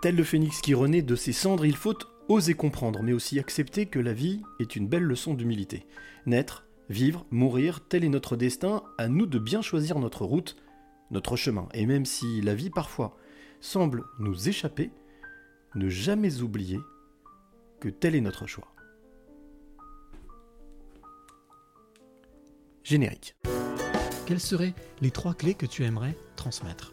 Tel 0.00 0.14
le 0.14 0.22
phénix 0.22 0.60
qui 0.60 0.74
renaît 0.74 1.02
de 1.02 1.16
ses 1.16 1.32
cendres, 1.32 1.66
il 1.66 1.74
faut 1.74 1.98
oser 2.28 2.54
comprendre, 2.54 3.02
mais 3.02 3.12
aussi 3.12 3.40
accepter 3.40 3.86
que 3.86 3.98
la 3.98 4.12
vie 4.12 4.42
est 4.60 4.76
une 4.76 4.86
belle 4.86 5.02
leçon 5.02 5.34
d'humilité. 5.34 5.86
Naître, 6.24 6.64
vivre, 6.88 7.26
mourir, 7.32 7.80
tel 7.80 8.04
est 8.04 8.08
notre 8.08 8.36
destin, 8.36 8.84
à 8.96 9.08
nous 9.08 9.26
de 9.26 9.40
bien 9.40 9.60
choisir 9.60 9.98
notre 9.98 10.24
route, 10.24 10.56
notre 11.10 11.34
chemin. 11.34 11.68
Et 11.74 11.84
même 11.84 12.04
si 12.04 12.40
la 12.42 12.54
vie 12.54 12.70
parfois 12.70 13.16
semble 13.60 14.04
nous 14.20 14.48
échapper, 14.48 14.92
ne 15.74 15.88
jamais 15.88 16.42
oublier 16.42 16.78
que 17.80 17.88
tel 17.88 18.14
est 18.14 18.20
notre 18.20 18.46
choix. 18.46 18.72
Générique. 22.84 23.34
Quelles 24.26 24.40
seraient 24.40 24.74
les 25.00 25.10
trois 25.10 25.34
clés 25.34 25.54
que 25.54 25.66
tu 25.66 25.82
aimerais 25.82 26.16
transmettre? 26.36 26.92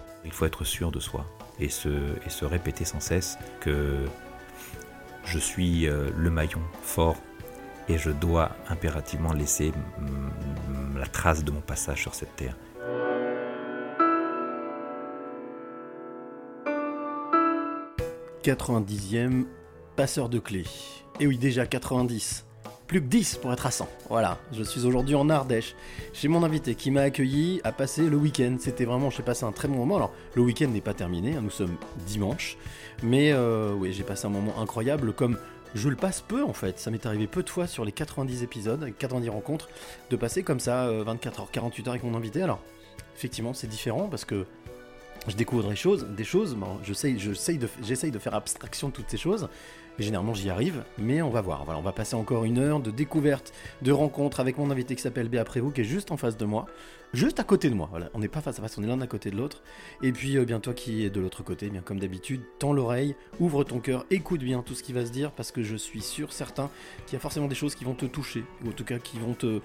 Il 0.25 0.31
faut 0.31 0.45
être 0.45 0.63
sûr 0.63 0.91
de 0.91 0.99
soi 0.99 1.25
et 1.59 1.69
se, 1.69 2.45
répéter 2.45 2.85
sans 2.85 2.99
cesse 2.99 3.37
que 3.59 4.05
je 5.23 5.39
suis 5.39 5.87
euh, 5.87 6.09
le 6.15 6.29
maillon 6.29 6.61
fort 6.81 7.17
et 7.87 7.97
je 7.97 8.09
dois 8.09 8.51
impérativement 8.69 9.33
laisser 9.33 9.71
la 10.95 11.07
trace 11.07 11.43
de 11.43 11.51
mon 11.51 11.61
passage 11.61 12.01
sur 12.01 12.13
cette 12.15 12.35
terre.– 12.35 12.55
90e 18.43 19.45
passeur 19.95 20.29
de 20.29 20.39
clés. 20.39 20.65
Et 21.19 21.27
oui, 21.27 21.37
déjà 21.37 21.67
90. 21.67 22.45
Plus 22.91 22.99
que 22.99 23.07
10 23.07 23.37
pour 23.37 23.53
être 23.53 23.65
à 23.65 23.71
100. 23.71 23.87
Voilà, 24.09 24.37
je 24.51 24.63
suis 24.63 24.85
aujourd'hui 24.85 25.15
en 25.15 25.29
Ardèche, 25.29 25.75
chez 26.11 26.27
mon 26.27 26.43
invité 26.43 26.75
qui 26.75 26.91
m'a 26.91 27.03
accueilli 27.03 27.61
à 27.63 27.71
passer 27.71 28.09
le 28.09 28.17
week-end. 28.17 28.57
C'était 28.59 28.83
vraiment, 28.83 29.09
j'ai 29.09 29.23
passé 29.23 29.45
un 29.45 29.53
très 29.53 29.69
bon 29.69 29.75
moment. 29.75 29.95
Alors, 29.95 30.13
le 30.35 30.41
week-end 30.41 30.67
n'est 30.67 30.81
pas 30.81 30.93
terminé, 30.93 31.37
hein, 31.37 31.39
nous 31.41 31.51
sommes 31.51 31.77
dimanche. 32.05 32.57
Mais 33.01 33.31
euh, 33.31 33.71
oui, 33.71 33.93
j'ai 33.93 34.03
passé 34.03 34.25
un 34.25 34.29
moment 34.29 34.59
incroyable, 34.59 35.13
comme 35.13 35.37
je 35.73 35.87
le 35.87 35.95
passe 35.95 36.19
peu 36.19 36.43
en 36.43 36.51
fait. 36.51 36.79
Ça 36.79 36.91
m'est 36.91 37.05
arrivé 37.05 37.27
peu 37.27 37.43
de 37.43 37.49
fois 37.49 37.65
sur 37.65 37.85
les 37.85 37.93
90 37.93 38.43
épisodes, 38.43 38.91
90 38.99 39.29
rencontres, 39.29 39.69
de 40.09 40.17
passer 40.17 40.43
comme 40.43 40.59
ça 40.59 40.87
euh, 40.87 41.05
24 41.05 41.43
h 41.43 41.45
48 41.49 41.87
heures 41.87 41.93
avec 41.93 42.03
mon 42.03 42.13
invité. 42.13 42.41
Alors, 42.41 42.59
effectivement, 43.15 43.53
c'est 43.53 43.67
différent 43.67 44.09
parce 44.09 44.25
que 44.25 44.45
je 45.29 45.35
découvre 45.37 45.69
des 45.69 45.75
choses, 45.75 46.05
des 46.07 46.23
choses, 46.23 46.57
j'essaye 46.83 47.17
j'essaye 47.81 48.11
de 48.11 48.19
faire 48.19 48.33
abstraction 48.33 48.89
de 48.89 48.93
toutes 48.93 49.09
ces 49.09 49.17
choses, 49.17 49.49
généralement 50.01 50.33
j'y 50.33 50.49
arrive, 50.49 50.83
mais 50.97 51.21
on 51.21 51.29
va 51.29 51.41
voir. 51.41 51.63
Voilà, 51.65 51.79
on 51.79 51.83
va 51.83 51.91
passer 51.91 52.15
encore 52.15 52.45
une 52.45 52.57
heure 52.57 52.79
de 52.79 52.91
découverte, 52.91 53.53
de 53.81 53.91
rencontre 53.91 54.39
avec 54.39 54.57
mon 54.57 54.71
invité 54.71 54.95
qui 54.95 55.01
s'appelle 55.01 55.29
Béa 55.29 55.43
Prévost, 55.43 55.75
qui 55.75 55.81
est 55.81 55.85
juste 55.85 56.11
en 56.11 56.17
face 56.17 56.37
de 56.37 56.45
moi, 56.45 56.65
juste 57.13 57.39
à 57.39 57.43
côté 57.43 57.69
de 57.69 57.75
moi. 57.75 57.87
Voilà, 57.91 58.09
on 58.13 58.19
n'est 58.19 58.27
pas 58.27 58.41
face 58.41 58.59
à 58.59 58.61
face, 58.61 58.77
on 58.77 58.83
est 58.83 58.87
l'un 58.87 59.01
à 59.01 59.07
côté 59.07 59.31
de 59.31 59.37
l'autre. 59.37 59.61
Et 60.01 60.11
puis 60.11 60.37
euh, 60.37 60.45
bien 60.45 60.59
toi 60.59 60.73
qui 60.73 61.05
es 61.05 61.09
de 61.09 61.19
l'autre 61.19 61.43
côté, 61.43 61.69
bien 61.69 61.81
comme 61.81 61.99
d'habitude, 61.99 62.41
tends 62.59 62.73
l'oreille, 62.73 63.15
ouvre 63.39 63.63
ton 63.63 63.79
cœur, 63.79 64.05
écoute 64.09 64.41
bien 64.41 64.61
tout 64.61 64.75
ce 64.75 64.83
qui 64.83 64.93
va 64.93 65.05
se 65.05 65.11
dire, 65.11 65.31
parce 65.31 65.51
que 65.51 65.63
je 65.63 65.75
suis 65.75 66.01
sûr, 66.01 66.33
certain, 66.33 66.69
qu'il 67.05 67.13
y 67.13 67.17
a 67.17 67.19
forcément 67.19 67.47
des 67.47 67.55
choses 67.55 67.75
qui 67.75 67.83
vont 67.83 67.95
te 67.95 68.05
toucher, 68.05 68.43
ou 68.65 68.69
en 68.69 68.73
tout 68.73 68.85
cas 68.85 68.99
qui 68.99 69.19
vont 69.19 69.33
te 69.33 69.61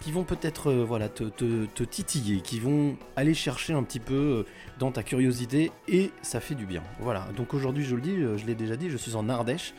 qui 0.00 0.12
vont 0.12 0.24
peut-être 0.24 0.70
euh, 0.70 0.84
voilà, 0.84 1.08
te, 1.08 1.24
te- 1.24 1.66
te 1.66 1.82
titiller, 1.84 2.40
qui 2.40 2.58
vont 2.58 2.96
aller 3.16 3.34
chercher 3.34 3.74
un 3.74 3.82
petit 3.82 4.00
peu 4.00 4.14
euh, 4.14 4.46
dans 4.78 4.92
ta 4.92 5.02
curiosité 5.02 5.70
et 5.88 6.10
ça 6.22 6.40
fait 6.40 6.54
du 6.54 6.66
bien. 6.66 6.82
Voilà, 7.00 7.28
donc 7.36 7.54
aujourd'hui 7.54 7.84
je 7.84 7.94
le 7.94 8.00
dis, 8.00 8.16
euh, 8.16 8.38
je 8.38 8.46
l'ai 8.46 8.54
déjà 8.54 8.76
dit, 8.76 8.90
je 8.90 8.96
suis 8.96 9.14
en 9.14 9.28
Ardèche, 9.28 9.74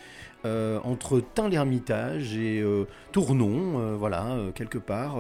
entre 0.84 1.20
Tain-l'Hermitage 1.20 2.36
et 2.36 2.66
Tournon, 3.12 3.96
voilà, 3.96 4.38
quelque 4.56 4.80
part, 4.80 5.18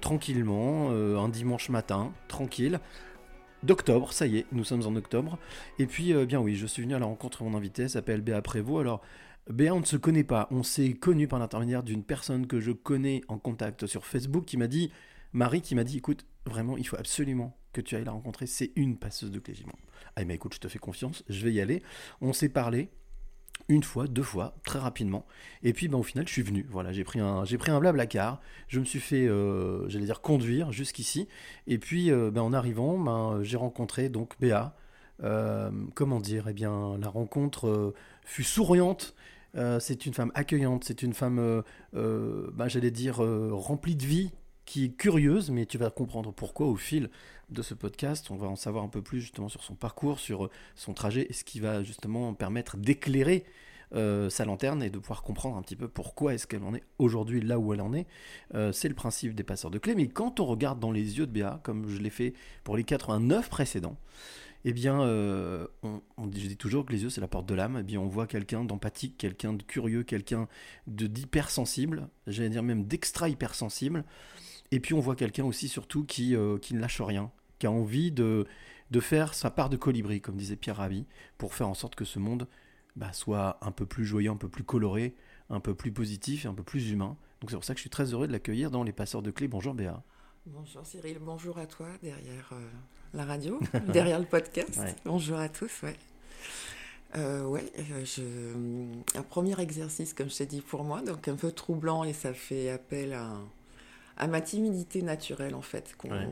tranquillement, 0.00 0.90
un 0.90 1.28
dimanche 1.28 1.68
matin, 1.68 2.10
tranquille. 2.26 2.80
D'octobre, 3.62 4.12
ça 4.12 4.26
y 4.26 4.38
est, 4.38 4.46
nous 4.50 4.64
sommes 4.64 4.84
en 4.88 4.96
octobre. 4.96 5.38
Et 5.78 5.86
puis, 5.86 6.12
bien 6.26 6.40
oui, 6.40 6.56
je 6.56 6.66
suis 6.66 6.82
venu 6.82 6.96
à 6.96 6.98
la 6.98 7.06
rencontre 7.06 7.44
de 7.44 7.48
mon 7.48 7.56
invité, 7.56 7.82
elle 7.82 7.90
s'appelle 7.90 8.22
Béa 8.22 8.42
Prévost. 8.42 8.80
Alors, 8.80 9.02
Béa, 9.50 9.74
on 9.74 9.80
ne 9.80 9.84
se 9.84 9.96
connaît 9.96 10.24
pas. 10.24 10.48
On 10.50 10.62
s'est 10.62 10.94
connu 10.94 11.28
par 11.28 11.38
l'intermédiaire 11.38 11.82
d'une 11.82 12.02
personne 12.02 12.46
que 12.46 12.60
je 12.60 12.72
connais 12.72 13.20
en 13.28 13.38
contact 13.38 13.86
sur 13.86 14.06
Facebook 14.06 14.44
qui 14.46 14.56
m'a 14.56 14.68
dit, 14.68 14.90
Marie, 15.32 15.60
qui 15.60 15.74
m'a 15.74 15.84
dit, 15.84 15.98
écoute, 15.98 16.26
vraiment, 16.46 16.76
il 16.76 16.86
faut 16.86 16.96
absolument 16.96 17.56
que 17.72 17.80
tu 17.80 17.94
ailles 17.96 18.04
la 18.04 18.12
rencontrer. 18.12 18.46
C'est 18.46 18.72
une 18.76 18.96
passeuse 18.96 19.30
de 19.30 19.38
clé. 19.38 19.54
J'ai 19.54 19.64
dit, 19.64 19.70
Bon, 19.70 19.76
Ah, 20.16 20.24
mais 20.24 20.34
écoute, 20.34 20.54
je 20.54 20.60
te 20.60 20.68
fais 20.68 20.78
confiance, 20.78 21.24
je 21.28 21.44
vais 21.44 21.52
y 21.52 21.60
aller. 21.60 21.82
On 22.20 22.32
s'est 22.32 22.48
parlé 22.48 22.88
une 23.68 23.82
fois, 23.82 24.06
deux 24.06 24.22
fois, 24.22 24.54
très 24.64 24.78
rapidement. 24.78 25.26
Et 25.62 25.72
puis, 25.72 25.88
ben, 25.88 25.98
au 25.98 26.02
final, 26.02 26.26
je 26.26 26.32
suis 26.32 26.42
venu. 26.42 26.66
Voilà, 26.70 26.92
j'ai 26.92 27.04
pris 27.04 27.20
un, 27.20 27.44
j'ai 27.44 27.58
pris 27.58 27.70
un. 27.70 27.80
Je 28.68 28.80
me 28.80 28.84
suis 28.84 29.00
fait, 29.00 29.26
euh, 29.26 29.88
j'allais 29.88 30.06
dire, 30.06 30.20
conduire 30.20 30.72
jusqu'ici. 30.72 31.28
Et 31.66 31.78
puis, 31.78 32.10
euh, 32.10 32.30
ben, 32.30 32.42
en 32.42 32.52
arrivant, 32.52 32.98
ben, 32.98 33.42
j'ai 33.42 33.56
rencontré 33.56 34.08
donc 34.08 34.38
Béa. 34.40 34.76
Euh, 35.22 35.70
comment 35.94 36.20
dire? 36.20 36.48
Eh 36.48 36.52
bien, 36.52 36.98
la 36.98 37.08
rencontre 37.08 37.94
fut 38.24 38.42
souriante. 38.44 39.14
Euh, 39.56 39.78
c'est 39.80 40.06
une 40.06 40.14
femme 40.14 40.32
accueillante, 40.34 40.84
c'est 40.84 41.02
une 41.02 41.12
femme, 41.12 41.38
euh, 41.38 41.62
euh, 41.94 42.50
ben, 42.54 42.68
j'allais 42.68 42.90
dire, 42.90 43.16
remplie 43.16 43.96
de 43.96 44.04
vie, 44.04 44.30
qui 44.64 44.86
est 44.86 44.88
curieuse, 44.88 45.50
mais 45.50 45.66
tu 45.66 45.76
vas 45.76 45.90
comprendre 45.90 46.32
pourquoi 46.32 46.66
au 46.66 46.76
fil 46.76 47.10
de 47.50 47.60
ce 47.60 47.74
podcast. 47.74 48.30
On 48.30 48.36
va 48.36 48.46
en 48.46 48.56
savoir 48.56 48.82
un 48.82 48.88
peu 48.88 49.02
plus 49.02 49.20
justement 49.20 49.48
sur 49.48 49.62
son 49.62 49.74
parcours, 49.74 50.18
sur 50.18 50.48
son 50.74 50.94
trajet, 50.94 51.26
et 51.28 51.34
ce 51.34 51.44
qui 51.44 51.60
va 51.60 51.82
justement 51.82 52.32
permettre 52.34 52.76
d'éclairer 52.76 53.44
sa 54.28 54.44
lanterne 54.44 54.82
et 54.82 54.90
de 54.90 54.98
pouvoir 54.98 55.22
comprendre 55.22 55.56
un 55.56 55.62
petit 55.62 55.76
peu 55.76 55.86
pourquoi 55.86 56.34
est-ce 56.34 56.48
qu'elle 56.48 56.64
en 56.64 56.74
est 56.74 56.82
aujourd'hui 56.98 57.40
là 57.40 57.60
où 57.60 57.72
elle 57.72 57.80
en 57.80 57.92
est. 57.92 58.08
C'est 58.72 58.88
le 58.88 58.94
principe 58.94 59.34
des 59.34 59.44
passeurs 59.44 59.70
de 59.70 59.78
clés, 59.78 59.94
mais 59.94 60.08
quand 60.08 60.40
on 60.40 60.46
regarde 60.46 60.80
dans 60.80 60.90
les 60.90 61.18
yeux 61.18 61.26
de 61.26 61.30
Béa, 61.30 61.60
comme 61.62 61.88
je 61.88 61.98
l'ai 61.98 62.10
fait 62.10 62.32
pour 62.64 62.76
les 62.76 62.82
89 62.82 63.48
précédents, 63.50 63.96
eh 64.64 64.72
bien, 64.72 65.02
euh, 65.02 65.66
on, 66.16 66.26
dit- 66.26 66.40
je 66.40 66.48
dis 66.48 66.56
toujours 66.56 66.86
que 66.86 66.92
les 66.92 67.02
yeux, 67.02 67.10
c'est 67.10 67.20
la 67.20 67.28
porte 67.28 67.46
de 67.46 67.54
l'âme. 67.54 67.78
Eh 67.80 67.82
bien, 67.82 68.00
on 68.00 68.08
voit 68.08 68.26
quelqu'un 68.26 68.64
d'empathique, 68.64 69.16
quelqu'un 69.18 69.52
de 69.52 69.62
curieux, 69.62 70.02
quelqu'un 70.04 70.48
de 70.86 71.06
d'hypersensible, 71.06 72.08
j'allais 72.26 72.48
dire 72.50 72.62
même 72.62 72.84
d'extra 72.86 73.28
hypersensible. 73.28 74.04
Et 74.72 74.80
puis, 74.80 74.94
on 74.94 75.00
voit 75.00 75.16
quelqu'un 75.16 75.44
aussi, 75.44 75.68
surtout, 75.68 76.04
qui, 76.04 76.36
euh, 76.36 76.58
qui 76.58 76.74
ne 76.74 76.80
lâche 76.80 77.00
rien, 77.00 77.30
qui 77.58 77.66
a 77.66 77.70
envie 77.70 78.10
de, 78.12 78.46
de 78.90 79.00
faire 79.00 79.34
sa 79.34 79.50
part 79.50 79.70
de 79.70 79.76
colibri, 79.76 80.20
comme 80.20 80.36
disait 80.36 80.56
Pierre 80.56 80.76
Rabhi, 80.78 81.06
pour 81.38 81.54
faire 81.54 81.68
en 81.68 81.74
sorte 81.74 81.94
que 81.94 82.04
ce 82.04 82.18
monde 82.18 82.48
bah, 82.96 83.12
soit 83.12 83.58
un 83.62 83.72
peu 83.72 83.86
plus 83.86 84.04
joyeux, 84.06 84.30
un 84.30 84.36
peu 84.36 84.48
plus 84.48 84.64
coloré, 84.64 85.14
un 85.50 85.60
peu 85.60 85.74
plus 85.74 85.92
positif 85.92 86.44
et 86.44 86.48
un 86.48 86.54
peu 86.54 86.62
plus 86.64 86.90
humain. 86.90 87.16
Donc, 87.40 87.50
c'est 87.50 87.56
pour 87.56 87.64
ça 87.64 87.74
que 87.74 87.78
je 87.78 87.82
suis 87.82 87.90
très 87.90 88.12
heureux 88.14 88.26
de 88.26 88.32
l'accueillir 88.32 88.70
dans 88.70 88.82
Les 88.84 88.92
Passeurs 88.92 89.22
de 89.22 89.30
Clés. 89.30 89.48
Bonjour 89.48 89.74
Béa. 89.74 90.02
Bonjour 90.46 90.84
Cyril, 90.86 91.18
bonjour 91.20 91.58
à 91.58 91.66
toi 91.66 91.86
derrière 92.02 92.50
euh, 92.52 92.60
la 93.14 93.24
radio, 93.24 93.58
derrière 93.92 94.18
le 94.18 94.26
podcast. 94.26 94.76
Ouais. 94.78 94.94
Bonjour 95.04 95.38
à 95.38 95.48
tous, 95.48 95.82
ouais. 95.82 95.96
Euh, 97.16 97.44
ouais, 97.46 97.72
euh, 97.78 98.04
je- 98.04 99.18
un 99.18 99.22
premier 99.22 99.58
exercice, 99.60 100.12
comme 100.12 100.28
je 100.28 100.36
t'ai 100.36 100.46
dit 100.46 100.60
pour 100.60 100.84
moi, 100.84 101.00
donc 101.02 101.28
un 101.28 101.36
peu 101.36 101.50
troublant 101.52 102.04
et 102.04 102.12
ça 102.12 102.34
fait 102.34 102.68
appel 102.70 103.12
à, 103.14 103.32
à 104.16 104.26
ma 104.26 104.40
timidité 104.40 105.00
naturelle 105.02 105.54
en 105.54 105.62
fait, 105.62 105.94
qu'on 105.96 106.10
Ouais. 106.10 106.28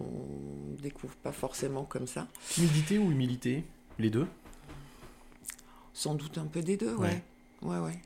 découvre 0.82 1.14
pas 1.16 1.32
forcément 1.32 1.84
comme 1.84 2.06
ça. 2.06 2.26
Timidité 2.50 2.98
ou 2.98 3.10
humilité 3.12 3.64
Les 3.98 4.10
deux? 4.10 4.26
Sans 5.94 6.14
doute 6.14 6.36
un 6.38 6.46
peu 6.46 6.60
des 6.62 6.76
deux, 6.76 6.94
ouais. 6.96 7.22
Ouais, 7.62 7.78
ouais. 7.78 7.98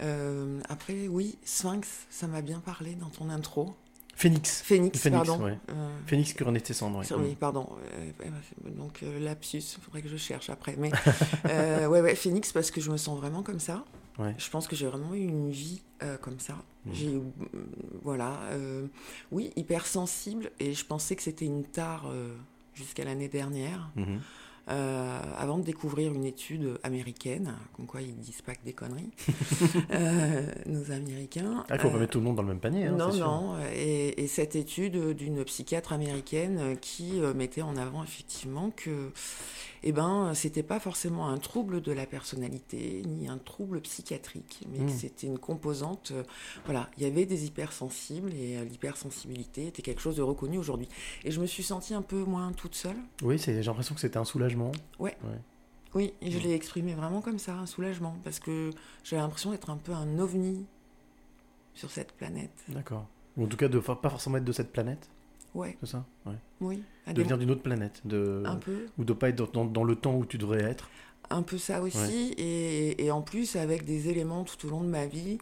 Euh, 0.00 0.60
après, 0.68 1.06
oui, 1.08 1.38
Sphinx, 1.44 2.06
ça 2.10 2.26
m'a 2.26 2.42
bien 2.42 2.58
parlé 2.58 2.94
dans 2.96 3.10
ton 3.10 3.30
intro. 3.30 3.74
Phoenix. 4.18 4.62
Phoenix, 4.62 4.98
Phoenix, 4.98 5.28
pardon. 5.28 5.44
ouais. 5.44 5.56
Euh, 5.70 5.88
Phoenix 6.06 6.34
tes 6.64 6.74
cendres. 6.74 6.98
ouais. 6.98 7.06
Oui, 7.16 7.36
pardon. 7.38 7.68
Euh, 7.94 8.70
donc, 8.76 9.04
euh, 9.04 9.20
lapsus, 9.20 9.58
il 9.58 9.80
faudrait 9.80 10.02
que 10.02 10.08
je 10.08 10.16
cherche 10.16 10.50
après. 10.50 10.74
Mais 10.76 10.90
euh, 11.46 11.86
ouais, 11.88 12.00
ouais, 12.00 12.16
Phoenix, 12.16 12.52
parce 12.52 12.72
que 12.72 12.80
je 12.80 12.90
me 12.90 12.96
sens 12.96 13.16
vraiment 13.16 13.44
comme 13.44 13.60
ça. 13.60 13.84
Ouais. 14.18 14.34
Je 14.36 14.50
pense 14.50 14.66
que 14.66 14.74
j'ai 14.74 14.86
vraiment 14.88 15.14
eu 15.14 15.20
une 15.20 15.50
vie 15.50 15.82
euh, 16.02 16.16
comme 16.16 16.40
ça. 16.40 16.56
J'ai 16.90 17.12
eu, 17.12 17.18
euh, 17.18 17.22
voilà, 18.02 18.40
oui, 19.30 19.52
hypersensible, 19.54 20.50
et 20.58 20.74
je 20.74 20.84
pensais 20.84 21.14
que 21.14 21.22
c'était 21.22 21.44
une 21.44 21.62
tare 21.62 22.10
jusqu'à 22.74 23.04
l'année 23.04 23.28
dernière. 23.28 23.90
Mhm. 23.94 24.20
Euh, 24.70 25.20
avant 25.38 25.58
de 25.58 25.62
découvrir 25.64 26.12
une 26.12 26.24
étude 26.24 26.78
américaine, 26.82 27.54
comme 27.76 27.86
quoi 27.86 28.02
ils 28.02 28.16
disent 28.18 28.42
pas 28.42 28.54
que 28.54 28.64
des 28.64 28.72
conneries, 28.74 29.10
euh, 29.92 30.42
nos 30.66 30.90
Américains. 30.92 31.64
Ah, 31.70 31.78
faut 31.78 31.88
pas 31.90 31.96
Euh, 31.96 32.00
mettre 32.00 32.12
tout 32.12 32.18
le 32.18 32.24
monde 32.24 32.36
dans 32.36 32.42
le 32.42 32.48
même 32.48 32.60
panier. 32.60 32.86
hein, 32.86 32.92
non, 32.96 33.12
non. 33.14 33.56
Et, 33.74 34.22
et 34.22 34.26
cette 34.26 34.56
étude 34.56 35.14
d'une 35.14 35.42
psychiatre 35.44 35.92
américaine 35.92 36.76
qui 36.80 37.20
euh, 37.20 37.32
mettait 37.34 37.62
en 37.62 37.76
avant 37.76 38.02
effectivement 38.02 38.70
que, 38.74 39.10
eh 39.82 39.92
ben, 39.92 40.32
c'était 40.34 40.62
pas 40.62 40.80
forcément 40.80 41.28
un 41.28 41.38
trouble 41.38 41.80
de 41.80 41.92
la 41.92 42.06
personnalité 42.06 43.02
ni 43.06 43.28
un 43.28 43.38
trouble 43.38 43.80
psychiatrique, 43.80 44.64
mais 44.70 44.78
que 44.78 44.84
Mm. 44.84 44.88
c'était 44.88 45.26
une 45.26 45.38
composante. 45.38 46.10
euh, 46.12 46.22
voilà, 46.64 46.88
il 46.96 47.02
y 47.02 47.06
avait 47.06 47.26
des 47.26 47.46
hypersensibles 47.46 48.32
et 48.34 48.56
euh, 48.58 48.64
l'hypersensibilité 48.64 49.66
était 49.68 49.82
quelque 49.82 50.00
chose 50.00 50.16
de 50.16 50.22
reconnu 50.22 50.58
aujourd'hui. 50.58 50.88
Et 51.24 51.30
je 51.30 51.40
me 51.40 51.46
suis 51.46 51.62
sentie 51.62 51.94
un 51.94 52.02
peu 52.02 52.22
moins 52.24 52.52
toute 52.52 52.74
seule. 52.74 52.96
Oui, 53.22 53.38
c'est- 53.38 53.62
j'ai 53.62 53.66
l'impression 53.68 53.94
que 53.94 54.00
c'était 54.00 54.18
un 54.18 54.24
soulagement. 54.24 54.72
Ouais. 54.98 55.16
Ouais. 55.24 55.38
Oui, 55.94 56.12
et 56.20 56.30
je 56.30 56.38
l'ai 56.38 56.52
exprimé 56.52 56.94
vraiment 56.94 57.20
comme 57.22 57.38
ça, 57.38 57.54
un 57.54 57.64
soulagement, 57.66 58.16
parce 58.22 58.38
que 58.40 58.70
j'avais 59.04 59.22
l'impression 59.22 59.50
d'être 59.52 59.70
un 59.70 59.76
peu 59.78 59.92
un 59.92 60.18
ovni 60.18 60.66
sur 61.74 61.90
cette 61.90 62.12
planète. 62.12 62.52
D'accord. 62.68 63.06
Ou 63.36 63.44
en 63.44 63.46
tout 63.46 63.56
cas, 63.56 63.68
de 63.68 63.78
pas 63.78 64.10
forcément 64.10 64.36
être 64.36 64.44
de 64.44 64.52
cette 64.52 64.72
planète, 64.72 65.08
Ouais, 65.58 65.76
c'est 65.80 65.86
ça 65.90 66.04
ouais. 66.26 66.34
oui. 66.60 66.82
De 67.12 67.22
venir 67.22 67.36
d'une 67.38 67.50
autre 67.50 67.62
planète. 67.62 68.00
De... 68.04 68.42
Un 68.46 68.56
peu. 68.56 68.86
Ou 68.98 69.04
de 69.04 69.12
pas 69.12 69.28
être 69.30 69.36
dans, 69.52 69.64
dans- 69.64 69.70
dans 69.70 69.84
le 69.84 69.96
temps 69.96 70.14
où 70.16 70.24
tu 70.24 70.38
devrais 70.38 70.62
être. 70.62 70.88
Un 71.30 71.42
peu 71.42 71.58
ça 71.58 71.82
aussi, 71.82 71.98
Ouais. 71.98 72.34
et, 72.42 73.04
et 73.04 73.10
en 73.10 73.20
plus 73.22 73.56
avec 73.56 73.84
des 73.84 74.08
éléments 74.08 74.44
tout 74.44 74.66
au 74.66 74.70
long 74.70 74.82
de 74.82 74.88
ma 74.88 75.06
vie 75.06 75.38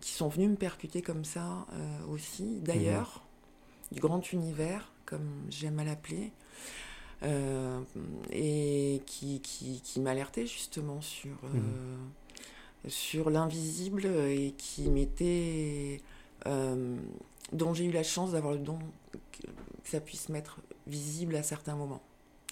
qui 0.00 0.12
sont 0.12 0.28
venus 0.28 0.50
me 0.50 0.56
percuter 0.56 1.02
comme 1.02 1.24
ça 1.24 1.66
euh, 1.72 2.06
aussi, 2.12 2.58
d'ailleurs, 2.62 3.22
du 3.92 4.00
grand 4.00 4.32
univers, 4.32 4.92
comme 5.06 5.28
j'aime 5.50 5.78
à 5.78 5.84
l'appeler, 5.84 6.32
euh, 7.22 7.80
et 8.32 9.02
qui, 9.06 9.40
qui, 9.40 9.80
qui 9.82 10.00
m'alertait 10.00 10.46
justement 10.46 11.00
sur, 11.00 11.36
euh, 11.54 11.96
sur 12.88 13.30
l'invisible 13.30 14.06
et 14.06 14.54
qui 14.56 14.88
m'était... 14.90 16.00
euh, 16.46 16.96
dont 17.52 17.74
j'ai 17.74 17.84
eu 17.84 17.90
la 17.92 18.02
chance 18.04 18.32
d'avoir 18.32 18.52
le 18.54 18.60
don 18.60 18.78
que, 19.40 19.50
ça 19.84 20.00
puisse 20.00 20.28
m'être 20.28 20.60
visible 20.86 21.36
à 21.36 21.42
certains 21.42 21.76
moments. 21.76 22.02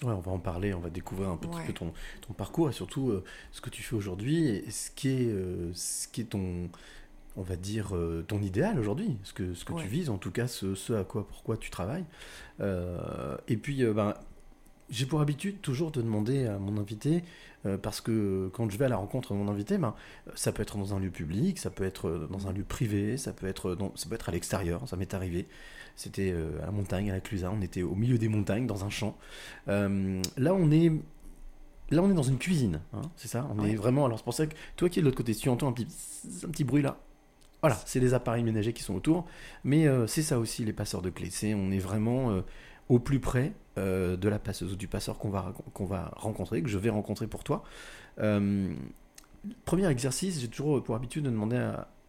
Ouais, 0.03 0.13
on 0.13 0.19
va 0.19 0.31
en 0.31 0.39
parler, 0.39 0.73
on 0.73 0.79
va 0.79 0.89
découvrir 0.89 1.29
un 1.29 1.37
petit 1.37 1.57
Ouais. 1.57 1.65
peu 1.65 1.73
ton, 1.73 1.93
ton 2.21 2.33
parcours 2.33 2.69
et 2.69 2.73
surtout 2.73 3.09
euh, 3.09 3.23
ce 3.51 3.59
que 3.61 3.69
tu 3.69 3.83
fais 3.83 3.95
aujourd'hui 3.95 4.47
et 4.47 4.71
ce 4.71 4.91
qui 4.91 5.09
est, 5.09 5.27
euh, 5.27 5.71
ce 5.73 6.07
qui 6.07 6.21
est 6.21 6.25
ton, 6.25 6.69
on 7.35 7.41
va 7.41 7.57
dire, 7.57 7.95
euh, 7.95 8.23
ton 8.27 8.41
idéal 8.41 8.79
aujourd'hui, 8.79 9.17
ce 9.23 9.33
que, 9.33 9.53
ce 9.53 9.65
que 9.65 9.73
Ouais. 9.73 9.81
tu 9.83 9.87
vises, 9.89 10.09
en 10.09 10.17
tout 10.17 10.31
cas 10.31 10.47
ce, 10.47 10.73
ce 10.73 10.93
à 10.93 11.03
quoi, 11.03 11.27
pourquoi 11.27 11.57
tu 11.57 11.69
travailles. 11.69 12.05
Et 12.61 13.57
puis, 13.57 13.83
ben, 13.85 14.13
j'ai 14.89 15.05
pour 15.05 15.21
habitude 15.21 15.61
toujours 15.61 15.91
de 15.91 16.01
demander 16.01 16.45
à 16.47 16.57
mon 16.59 16.77
invité, 16.79 17.23
euh, 17.65 17.77
parce 17.77 18.01
que 18.01 18.49
quand 18.53 18.69
je 18.69 18.77
vais 18.77 18.85
à 18.85 18.89
la 18.89 18.97
rencontre 18.97 19.33
de 19.33 19.37
mon 19.37 19.47
invité, 19.49 19.77
ben, 19.77 19.93
ça 20.35 20.51
peut 20.51 20.61
être 20.61 20.77
dans 20.77 20.93
un 20.95 20.99
lieu 20.99 21.09
public, 21.11 21.59
ça 21.59 21.69
peut 21.69 21.83
être 21.83 22.07
euh, 22.07 22.27
dans 22.31 22.47
un 22.47 22.53
lieu 22.53 22.63
privé, 22.63 23.17
ça 23.17 23.33
peut 23.33 23.47
être, 23.47 23.75
dans- 23.75 23.91
ça 23.95 24.07
peut 24.09 24.15
être 24.15 24.29
à 24.29 24.31
l'extérieur, 24.31 24.87
ça 24.87 24.95
m'est 24.95 25.13
arrivé. 25.13 25.47
C'était 25.95 26.31
euh, 26.31 26.61
à 26.63 26.67
la 26.67 26.71
montagne, 26.71 27.11
à 27.11 27.13
la 27.15 27.19
Clusaz, 27.19 27.51
on 27.53 27.61
était 27.61 27.83
au 27.83 27.95
milieu 27.95 28.17
des 28.17 28.29
montagnes, 28.29 28.65
dans 28.67 28.85
un 28.85 28.89
champ. 28.89 29.17
Euh, 29.67 30.21
là, 30.37 30.53
on 30.53 30.71
est, 30.71 30.91
là, 31.91 32.01
on 32.01 32.09
est 32.09 32.13
dans 32.13 32.23
une 32.23 32.37
cuisine, 32.37 32.79
hein, 32.93 33.01
c'est 33.17 33.27
ça? 33.27 33.47
On 33.53 33.59
Ouais. 33.63 33.71
est 33.71 33.75
vraiment. 33.75 34.05
Alors, 34.05 34.17
c'est 34.17 34.23
pour 34.23 34.33
ça 34.33 34.47
que 34.47 34.55
toi 34.75 34.89
qui 34.89 34.99
es 34.99 35.01
de 35.01 35.05
l'autre 35.05 35.17
côté, 35.17 35.33
si 35.33 35.41
tu 35.41 35.49
entends 35.49 35.67
un 35.67 35.73
petit, 35.73 35.87
un 36.45 36.49
petit 36.49 36.63
bruit 36.63 36.81
là, 36.81 36.97
voilà, 37.61 37.77
c'est 37.85 37.99
les 37.99 38.13
appareils 38.13 38.43
ménagers 38.43 38.71
qui 38.71 38.83
sont 38.83 38.95
autour. 38.95 39.25
Mais 39.65 39.85
euh, 39.87 40.07
c'est 40.07 40.21
ça 40.21 40.39
aussi, 40.39 40.63
les 40.63 40.71
passeurs 40.71 41.01
de 41.01 41.09
clés. 41.09 41.29
C'est, 41.29 41.53
on 41.53 41.71
est 41.71 41.79
vraiment 41.79 42.31
euh, 42.31 42.41
au 42.87 42.99
plus 42.99 43.19
près 43.19 43.51
euh, 43.79 44.17
de 44.17 44.29
la 44.29 44.39
passeuse 44.39 44.73
ou 44.73 44.75
du 44.75 44.87
passeur 44.87 45.17
qu'on 45.17 45.29
va, 45.29 45.53
qu'on 45.73 45.85
va 45.85 46.11
rencontrer, 46.15 46.61
que 46.61 46.69
je 46.69 46.77
vais 46.77 46.89
rencontrer 46.89 47.27
pour 47.27 47.43
toi. 47.43 47.63
Euh, 48.19 48.73
premier 49.65 49.87
exercice, 49.87 50.39
j'ai 50.41 50.47
toujours 50.47 50.83
pour 50.83 50.95
habitude 50.95 51.23
de 51.23 51.29
demander 51.29 51.57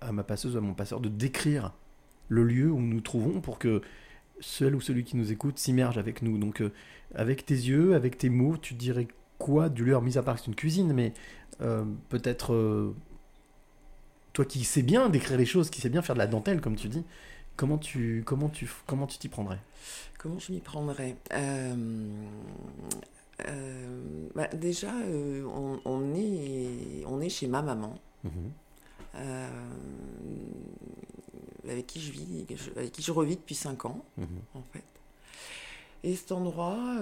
à, 0.01 0.13
ma 0.13 0.25
passeuse 0.25 0.57
ou 0.57 0.59
à 0.59 0.61
mon 0.61 0.75
passeur 0.75 1.01
de 1.01 1.09
décrire 1.09 1.73
le 2.29 2.45
lieu 2.45 2.71
où 2.71 2.81
nous 2.81 2.95
nous 2.95 3.01
trouvons 3.01 3.41
pour 3.41 3.59
que 3.59 3.83
celle 4.41 4.75
ou 4.75 4.81
celui 4.81 5.05
qui 5.05 5.17
nous 5.17 5.31
écoute 5.33 5.59
s'immerge 5.59 5.99
avec 5.99 6.23
nous. 6.23 6.39
Donc, 6.39 6.61
euh, 6.61 6.73
avec 7.15 7.47
tes 7.47 7.55
yeux, 7.55 7.95
avec 7.95 8.19
tes 8.19 8.31
mots, 8.31 8.57
tu 8.57 8.75
dirais 8.75 9.09
quoi 9.39 9.69
du 9.69 9.85
lieu, 9.85 9.99
mis 10.01 10.19
à 10.19 10.23
part 10.23 10.37
que 10.37 10.41
c'est 10.43 10.49
une 10.49 10.55
cuisine, 10.55 10.93
mais 10.93 11.13
peut-être 12.09 12.95
toi 14.33 14.45
qui 14.45 14.65
sais 14.65 14.83
bien 14.83 15.09
décrire 15.09 15.37
les 15.37 15.45
choses, 15.45 15.71
qui 15.71 15.81
sais 15.81 15.91
bien 15.91 16.03
faire 16.03 16.15
de 16.15 16.21
la 16.21 16.27
dentelle, 16.27 16.61
comme 16.61 16.77
tu 16.77 16.89
dis, 16.89 17.05
comment 17.57 17.79
tu 17.79 18.23
comment 18.27 18.49
tu 18.49 18.69
comment 18.87 19.07
tu 19.07 19.19
t'y 19.19 19.29
prendrais? 19.29 19.59
Comment 20.19 20.39
je 20.39 20.53
m'y 20.53 20.61
prendrais? 20.61 21.17
Euh, 21.33 21.75
euh, 23.49 24.29
bah, 24.35 24.49
Déjà, 24.49 24.93
euh, 24.95 25.45
on, 25.45 25.81
on 25.87 26.15
est, 26.15 27.05
on 27.07 27.21
est 27.23 27.31
chez 27.31 27.47
ma 27.47 27.63
maman, 27.63 27.99
euh, 29.15 29.49
avec 31.69 31.87
qui 31.87 32.01
je 32.01 32.13
vis, 32.13 32.47
avec 32.77 32.93
qui 32.93 33.03
je 33.03 33.13
revis 33.13 33.37
depuis 33.37 33.55
5 33.55 33.85
ans, 33.87 34.05
Mhm. 34.19 34.27
en 34.55 34.63
fait. 34.73 34.85
Et 36.03 36.17
cet 36.17 36.33
endroit, 36.33 36.97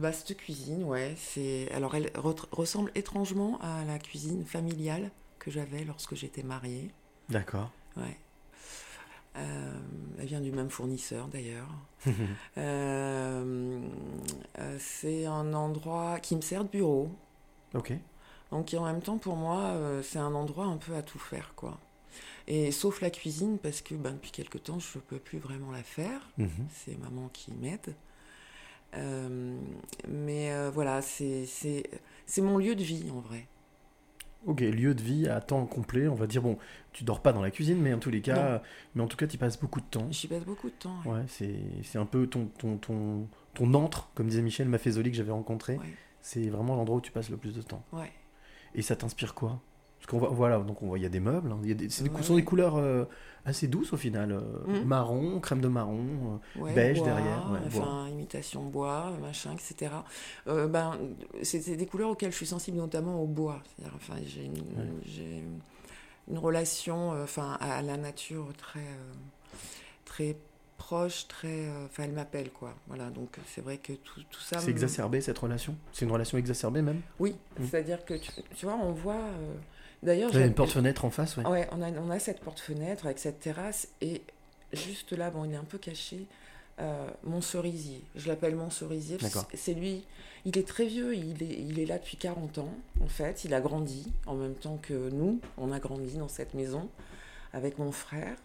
bah, 0.00 0.12
cette 0.12 0.36
cuisine, 0.36 0.84
ouais, 0.84 1.14
c'est. 1.16 1.70
Alors, 1.72 1.94
elle 1.96 2.06
re- 2.14 2.46
ressemble 2.52 2.90
étrangement 2.94 3.58
à 3.60 3.84
la 3.84 3.98
cuisine 3.98 4.44
familiale 4.44 5.10
que 5.40 5.50
j'avais 5.50 5.84
lorsque 5.84 6.14
j'étais 6.14 6.42
mariée. 6.44 6.90
D'accord. 7.28 7.70
Ouais. 7.96 8.16
Euh, 9.36 9.72
elle 10.18 10.26
vient 10.26 10.40
du 10.40 10.52
même 10.52 10.70
fournisseur 10.70 11.28
d'ailleurs. 11.28 11.68
Euh, 12.58 13.80
euh, 14.58 14.76
c'est 14.78 15.26
un 15.26 15.54
endroit 15.54 16.20
qui 16.20 16.36
me 16.36 16.40
sert 16.42 16.64
de 16.64 16.68
bureau. 16.68 17.10
ok. 17.74 17.92
Donc 18.50 18.72
et 18.72 18.78
en 18.78 18.84
même 18.84 19.00
temps 19.02 19.18
pour 19.18 19.36
moi 19.36 19.58
euh, 19.62 20.02
c'est 20.02 20.18
un 20.18 20.34
endroit 20.34 20.66
un 20.66 20.76
peu 20.76 20.94
à 20.94 21.02
tout 21.02 21.18
faire 21.18 21.54
quoi. 21.56 21.78
Et 22.46 22.70
sauf 22.70 23.00
la 23.00 23.10
cuisine 23.10 23.58
parce 23.58 23.80
que 23.80 23.94
ben, 23.94 24.12
depuis 24.12 24.30
quelque 24.30 24.58
temps 24.58 24.78
je 24.78 24.98
peux 24.98 25.18
plus 25.18 25.38
vraiment 25.38 25.72
la 25.72 25.82
faire. 25.82 26.20
Mhm. 26.38 26.50
C'est 26.72 26.96
maman 26.98 27.28
qui 27.32 27.52
m'aide. 27.52 27.94
Euh, 28.94 29.58
mais 30.08 30.52
euh, 30.52 30.70
voilà 30.72 31.02
c'est 31.02 31.46
c'est 31.46 31.82
c'est 32.26 32.42
mon 32.42 32.58
lieu 32.58 32.76
de 32.76 32.84
vie 32.84 33.10
en 33.10 33.20
vrai. 33.20 33.48
Ok, 34.46 34.60
lieu 34.60 34.94
de 34.94 35.00
vie 35.02 35.26
à 35.28 35.40
temps 35.40 35.64
complet, 35.66 36.06
on 36.06 36.14
va 36.14 36.26
dire, 36.26 36.42
bon, 36.42 36.58
tu 36.92 37.02
dors 37.04 37.20
pas 37.22 37.32
dans 37.32 37.40
la 37.42 37.50
cuisine, 37.50 37.78
mais 37.80 37.94
en 37.94 37.98
tous 37.98 38.10
les 38.10 38.20
cas, 38.20 38.54
Non. 38.56 38.60
mais 38.94 39.02
en 39.02 39.06
tout 39.06 39.16
cas, 39.16 39.26
tu 39.26 39.38
passes 39.38 39.58
beaucoup 39.58 39.80
de 39.80 39.86
temps. 39.86 40.06
J'y 40.10 40.28
passe 40.28 40.44
beaucoup 40.44 40.68
de 40.68 40.74
temps. 40.74 40.96
ouais. 41.06 41.12
Ouais, 41.20 41.82
c'est 41.82 41.98
un 41.98 42.04
peu 42.06 42.26
ton, 42.26 42.46
ton, 42.58 42.76
ton, 42.76 43.26
ton 43.54 43.74
antre, 43.74 44.10
comme 44.14 44.28
disait 44.28 44.42
Michel 44.42 44.68
Maffezoli 44.68 45.10
que 45.10 45.16
j'avais 45.16 45.32
rencontré. 45.32 45.76
Ouais. 45.78 45.94
C'est 46.20 46.48
vraiment 46.50 46.76
l'endroit 46.76 46.98
où 46.98 47.00
tu 47.00 47.10
passes 47.12 47.30
le 47.30 47.36
plus 47.38 47.54
de 47.54 47.62
temps. 47.62 47.82
Ouais. 47.92 48.12
Et 48.74 48.82
ça 48.82 48.96
t'inspire 48.96 49.34
quoi? 49.34 49.60
Parce 50.04 50.10
qu'on 50.10 50.18
voit, 50.18 50.28
voilà, 50.28 50.58
donc 50.58 50.82
on 50.82 50.86
voit, 50.88 50.98
il 50.98 51.02
y 51.02 51.06
a 51.06 51.08
des 51.08 51.18
meubles, 51.20 51.50
hein, 51.50 51.58
il 51.62 51.68
y 51.70 51.72
a 51.72 51.74
des, 51.74 51.88
c'est 51.88 52.04
des, 52.04 52.10
Ouais. 52.10 52.22
sont 52.22 52.36
des 52.36 52.44
couleurs 52.44 52.76
euh, 52.76 53.06
assez 53.46 53.68
douces 53.68 53.94
au 53.94 53.96
final. 53.96 54.32
euh, 54.32 54.40
Mhm. 54.66 54.84
Marron, 54.84 55.40
crème 55.40 55.62
de 55.62 55.68
marron, 55.68 56.38
euh, 56.56 56.60
Ouais, 56.60 56.74
beige 56.74 56.98
bois, 56.98 57.06
derrière. 57.06 57.50
ouais, 57.50 57.60
bois. 57.70 57.82
enfin, 57.84 58.08
imitation 58.10 58.64
bois, 58.64 59.12
machin, 59.22 59.52
etc. 59.54 59.92
Ben, 60.46 60.98
c'est 61.42 61.62
c'est 61.62 61.76
des 61.76 61.86
couleurs 61.86 62.10
auxquelles 62.10 62.32
je 62.32 62.36
suis 62.36 62.46
sensible, 62.46 62.76
notamment 62.76 63.18
au 63.22 63.26
bois. 63.26 63.62
C'est-à-dire, 63.78 63.94
Enfin, 63.96 64.14
j'ai 64.26 64.44
une, 64.44 65.00
j'ai 65.06 65.42
une 66.28 66.36
relation 66.38 67.22
enfin, 67.22 67.56
à 67.62 67.80
la 67.80 67.96
nature 67.96 68.48
très, 68.58 68.84
très 70.04 70.36
proche, 70.76 71.28
très. 71.28 71.48
euh, 71.66 71.86
Enfin, 71.86 72.02
elle 72.04 72.12
m'appelle, 72.12 72.50
quoi. 72.50 72.74
Voilà, 72.88 73.08
donc 73.08 73.38
c'est 73.46 73.62
vrai 73.62 73.78
que 73.78 73.94
tout, 73.94 74.20
tout 74.30 74.40
ça. 74.40 74.58
C'est 74.58 74.66
me- 74.66 74.70
exacerbé 74.72 75.22
cette 75.22 75.38
relation? 75.38 75.74
C'est 75.92 76.04
une 76.04 76.12
relation 76.12 76.36
exacerbée 76.36 76.82
même? 76.82 77.00
Oui, 77.18 77.36
Mhm. 77.58 77.66
c'est-à-dire 77.68 78.04
que 78.04 78.12
tu, 78.14 78.30
tu 78.54 78.66
vois, 78.66 78.74
on 78.76 78.92
voit. 78.92 79.14
euh, 79.14 79.54
D'ailleurs, 80.04 80.32
j'ai- 80.32 80.44
une 80.46 80.54
porte-fenêtre 80.54 81.04
en 81.04 81.10
face, 81.10 81.36
ouais. 81.36 81.46
Ouais, 81.46 81.68
on 81.72 81.82
a, 81.82 81.90
on 81.90 82.10
a 82.10 82.18
cette 82.18 82.40
porte-fenêtre 82.40 83.06
avec 83.06 83.18
cette 83.18 83.40
terrasse 83.40 83.88
et 84.00 84.22
juste 84.72 85.12
là, 85.12 85.30
bon, 85.30 85.44
il 85.44 85.52
est 85.52 85.56
un 85.56 85.64
peu 85.64 85.78
caché, 85.78 86.26
euh, 86.80 87.08
mon 87.24 87.40
cerisier. 87.40 88.02
Je 88.14 88.28
l'appelle 88.28 88.54
mon 88.54 88.70
cerisier. 88.70 89.16
C'est 89.54 89.74
lui, 89.74 90.04
il 90.44 90.58
est 90.58 90.66
très 90.68 90.86
vieux, 90.86 91.14
il 91.16 91.42
est, 91.42 91.58
il 91.58 91.78
est 91.80 91.86
là 91.86 91.98
depuis 91.98 92.16
40 92.16 92.58
ans, 92.58 92.74
en 93.02 93.06
fait. 93.08 93.44
Il 93.44 93.54
a 93.54 93.60
grandi 93.60 94.12
en 94.26 94.34
même 94.34 94.54
temps 94.54 94.78
que 94.82 95.08
nous. 95.10 95.40
On 95.56 95.72
a 95.72 95.78
grandi 95.80 96.18
dans 96.18 96.28
cette 96.28 96.54
maison 96.54 96.88
avec 97.52 97.78
mon 97.78 97.90
frère. 97.92 98.36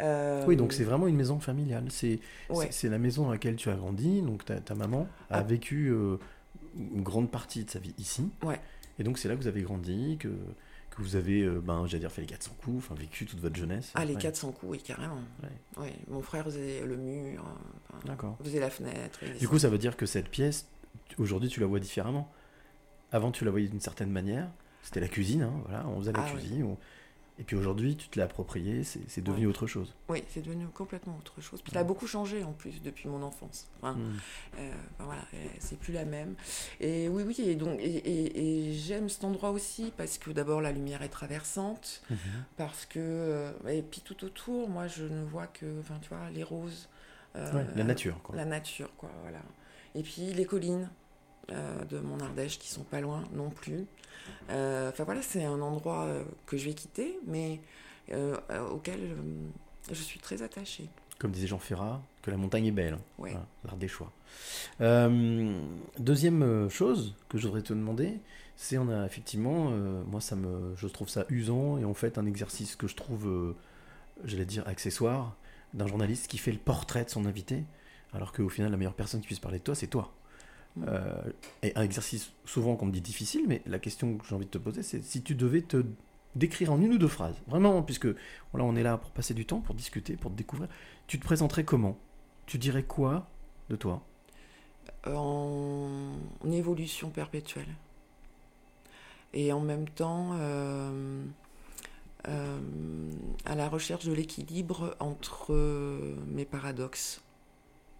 Euh, 0.00 0.44
Oui, 0.46 0.56
donc 0.56 0.72
c'est 0.72 0.84
vraiment 0.84 1.06
une 1.06 1.16
maison 1.16 1.38
familiale. 1.38 1.84
C'est 1.88 2.18
Ouais. 2.50 2.66
c'est- 2.66 2.72
c'est 2.72 2.88
la 2.88 2.98
maison 2.98 3.24
dans 3.24 3.30
laquelle 3.30 3.56
tu 3.56 3.70
as 3.70 3.74
grandi. 3.76 4.22
Donc 4.22 4.44
ta, 4.44 4.56
ta 4.60 4.74
maman 4.74 5.06
a 5.30 5.38
Ah. 5.38 5.42
vécu 5.42 5.88
euh, 5.88 6.16
une 6.76 7.02
grande 7.02 7.30
partie 7.30 7.64
de 7.64 7.70
sa 7.70 7.78
vie 7.78 7.94
ici. 7.98 8.28
Ouais. 8.42 8.60
Et 8.98 9.02
donc 9.04 9.18
c'est 9.18 9.28
là 9.28 9.34
que 9.36 9.40
vous 9.40 9.46
avez 9.48 9.62
grandi, 9.62 10.16
que, 10.18 10.28
que 10.28 11.02
vous 11.02 11.16
avez, 11.16 11.42
euh, 11.42 11.60
ben, 11.60 11.86
j'allais 11.86 12.00
dire, 12.00 12.12
fait 12.12 12.20
les 12.22 12.26
400 12.28 12.52
coups, 12.62 12.76
enfin 12.78 12.94
vécu 12.94 13.26
toute 13.26 13.40
votre 13.40 13.56
jeunesse. 13.56 13.90
Ah, 13.94 14.04
les 14.04 14.14
Ouais. 14.14 14.20
400 14.20 14.52
coups, 14.52 14.72
oui, 14.72 14.78
carrément. 14.82 15.18
Ouais. 15.42 15.82
Ouais, 15.82 15.92
mon 16.08 16.22
frère 16.22 16.44
faisait 16.44 16.84
le 16.86 16.96
mur, 16.96 17.44
enfin, 17.88 18.00
D'accord. 18.06 18.36
faisait 18.44 18.60
la 18.60 18.70
fenêtre. 18.70 19.18
Du 19.38 19.48
coup, 19.48 19.58
ça 19.58 19.68
veut 19.68 19.78
dire 19.78 19.96
que 19.96 20.06
cette 20.06 20.28
pièce, 20.28 20.66
aujourd'hui, 21.18 21.48
tu 21.48 21.60
la 21.60 21.66
vois 21.66 21.80
différemment. 21.80 22.30
Avant, 23.12 23.30
tu 23.32 23.44
la 23.44 23.50
voyais 23.50 23.68
d'une 23.68 23.80
certaine 23.80 24.10
manière. 24.10 24.48
C'était 24.82 25.00
la 25.00 25.08
cuisine, 25.08 25.42
hein, 25.42 25.52
voilà, 25.66 25.86
on 25.88 25.98
faisait 26.00 26.12
la 26.12 26.20
Ah 26.20 26.26
oui. 26.34 26.40
cuisine. 26.40 26.62
on- 26.64 26.78
Et 27.36 27.42
puis 27.42 27.56
aujourd'hui, 27.56 27.96
tu 27.96 28.08
te 28.08 28.16
l'as 28.16 28.26
approprié, 28.26 28.84
c'est 28.84 29.20
devenu 29.20 29.46
Ouais. 29.46 29.50
autre 29.50 29.66
chose. 29.66 29.92
Oui, 30.08 30.22
c'est 30.28 30.40
devenu 30.42 30.68
complètement 30.68 31.16
autre 31.18 31.40
chose. 31.40 31.60
Puis 31.62 31.72
ça 31.72 31.80
a 31.80 31.84
beaucoup 31.84 32.06
changé 32.06 32.44
en 32.44 32.52
plus 32.52 32.80
depuis 32.80 33.08
mon 33.08 33.22
enfance. 33.24 33.66
Enfin, 33.82 33.94
Mm. 33.94 34.12
euh, 34.58 34.72
voilà, 35.00 35.22
euh, 35.34 35.46
c'est 35.58 35.76
plus 35.76 35.92
la 35.92 36.04
même. 36.04 36.36
Et 36.80 37.08
oui, 37.08 37.24
oui, 37.26 37.34
et 37.40 37.56
donc, 37.56 37.80
et, 37.80 37.86
et- 37.96 38.68
et 38.68 38.74
j'aime 38.74 39.08
cet 39.08 39.24
endroit 39.24 39.50
aussi 39.50 39.92
parce 39.96 40.16
que 40.18 40.30
d'abord 40.30 40.60
la 40.60 40.70
lumière 40.70 41.02
est 41.02 41.08
traversante, 41.08 42.02
Mhm. 42.08 42.16
parce 42.56 42.86
que 42.86 43.00
euh, 43.00 43.50
et 43.68 43.82
puis 43.82 44.00
tout 44.00 44.24
autour, 44.24 44.68
moi 44.68 44.86
je 44.86 45.02
ne 45.02 45.24
vois 45.24 45.48
que, 45.48 45.80
enfin 45.80 45.98
tu 46.00 46.10
vois, 46.10 46.30
les 46.32 46.44
roses. 46.44 46.88
euh, 47.34 47.52
Ouais, 47.52 47.66
la 47.74 47.82
nature, 47.82 48.22
quoi. 48.22 48.36
La 48.36 48.44
nature, 48.44 48.90
quoi, 48.96 49.10
voilà. 49.22 49.40
Et 49.96 50.04
puis 50.04 50.32
les 50.32 50.44
collines 50.44 50.88
euh, 51.50 51.84
de 51.86 51.98
mon 51.98 52.20
Ardèche 52.20 52.60
qui 52.60 52.68
sont 52.70 52.84
pas 52.84 53.00
loin 53.00 53.24
non 53.32 53.50
plus. 53.50 53.86
Euh, 54.50 54.90
Enfin 54.90 55.04
voilà, 55.04 55.22
c'est 55.22 55.44
un 55.44 55.60
endroit 55.60 56.04
euh, 56.04 56.24
que 56.46 56.56
je 56.56 56.66
vais 56.66 56.74
quitter, 56.74 57.18
mais 57.26 57.60
euh, 58.12 58.36
auquel 58.70 59.16
je 59.90 60.02
suis 60.02 60.20
très 60.20 60.42
attachée. 60.42 60.88
Comme 61.18 61.30
disait 61.30 61.46
Jean 61.46 61.58
Ferrat, 61.58 62.02
que 62.22 62.30
la 62.30 62.36
montagne 62.36 62.66
est 62.66 62.72
belle. 62.72 62.98
Ouais. 63.18 63.30
Voilà, 63.30 63.46
l'art 63.64 63.76
des 63.76 63.88
choix. 63.88 64.12
Euh, 64.80 65.60
deuxième 65.98 66.68
chose 66.68 67.14
que 67.28 67.38
je 67.38 67.46
voudrais 67.46 67.62
te 67.62 67.72
demander, 67.72 68.18
c'est 68.56 68.78
on 68.78 68.88
a 68.88 69.06
effectivement, 69.06 69.68
euh, 69.70 70.02
moi 70.04 70.20
ça 70.20 70.36
me, 70.36 70.74
je 70.76 70.86
trouve 70.86 71.08
ça 71.08 71.24
usant 71.28 71.78
et 71.78 71.84
on 71.84 71.94
fait 71.94 72.18
un 72.18 72.26
exercice 72.26 72.76
que 72.76 72.86
je 72.86 72.96
trouve, 72.96 73.26
euh, 73.28 73.56
j'allais 74.24 74.44
dire 74.44 74.66
accessoire, 74.66 75.36
d'un 75.72 75.86
journaliste 75.86 76.28
qui 76.28 76.38
fait 76.38 76.52
le 76.52 76.58
portrait 76.58 77.04
de 77.04 77.10
son 77.10 77.26
invité, 77.26 77.64
alors 78.12 78.32
qu'au 78.32 78.48
final 78.48 78.70
la 78.70 78.76
meilleure 78.76 78.94
personne 78.94 79.20
qui 79.20 79.26
puisse 79.26 79.40
parler 79.40 79.58
de 79.58 79.64
toi 79.64 79.74
c'est 79.74 79.88
toi. 79.88 80.12
Euh, 80.82 81.22
et 81.62 81.72
un 81.76 81.82
exercice 81.82 82.32
souvent 82.44 82.74
qu'on 82.74 82.86
me 82.86 82.90
dit 82.90 83.00
difficile, 83.00 83.44
mais 83.46 83.62
la 83.64 83.78
question 83.78 84.16
que 84.16 84.26
j'ai 84.26 84.34
envie 84.34 84.46
de 84.46 84.50
te 84.50 84.58
poser, 84.58 84.82
c'est 84.82 85.04
si 85.04 85.22
tu 85.22 85.36
devais 85.36 85.62
te 85.62 85.84
décrire 86.34 86.72
en 86.72 86.80
une 86.80 86.92
ou 86.94 86.98
deux 86.98 87.06
phrases, 87.06 87.36
vraiment, 87.46 87.80
puisque 87.82 88.08
voilà, 88.50 88.64
on 88.64 88.74
est 88.74 88.82
là 88.82 88.98
pour 88.98 89.12
passer 89.12 89.34
du 89.34 89.46
temps, 89.46 89.60
pour 89.60 89.76
discuter, 89.76 90.16
pour 90.16 90.32
te 90.32 90.36
découvrir, 90.36 90.68
tu 91.06 91.20
te 91.20 91.24
présenterais 91.24 91.64
comment? 91.64 91.96
Tu 92.46 92.58
dirais 92.58 92.82
quoi 92.82 93.28
de 93.70 93.76
toi? 93.76 94.02
En, 95.06 96.12
en 96.44 96.50
évolution 96.50 97.10
perpétuelle. 97.10 97.72
Et 99.32 99.52
en 99.52 99.60
même 99.60 99.88
temps, 99.88 100.30
euh, 100.34 101.24
euh, 102.28 102.58
à 103.44 103.54
la 103.54 103.68
recherche 103.68 104.04
de 104.04 104.12
l'équilibre 104.12 104.96
entre 104.98 105.54
mes 106.26 106.44
paradoxes. 106.44 107.20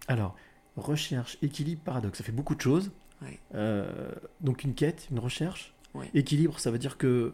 Alors, 0.07 0.35
recherche, 0.77 1.37
équilibre, 1.41 1.81
paradoxe, 1.83 2.17
ça 2.19 2.23
fait 2.23 2.31
beaucoup 2.31 2.55
de 2.55 2.61
choses. 2.61 2.91
Ouais. 3.21 3.39
Euh, 3.55 4.11
donc 4.41 4.63
une 4.63 4.73
quête, 4.73 5.07
une 5.11 5.19
recherche. 5.19 5.73
Ouais. 5.93 6.09
Équilibre, 6.13 6.59
ça 6.59 6.71
veut 6.71 6.79
dire 6.79 6.97
que 6.97 7.33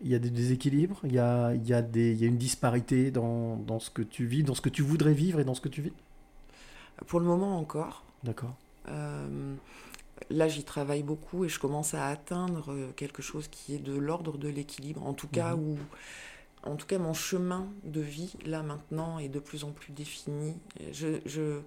il 0.00 0.08
y 0.08 0.14
a 0.14 0.20
des 0.20 0.30
déséquilibres, 0.30 1.00
il 1.02 1.12
y 1.12 1.18
a, 1.18 1.54
y 1.54 1.72
a, 1.72 1.82
des, 1.82 2.14
y 2.14 2.22
a 2.24 2.28
une 2.28 2.38
disparité 2.38 3.10
dans, 3.10 3.56
dans 3.56 3.80
ce 3.80 3.90
que 3.90 4.02
tu 4.02 4.26
vis, 4.26 4.44
dans 4.44 4.54
ce 4.54 4.60
que 4.60 4.68
tu 4.68 4.82
voudrais 4.82 5.12
vivre 5.12 5.40
et 5.40 5.44
dans 5.44 5.54
ce 5.54 5.60
que 5.60 5.68
tu 5.68 5.82
vis. 5.82 5.92
Pour 7.06 7.18
le 7.20 7.26
moment 7.26 7.58
encore, 7.58 8.04
D'accord. 8.22 8.54
Euh, 8.88 9.54
là, 10.30 10.48
j'y 10.48 10.62
travaille 10.64 11.02
beaucoup 11.02 11.44
et 11.44 11.48
je 11.48 11.58
commence 11.58 11.94
à 11.94 12.06
atteindre 12.06 12.92
quelque 12.96 13.22
chose 13.22 13.48
qui 13.48 13.74
est 13.74 13.78
de 13.78 13.96
l'ordre 13.96 14.38
de 14.38 14.48
l'équilibre. 14.48 15.04
En 15.04 15.14
tout 15.14 15.28
cas, 15.28 15.54
Mhm. 15.56 15.62
où, 15.62 15.78
en 16.62 16.76
tout 16.76 16.86
cas, 16.86 16.98
mon 16.98 17.12
chemin 17.14 17.66
de 17.84 18.00
vie 18.00 18.34
là 18.46 18.62
maintenant 18.62 19.18
est 19.18 19.28
de 19.28 19.38
plus 19.40 19.64
en 19.64 19.70
plus 19.72 19.92
défini. 19.92 20.54
Je, 20.92 21.18
je- 21.26 21.60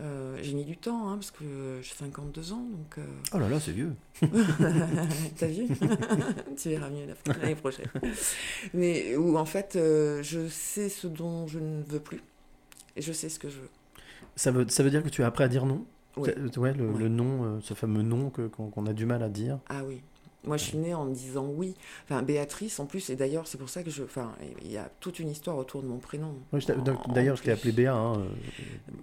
euh, 0.00 0.36
j'ai 0.42 0.54
mis 0.54 0.64
du 0.64 0.76
temps 0.76 1.08
hein, 1.08 1.14
parce 1.16 1.30
que 1.30 1.80
j'ai 1.82 1.92
52 1.94 2.52
ans, 2.52 2.56
donc. 2.70 2.98
euh, 2.98 3.04
Oh 3.34 3.38
là 3.38 3.48
là, 3.48 3.58
c'est 3.60 3.72
vieux. 3.72 3.94
T'as 5.38 5.46
vu? 5.46 5.66
Tu 6.56 6.68
verras 6.70 6.90
mieux 6.90 7.06
la- 7.26 7.32
l'année 7.34 7.54
prochaine. 7.54 7.86
Mais 8.74 9.16
où 9.16 9.36
en 9.38 9.44
fait, 9.44 9.76
euh, 9.76 10.22
je 10.22 10.48
sais 10.48 10.88
ce 10.88 11.06
dont 11.06 11.46
je 11.46 11.58
ne 11.58 11.82
veux 11.84 12.00
plus 12.00 12.20
et 12.96 13.02
je 13.02 13.12
sais 13.12 13.28
ce 13.28 13.38
que 13.38 13.48
je 13.48 13.58
veux. 13.60 13.70
Ça 14.36 14.50
veut, 14.50 14.68
ça 14.68 14.82
veut 14.82 14.90
dire 14.90 15.02
que 15.02 15.08
tu 15.08 15.22
es 15.22 15.30
prêt 15.30 15.44
à 15.44 15.48
dire 15.48 15.66
non? 15.66 15.84
Oui. 16.16 16.30
Ouais, 16.56 16.72
le, 16.74 16.88
Oui. 16.90 16.98
le 17.02 17.08
non, 17.08 17.60
ce 17.60 17.74
fameux 17.74 18.02
non 18.02 18.30
qu'on 18.30 18.86
a 18.86 18.92
du 18.92 19.06
mal 19.06 19.22
à 19.22 19.28
dire? 19.28 19.58
Ah 19.68 19.82
oui. 19.84 20.00
Moi, 20.48 20.56
je 20.56 20.64
suis 20.64 20.78
née 20.78 20.94
en 20.94 21.04
me 21.04 21.14
disant 21.14 21.46
oui. 21.46 21.74
Enfin, 22.04 22.22
Béatrice, 22.22 22.80
en 22.80 22.86
plus, 22.86 23.08
et 23.10 23.16
d'ailleurs, 23.16 23.46
c'est 23.46 23.58
pour 23.58 23.68
ça 23.68 23.82
que 23.82 23.90
je. 23.90 24.02
Enfin, 24.02 24.32
il 24.62 24.72
y 24.72 24.76
a 24.76 24.90
toute 25.00 25.18
une 25.20 25.28
histoire 25.30 25.56
autour 25.56 25.82
de 25.82 25.86
mon 25.86 25.98
prénom. 25.98 26.34
D'ailleurs, 27.14 27.36
je 27.36 27.42
t'ai 27.42 27.52
appelé 27.52 27.72
Béa, 27.72 27.94
hein, 27.94 28.24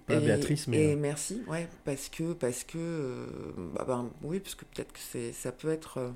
pas 0.06 0.16
Et- 0.16 0.20
Béatrice, 0.20 0.66
mais. 0.68 0.82
Et 0.82 0.92
euh, 0.92 0.96
merci, 0.96 1.42
ouais, 1.48 1.68
parce 1.84 2.08
que, 2.10 2.32
parce 2.34 2.64
que, 2.64 2.76
euh, 2.78 3.26
bah, 3.74 3.84
ben, 3.86 4.10
oui, 4.22 4.40
parce 4.40 4.54
que 4.54 4.64
peut-être 4.66 4.92
que 4.92 5.32
ça 5.32 5.52
peut 5.52 5.70
être 5.70 6.12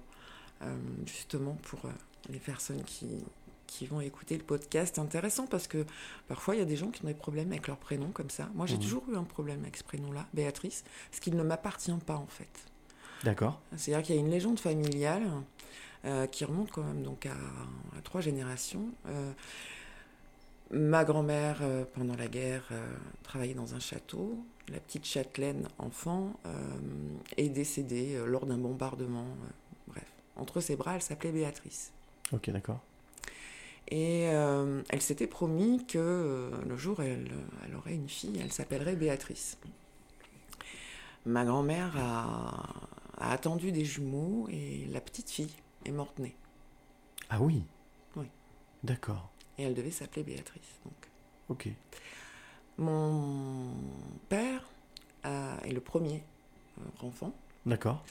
euh, 0.63 0.77
justement 1.07 1.57
pour 1.63 1.81
euh, 1.87 1.89
les 2.29 2.39
personnes 2.39 2.83
qui, 2.85 3.07
qui 3.67 3.87
vont 3.87 4.01
écouter 4.01 4.37
le 4.37 4.43
podcast 4.43 4.99
intéressant, 4.99 5.47
parce 5.47 5.67
que 5.69 5.87
parfois 6.29 6.57
il 6.57 6.59
y 6.59 6.63
a 6.63 6.67
des 6.67 6.77
gens 6.77 6.91
qui 6.91 7.05
ont 7.05 7.09
des 7.09 7.15
problèmes 7.15 7.53
avec 7.53 7.69
leur 7.69 7.77
prénom 7.77 8.09
comme 8.13 8.31
ça. 8.31 8.49
Moi, 8.55 8.67
j'ai 8.67 8.75
Mhm. 8.77 8.83
toujours 8.83 9.05
eu 9.13 9.17
un 9.17 9.23
problème 9.25 9.61
avec 9.63 9.77
ce 9.77 9.85
prénom-là, 9.85 10.27
Béatrice, 10.35 10.85
ce 11.13 11.21
qui 11.21 11.31
ne 11.31 11.43
m'appartient 11.43 11.93
pas 12.05 12.17
en 12.17 12.27
fait. 12.27 12.49
D'accord. 13.25 13.61
C'est-à-dire 13.77 14.05
qu'il 14.05 14.15
y 14.15 14.19
a 14.19 14.21
une 14.21 14.31
légende 14.31 14.59
familiale 14.59 15.27
euh, 16.07 16.27
qui 16.27 16.45
remonte 16.45 16.71
quand 16.71 16.83
même 16.83 17.03
donc 17.03 17.27
à, 17.27 17.33
à 17.33 18.01
trois 18.03 18.23
générations. 18.23 18.87
Euh, 19.07 19.33
ma 20.71 21.05
grand-mère, 21.05 21.59
euh, 21.61 21.85
pendant 21.95 22.17
la 22.17 22.27
guerre, 22.27 22.71
travaillait 23.23 23.55
dans 23.55 23.75
un 23.75 23.81
château. 23.81 24.39
La 24.69 24.79
petite 24.79 25.05
châtelaine, 25.05 25.69
enfant, 25.79 26.33
est 27.37 27.49
décédée 27.49 28.17
lors 28.25 28.47
d'un 28.47 28.57
bombardement. 28.57 29.27
bref, 29.89 30.07
entre 30.37 30.61
ses 30.61 30.77
bras, 30.77 30.95
elle 30.95 31.03
s'appelait 31.03 31.33
Béatrice. 31.33 31.91
Ok, 32.33 32.51
d'accord. 32.51 32.79
Et 33.89 34.21
elle 34.23 35.03
s'était 35.03 35.27
promis 35.27 35.85
que 35.87 36.53
le 36.69 36.77
jour 36.77 37.01
où 37.01 37.03
elle, 37.03 37.33
elle 37.67 37.75
aurait 37.75 37.95
une 37.95 38.09
fille, 38.09 38.41
elle 38.41 38.53
s'appellerait 38.53 38.95
Béatrice. 38.95 39.59
Ma 41.27 41.45
grand-mère 41.45 41.97
a, 41.99 42.90
a 43.21 43.31
attendu 43.33 43.71
des 43.73 43.85
jumeaux 43.85 44.49
et 44.51 44.87
la 44.91 45.01
petite 45.01 45.31
fille 45.31 45.53
est 45.85 45.91
morte 45.93 46.19
née. 46.19 46.35
Ah 47.29 47.41
oui 47.41 47.63
Oui. 48.17 48.27
D'accord. 48.83 49.31
Et 49.59 49.63
elle 49.65 49.75
devait 49.75 49.91
s'appeler 49.91 50.23
Béatrice. 50.25 50.81
Donc. 50.85 50.95
Ok. 51.51 51.69
Mon 52.79 53.75
père 54.29 54.69
a- 55.23 55.59
est 55.65 55.73
le 55.73 55.81
premier 55.81 56.23
euh, 56.79 57.07
enfant. 57.07 57.33
D'accord. 57.67 58.03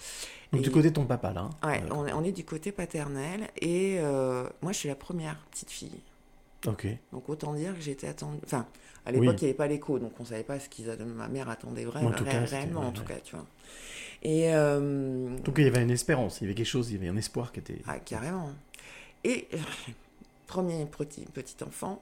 Donc 0.52 0.62
Et- 0.62 0.64
du 0.64 0.72
côté 0.72 0.90
de 0.90 0.94
ton 0.96 1.06
papa, 1.06 1.34
là. 1.34 1.42
hein 1.42 1.68
Ouais, 1.68 1.82
D'accord. 1.82 1.98
on, 2.00 2.06
est- 2.08 2.14
on 2.14 2.24
est 2.24 2.32
du 2.32 2.46
côté 2.46 2.72
paternel 2.72 3.50
et 3.58 3.98
euh, 4.00 4.48
moi 4.62 4.72
je 4.72 4.78
suis 4.78 4.90
la 4.90 4.96
première 4.96 5.38
petite 5.52 5.72
fille. 5.72 6.00
Ok. 6.68 6.88
Donc 7.12 7.28
autant 7.30 7.54
dire 7.56 7.74
que 7.74 7.82
j'étais 7.82 8.08
attendue. 8.08 8.40
Enfin, 8.46 8.68
à 9.06 9.12
l'époque, 9.12 9.28
Oui. 9.30 9.36
il 9.38 9.44
n'y 9.44 9.50
avait 9.50 9.54
pas 9.58 9.68
l'écho, 9.68 9.98
donc 9.98 10.12
on 10.20 10.24
ne 10.24 10.28
savait 10.28 10.44
pas 10.44 10.60
ce 10.60 10.70
qu'ils 10.70 10.88
ma 11.16 11.28
mère 11.30 11.50
attendait 11.50 11.86
vraiment, 11.86 12.10
en 12.10 12.12
tout 12.12 12.26
cas, 12.26 12.42
réellement, 12.42 12.82
ouais, 12.82 12.86
en 12.88 12.92
tout 12.92 13.02
ouais. 13.02 13.08
cas, 13.16 13.20
tu 13.24 13.36
vois. 13.36 13.46
Et 14.22 14.54
euh, 14.54 15.38
Donc 15.40 15.56
il 15.58 15.64
y 15.64 15.68
avait 15.68 15.82
une 15.82 15.92
espérance, 15.92 16.40
il 16.42 16.44
y 16.44 16.48
avait 16.48 16.56
quelque 16.56 16.66
chose, 16.66 16.90
il 16.92 16.96
y 16.96 16.98
avait 16.98 17.08
un 17.08 17.18
espoir 17.18 17.52
qui 17.52 17.60
était. 17.60 17.82
ah, 17.88 18.00
carrément. 18.00 18.52
Et 19.24 19.48
euh, 19.54 19.58
premier 20.48 20.86
petit, 20.86 21.26
petit 21.34 21.64
enfant, 21.64 22.02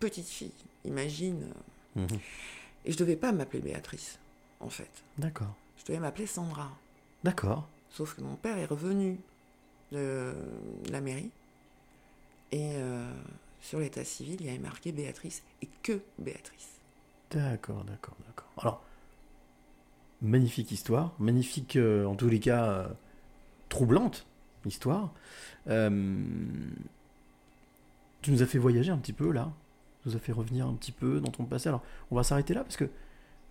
petite 0.00 0.28
fille, 0.28 0.52
imagine. 0.84 1.46
Mhm. 1.96 2.06
Et 2.86 2.92
je 2.92 2.96
devais 2.98 3.16
pas 3.16 3.32
m'appeler 3.32 3.60
Béatrice, 3.62 4.18
en 4.60 4.68
fait. 4.68 4.90
D'accord. 5.18 5.54
Je 5.78 5.84
devais 5.86 5.98
m'appeler 6.00 6.26
Sandra. 6.26 6.70
D'accord. 7.22 7.66
Sauf 7.90 8.14
que 8.14 8.20
mon 8.22 8.36
père 8.36 8.58
est 8.58 8.66
revenu 8.66 9.18
de 9.92 10.34
la 10.90 11.00
mairie 11.00 11.30
et 12.52 12.72
euh, 12.76 13.10
sur 13.60 13.78
l'état 13.80 14.04
civil, 14.04 14.36
il 14.40 14.46
y 14.46 14.48
avait 14.50 14.58
marqué 14.58 14.92
Béatrice 14.92 15.42
et 15.62 15.68
que 15.82 16.00
Béatrice. 16.18 16.68
D'accord, 17.30 17.84
d'accord, 17.84 18.16
d'accord. 18.26 18.52
Alors, 18.58 18.82
magnifique 20.24 20.72
histoire, 20.72 21.14
magnifique, 21.18 21.76
euh, 21.76 22.06
en 22.06 22.16
tous 22.16 22.28
les 22.28 22.40
cas, 22.40 22.64
euh, 22.64 22.88
troublante 23.68 24.26
histoire. 24.66 25.12
Euh, 25.68 26.14
tu 28.22 28.32
nous 28.32 28.42
as 28.42 28.46
fait 28.46 28.58
voyager 28.58 28.90
un 28.90 28.96
petit 28.96 29.12
peu 29.12 29.30
là, 29.30 29.52
tu 30.02 30.08
nous 30.08 30.16
as 30.16 30.18
fait 30.18 30.32
revenir 30.32 30.66
un 30.66 30.72
petit 30.74 30.92
peu 30.92 31.20
dans 31.20 31.30
ton 31.30 31.44
passé. 31.44 31.68
Alors, 31.68 31.82
on 32.10 32.16
va 32.16 32.22
s'arrêter 32.22 32.54
là 32.54 32.64
parce 32.64 32.76
que 32.76 32.88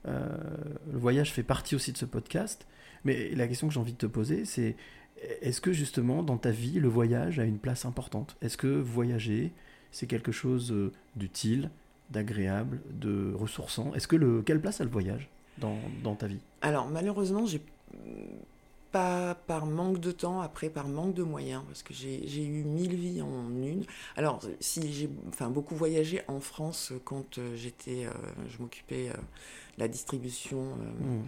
le 0.06 0.98
voyage 0.98 1.32
fait 1.32 1.44
partie 1.44 1.76
aussi 1.76 1.94
de 1.94 1.98
ce 1.98 2.04
podcast. 2.04 2.68
Mais 3.06 3.30
la 3.36 3.48
question 3.48 3.68
que 3.68 3.74
j'ai 3.74 3.80
envie 3.80 3.94
de 3.94 3.98
te 3.98 4.06
poser, 4.06 4.44
c'est 4.44 4.76
est-ce 5.42 5.62
que 5.62 5.72
justement 5.72 6.24
dans 6.24 6.38
ta 6.38 6.52
vie, 6.52 6.80
le 6.80 6.90
voyage 6.90 7.40
a 7.40 7.46
une 7.46 7.60
place 7.60 7.86
importante? 7.86 8.36
Est-ce 8.42 8.58
que 8.58 8.68
voyager, 8.68 9.54
c'est 9.92 10.08
quelque 10.08 10.34
chose 10.34 10.74
d'utile, 11.16 11.70
d'agréable, 12.10 12.82
de 12.90 13.32
ressourçant? 13.34 13.94
Est-ce 13.94 14.08
que 14.08 14.18
le 14.18 14.42
quelle 14.42 14.60
place 14.60 14.82
a 14.82 14.84
le 14.84 14.90
voyage? 14.90 15.30
Dans, 15.58 15.78
dans 16.04 16.16
ta 16.16 16.28
vie 16.28 16.40
Alors 16.62 16.88
malheureusement, 16.88 17.46
j'ai 17.46 17.62
pas 18.92 19.34
par 19.48 19.66
manque 19.66 20.00
de 20.00 20.12
temps, 20.12 20.42
après 20.42 20.70
par 20.70 20.88
manque 20.88 21.16
de 21.16 21.24
moyens, 21.24 21.64
parce 21.68 21.82
que 21.82 21.94
j'ai 21.96 22.44
eu 22.44 22.64
mille 22.64 22.96
vies 22.96 23.22
en 23.24 23.50
une. 23.50 23.84
Alors 24.16 24.40
si 24.60 24.94
j'ai 24.94 25.10
enfin 25.30 25.50
beaucoup 25.50 25.76
voyagé 25.76 26.22
en 26.28 26.40
France 26.40 26.94
quand 27.04 27.40
euh, 27.40 27.56
j'étais, 27.56 28.06
euh, 28.06 28.12
je 28.50 28.62
m'occupais 28.62 29.10
euh, 29.10 29.14
de 29.14 29.80
la 29.80 29.88
distribution 29.88 30.60
euh, 30.60 31.06
Mmh. 31.06 31.24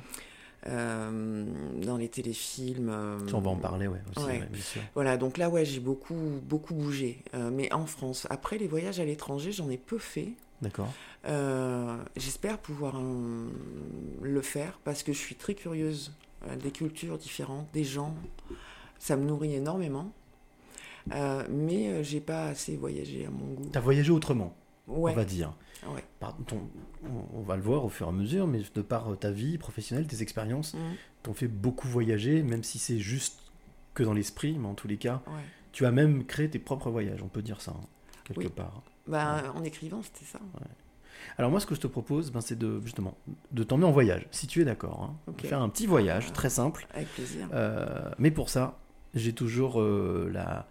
euh, 0.67 1.45
dans 1.83 1.97
les 1.97 2.07
téléfilms. 2.09 2.89
euh, 2.89 3.19
On 3.33 3.39
va 3.41 3.49
en 3.51 3.55
parler, 3.55 3.87
ouais, 3.87 4.01
aussi, 4.15 4.25
ouais. 4.25 4.39
ouais, 4.41 4.47
bien 4.51 4.61
sûr. 4.61 4.81
Voilà, 4.93 5.17
donc 5.17 5.37
là, 5.37 5.49
ouais, 5.49 5.65
j'ai 5.65 5.79
beaucoup, 5.79 6.39
beaucoup 6.43 6.73
bougé, 6.75 7.19
euh, 7.33 7.49
mais 7.51 7.71
en 7.73 7.85
France. 7.85 8.25
Après, 8.29 8.57
les 8.57 8.67
voyages 8.67 8.99
à 8.99 9.05
l'étranger, 9.05 9.51
j'en 9.51 9.69
ai 9.69 9.77
peu 9.77 9.97
fait. 9.97 10.29
D'accord. 10.61 10.91
Euh, 11.25 11.97
J'espère 12.15 12.57
pouvoir 12.59 12.95
euh, 12.97 13.47
le 14.21 14.41
faire 14.41 14.79
parce 14.83 15.03
que 15.03 15.13
je 15.13 15.17
suis 15.17 15.35
très 15.35 15.53
curieuse 15.53 16.13
euh, 16.47 16.55
des 16.55 16.71
cultures 16.71 17.17
différentes, 17.17 17.67
des 17.73 17.83
gens. 17.83 18.15
Ça 18.99 19.15
me 19.17 19.25
nourrit 19.25 19.53
énormément. 19.55 20.11
Mais 21.49 22.03
j'ai 22.03 22.19
pas 22.21 22.45
assez 22.47 22.75
voyagé 22.75 23.25
à 23.25 23.29
mon 23.29 23.53
goût. 23.53 23.69
T'as 23.71 23.79
voyagé 23.79 24.11
autrement, 24.11 24.55
Ouais. 24.87 25.11
on 25.11 25.15
va 25.15 25.25
dire. 25.25 25.53
Ouais. 25.87 26.03
Ton- 26.47 26.67
on, 27.03 27.37
on 27.39 27.41
va 27.43 27.55
le 27.57 27.61
voir 27.61 27.85
au 27.85 27.89
fur 27.89 28.07
et 28.07 28.09
à 28.09 28.11
mesure, 28.11 28.47
mais 28.47 28.61
de 28.73 28.81
par 28.81 29.15
ta 29.19 29.29
vie 29.29 29.57
professionnelle, 29.59 30.07
tes 30.07 30.21
expériences, 30.23 30.73
Mhm. 30.73 30.95
t'ont 31.21 31.33
fait 31.35 31.47
beaucoup 31.47 31.87
voyager, 31.87 32.41
même 32.41 32.63
si 32.63 32.79
c'est 32.79 32.97
juste 32.97 33.39
que 33.93 34.01
dans 34.03 34.13
l'esprit, 34.13 34.57
mais 34.57 34.67
en 34.67 34.73
tous 34.73 34.87
les 34.87 34.97
cas, 34.97 35.21
Ouais. 35.27 35.33
tu 35.73 35.85
as 35.85 35.91
même 35.91 36.25
créé 36.25 36.49
tes 36.49 36.57
propres 36.59 36.89
voyages, 36.89 37.21
on 37.21 37.27
peut 37.27 37.43
dire 37.43 37.61
ça, 37.61 37.71
hein, 37.71 37.85
quelque 38.23 38.39
Oui. 38.39 38.49
part. 38.49 38.81
Ben, 39.07 39.43
En 39.55 39.63
écrivant, 39.63 40.01
c'était 40.03 40.25
ça. 40.25 40.39
Alors 41.37 41.51
moi, 41.51 41.59
ce 41.59 41.65
que 41.65 41.75
je 41.75 41.81
te 41.81 41.87
propose, 41.87 42.31
ben, 42.31 42.41
c'est 42.41 42.57
de 42.57 42.79
justement 42.83 43.15
de 43.51 43.63
t'emmener 43.63 43.87
en 43.87 43.91
voyage, 43.91 44.27
si 44.31 44.47
tu 44.47 44.61
es 44.61 44.65
d'accord. 44.65 45.15
hein. 45.27 45.33
Faire 45.43 45.61
un 45.61 45.69
petit 45.69 45.87
voyage, 45.87 46.31
très 46.33 46.49
simple. 46.49 46.87
Avec 46.93 47.07
plaisir. 47.13 47.47
Euh, 47.53 48.09
mais 48.19 48.31
pour 48.31 48.49
ça, 48.49 48.77
j'ai 49.13 49.33
toujours 49.33 49.81
euh, 49.81 50.29
la, 50.33 50.67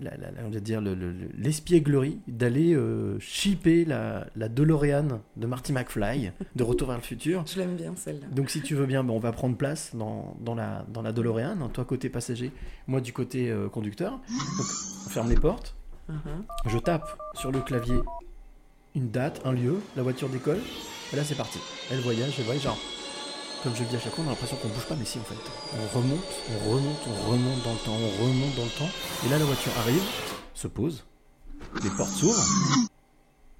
la, 0.00 0.16
la- 0.16 0.30
la- 0.32 0.44
on 0.44 0.50
va 0.50 0.60
dire 0.60 0.80
le- 0.80 0.94
le- 0.94 1.12
le- 1.12 1.30
l'espièglerie 1.36 2.20
d'aller 2.28 2.74
euh, 2.74 3.18
shipper 3.20 3.84
la, 3.84 4.26
la 4.36 4.48
DeLorean 4.48 5.20
de 5.36 5.46
Marty 5.46 5.72
McFly 5.72 6.30
de 6.54 6.62
Retour 6.62 6.88
vers 6.88 6.96
le 6.98 7.02
futur. 7.02 7.44
Je 7.52 7.58
l'aime 7.58 7.74
bien 7.76 7.94
celle-là. 7.96 8.26
Donc 8.28 8.50
si 8.50 8.60
tu 8.60 8.74
veux 8.74 8.86
bien, 8.86 9.02
ben, 9.02 9.12
on 9.12 9.18
va 9.18 9.32
prendre 9.32 9.56
place 9.56 9.94
dans, 9.94 10.36
dans 10.40 10.54
la, 10.54 10.84
dans 10.92 11.02
la 11.02 11.12
DeLorean, 11.12 11.60
hein, 11.62 11.70
toi 11.72 11.84
côté 11.84 12.10
passager, 12.10 12.52
moi 12.86 13.00
du 13.00 13.12
côté 13.12 13.50
euh, 13.50 13.68
conducteur. 13.68 14.12
Donc 14.12 14.66
on 15.06 15.10
ferme 15.10 15.30
les 15.30 15.36
portes, 15.36 15.74
Mhm. 16.08 16.44
je 16.66 16.78
tape 16.78 17.18
sur 17.34 17.52
le 17.52 17.60
clavier 17.60 17.98
une 18.94 19.10
date, 19.10 19.40
un 19.44 19.52
lieu, 19.52 19.80
la 19.96 20.02
voiture 20.02 20.28
décolle, 20.28 20.60
et 21.12 21.16
là 21.16 21.22
c'est 21.24 21.34
parti. 21.36 21.58
Elle 21.90 22.00
voyage, 22.00 22.34
elle 22.38 22.44
voyage. 22.46 22.62
Genre, 22.62 22.78
comme 23.62 23.74
je 23.74 23.82
le 23.82 23.88
dis 23.90 23.96
à 23.96 24.00
chaque 24.00 24.14
fois, 24.14 24.24
on 24.24 24.28
a 24.28 24.30
l'impression 24.30 24.56
qu'on 24.56 24.68
bouge 24.68 24.86
pas, 24.86 24.96
mais 24.96 25.04
si 25.04 25.18
en 25.18 25.22
fait. 25.22 25.34
On 25.76 25.98
remonte, 25.98 26.24
on 26.50 26.70
remonte, 26.70 26.98
on 27.06 27.30
remonte 27.30 27.62
dans 27.64 27.72
le 27.72 27.78
temps, 27.84 27.92
on 27.96 28.22
remonte 28.24 28.54
dans 28.56 28.64
le 28.64 28.78
temps. 28.78 28.90
Et 29.26 29.28
là 29.28 29.38
la 29.38 29.44
voiture 29.44 29.72
arrive, 29.78 30.02
se 30.54 30.66
pose, 30.68 31.04
les 31.84 31.90
portes 31.90 32.10
s'ouvrent, 32.10 32.42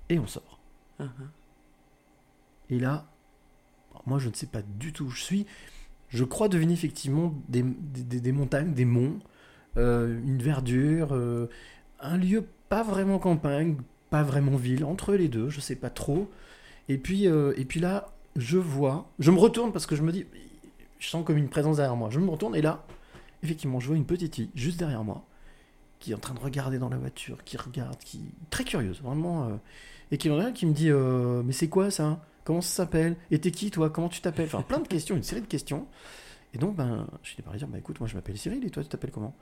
et 0.08 0.18
on 0.18 0.26
sort. 0.26 0.58
Mhm. 0.98 1.08
Et 2.70 2.78
là, 2.78 3.06
moi 4.06 4.18
je 4.18 4.28
ne 4.30 4.34
sais 4.34 4.46
pas 4.46 4.62
du 4.62 4.92
tout 4.92 5.04
où 5.04 5.10
je 5.10 5.22
suis. 5.22 5.46
Je 6.08 6.24
crois 6.24 6.48
deviner 6.48 6.72
effectivement 6.72 7.34
des, 7.48 7.62
des- 7.62 8.02
des- 8.04 8.20
des 8.20 8.32
montagnes, 8.32 8.72
des 8.72 8.86
monts, 8.86 9.18
euh, 9.76 10.18
une 10.24 10.42
verdure, 10.42 11.14
euh, 11.14 11.48
un 12.00 12.16
lieu 12.16 12.44
pas 12.68 12.82
vraiment 12.82 13.18
campagne, 13.18 13.76
pas 14.10 14.22
vraiment 14.22 14.56
ville, 14.56 14.84
entre 14.84 15.14
les 15.14 15.28
deux, 15.28 15.48
je 15.48 15.60
sais 15.60 15.76
pas 15.76 15.90
trop. 15.90 16.30
Et 16.88 16.98
puis, 16.98 17.26
euh, 17.26 17.52
et 17.56 17.64
puis 17.64 17.80
là, 17.80 18.08
je 18.36 18.58
vois, 18.58 19.10
je 19.18 19.30
me 19.30 19.38
retourne 19.38 19.72
parce 19.72 19.86
que 19.86 19.96
je 19.96 20.02
me 20.02 20.12
dis, 20.12 20.26
je 20.98 21.08
sens 21.08 21.24
comme 21.24 21.36
une 21.36 21.48
présence 21.48 21.76
derrière 21.76 21.96
moi. 21.96 22.08
Je 22.10 22.20
me 22.20 22.30
retourne 22.30 22.56
et 22.56 22.62
là, 22.62 22.84
effectivement, 23.42 23.80
je 23.80 23.88
vois 23.88 23.96
une 23.96 24.06
petite 24.06 24.34
fille 24.34 24.50
juste 24.54 24.78
derrière 24.78 25.04
moi 25.04 25.24
qui 25.98 26.12
est 26.12 26.14
en 26.14 26.18
train 26.18 26.34
de 26.34 26.40
regarder 26.40 26.78
dans 26.78 26.88
la 26.88 26.96
voiture, 26.96 27.42
qui 27.44 27.56
regarde, 27.56 27.98
qui 27.98 28.20
très 28.50 28.64
curieuse, 28.64 29.00
vraiment, 29.02 29.48
euh, 29.48 29.56
et 30.12 30.18
qui 30.18 30.30
me 30.30 30.72
dit, 30.72 30.90
euh, 30.90 31.42
mais 31.44 31.52
c'est 31.52 31.68
quoi 31.68 31.90
ça? 31.90 32.24
Comment 32.44 32.60
ça 32.60 32.84
s'appelle? 32.84 33.16
Et 33.30 33.40
t'es 33.40 33.50
qui 33.50 33.70
toi? 33.70 33.90
Comment 33.90 34.08
tu 34.08 34.20
t'appelles? 34.20 34.46
Enfin, 34.46 34.62
plein 34.62 34.78
de 34.78 34.88
questions, 34.88 35.16
une 35.16 35.22
série 35.24 35.40
de 35.40 35.46
questions. 35.46 35.86
Et 36.54 36.58
donc, 36.58 36.76
ben, 36.76 37.06
je 37.22 37.30
finis 37.30 37.42
par 37.42 37.54
dire, 37.54 37.68
bah 37.68 37.78
écoute, 37.78 38.00
moi 38.00 38.08
je 38.08 38.14
m'appelle 38.14 38.38
Cyril 38.38 38.64
et 38.64 38.70
toi 38.70 38.82
tu 38.82 38.88
t'appelles 38.88 39.10
comment? 39.10 39.34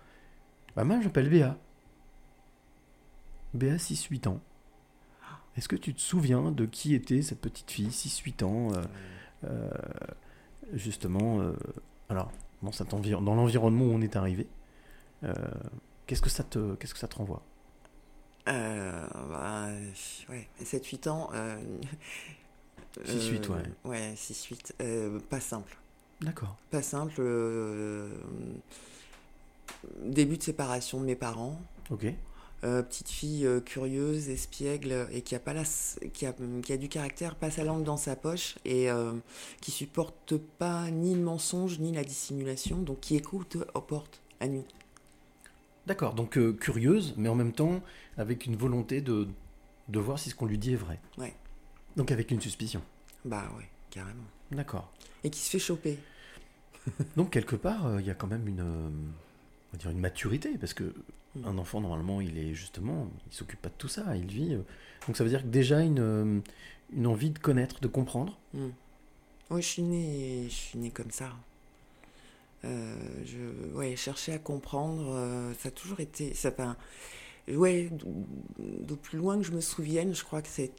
Bah 0.75 0.85
moi 0.85 0.99
je 1.01 1.05
m'appelle 1.05 1.29
Béa. 1.29 1.57
Béa, 3.57 3.77
6-8 3.77 4.29
ans. 4.29 4.41
Est-ce 5.57 5.69
que 5.69 5.77
tu 5.77 5.95
te 5.95 6.01
souviens 6.01 6.51
de 6.53 6.67
qui 6.67 6.95
était 6.95 7.23
cette 7.23 7.41
petite 7.41 7.71
fille, 7.71 7.89
6-8 7.89 8.45
ans 8.45 8.69
euh, 8.75 8.83
euh, 9.45 9.71
Justement, 10.75 11.41
euh, 11.41 11.55
alors, 12.09 12.31
dans, 12.63 12.73
cet 12.73 12.89
dans 12.91 13.35
l'environnement 13.35 13.87
où 13.87 13.93
on 13.93 14.01
est 14.03 14.17
arrivé, 14.17 14.47
qu'est-ce 16.07 16.23
que 16.23 16.29
ça 16.29 16.45
te, 16.45 16.75
qu'est-ce 16.75 16.93
que 16.93 17.01
ça 17.01 17.09
te 17.09 17.17
renvoie? 17.17 17.43
Bah, 18.47 19.69
ouais, 20.29 20.49
7-8 20.63 21.09
ans. 21.09 21.31
Euh, 21.33 21.57
6-8, 23.05 23.49
ouais. 23.49 23.63
Ouais, 23.85 24.15
6-8. 24.15 24.73
euh, 24.81 25.19
pas 25.31 25.41
simple. 25.41 25.77
D'accord. 26.21 26.57
Pas 26.71 26.83
simple. 26.83 27.23
début 30.03 30.37
de 30.37 30.43
séparation 30.43 31.01
de 31.01 31.07
mes 31.07 31.17
parents. 31.17 31.59
Ok. 31.91 32.07
Euh, 32.65 32.83
petite 32.83 33.11
fille 33.11 33.47
euh, 33.47 33.61
curieuse, 33.61 34.31
espiègle 34.31 35.09
et 35.13 35.21
qui 35.21 35.35
a 35.35 35.39
pas 35.39 35.53
la, 35.53 35.63
qui 36.13 36.25
a, 36.25 36.35
qui 36.63 36.73
a 36.73 36.77
du 36.77 36.89
caractère, 36.89 37.35
pas 37.35 37.51
sa 37.51 37.65
langue 37.65 37.85
dans 37.85 37.99
sa 37.99 38.17
poche 38.17 38.57
et 38.65 38.91
euh, 38.91 39.13
qui 39.61 39.71
supporte 39.71 40.37
pas 40.37 40.91
ni 40.91 41.15
le 41.15 41.21
mensonge 41.21 41.79
ni 41.79 41.93
la 41.93 42.03
dissimulation, 42.03 42.79
donc 42.79 43.01
qui 43.01 43.15
écoute 43.15 43.59
aux 43.75 43.81
portes 43.83 44.23
à 44.41 44.49
nuit. 44.49 44.65
D'accord, 45.87 46.15
donc 46.15 46.39
euh, 46.39 46.53
curieuse, 46.53 47.15
mais 47.17 47.29
en 47.29 47.35
même 47.35 47.53
temps 47.53 47.83
avec 48.17 48.47
une 48.47 48.57
volonté 48.57 49.01
de, 49.01 49.29
de 49.89 49.99
voir 50.01 50.19
si 50.19 50.31
ce 50.31 50.35
qu'on 50.35 50.47
lui 50.47 50.59
dit 50.59 50.73
est 50.73 50.77
vrai. 50.77 50.99
Ouais. 51.19 51.35
Donc 51.97 52.11
avec 52.11 52.31
une 52.31 52.41
suspicion. 52.41 52.83
Bah 53.25 53.45
ouais, 53.57 53.69
carrément. 53.91 54.25
D'accord. 54.51 54.91
Et 55.25 55.31
qui 55.31 55.41
se 55.41 55.51
fait 55.51 55.59
choper. 55.59 55.99
Donc 57.17 57.31
quelque 57.31 57.57
part, 57.57 57.87
euh, 57.87 58.01
il 58.01 58.07
y 58.07 58.11
a 58.11 58.15
quand 58.15 58.27
même 58.27 58.47
une, 58.47 58.61
euh, 58.61 58.89
on 58.89 59.73
va 59.73 59.79
dire 59.79 59.91
une 59.91 60.01
maturité, 60.01 60.57
parce 60.59 60.75
que. 60.75 60.95
Un 61.45 61.59
enfant 61.59 61.81
normalement, 61.81 62.21
il 62.21 62.39
est 62.39 62.55
justement, 62.55 63.09
il 63.31 63.33
s'occupe 63.35 63.61
pas 63.61 63.69
de 63.69 63.75
tout 63.79 63.89
ça, 63.89 64.17
il 64.17 64.27
vit. 64.27 64.55
euh, 64.55 64.63
donc 65.07 65.17
ça 65.17 65.25
veut 65.25 65.31
dire 65.31 65.43
que 65.43 65.49
déjà 65.49 65.81
une, 65.83 65.99
euh, 66.01 66.41
une 66.93 67.07
envie 67.07 67.31
de 67.31 67.39
connaître, 67.39 67.81
de 67.81 67.89
comprendre. 67.89 68.39
Mm. 68.55 68.69
Ouais, 69.51 69.63
je 69.63 69.67
suis 69.67 69.83
née, 69.83 70.45
je 70.49 70.55
suis 70.55 70.79
née 70.79 70.91
comme 70.91 71.11
ça. 71.11 71.33
Euh, 72.65 72.97
je, 73.25 73.75
ouais, 73.77 73.95
chercher 73.97 74.33
à 74.33 74.39
comprendre, 74.39 75.05
euh, 75.15 75.53
ça 75.61 75.69
a 75.69 75.71
toujours 75.71 76.01
été, 76.01 76.35
ça, 76.35 76.49
enfin, 76.49 76.77
ouais, 77.49 77.91
de 78.59 78.95
plus 78.95 79.19
loin 79.19 79.37
que 79.39 79.45
je 79.45 79.53
me 79.53 79.61
souvienne, 79.61 80.15
je 80.15 80.25
crois 80.25 80.43
que 80.43 80.49
c'est, 80.49 80.73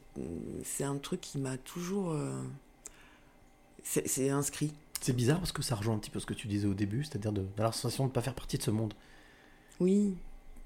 c'est 0.64 0.84
un 0.84 0.98
truc 0.98 1.20
qui 1.22 1.38
m'a 1.38 1.56
toujours, 1.56 2.10
euh, 2.12 2.42
c'est, 3.84 4.06
c'est 4.06 4.28
inscrit. 4.28 4.72
C'est 5.00 5.14
bizarre 5.16 5.38
parce 5.38 5.52
que 5.52 5.62
ça 5.62 5.76
rejoint 5.76 5.94
un 5.94 5.98
petit 5.98 6.10
peu 6.10 6.20
ce 6.20 6.26
que 6.26 6.34
tu 6.34 6.48
disais 6.48 6.66
au 6.66 6.74
début, 6.74 7.04
c'est-à-dire 7.04 7.32
de, 7.32 7.42
d'avoir 7.42 7.68
la 7.68 7.72
sensation 7.72 8.04
de 8.04 8.08
ne 8.10 8.12
pas 8.12 8.20
faire 8.22 8.34
partie 8.34 8.58
de 8.58 8.62
ce 8.62 8.70
monde, 8.72 8.92
Oui, 9.80 10.14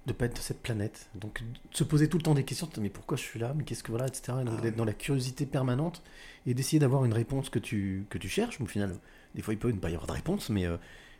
de 0.06 0.12
pas 0.12 0.24
être 0.26 0.34
de 0.36 0.40
cette 0.40 0.60
planète. 0.60 1.08
Donc 1.14 1.42
de 1.42 1.76
se 1.76 1.84
poser 1.84 2.08
tout 2.08 2.16
le 2.18 2.22
temps 2.22 2.34
des 2.34 2.44
questions, 2.44 2.68
mais 2.80 2.90
pourquoi 2.90 3.16
je 3.16 3.22
suis 3.22 3.38
là, 3.38 3.52
mais 3.56 3.62
qu'est-ce 3.64 3.82
que 3.84 3.92
voilà, 3.92 4.06
etc. 4.08 4.32
Et 4.40 4.44
donc 4.44 4.54
Ah 4.58 4.60
d'être 4.62 4.76
dans 4.76 4.84
la 4.84 4.92
curiosité 4.94 5.46
permanente 5.46 6.02
et 6.46 6.54
d'essayer 6.54 6.78
d'avoir 6.80 7.04
une 7.04 7.12
réponse 7.12 7.50
que 7.50 7.58
tu, 7.60 8.04
que 8.10 8.18
tu 8.18 8.28
cherches. 8.28 8.58
Mais 8.58 8.64
au 8.64 8.68
final, 8.68 8.96
des 9.34 9.42
fois 9.42 9.54
il 9.54 9.58
peut 9.58 9.70
ne 9.70 9.78
pas 9.78 9.90
y 9.90 9.94
avoir 9.94 10.06
de 10.08 10.12
réponse, 10.12 10.50
mais 10.50 10.66
euh, 10.66 10.76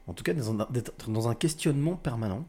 en 0.08 0.14
tout 0.14 0.24
cas 0.24 0.32
d'être 0.34 1.10
dans 1.10 1.28
un 1.28 1.34
questionnement 1.34 1.94
permanent. 1.96 2.44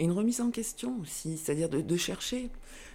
Et 0.00 0.04
une 0.04 0.12
remise 0.12 0.40
en 0.40 0.50
question 0.50 0.98
aussi, 1.00 1.36
c'est-à-dire 1.38 1.68
de, 1.68 1.80
de 1.80 1.96
chercher. 1.96 2.50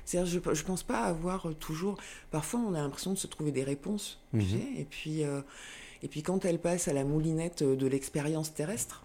C'est-à-dire, 0.06 0.42
je 0.54 0.62
ne 0.62 0.66
pense 0.66 0.84
pas 0.84 1.02
avoir 1.02 1.48
toujours. 1.60 1.98
Parfois, 2.32 2.60
on 2.62 2.74
a 2.74 2.82
l'impression 2.82 3.12
de 3.14 3.18
se 3.18 3.28
trouver 3.28 3.52
des 3.52 3.64
réponses, 3.64 4.20
tu 4.32 4.38
Mhm. 4.38 4.46
sais, 4.50 4.68
et 4.78 4.86
puis, 4.90 5.24
euh, 5.24 5.42
et 6.02 6.08
puis 6.10 6.24
quand 6.24 6.44
elles 6.46 6.60
passent 6.60 6.88
à 6.90 6.94
la 6.94 7.04
moulinette 7.06 7.64
de 7.64 7.88
l'expérience 7.88 8.54
terrestre, 8.54 9.04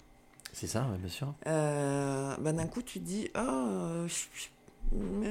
C'est 0.53 0.67
ça, 0.67 0.87
ouais, 0.91 0.99
bien 0.99 1.09
sûr. 1.09 1.35
euh, 1.47 2.37
bah, 2.39 2.53
d'un 2.53 2.67
coup, 2.67 2.83
tu 2.83 2.99
te 3.01 3.05
dis 3.05 3.31
euh, 3.37 4.07
je, 4.09 4.15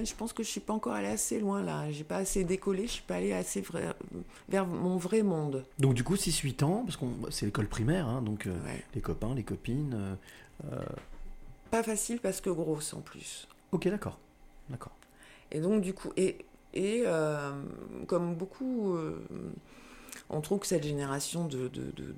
je- 0.04 0.14
pense 0.16 0.34
que 0.34 0.44
je 0.44 0.48
suis 0.50 0.60
pas 0.60 0.74
encore 0.74 0.94
allé 0.94 1.08
assez 1.08 1.40
loin 1.40 1.64
là, 1.64 1.92
j'ai 1.92 2.04
pas 2.04 2.18
assez 2.18 2.44
décollé, 2.44 2.84
je 2.88 2.92
suis 2.94 3.04
pas 3.04 3.16
allé 3.16 3.34
assez 3.34 3.62
vrai- 3.62 3.94
vers 4.48 4.66
mon 4.68 4.98
vrai 4.98 5.24
monde. 5.24 5.66
Donc 5.80 5.96
du 5.96 6.04
coup 6.04 6.16
6-8 6.16 6.62
ans, 6.64 6.84
parce 6.86 6.96
que 6.98 7.06
c'est 7.32 7.46
l'école 7.48 7.68
primaire, 7.68 8.08
hein, 8.08 8.22
donc 8.22 8.46
euh, 8.48 8.52
Ouais. 8.66 8.84
les 8.96 9.02
copains, 9.02 9.34
les 9.36 9.44
copines. 9.44 10.16
euh, 10.72 10.80
Pas 11.72 11.84
facile 11.84 12.20
parce 12.20 12.40
que 12.40 12.50
grosse 12.50 12.94
en 12.94 13.02
plus. 13.02 13.48
Ok, 13.72 13.88
d'accord. 13.90 14.18
D'accord. 14.70 14.94
Et 15.52 15.60
donc, 15.60 15.82
du 15.82 15.94
coup, 15.94 16.12
et, 16.18 16.38
et 16.74 17.04
comme 18.08 18.36
beaucoup, 18.36 18.96
on 20.30 20.42
trouve 20.42 20.60
que 20.60 20.68
cette 20.68 20.84
génération 20.84 21.46
de, 21.46 21.68
de, 21.70 21.92
de, 21.96 22.12
de- 22.12 22.14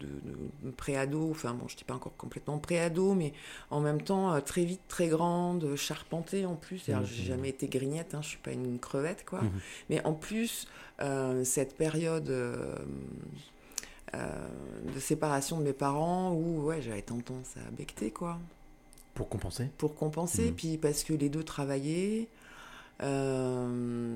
de 0.64 0.72
pré-ado, 0.72 1.30
enfin 1.32 1.54
bon, 1.54 1.68
je 1.68 1.76
dis 1.78 1.84
pas 1.84 1.94
encore 1.94 2.16
complètement 2.18 2.58
pré-ado, 2.58 3.14
mais 3.14 3.34
en 3.70 3.82
même 3.82 4.02
temps 4.02 4.34
euh, 4.34 4.40
très 4.42 4.66
vite, 4.66 4.82
très 4.88 5.08
grande, 5.10 5.76
charpentée 5.76 6.46
en 6.46 6.56
plus. 6.56 6.88
Mhm. 6.88 7.06
j'ai 7.06 7.24
jamais 7.26 7.50
été 7.50 7.68
grignette, 7.68 8.16
hein, 8.16 8.22
je 8.24 8.30
suis 8.30 8.38
pas 8.40 8.52
une 8.52 8.80
crevette, 8.80 9.26
quoi. 9.26 9.42
Mhm. 9.44 9.52
Mais 9.90 10.06
en 10.06 10.14
plus, 10.14 10.68
euh, 11.02 11.44
cette 11.44 11.78
période 11.78 12.30
euh, 12.30 12.76
euh, 14.16 14.48
de 14.94 15.00
séparation 15.00 15.60
de 15.60 15.64
mes 15.64 15.74
parents 15.74 16.32
où 16.34 16.64
ouais, 16.64 16.82
j'avais 16.82 17.04
tendance 17.04 17.56
à 17.58 17.72
becter, 17.72 18.10
quoi 18.12 18.40
Pour 19.14 19.30
compenser? 19.30 19.68
Pour 19.78 19.96
compenser, 19.96 20.46
Mhm. 20.50 20.56
puis 20.56 20.78
parce 20.78 21.04
que 21.04 21.14
les 21.14 21.30
deux 21.30 21.44
travaillaient. 21.44 22.28
Euh, 23.02 24.16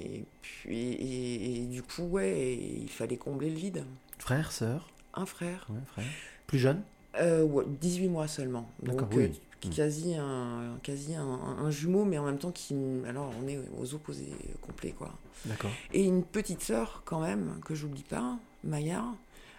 et 0.00 0.24
puis 0.42 0.78
et, 0.92 1.62
et 1.62 1.66
du 1.66 1.82
coup 1.82 2.02
ouais 2.04 2.54
il 2.82 2.88
fallait 2.88 3.16
combler 3.16 3.50
le 3.50 3.56
vide 3.56 3.84
Frère, 4.18 4.52
sœur 4.52 4.88
un 5.14 5.26
frère. 5.26 5.66
Ouais, 5.68 5.80
frère. 5.86 6.06
Plus 6.46 6.58
jeune 6.58 6.80
Euh, 7.20 7.42
ouais, 7.44 7.64
18 7.80 8.08
mois 8.08 8.28
seulement. 8.28 8.66
Donc, 8.82 9.02
oui. 9.12 9.24
euh, 9.24 9.28
qui- 9.60 9.68
quasi, 9.68 10.14
un, 10.14 10.78
quasi 10.82 11.14
un, 11.14 11.22
un 11.26 11.70
jumeau, 11.70 12.04
mais 12.06 12.16
en 12.16 12.24
même 12.24 12.38
temps 12.38 12.50
qui. 12.50 12.74
Alors, 13.06 13.30
on 13.42 13.46
est 13.46 13.60
aux 13.78 13.92
opposés 13.94 14.32
complets, 14.62 14.92
quoi. 14.92 15.12
D'accord. 15.44 15.70
Et 15.92 16.02
une 16.04 16.22
petite 16.24 16.62
sœur, 16.62 17.02
quand 17.04 17.20
même, 17.20 17.60
que 17.64 17.74
j'oublie 17.74 18.04
pas, 18.04 18.38
Maya, 18.64 19.04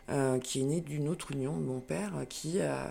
euh, 0.10 0.40
qui 0.40 0.62
est 0.62 0.64
née 0.64 0.82
d'une 0.82 1.08
autre 1.08 1.32
union 1.34 1.56
de 1.58 1.64
mon 1.64 1.80
père, 1.82 2.14
qui 2.30 2.60
a, 2.60 2.90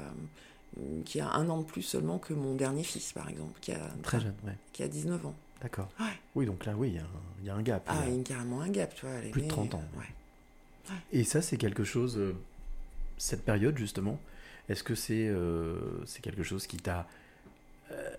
qui 1.05 1.21
a 1.21 1.31
un 1.33 1.49
an 1.49 1.59
de 1.59 1.65
plus 1.65 1.83
seulement 1.83 2.19
que 2.19 2.33
mon 2.35 2.55
dernier 2.55 2.83
fils, 2.85 3.13
par 3.13 3.29
exemple, 3.29 3.59
qui 3.61 3.73
a, 3.73 3.81
Très 4.03 4.21
jeune, 4.21 4.35
ouais. 4.45 4.57
qui 4.73 4.83
a 4.83 4.89
19 4.89 5.25
ans. 5.27 5.35
D'accord. 5.61 5.89
Ouais. 6.01 6.07
Oui, 6.35 6.47
donc 6.47 6.65
là, 6.65 6.75
oui, 6.77 6.89
il 6.89 6.95
y 6.95 6.99
a 6.99 7.03
un- 7.03 7.07
il 7.41 7.47
y, 7.47 7.51
a 7.51 7.55
un 7.55 7.63
gap. 7.63 7.83
Ah, 7.87 8.05
il 8.09 8.17
y 8.17 8.21
a 8.21 8.23
carrément 8.25 8.61
un 8.63 8.69
gap, 8.71 8.95
tu 8.95 9.07
vois. 9.07 9.15
elle 9.17 9.27
est 9.27 9.31
Plus 9.31 9.43
de 9.43 9.47
née, 9.47 9.53
30 9.53 9.75
ans. 9.75 9.83
euh, 9.97 9.99
ouais. 10.01 10.95
Et 11.13 11.25
ça, 11.25 11.41
c'est 11.43 11.57
quelque 11.57 11.85
chose, 11.85 12.17
euh, 12.19 12.35
cette 13.19 13.45
période 13.45 13.77
justement, 13.79 14.19
est-ce 14.69 14.83
que 14.83 14.95
c'est 14.95 15.29
euh, 15.29 16.05
c'est 16.07 16.23
quelque 16.23 16.43
chose 16.43 16.67
qui 16.67 16.79
t'a, 16.79 17.07
euh, 17.93 18.11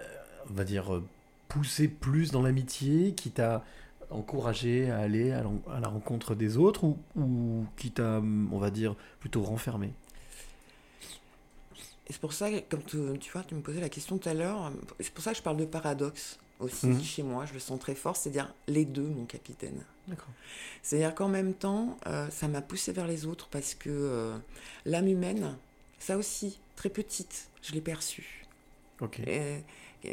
on 0.50 0.54
va 0.54 0.64
dire, 0.64 0.94
euh, 0.94 1.04
poussé 1.50 1.88
plus 1.88 2.32
dans 2.32 2.42
l'amitié, 2.42 3.14
qui 3.14 3.32
t'a 3.32 3.64
encouragé 4.10 4.90
à 4.92 5.00
aller 5.00 5.32
à 5.32 5.44
la 5.82 5.88
rencontre 5.88 6.36
des 6.36 6.58
autres, 6.58 6.84
ou, 6.86 6.98
ou 7.16 7.66
qui 7.78 7.92
t'a, 7.92 8.22
on 8.22 8.58
va 8.60 8.70
dire, 8.72 8.96
plutôt 9.20 9.42
renfermé? 9.42 9.92
Et 12.08 12.14
c'est 12.14 12.20
pour 12.22 12.34
ça, 12.34 12.52
que, 12.52 12.60
comme 12.70 12.84
tu, 12.84 12.98
tu 13.20 13.32
vois, 13.32 13.44
tu 13.44 13.56
me 13.56 13.62
posais 13.62 13.80
la 13.80 13.90
question 13.90 14.18
tout 14.18 14.28
à 14.30 14.34
l'heure, 14.34 14.72
c'est 15.00 15.14
pour 15.14 15.24
ça 15.24 15.32
que 15.32 15.38
je 15.38 15.44
parle 15.44 15.58
de 15.58 15.66
paradoxe 15.66 16.40
aussi 16.60 16.88
Mhm. 16.88 17.02
chez 17.04 17.24
moi, 17.24 17.46
je 17.46 17.54
le 17.54 17.60
sens 17.60 17.80
très 17.80 17.96
fort, 17.96 18.16
c'est-à-dire 18.16 18.54
les 18.68 18.86
deux, 18.86 19.08
mon 19.08 19.26
capitaine. 19.26 19.84
D'accord. 20.08 20.28
C'est-à-dire 20.82 21.16
qu'en 21.16 21.30
même 21.30 21.54
temps, 21.54 21.98
euh, 22.08 22.30
ça 22.30 22.48
m'a 22.50 22.62
poussé 22.62 22.92
vers 22.92 23.08
les 23.08 23.26
autres 23.26 23.48
parce 23.50 23.74
que 23.74 23.90
euh, 23.90 24.38
l'âme 24.86 25.08
humaine, 25.08 25.56
ça 26.00 26.18
aussi, 26.18 26.60
très 26.76 26.90
petite, 26.90 27.50
je 27.62 27.72
l'ai 27.74 27.82
perçue. 27.82 28.46
Ok. 29.00 29.22
Euh, 29.28 29.60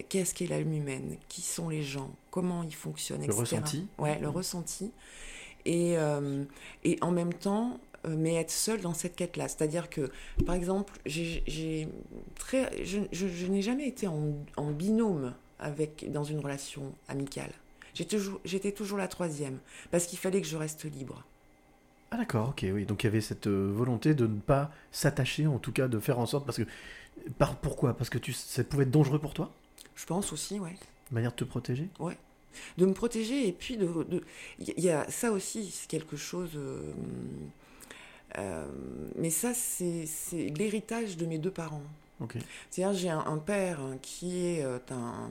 Qu'est-ce 0.08 0.34
qu'est 0.34 0.46
l'âme 0.46 0.72
humaine? 0.72 1.16
Qui 1.28 1.40
sont 1.42 1.68
les 1.68 1.82
gens? 1.82 2.12
Comment 2.30 2.62
ils 2.62 2.74
fonctionnent 2.76 3.22
Le 3.26 3.32
etc. 3.32 3.40
ressenti? 3.40 3.86
Ouais, 3.98 4.20
le 4.20 4.28
ressenti. 4.28 4.92
Et, 5.64 5.98
euh, 5.98 6.44
et 6.84 6.96
en 7.00 7.10
même 7.10 7.34
temps, 7.34 7.80
mais 8.08 8.34
être 8.36 8.50
seul 8.50 8.80
dans 8.80 8.94
cette 8.94 9.16
quête-là. 9.16 9.48
C'est-à-dire 9.48 9.90
que, 9.90 10.10
par 10.46 10.54
exemple, 10.54 10.94
j'ai 11.06 11.88
très, 12.38 12.84
je, 12.84 13.00
je- 13.12 13.28
je 13.28 13.46
n'ai 13.46 13.62
jamais 13.62 13.86
été 13.88 14.06
en, 14.06 14.34
en 14.56 14.70
binôme 14.70 15.34
avec, 15.58 16.10
dans 16.10 16.24
une 16.24 16.40
relation 16.40 16.92
amicale. 17.08 17.52
J'étais 17.94 18.16
toujours, 18.16 18.40
toujours 18.76 18.98
la 18.98 19.08
troisième, 19.08 19.58
parce 19.90 20.06
qu'il 20.06 20.18
fallait 20.18 20.40
que 20.40 20.46
je 20.46 20.56
reste 20.56 20.84
libre. 20.84 21.24
Ah 22.10 22.16
d'accord, 22.16 22.50
ok, 22.50 22.64
oui. 22.72 22.86
Donc 22.86 23.02
il 23.02 23.06
y 23.06 23.08
avait 23.08 23.20
cette 23.20 23.46
euh, 23.46 23.70
volonté 23.72 24.14
de 24.14 24.26
ne 24.26 24.40
pas 24.40 24.70
s'attacher, 24.90 25.46
en 25.46 25.58
tout 25.58 25.72
cas 25.72 25.86
de 25.88 25.98
faire 26.00 26.18
en 26.18 26.26
sorte, 26.26 26.44
parce 26.46 26.58
que, 26.58 26.64
par, 27.38 27.56
pourquoi? 27.56 27.94
Parce 27.96 28.10
que 28.10 28.18
tu, 28.18 28.32
ça 28.32 28.64
pouvait 28.64 28.84
être 28.84 28.90
dangereux 28.90 29.18
pour 29.18 29.34
toi? 29.34 29.52
Je 29.94 30.06
pense 30.06 30.32
aussi, 30.32 30.58
ouais. 30.58 30.74
Manière 31.10 31.30
de 31.32 31.36
te 31.36 31.44
protéger? 31.44 31.88
Ouais. 31.98 32.16
De 32.78 32.86
me 32.86 32.94
protéger 32.94 33.46
et 33.46 33.52
puis 33.52 33.76
de. 33.76 33.86
de- 33.86 34.24
Il 34.58 34.80
y 34.82 34.90
a 34.90 35.08
ça 35.10 35.30
aussi, 35.30 35.70
c'est 35.70 35.88
quelque 35.88 36.16
chose. 36.16 36.50
euh, 36.56 36.92
euh, 38.38 38.66
mais 39.16 39.30
ça, 39.30 39.52
c'est 39.54 40.04
l'héritage 40.56 41.16
de 41.16 41.26
mes 41.26 41.38
deux 41.38 41.50
parents. 41.50 41.82
Ok. 42.20 42.36
C'est-à-dire, 42.70 42.98
j'ai 42.98 43.08
un, 43.10 43.20
un 43.26 43.38
père 43.38 43.80
qui 44.02 44.46
est 44.46 44.62
euh, 44.64 44.78
un, 44.90 45.30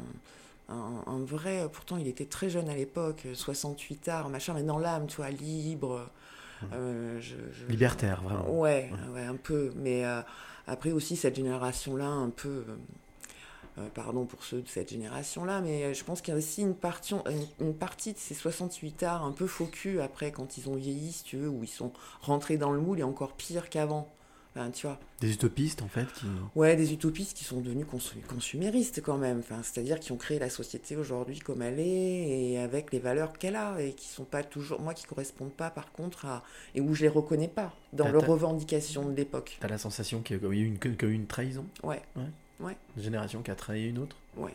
un, 0.69 1.03
un 1.05 1.19
vrai. 1.19 1.67
Pourtant, 1.71 1.97
il 1.97 2.07
était 2.07 2.25
très 2.25 2.49
jeune 2.49 2.67
à 2.69 2.75
l'époque, 2.75 3.27
68 3.33 4.07
arts, 4.07 4.29
machin, 4.29 4.53
mais 4.53 4.63
dans 4.63 4.79
l'âme, 4.79 5.07
tu 5.07 5.17
vois, 5.17 5.29
libre. 5.29 6.09
euh, 6.73 7.19
je- 7.21 7.35
je- 7.53 7.65
Libertaire, 7.67 8.21
vraiment. 8.21 8.49
Ouais, 8.59 8.91
Ouais. 8.91 9.13
ouais, 9.13 9.25
un 9.25 9.35
peu. 9.37 9.71
Mais 9.77 10.03
euh, 10.05 10.21
après 10.67 10.91
aussi, 10.91 11.15
cette 11.15 11.35
génération-là, 11.35 12.07
un 12.07 12.29
peu. 12.29 12.63
Euh, 13.79 13.85
euh, 13.85 13.89
pardon 13.93 14.25
pour 14.25 14.43
ceux 14.43 14.61
de 14.61 14.67
cette 14.67 14.89
génération-là, 14.89 15.61
mais 15.61 15.85
euh, 15.85 15.93
je 15.93 16.03
pense 16.03 16.21
qu'il 16.21 16.33
y 16.33 16.35
a 16.35 16.37
aussi 16.37 16.61
une 16.61 16.75
partie, 16.75 17.13
une, 17.13 17.67
une 17.67 17.73
partie 17.73 18.13
de 18.13 18.17
ces 18.17 18.33
68 18.33 19.03
arts 19.03 19.23
un 19.23 19.31
peu 19.31 19.47
faux 19.47 19.65
cul 19.67 20.01
après, 20.01 20.31
quand 20.31 20.57
ils 20.57 20.69
ont 20.69 20.75
vieilli, 20.75 21.11
si 21.11 21.23
tu 21.23 21.37
veux, 21.37 21.49
où 21.49 21.63
ils 21.63 21.67
sont 21.67 21.91
rentrés 22.21 22.57
dans 22.57 22.71
le 22.71 22.79
moule 22.79 22.99
et 22.99 23.03
encore 23.03 23.33
pire 23.33 23.69
qu'avant. 23.69 24.11
Enfin, 24.55 24.71
tu 24.71 24.87
vois. 24.87 24.99
Des 25.21 25.31
utopistes, 25.33 25.83
en 25.83 25.87
fait, 25.87 26.11
qui... 26.13 26.25
Ouais, 26.55 26.75
des 26.75 26.91
utopistes 26.91 27.37
qui 27.37 27.43
sont 27.43 27.61
devenus 27.61 27.85
consu- 27.85 28.19
consuméristes 28.27 28.99
quand 28.99 29.19
même. 29.19 29.39
Enfin, 29.39 29.61
c'est-à-dire 29.61 29.99
qui 29.99 30.11
ont 30.11 30.17
créé 30.17 30.39
la 30.39 30.49
société 30.49 30.95
aujourd'hui 30.95 31.37
comme 31.37 31.61
elle 31.61 31.79
est 31.79 31.83
et 32.51 32.57
avec 32.57 32.91
les 32.91 32.97
valeurs 32.97 33.33
qu'elle 33.37 33.55
a 33.55 33.79
et 33.79 33.93
qui 33.93 34.07
sont 34.07 34.23
pas 34.23 34.41
toujours, 34.43 34.81
moi, 34.81 34.95
qui 34.95 35.05
correspondent 35.05 35.53
pas 35.53 35.69
par 35.69 35.91
contre 35.91 36.25
à 36.25 36.43
et 36.73 36.81
où 36.81 36.95
je 36.95 37.03
les 37.03 37.09
reconnais 37.09 37.47
pas 37.47 37.71
dans 37.93 38.05
leurs 38.13 38.23
revendications 38.27 39.07
de 39.07 39.15
l'époque. 39.15 39.57
T'as 39.61 39.67
la 39.67 39.77
sensation 39.77 40.21
qu'il 40.23 40.41
y 40.41 40.45
a 40.45 40.49
eu 40.49 40.65
une, 40.65 40.79
qu'il 40.79 40.95
y 40.99 41.05
a 41.05 41.07
eu 41.07 41.13
une 41.13 41.27
trahison? 41.27 41.65
Ouais. 41.83 42.01
Ouais. 42.15 42.23
Ouais. 42.59 42.77
Une 42.97 43.03
génération 43.03 43.41
qui 43.41 43.51
a 43.51 43.55
trahi 43.55 43.89
une 43.89 43.99
autre 43.99 44.15
Ouais. 44.35 44.53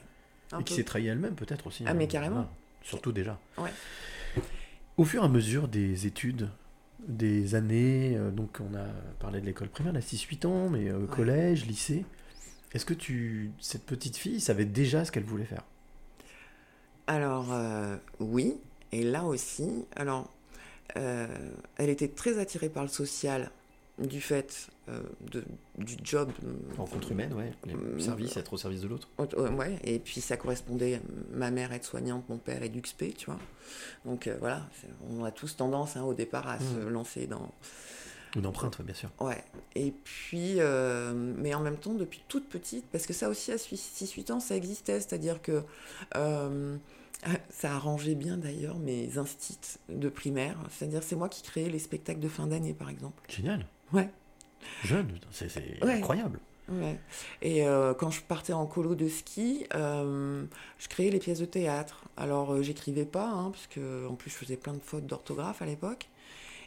Un 0.52 0.60
Et 0.60 0.64
qui 0.64 0.74
s'est 0.74 0.84
trahi 0.84 1.06
elle-même, 1.06 1.34
peut-être 1.34 1.66
aussi. 1.66 1.84
Ah, 1.86 1.90
hein. 1.90 1.94
mais 1.94 2.06
carrément. 2.06 2.48
Surtout 2.82 3.12
déjà. 3.12 3.38
Ouais. 3.58 3.70
Au 4.96 5.04
fur 5.04 5.22
et 5.22 5.26
à 5.26 5.28
mesure 5.28 5.68
des 5.68 6.06
études, 6.06 6.48
des 7.08 7.54
années, 7.54 8.16
euh, 8.16 8.30
donc 8.30 8.58
on 8.60 8.74
a 8.76 8.86
parlé 9.18 9.40
de 9.40 9.46
l'école 9.46 9.68
primaire, 9.68 9.92
là 9.92 10.00
6-8 10.00 10.46
ans, 10.46 10.70
mais 10.70 10.88
euh, 10.88 11.06
collège, 11.06 11.66
lycée, 11.66 12.04
est-ce 12.72 12.86
que 12.86 12.94
tu, 12.94 13.50
cette 13.60 13.84
petite 13.84 14.16
fille 14.16 14.40
savait 14.40 14.64
déjà 14.64 15.04
ce 15.04 15.12
qu'elle 15.12 15.24
voulait 15.24 15.44
faire? 15.44 15.64
Alors, 17.06 17.52
euh, 17.52 17.96
oui, 18.20 18.56
et 18.92 19.02
là 19.02 19.24
aussi, 19.24 19.84
alors, 19.96 20.30
elle 20.94 21.88
était 21.88 22.08
très 22.08 22.38
attirée 22.38 22.68
par 22.68 22.84
le 22.84 22.88
social 22.88 23.50
du 23.98 24.20
fait 24.20 24.68
euh, 24.88 25.00
de, 25.30 25.44
du 25.78 25.96
job. 26.02 26.30
Rencontre 26.76 27.12
humaine, 27.12 27.32
ouais. 27.32 27.52
Les 27.64 27.74
Mm, 27.74 28.00
services, 28.00 28.36
être 28.36 28.52
au 28.52 28.56
service 28.56 28.80
de 28.80 28.88
l'autre. 28.88 29.08
Euh, 29.20 29.50
Ouais, 29.52 29.78
et 29.84 29.98
puis 30.00 30.20
ça 30.20 30.36
correspondait, 30.36 31.00
ma 31.32 31.50
mère 31.52 31.72
est 31.72 31.82
soignante, 31.84 32.28
mon 32.28 32.38
père 32.38 32.62
est 32.62 32.68
d'UXP, 32.70 33.14
tu 33.16 33.26
vois. 33.26 33.38
Donc 34.04 34.26
euh, 34.26 34.36
voilà, 34.40 34.66
on 35.10 35.24
a 35.24 35.30
tous 35.30 35.56
tendance 35.56 35.96
hein, 35.96 36.02
au 36.02 36.14
départ 36.14 36.48
à 36.48 36.58
se 36.58 36.64
Mm. 36.64 36.88
lancer 36.88 37.26
dans, 37.28 37.52
Une 38.36 38.46
empreinte, 38.46 38.82
bien 38.82 38.94
sûr. 38.94 39.10
Ouais. 39.20 39.44
Et 39.76 39.92
puis, 40.02 40.54
euh, 40.58 41.12
mais 41.14 41.54
en 41.54 41.60
même 41.60 41.76
temps, 41.76 41.94
depuis 41.94 42.22
toute 42.26 42.48
petite, 42.48 42.84
parce 42.90 43.06
que 43.06 43.12
ça 43.12 43.28
aussi, 43.28 43.52
à 43.52 43.56
6-8 43.58 44.32
ans, 44.32 44.40
ça 44.40 44.56
existait. 44.56 44.98
C'est-à-dire 45.00 45.40
que 45.40 45.62
euh, 46.16 46.76
ça 47.50 47.74
arrangeait 47.76 48.16
bien 48.16 48.36
d'ailleurs 48.38 48.78
mes 48.80 49.18
instits 49.18 49.78
de 49.88 50.08
primaire. 50.08 50.58
C'est-à-dire, 50.70 51.04
c'est 51.04 51.14
moi 51.16 51.28
qui 51.28 51.42
créais 51.42 51.68
les 51.68 51.78
spectacles 51.78 52.18
de 52.20 52.28
fin 52.28 52.48
d'année, 52.48 52.74
par 52.74 52.90
exemple. 52.90 53.22
Génial. 53.28 53.64
Ouais. 53.94 54.10
Jeune, 54.84 55.08
c'est 55.30 55.46
Ouais. 55.82 55.94
incroyable. 55.94 56.38
Ouais. 56.68 56.98
Et 57.42 57.66
euh, 57.66 57.92
quand 57.92 58.10
je 58.10 58.22
partais 58.22 58.54
en 58.54 58.64
colo 58.66 58.94
de 58.94 59.08
ski, 59.08 59.66
euh, 59.74 60.44
je 60.78 60.88
créais 60.88 61.10
les 61.10 61.18
pièces 61.18 61.40
de 61.40 61.44
théâtre. 61.44 62.04
Alors, 62.16 62.54
euh, 62.54 62.62
j'écrivais 62.62 63.04
pas, 63.04 63.28
hein, 63.28 63.50
parce 63.50 63.66
que 63.66 64.06
en 64.08 64.14
plus, 64.14 64.30
je 64.30 64.36
faisais 64.36 64.56
plein 64.56 64.72
de 64.72 64.80
fautes 64.82 65.06
d'orthographe 65.06 65.60
à 65.60 65.66
l'époque. 65.66 66.08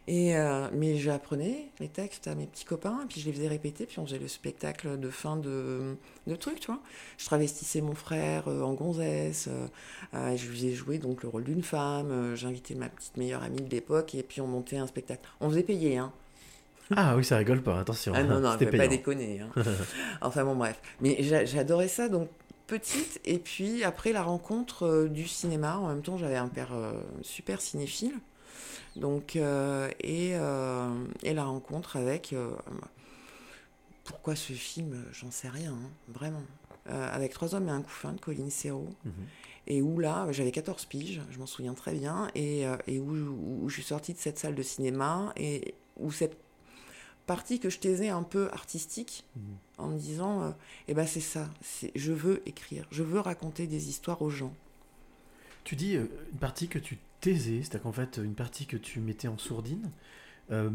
Et, 0.09 0.37
euh, 0.37 0.69
mais 0.71 0.95
j'apprenais 0.97 1.65
les 1.79 1.89
textes 1.89 2.27
à 2.27 2.35
mes 2.35 2.45
petits 2.45 2.63
copains, 2.63 3.01
et 3.03 3.07
puis 3.07 3.19
je 3.19 3.25
les 3.25 3.33
faisais 3.33 3.47
répéter, 3.49 3.85
puis 3.85 3.99
on 3.99 4.05
faisait 4.05 4.19
le 4.19 4.29
spectacle 4.29 4.97
de 4.97 5.09
fin 5.09 5.35
de, 5.35 5.97
de 6.27 6.35
trucs, 6.35 6.61
tu 6.61 6.67
vois. 6.67 6.79
Je 7.17 7.25
travestissais 7.25 7.81
mon 7.81 7.93
frère 7.95 8.47
en 8.47 8.71
gonzesse, 8.73 9.49
je 10.13 10.47
lui 10.47 10.55
faisais 10.55 10.71
jouer 10.73 10.97
donc 10.97 11.23
le 11.23 11.27
rôle 11.29 11.43
d'une 11.43 11.61
femme, 11.63 12.35
j'invitais 12.35 12.73
ma 12.75 12.87
petite 12.87 13.17
meilleure 13.17 13.43
amie 13.43 13.61
de 13.61 13.69
l'époque, 13.69 14.15
et 14.15 14.23
puis 14.23 14.39
on 14.39 14.47
montait 14.47 14.77
un 14.77 14.87
spectacle. 14.87 15.27
On 15.41 15.49
faisait 15.49 15.63
payer, 15.63 15.97
hein. 15.97 16.13
Ah 16.95 17.15
oui, 17.17 17.23
ça 17.25 17.37
rigole 17.37 17.61
pas, 17.61 17.79
attention. 17.79 18.13
Ah 18.15 18.23
non, 18.23 18.39
non, 18.39 18.51
faut 18.57 18.65
pas 18.77 18.87
déconner. 18.87 19.41
hein. 19.41 19.49
enfin 20.21 20.43
bon, 20.45 20.55
bref. 20.55 20.79
Mais 21.01 21.17
j'a- 21.21 21.45
j'adorais 21.45 21.87
ça, 21.89 22.07
donc 22.09 22.29
petite, 22.67 23.19
et 23.25 23.39
puis 23.39 23.83
après 23.83 24.11
la 24.13 24.23
rencontre 24.23 24.85
euh, 24.85 25.07
du 25.09 25.27
cinéma, 25.27 25.77
en 25.77 25.87
même 25.87 26.01
temps 26.01 26.17
j'avais 26.17 26.35
un 26.35 26.47
père 26.49 26.73
euh, 26.73 26.91
super 27.21 27.61
cinéphile, 27.61 28.13
donc, 28.95 29.35
euh, 29.35 29.89
et, 30.01 30.31
et 31.23 31.33
la 31.33 31.43
rencontre 31.43 31.97
avec... 31.97 32.33
pourquoi 34.03 34.35
ce 34.35 34.53
film 34.53 35.03
J'en 35.11 35.31
sais 35.31 35.49
rien, 35.49 35.73
hein, 35.73 35.89
vraiment. 36.07 36.41
Avec 36.89 37.33
Trois 37.33 37.53
hommes 37.53 37.67
et 37.67 37.71
un 37.71 37.81
couffin 37.81 38.13
de 38.13 38.19
Colline 38.21 38.49
Serrault. 38.49 38.89
Mhm. 39.05 39.11
Et 39.69 39.81
où 39.81 39.99
là, 39.99 40.25
j'avais 40.31 40.51
14 40.51 40.85
piges, 40.85 41.21
je 41.29 41.37
m'en 41.39 41.45
souviens 41.45 41.73
très 41.73 41.91
bien, 41.93 42.29
et, 42.33 42.63
et 42.87 42.99
où, 42.99 43.11
où 43.63 43.69
je 43.69 43.73
suis 43.73 43.83
sortie 43.83 44.13
de 44.13 44.17
cette 44.19 44.39
salle 44.39 44.55
de 44.55 44.63
cinéma, 44.63 45.33
et 45.35 45.75
où 45.97 46.09
cette 46.11 46.37
partie 47.27 47.59
que 47.59 47.69
je 47.69 47.77
taisais 47.79 48.09
un 48.09 48.23
peu 48.23 48.49
artistique, 48.51 49.23
Mhm. 49.35 49.43
en 49.77 49.87
me 49.89 49.99
disant, 49.99 50.41
euh, 50.41 50.51
eh 50.87 50.93
ben 50.95 51.05
c'est 51.05 51.19
ça, 51.21 51.47
c'est, 51.61 51.91
je 51.95 52.11
veux 52.13 52.41
écrire, 52.47 52.87
je 52.89 53.03
veux 53.03 53.19
raconter 53.19 53.67
des 53.67 53.89
histoires 53.89 54.21
aux 54.23 54.31
gens. 54.31 54.53
Tu 55.63 55.75
dis 55.75 55.95
euh, 55.97 56.07
une 56.31 56.39
partie 56.39 56.67
que 56.67 56.79
tu 56.79 56.97
taisais, 57.21 57.61
c'est-à-dire 57.61 57.83
qu'en 57.83 57.91
fait, 57.91 58.19
une 58.23 58.33
partie 58.35 58.65
que 58.65 58.77
tu 58.77 58.99
mettais 59.01 59.27
en 59.27 59.37
sourdine, 59.37 59.91
euh, 60.51 60.69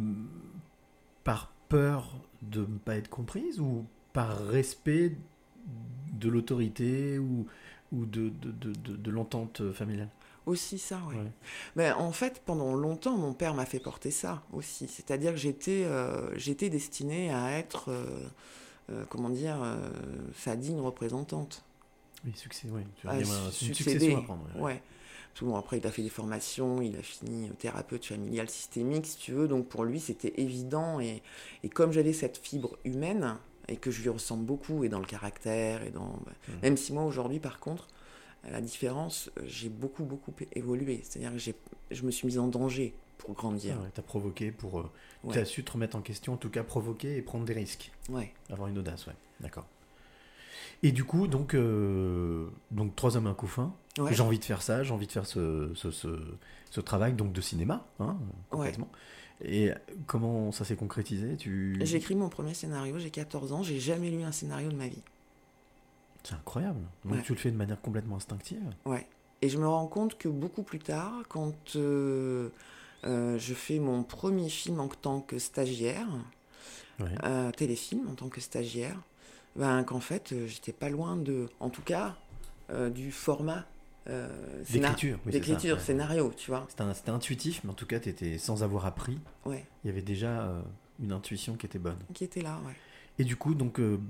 par 1.25 1.53
peur 1.69 2.15
de 2.43 2.61
ne 2.61 2.79
pas 2.79 2.97
être 2.97 3.09
comprise 3.09 3.59
ou 3.61 3.85
par 4.13 4.47
respect 4.47 5.17
de 6.13 6.29
l'autorité 6.29 7.19
ou 7.19 7.47
ou 7.93 8.07
de, 8.07 8.31
de, 8.31 8.51
de, 8.53 8.73
de- 8.73 8.97
de 8.97 9.11
l'entente 9.11 9.71
familiale? 9.73 10.09
Aussi 10.47 10.79
ça, 10.79 10.99
oui. 11.09 11.17
Ouais. 11.17 11.31
Ben, 11.77 11.95
en 11.97 12.11
fait, 12.13 12.43
pendant 12.45 12.75
longtemps, 12.75 13.17
mon 13.17 13.33
père 13.33 13.55
m'a 13.55 13.65
fait 13.67 13.79
porter 13.79 14.11
ça 14.11 14.43
aussi. 14.53 14.89
C'est-à-dire 14.89 15.33
que 15.33 15.39
j'étais 15.39 15.85
euh, 15.85 16.37
j'étais 16.37 16.69
destinée 16.69 17.33
à 17.33 17.53
être, 17.59 17.91
euh, 17.91 18.05
euh, 18.91 19.05
comment 19.09 19.31
dire, 19.31 19.59
sa 20.37 20.57
digne 20.57 20.81
représentante. 20.81 21.65
Oui, 22.25 22.33
succès, 22.35 22.69
oui. 22.71 22.83
Tu 22.97 23.09
as 23.09 23.19
une 23.21 23.25
succession 23.53 24.19
à 24.19 24.23
prendre. 24.23 24.45
ouais. 24.59 24.83
Que 25.35 25.47
bon, 25.47 25.57
après, 25.57 25.79
il 25.79 25.87
a 25.87 25.91
fait 25.91 26.03
des 26.03 26.11
formations, 26.11 26.83
il 26.83 26.95
a 26.97 27.03
fini 27.03 27.49
thérapeute 27.59 28.05
familial 28.05 28.51
systémique, 28.51 29.07
si 29.07 29.17
tu 29.17 29.33
veux. 29.33 29.49
Donc 29.49 29.67
pour 29.67 29.85
lui, 29.85 29.99
c'était 29.99 30.35
évident. 30.37 31.01
Et, 31.01 31.23
et 31.65 31.69
comme 31.71 31.91
j'avais 31.91 32.13
cette 32.13 32.37
fibre 32.37 32.77
humaine, 32.85 33.39
et 33.69 33.77
que 33.77 33.91
je 33.91 34.03
lui 34.03 34.11
ressemble 34.11 34.45
beaucoup, 34.45 34.85
et 34.85 34.89
dans 34.91 34.99
le 34.99 35.07
caractère, 35.07 35.85
et 35.85 35.91
dans. 35.91 36.19
bah, 36.27 36.33
Mhm. 36.49 36.55
Même 36.63 36.77
si 36.77 36.93
moi, 36.93 37.05
aujourd'hui, 37.05 37.39
par 37.39 37.61
contre, 37.61 37.87
la 38.51 38.61
différence, 38.61 39.31
euh, 39.39 39.43
j'ai 39.47 39.69
beaucoup, 39.69 40.05
beaucoup 40.05 40.33
évolué. 40.55 41.01
C'est-à-dire 41.05 41.33
que 41.33 41.53
je 41.95 42.03
me 42.03 42.11
suis 42.11 42.27
mise 42.27 42.39
en 42.39 42.49
danger 42.49 42.95
pour 43.19 43.35
grandir. 43.35 43.77
Ah 43.79 43.83
ouais, 43.85 43.91
t'as 43.95 44.03
provoqué 44.03 44.51
pour. 44.53 44.81
euh, 44.81 44.91
Ouais. 45.25 45.35
T'as 45.35 45.45
su 45.45 45.63
te 45.63 45.71
remettre 45.71 45.95
en 45.95 46.01
question, 46.01 46.33
en 46.33 46.37
tout 46.37 46.51
cas 46.51 46.65
provoquer 46.65 47.17
et 47.17 47.23
prendre 47.23 47.45
des 47.45 47.53
risques. 47.53 47.93
Ouais. 48.09 48.33
Avoir 48.51 48.67
une 48.69 48.79
audace, 48.79 49.07
ouais. 49.07 49.13
D'accord. 49.39 49.69
Et 50.83 50.91
du 50.91 51.05
coup, 51.05 51.29
donc, 51.29 51.55
euh, 51.55 52.49
donc 52.73 52.97
trois 52.97 53.17
hommes, 53.17 53.29
un 53.29 53.35
couffin. 53.35 53.73
Ouais. 53.99 54.13
J'ai 54.13 54.23
envie 54.23 54.41
de 54.41 54.45
faire 54.45 54.63
ça, 54.63 54.83
j'ai 54.83 54.93
envie 54.93 55.07
de 55.07 55.13
faire 55.13 55.27
ce, 55.27 55.71
ce, 55.77 55.93
ce, 55.93 56.09
ce 56.71 56.81
travail 56.81 57.13
donc 57.13 57.33
de 57.33 57.41
cinéma, 57.41 57.87
hein, 58.01 58.17
complètement. 58.51 58.89
Et 59.45 59.71
comment 60.07 60.51
ça 60.51 60.65
s'est 60.65 60.75
concrétisé? 60.77 61.37
Tu... 61.37 61.79
J'ai 61.83 61.99
écrit 61.99 62.17
mon 62.17 62.29
premier 62.29 62.55
scénario, 62.55 62.99
j'ai 62.99 63.11
14 63.11 63.53
ans, 63.53 63.63
j'ai 63.63 63.79
jamais 63.79 64.11
lu 64.11 64.23
un 64.25 64.33
scénario 64.33 64.71
de 64.73 64.77
ma 64.77 64.89
vie. 64.89 65.03
C'est 66.25 66.35
incroyable. 66.35 66.81
Donc 67.05 67.15
Ouais. 67.15 67.23
tu 67.23 67.33
le 67.33 67.39
fais 67.39 67.51
de 67.51 67.57
manière 67.57 67.81
complètement 67.81 68.17
instinctive. 68.17 68.63
Ouais. 68.85 69.07
Et 69.43 69.49
je 69.49 69.59
me 69.59 69.67
rends 69.67 69.87
compte 69.89 70.17
que 70.19 70.29
beaucoup 70.29 70.63
plus 70.63 70.79
tard, 70.79 71.13
quand 71.29 71.55
euh, 71.77 72.49
euh, 73.05 73.39
je 73.39 73.55
fais 73.55 73.79
mon 73.81 74.05
premier 74.05 74.49
film 74.49 74.79
en 74.81 74.89
tant 74.89 75.21
que 75.21 75.39
stagiaire, 75.39 76.07
Ouais. 77.01 77.11
euh, 77.25 77.51
téléfilm 77.51 78.09
en 78.09 78.15
tant 78.15 78.29
que 78.29 78.41
stagiaire, 78.41 78.97
ben, 79.57 79.83
qu'en 79.83 79.99
fait, 80.01 80.33
j'étais 80.47 80.73
pas 80.73 80.89
loin 80.89 81.17
de, 81.17 81.49
en 81.61 81.71
tout 81.71 81.83
cas, 81.83 82.17
du 82.95 83.13
format 83.13 83.67
euh, 84.09 84.29
D'écriture, 84.71 85.19
oui, 85.27 85.33
d'écriture, 85.33 85.77
ouais. 85.77 85.83
scénario, 85.83 86.33
tu 86.37 86.51
vois. 86.51 86.67
C'était 86.69 87.11
intuitif, 87.11 87.61
mais 87.65 87.71
en 87.71 87.75
tout 87.75 87.87
cas, 87.87 88.01
tu 88.01 88.09
étais 88.09 88.39
sans 88.39 88.63
avoir 88.63 88.87
appris. 88.87 89.19
Ouais, 89.45 89.65
Il 89.85 89.89
y 89.89 89.91
avait 89.91 90.01
déjà 90.03 90.43
euh, 90.43 90.63
une 91.01 91.13
intuition 91.13 91.55
qui 91.57 91.67
était 91.67 91.79
bonne. 91.79 91.99
qui 92.15 92.25
était 92.25 92.41
là, 92.43 92.59
ouais. 92.67 92.75
Et 93.19 93.25
du 93.25 93.37
coup, 93.37 93.55
donc, 93.55 93.79
euh, 93.79 94.01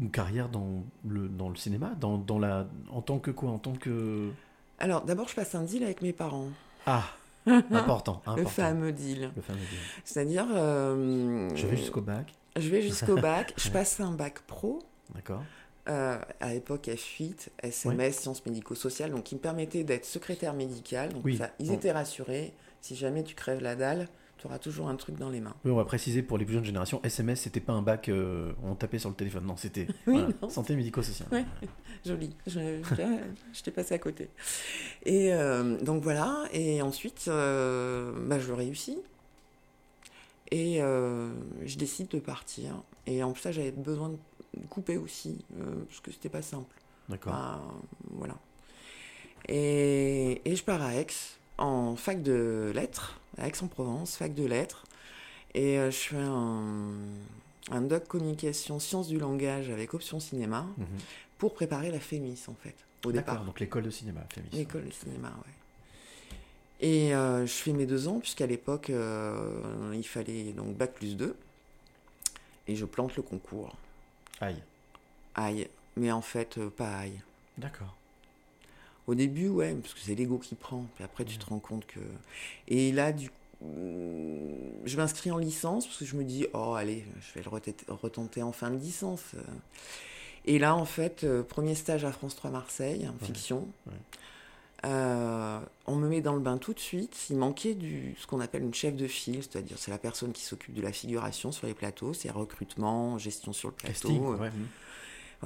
une 0.00 0.10
carrière 0.10 0.48
dans 0.48 0.82
le, 1.06 1.28
dans 1.28 1.48
le 1.48 1.56
cinéma, 1.56 1.92
dans, 2.00 2.18
dans 2.18 2.38
la, 2.38 2.66
en 2.90 3.00
tant 3.02 3.18
que 3.18 3.30
quoi 3.30 3.50
En 3.50 3.58
tant 3.58 3.72
que. 3.72 4.30
Alors, 4.78 5.02
d'abord, 5.04 5.28
je 5.28 5.34
passe 5.34 5.54
un 5.54 5.62
deal 5.62 5.82
avec 5.84 6.02
mes 6.02 6.12
parents. 6.12 6.48
Ah 6.86 7.04
Important, 7.46 8.22
important. 8.26 8.34
Le 8.36 8.44
fameux 8.46 8.92
deal. 8.92 9.30
Le 9.36 9.42
fameux 9.42 9.58
deal. 9.60 9.78
C'est-à-dire. 10.04 10.46
euh, 10.54 11.48
Je 11.54 11.66
vais 11.66 11.76
jusqu'au 11.76 12.00
bac, 12.00 12.34
Je 12.56 12.68
vais 12.68 12.82
jusqu'au 12.82 13.16
bac. 13.16 13.54
je 13.58 13.70
passe 13.70 14.00
un 14.00 14.10
bac 14.12 14.40
pro. 14.46 14.80
d'accord 15.14 15.42
Euh, 15.88 16.18
à 16.40 16.52
l'époque 16.52 16.88
F8, 16.88 17.48
SMS, 17.62 18.18
sciences 18.18 18.44
médico-sociales, 18.44 19.12
donc 19.12 19.22
qui 19.22 19.36
me 19.36 19.40
permettait 19.40 19.84
d'être 19.84 20.04
secrétaire 20.04 20.52
médical. 20.54 21.12
Donc 21.12 21.24
Oui. 21.24 21.36
ça, 21.36 21.50
ils 21.60 21.68
Bon. 21.68 21.74
étaient 21.74 21.92
rassurés. 21.92 22.52
Si 22.80 22.96
jamais 22.96 23.22
tu 23.22 23.34
crèves 23.34 23.60
la 23.62 23.76
dalle, 23.76 24.08
tu 24.46 24.50
auras 24.50 24.58
toujours 24.58 24.88
un 24.88 24.96
truc 24.96 25.16
dans 25.18 25.30
les 25.30 25.40
mains. 25.40 25.54
Oui, 25.64 25.70
on 25.70 25.76
va 25.76 25.84
préciser 25.84 26.22
pour 26.22 26.38
les 26.38 26.44
plus 26.44 26.54
jeunes 26.54 26.64
générations, 26.64 27.00
SMS, 27.02 27.40
c'était 27.40 27.60
pas 27.60 27.72
un 27.72 27.82
bac, 27.82 28.08
euh, 28.08 28.52
on 28.62 28.74
tapait 28.74 28.98
sur 28.98 29.08
le 29.08 29.14
téléphone. 29.16 29.44
Non, 29.44 29.56
c'était 29.56 29.86
Oui, 30.06 30.14
voilà, 30.14 30.28
non. 30.42 30.48
santé 30.48 30.76
médico-sociale. 30.76 31.28
Ouais. 31.32 31.44
Joli. 32.04 32.34
Je, 32.46 32.82
je, 33.52 33.62
t'ai 33.62 33.70
passé 33.70 33.94
à 33.94 33.98
côté. 33.98 34.28
Et 35.04 35.34
euh, 35.34 35.76
donc 35.80 36.02
voilà. 36.02 36.44
Et 36.52 36.80
ensuite, 36.82 37.24
euh, 37.28 38.12
bah, 38.26 38.38
je 38.38 38.52
réussis. 38.52 38.98
Et 40.52 40.80
euh, 40.80 41.32
je 41.64 41.76
décide 41.76 42.08
de 42.08 42.20
partir. 42.20 42.82
Et 43.06 43.22
en 43.22 43.32
plus, 43.32 43.42
ça, 43.42 43.52
j'avais 43.52 43.72
besoin 43.72 44.10
de 44.10 44.16
couper 44.70 44.96
aussi, 44.96 45.44
euh, 45.60 45.84
parce 45.88 46.00
que 46.00 46.12
c'était 46.12 46.28
pas 46.28 46.42
simple. 46.42 46.74
D'accord. 47.08 47.32
Bah, 47.32 47.60
voilà. 48.12 48.36
Et, 49.48 50.42
et 50.44 50.56
je 50.56 50.62
pars 50.62 50.82
à 50.82 50.94
Aix, 50.94 51.06
en 51.58 51.96
fac 51.96 52.22
de 52.22 52.72
lettres, 52.74 53.18
à 53.38 53.46
Aix-en-Provence, 53.48 54.16
fac 54.16 54.34
de 54.34 54.44
lettres. 54.44 54.84
Et 55.54 55.78
euh, 55.78 55.90
je 55.90 55.96
fais 55.96 56.16
un, 56.16 56.92
un 57.70 57.80
doc 57.80 58.06
communication 58.06 58.78
sciences 58.78 59.08
du 59.08 59.18
langage 59.18 59.70
avec 59.70 59.94
option 59.94 60.20
cinéma 60.20 60.66
Mhm. 60.76 60.86
pour 61.38 61.54
préparer 61.54 61.90
la 61.90 62.00
FEMIS, 62.00 62.44
en 62.48 62.54
fait, 62.54 62.74
au 63.06 63.12
départ. 63.12 63.44
donc 63.44 63.60
l'école 63.60 63.84
de 63.84 63.90
cinéma, 63.90 64.20
Fémis. 64.32 64.48
L'école 64.52 64.84
de 64.86 64.92
cinéma, 64.92 65.28
ouais. 65.28 65.52
Et 66.80 67.14
euh, 67.14 67.46
je 67.46 67.52
fais 67.52 67.72
mes 67.72 67.86
deux 67.86 68.06
ans, 68.06 68.18
puisqu'à 68.20 68.46
l'époque, 68.46 68.90
euh, 68.90 69.92
il 69.94 70.06
fallait 70.06 70.52
donc 70.52 70.76
bac 70.76 70.92
plus 70.92 71.16
2. 71.16 71.34
Et 72.68 72.76
je 72.76 72.84
plante 72.84 73.16
le 73.16 73.22
concours. 73.22 73.74
Aïe. 74.40 74.60
Aïe. 75.36 75.68
Mais 75.96 76.12
en 76.12 76.20
fait, 76.20 76.58
euh, 76.58 76.68
pas 76.68 76.96
aïe. 76.98 77.18
D'accord. 77.56 77.94
Au 79.06 79.14
début, 79.14 79.48
ouais, 79.48 79.74
parce 79.74 79.94
que 79.94 80.00
c'est 80.00 80.14
l'ego 80.14 80.38
qui 80.38 80.54
prend. 80.54 80.84
Puis 80.94 81.04
après, 81.04 81.24
tu 81.24 81.38
te 81.38 81.46
rends 81.46 81.60
compte 81.60 81.86
que. 81.86 82.00
Et 82.68 82.92
là, 82.92 83.12
du 83.12 83.30
je 84.84 84.96
m'inscris 84.96 85.30
en 85.30 85.38
licence 85.38 85.86
parce 85.86 85.98
que 85.98 86.04
je 86.04 86.14
me 86.14 86.24
dis, 86.24 86.46
oh, 86.52 86.74
allez, 86.74 87.06
je 87.20 87.38
vais 87.38 87.42
le 87.42 87.94
retenter 87.94 88.42
en 88.42 88.52
fin 88.52 88.70
de 88.70 88.76
licence. 88.76 89.22
Et 90.44 90.58
là, 90.58 90.76
en 90.76 90.84
fait, 90.84 91.24
euh, 91.24 91.42
premier 91.42 91.74
stage 91.74 92.04
à 92.04 92.12
France 92.12 92.36
3 92.36 92.50
Marseille, 92.50 93.08
en 93.08 93.24
fiction. 93.24 93.66
ouais. 93.86 93.92
Euh, 94.84 95.58
on 95.86 95.96
me 95.96 96.08
met 96.08 96.20
dans 96.20 96.34
le 96.34 96.40
bain 96.40 96.58
tout 96.58 96.74
de 96.74 96.78
suite. 96.78 97.26
Il 97.30 97.36
manquait 97.36 97.74
du, 97.74 98.14
ce 98.18 98.26
qu'on 98.26 98.40
appelle 98.40 98.62
une 98.62 98.74
chef 98.74 98.94
de 98.94 99.06
file, 99.06 99.42
c'est-à-dire 99.42 99.76
c'est 99.78 99.90
la 99.90 99.98
personne 99.98 100.32
qui 100.32 100.42
s'occupe 100.42 100.74
de 100.74 100.82
la 100.82 100.92
figuration 100.92 101.50
sur 101.50 101.66
les 101.66 101.74
plateaux, 101.74 102.12
c'est 102.12 102.30
recrutement, 102.30 103.18
gestion 103.18 103.52
sur 103.52 103.68
le 103.68 103.74
plateau. 103.74 104.08
Casting, 104.08 104.24
euh, 104.24 104.36
ouais. 104.36 104.50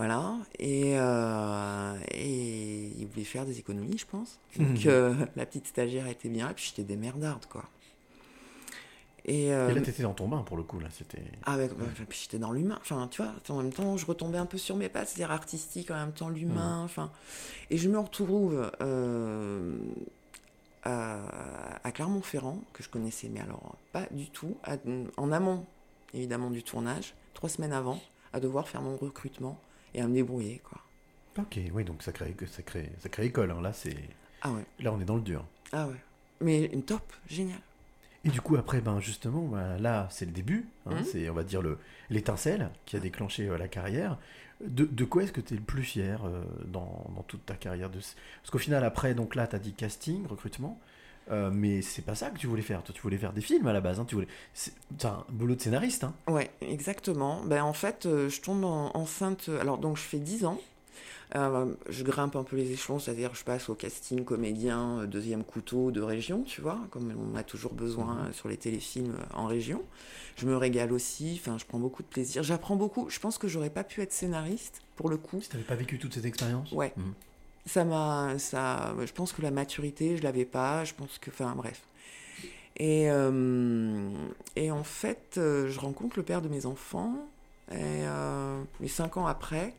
Voilà, 0.00 0.34
et, 0.58 0.94
euh, 0.98 1.94
et 2.12 2.86
il 2.98 3.06
voulait 3.06 3.24
faire 3.24 3.44
des 3.44 3.58
économies, 3.58 3.98
je 3.98 4.06
pense. 4.06 4.38
Donc 4.58 4.86
euh, 4.86 5.14
la 5.36 5.44
petite 5.44 5.66
stagiaire 5.66 6.06
était 6.06 6.30
bien, 6.30 6.48
et 6.48 6.54
puis 6.54 6.64
j'étais 6.68 6.84
des 6.84 6.96
merdardes, 6.96 7.44
quoi. 7.44 7.64
Et, 9.26 9.52
euh, 9.52 9.68
Et 9.68 9.74
là, 9.74 9.82
t'étais 9.82 10.02
dans 10.02 10.14
ton 10.14 10.26
bain 10.26 10.38
pour 10.42 10.56
le 10.56 10.62
coup, 10.62 10.80
là. 10.80 10.88
C'était. 10.90 11.22
ah 11.44 11.58
ouais, 11.58 11.68
bah, 11.68 11.84
puis 12.08 12.20
j'étais 12.22 12.38
dans 12.38 12.52
l'humain. 12.52 12.78
Enfin, 12.80 13.06
tu 13.10 13.20
vois, 13.22 13.34
en 13.50 13.62
même 13.62 13.72
temps, 13.74 13.98
je 13.98 14.06
retombais 14.06 14.38
un 14.38 14.46
peu 14.46 14.56
sur 14.56 14.74
mes 14.76 14.88
pattes, 14.88 15.08
c'est-à-dire 15.08 15.30
artistique, 15.30 15.90
en 15.90 15.96
même 15.96 16.12
temps 16.12 16.30
l'humain. 16.30 16.80
Enfin, 16.82 17.10
et 17.68 17.76
je 17.76 17.90
me 17.90 17.98
retrouve 17.98 18.70
euh, 18.80 19.76
à, 20.84 21.18
à 21.84 21.92
Clermont-Ferrand, 21.92 22.62
que 22.72 22.82
je 22.82 22.88
connaissais, 22.88 23.28
mais 23.28 23.40
alors 23.40 23.76
pas 23.92 24.06
du 24.10 24.30
tout, 24.30 24.56
à- 24.64 24.78
en 25.18 25.30
amont, 25.32 25.66
évidemment, 26.14 26.50
du 26.50 26.62
tournage, 26.62 27.14
trois 27.34 27.50
semaines 27.50 27.74
avant, 27.74 28.00
à 28.32 28.40
devoir 28.40 28.66
faire 28.68 28.80
mon 28.80 28.96
recrutement 28.96 29.60
et 29.94 30.00
à 30.00 30.06
me 30.08 30.14
débrouiller, 30.14 30.60
quoi. 30.64 30.78
Ok, 31.38 31.58
oui, 31.72 31.84
donc 31.84 32.02
ça 32.02 32.12
crée, 32.12 32.34
ça 32.46 32.62
crée, 32.62 32.90
ça 32.98 33.08
crée 33.08 33.26
école. 33.26 33.50
hein. 33.50 33.60
Là, 33.62 33.72
c'est. 33.72 33.96
Ah 34.42 34.50
ouais, 34.52 34.64
Là, 34.80 34.92
on 34.92 35.00
est 35.00 35.04
dans 35.04 35.16
le 35.16 35.22
dur. 35.22 35.44
ah 35.72 35.86
ouais. 35.86 35.96
Mais 36.40 36.64
une 36.66 36.82
top, 36.82 37.02
génial. 37.28 37.58
Et 38.24 38.28
du 38.30 38.40
coup, 38.40 38.56
après, 38.56 38.80
ben 38.80 39.00
justement, 39.00 39.46
ben, 39.46 39.78
là, 39.78 40.06
c'est 40.10 40.26
le 40.26 40.32
début. 40.32 40.66
hein, 40.86 40.96
Mhm. 40.96 41.04
C'est, 41.04 41.30
on 41.30 41.34
va 41.34 41.42
dire, 41.42 41.62
le, 41.62 41.78
l'étincelle 42.10 42.70
qui 42.84 42.96
a 42.96 43.00
déclenché 43.00 43.48
euh, 43.48 43.56
la 43.58 43.68
carrière. 43.68 44.18
De, 44.62 44.84
de 44.84 45.04
quoi 45.06 45.22
est-ce 45.22 45.32
que 45.32 45.40
tu 45.40 45.54
es 45.54 45.56
le 45.56 45.62
plus 45.62 45.82
fier 45.82 46.22
euh, 46.26 46.42
dans, 46.66 47.10
dans 47.16 47.22
toute 47.22 47.46
ta 47.46 47.54
carrière 47.54 47.88
de... 47.88 47.98
Parce 47.98 48.50
qu'au 48.50 48.58
final, 48.58 48.84
après, 48.84 49.14
donc 49.14 49.34
là, 49.34 49.46
tu 49.46 49.56
as 49.56 49.58
dit 49.58 49.72
casting, 49.72 50.26
recrutement. 50.26 50.78
Euh, 51.30 51.50
mais 51.52 51.82
c'est 51.82 52.02
pas 52.02 52.14
ça 52.14 52.30
que 52.30 52.38
tu 52.38 52.46
voulais 52.46 52.62
faire. 52.62 52.82
Toi, 52.82 52.94
tu 52.94 53.00
voulais 53.02 53.18
faire 53.18 53.32
des 53.32 53.40
films 53.40 53.66
à 53.66 53.72
la 53.72 53.80
base. 53.80 54.00
Hein, 54.00 54.04
tu 54.06 54.14
voulais... 54.14 54.28
c'est, 54.54 54.72
un 55.04 55.24
boulot 55.30 55.54
de 55.54 55.60
scénariste. 55.60 56.04
Hein. 56.04 56.14
Ouais, 56.28 56.50
exactement. 56.60 57.40
Ben, 57.44 57.62
en 57.62 57.72
fait, 57.72 58.06
euh, 58.06 58.28
je 58.28 58.40
tombe 58.40 58.64
en- 58.64 58.90
enceinte. 58.94 59.48
Alors, 59.60 59.78
donc, 59.78 59.96
je 59.96 60.02
fais 60.02 60.18
10 60.18 60.44
ans. 60.44 60.60
Euh, 61.36 61.72
je 61.88 62.02
grimpe 62.02 62.34
un 62.34 62.42
peu 62.42 62.56
les 62.56 62.72
échelons, 62.72 62.98
c'est-à-dire 62.98 63.36
je 63.36 63.44
passe 63.44 63.68
au 63.68 63.76
casting 63.76 64.24
comédien, 64.24 65.04
deuxième 65.06 65.44
couteau 65.44 65.92
de 65.92 66.00
région, 66.00 66.42
tu 66.42 66.60
vois, 66.60 66.80
comme 66.90 67.14
on 67.32 67.36
a 67.36 67.44
toujours 67.44 67.72
besoin 67.72 68.18
euh, 68.18 68.32
sur 68.32 68.48
les 68.48 68.56
téléfilms 68.56 69.14
en 69.32 69.46
région. 69.46 69.80
Je 70.36 70.46
me 70.46 70.56
régale 70.56 70.92
aussi, 70.92 71.40
enfin, 71.40 71.56
je 71.56 71.64
prends 71.66 71.78
beaucoup 71.78 72.02
de 72.02 72.08
plaisir. 72.08 72.42
J'apprends 72.42 72.74
beaucoup. 72.74 73.08
Je 73.10 73.20
pense 73.20 73.38
que 73.38 73.46
j'aurais 73.46 73.70
pas 73.70 73.84
pu 73.84 74.00
être 74.00 74.12
scénariste, 74.12 74.82
pour 74.96 75.08
le 75.08 75.18
coup. 75.18 75.40
Si 75.40 75.48
tu 75.50 75.56
pas 75.58 75.76
vécu 75.76 76.00
toute 76.00 76.14
cette 76.14 76.24
expérience 76.24 76.72
Ouais. 76.72 76.92
Mhm. 76.96 77.12
Ça 77.70 77.84
m'a, 77.84 78.36
ça, 78.40 78.96
je 78.98 79.12
pense 79.12 79.32
que 79.32 79.42
la 79.42 79.52
maturité, 79.52 80.16
je 80.16 80.24
l'avais 80.24 80.44
pas. 80.44 80.84
Je 80.84 80.92
pense 80.92 81.18
que, 81.18 81.30
enfin, 81.30 81.54
bref. 81.56 81.82
Et, 82.76 83.08
euh, 83.08 84.10
et 84.56 84.72
en 84.72 84.82
fait, 84.82 85.36
euh, 85.36 85.68
je 85.68 85.78
rencontre 85.78 86.16
le 86.16 86.24
père 86.24 86.42
de 86.42 86.48
mes 86.48 86.66
enfants. 86.66 87.14
Et 87.70 87.76
euh, 87.76 88.60
cinq 88.88 89.18
ans 89.18 89.28
après, 89.28 89.72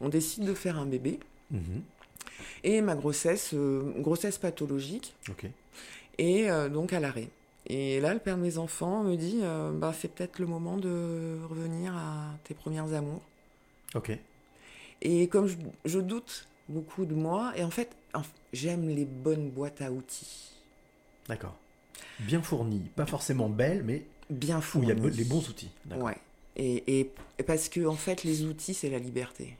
on 0.00 0.08
décide 0.08 0.46
de 0.46 0.54
faire 0.54 0.80
un 0.80 0.86
bébé. 0.86 1.20
Mhm. 1.52 1.82
Et 2.64 2.80
ma 2.80 2.96
grossesse, 2.96 3.50
euh, 3.54 3.92
grossesse 3.98 4.38
pathologique, 4.38 5.14
et 6.18 6.48
donc 6.72 6.92
à 6.92 6.98
l'arrêt. 6.98 7.28
Et 7.66 8.00
là, 8.00 8.14
le 8.14 8.18
père 8.18 8.36
de 8.36 8.42
mes 8.42 8.58
enfants 8.58 9.04
me 9.04 9.14
dit, 9.14 9.42
bah, 9.74 9.94
c'est 9.96 10.08
peut-être 10.08 10.40
le 10.40 10.46
moment 10.46 10.76
de 10.76 11.38
revenir 11.48 11.94
à 11.96 12.36
tes 12.42 12.54
premières 12.54 12.92
amours. 12.94 13.22
Ok. 13.94 14.10
Et 15.02 15.28
comme 15.28 15.46
je, 15.46 15.56
je 15.84 16.00
doute 16.00 16.48
beaucoup 16.68 17.04
de 17.06 17.14
moi. 17.14 17.52
Et 17.56 17.62
en 17.64 17.70
fait, 17.70 17.90
j'aime 18.52 18.88
les 18.88 19.04
bonnes 19.04 19.50
boîtes 19.50 19.80
à 19.82 19.90
outils. 19.92 20.50
D'accord. 21.28 21.56
Bien 22.20 22.42
fourni, 22.42 22.80
pas 22.96 23.06
forcément 23.06 23.48
belle, 23.48 23.82
mais 23.84 24.04
Bien 24.30 24.58
où 24.58 24.60
fournies. 24.62 24.88
il 24.88 24.98
y 25.02 25.06
a 25.06 25.08
les 25.10 25.24
bons 25.24 25.48
outils. 25.48 25.70
Ouais. 25.96 26.16
Et, 26.56 27.00
et- 27.00 27.10
et 27.38 27.42
parce 27.44 27.68
que, 27.68 27.86
en 27.86 27.94
fait, 27.94 28.24
les 28.24 28.44
outils, 28.44 28.74
c'est 28.74 28.90
la 28.90 28.98
liberté. 28.98 29.56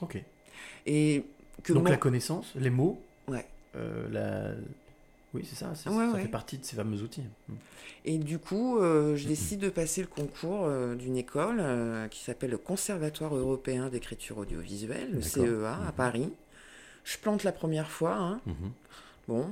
Ok. 0.00 0.22
Et 0.86 1.24
que 1.62 1.72
Donc 1.72 1.84
mon- 1.84 1.90
la 1.90 1.96
connaissance, 1.96 2.52
les 2.56 2.70
mots, 2.70 3.00
Ouais. 3.28 3.46
euh, 3.76 4.08
la... 4.10 4.54
Oui, 5.34 5.44
c'est 5.48 5.56
ça, 5.56 5.74
c'est- 5.74 5.88
Ouais, 5.90 6.06
ça 6.06 6.12
ouais. 6.12 6.22
fait 6.22 6.28
partie 6.28 6.58
de 6.58 6.64
ces 6.64 6.76
fameux 6.76 7.02
outils. 7.02 7.24
Mm. 7.48 7.54
Et 8.06 8.18
du 8.18 8.38
coup, 8.38 8.78
euh, 8.78 9.16
je 9.16 9.26
décide 9.26 9.60
de 9.60 9.68
passer 9.70 10.00
le 10.02 10.06
concours 10.06 10.64
euh, 10.66 10.94
d'une 10.94 11.16
école 11.16 11.58
euh, 11.60 12.06
qui 12.08 12.20
s'appelle 12.22 12.50
le 12.50 12.58
Conservatoire 12.58 13.34
européen 13.34 13.88
d'écriture 13.88 14.38
audiovisuelle, 14.38 15.10
le. 15.12 15.22
CEA, 15.22 15.78
à. 15.88 15.92
Paris. 15.92 16.30
Je 17.04 17.18
plante 17.18 17.42
la 17.44 17.52
première 17.52 17.90
fois. 17.90 18.14
hein. 18.14 18.40
Mhm. 18.46 18.72
Bon, 19.28 19.50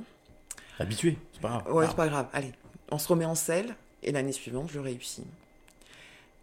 Habitué, 0.79 1.17
c'est 1.33 1.41
pas 1.41 1.49
grave. 1.49 1.73
ouais, 1.73 1.85
Ah. 1.85 1.89
c'est 1.89 1.95
pas 1.95 2.07
grave. 2.07 2.27
Allez, 2.33 2.51
on 2.91 2.97
se 2.97 3.07
remet 3.07 3.25
en 3.25 3.35
selle. 3.35 3.75
Et 4.05 4.11
l'année 4.11 4.31
suivante, 4.33 4.69
je 4.71 4.79
réussis. 4.79 5.23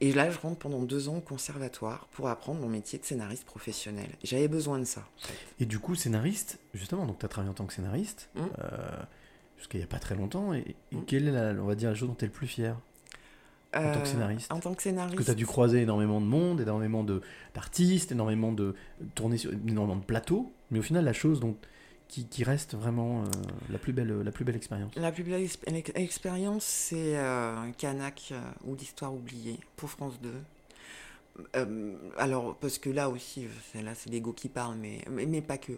Et 0.02 0.12
là, 0.14 0.30
je 0.30 0.38
rentre 0.38 0.56
pendant 0.58 0.80
deux 0.82 1.10
ans 1.10 1.16
au 1.18 1.20
conservatoire 1.20 2.06
pour 2.12 2.28
apprendre 2.28 2.58
mon 2.60 2.68
métier 2.68 2.98
de 2.98 3.04
scénariste 3.04 3.44
professionnel. 3.44 4.08
J'avais 4.24 4.48
besoin 4.48 4.78
de 4.78 4.84
ça. 4.84 5.02
Et 5.58 5.66
du 5.66 5.78
coup, 5.78 5.94
scénariste, 5.94 6.58
justement, 6.72 7.04
donc 7.04 7.18
tu 7.18 7.26
as 7.26 7.28
travaillé 7.28 7.50
en 7.50 7.54
tant 7.54 7.66
que 7.66 7.74
scénariste 7.74 8.30
Mm. 8.34 8.40
euh, 8.60 8.78
jusqu'à 9.60 9.78
il 9.78 9.80
n'y 9.82 9.84
a 9.84 9.88
pas 9.88 10.00
très 10.00 10.16
longtemps. 10.16 10.52
Et, 10.52 10.74
et 10.92 10.96
Mm. 10.96 11.04
quelle 11.06 11.28
est, 11.28 11.32
la, 11.32 11.52
on 11.62 11.66
va 11.66 11.74
dire, 11.76 11.90
la 11.90 11.94
chose 11.94 12.08
dont 12.08 12.14
tu 12.16 12.24
es 12.24 12.28
le 12.28 12.32
plus 12.34 12.48
fier 12.48 12.76
En 13.72 13.80
tant 13.92 13.92
que 13.92 13.98
Euh, 14.00 14.04
scénariste 14.04 14.50
En 14.52 14.56
tant 14.58 14.70
que 14.70 14.74
Parce 14.74 14.82
scénariste. 14.82 15.16
que 15.18 15.22
tu 15.22 15.30
as 15.30 15.34
dû 15.34 15.46
croiser 15.46 15.82
énormément 15.82 16.20
de 16.20 16.26
monde, 16.26 16.60
énormément 16.60 17.04
de- 17.04 17.22
d'artistes, 17.54 18.10
énormément 18.10 18.50
de 18.52 18.74
tourner 19.14 19.36
sur 19.38 19.52
énormément 19.52 19.96
de 19.96 20.04
plateaux. 20.04 20.52
Mais 20.72 20.80
au 20.80 20.82
final, 20.82 21.04
la 21.04 21.12
chose 21.12 21.40
qui, 22.08 22.26
qui 22.26 22.42
reste 22.42 22.74
vraiment 22.74 23.22
euh, 23.22 23.26
la, 23.70 23.78
plus 23.78 23.92
belle, 23.92 24.22
la 24.22 24.32
plus 24.32 24.44
belle 24.44 24.56
expérience. 24.56 24.92
La 24.96 25.12
plus 25.12 25.22
belle 25.22 25.44
exp- 25.44 25.72
ex- 25.72 25.92
expérience, 25.94 26.64
c'est 26.64 27.16
euh, 27.16 27.70
Canac 27.78 28.30
euh, 28.32 28.40
ou 28.64 28.74
l'histoire 28.74 29.14
oubliée 29.14 29.60
pour 29.76 29.88
France 29.90 30.20
2. 30.20 30.32
Euh, 31.56 31.94
alors, 32.18 32.56
parce 32.56 32.78
que 32.78 32.90
là 32.90 33.08
aussi, 33.08 33.46
c'est- 33.72 33.82
là 33.82 33.94
c'est 33.94 34.10
l'ego 34.10 34.32
qui 34.32 34.48
parle, 34.48 34.76
mais, 34.76 34.98
mais, 35.08 35.26
mais 35.26 35.40
pas 35.40 35.58
que. 35.58 35.72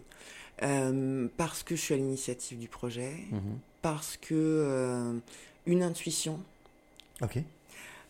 Euh, 0.63 1.27
parce 1.37 1.61
que 1.63 1.75
je 1.75 1.81
suis 1.81 1.93
à 1.93 1.97
l'initiative 1.97 2.57
du 2.59 2.67
projet, 2.67 3.13
Mhm. 3.31 3.59
Parce 3.83 4.17
que 4.17 4.33
euh, 4.33 5.13
une 5.67 5.83
intuition. 5.83 6.39
Ok. 7.21 7.37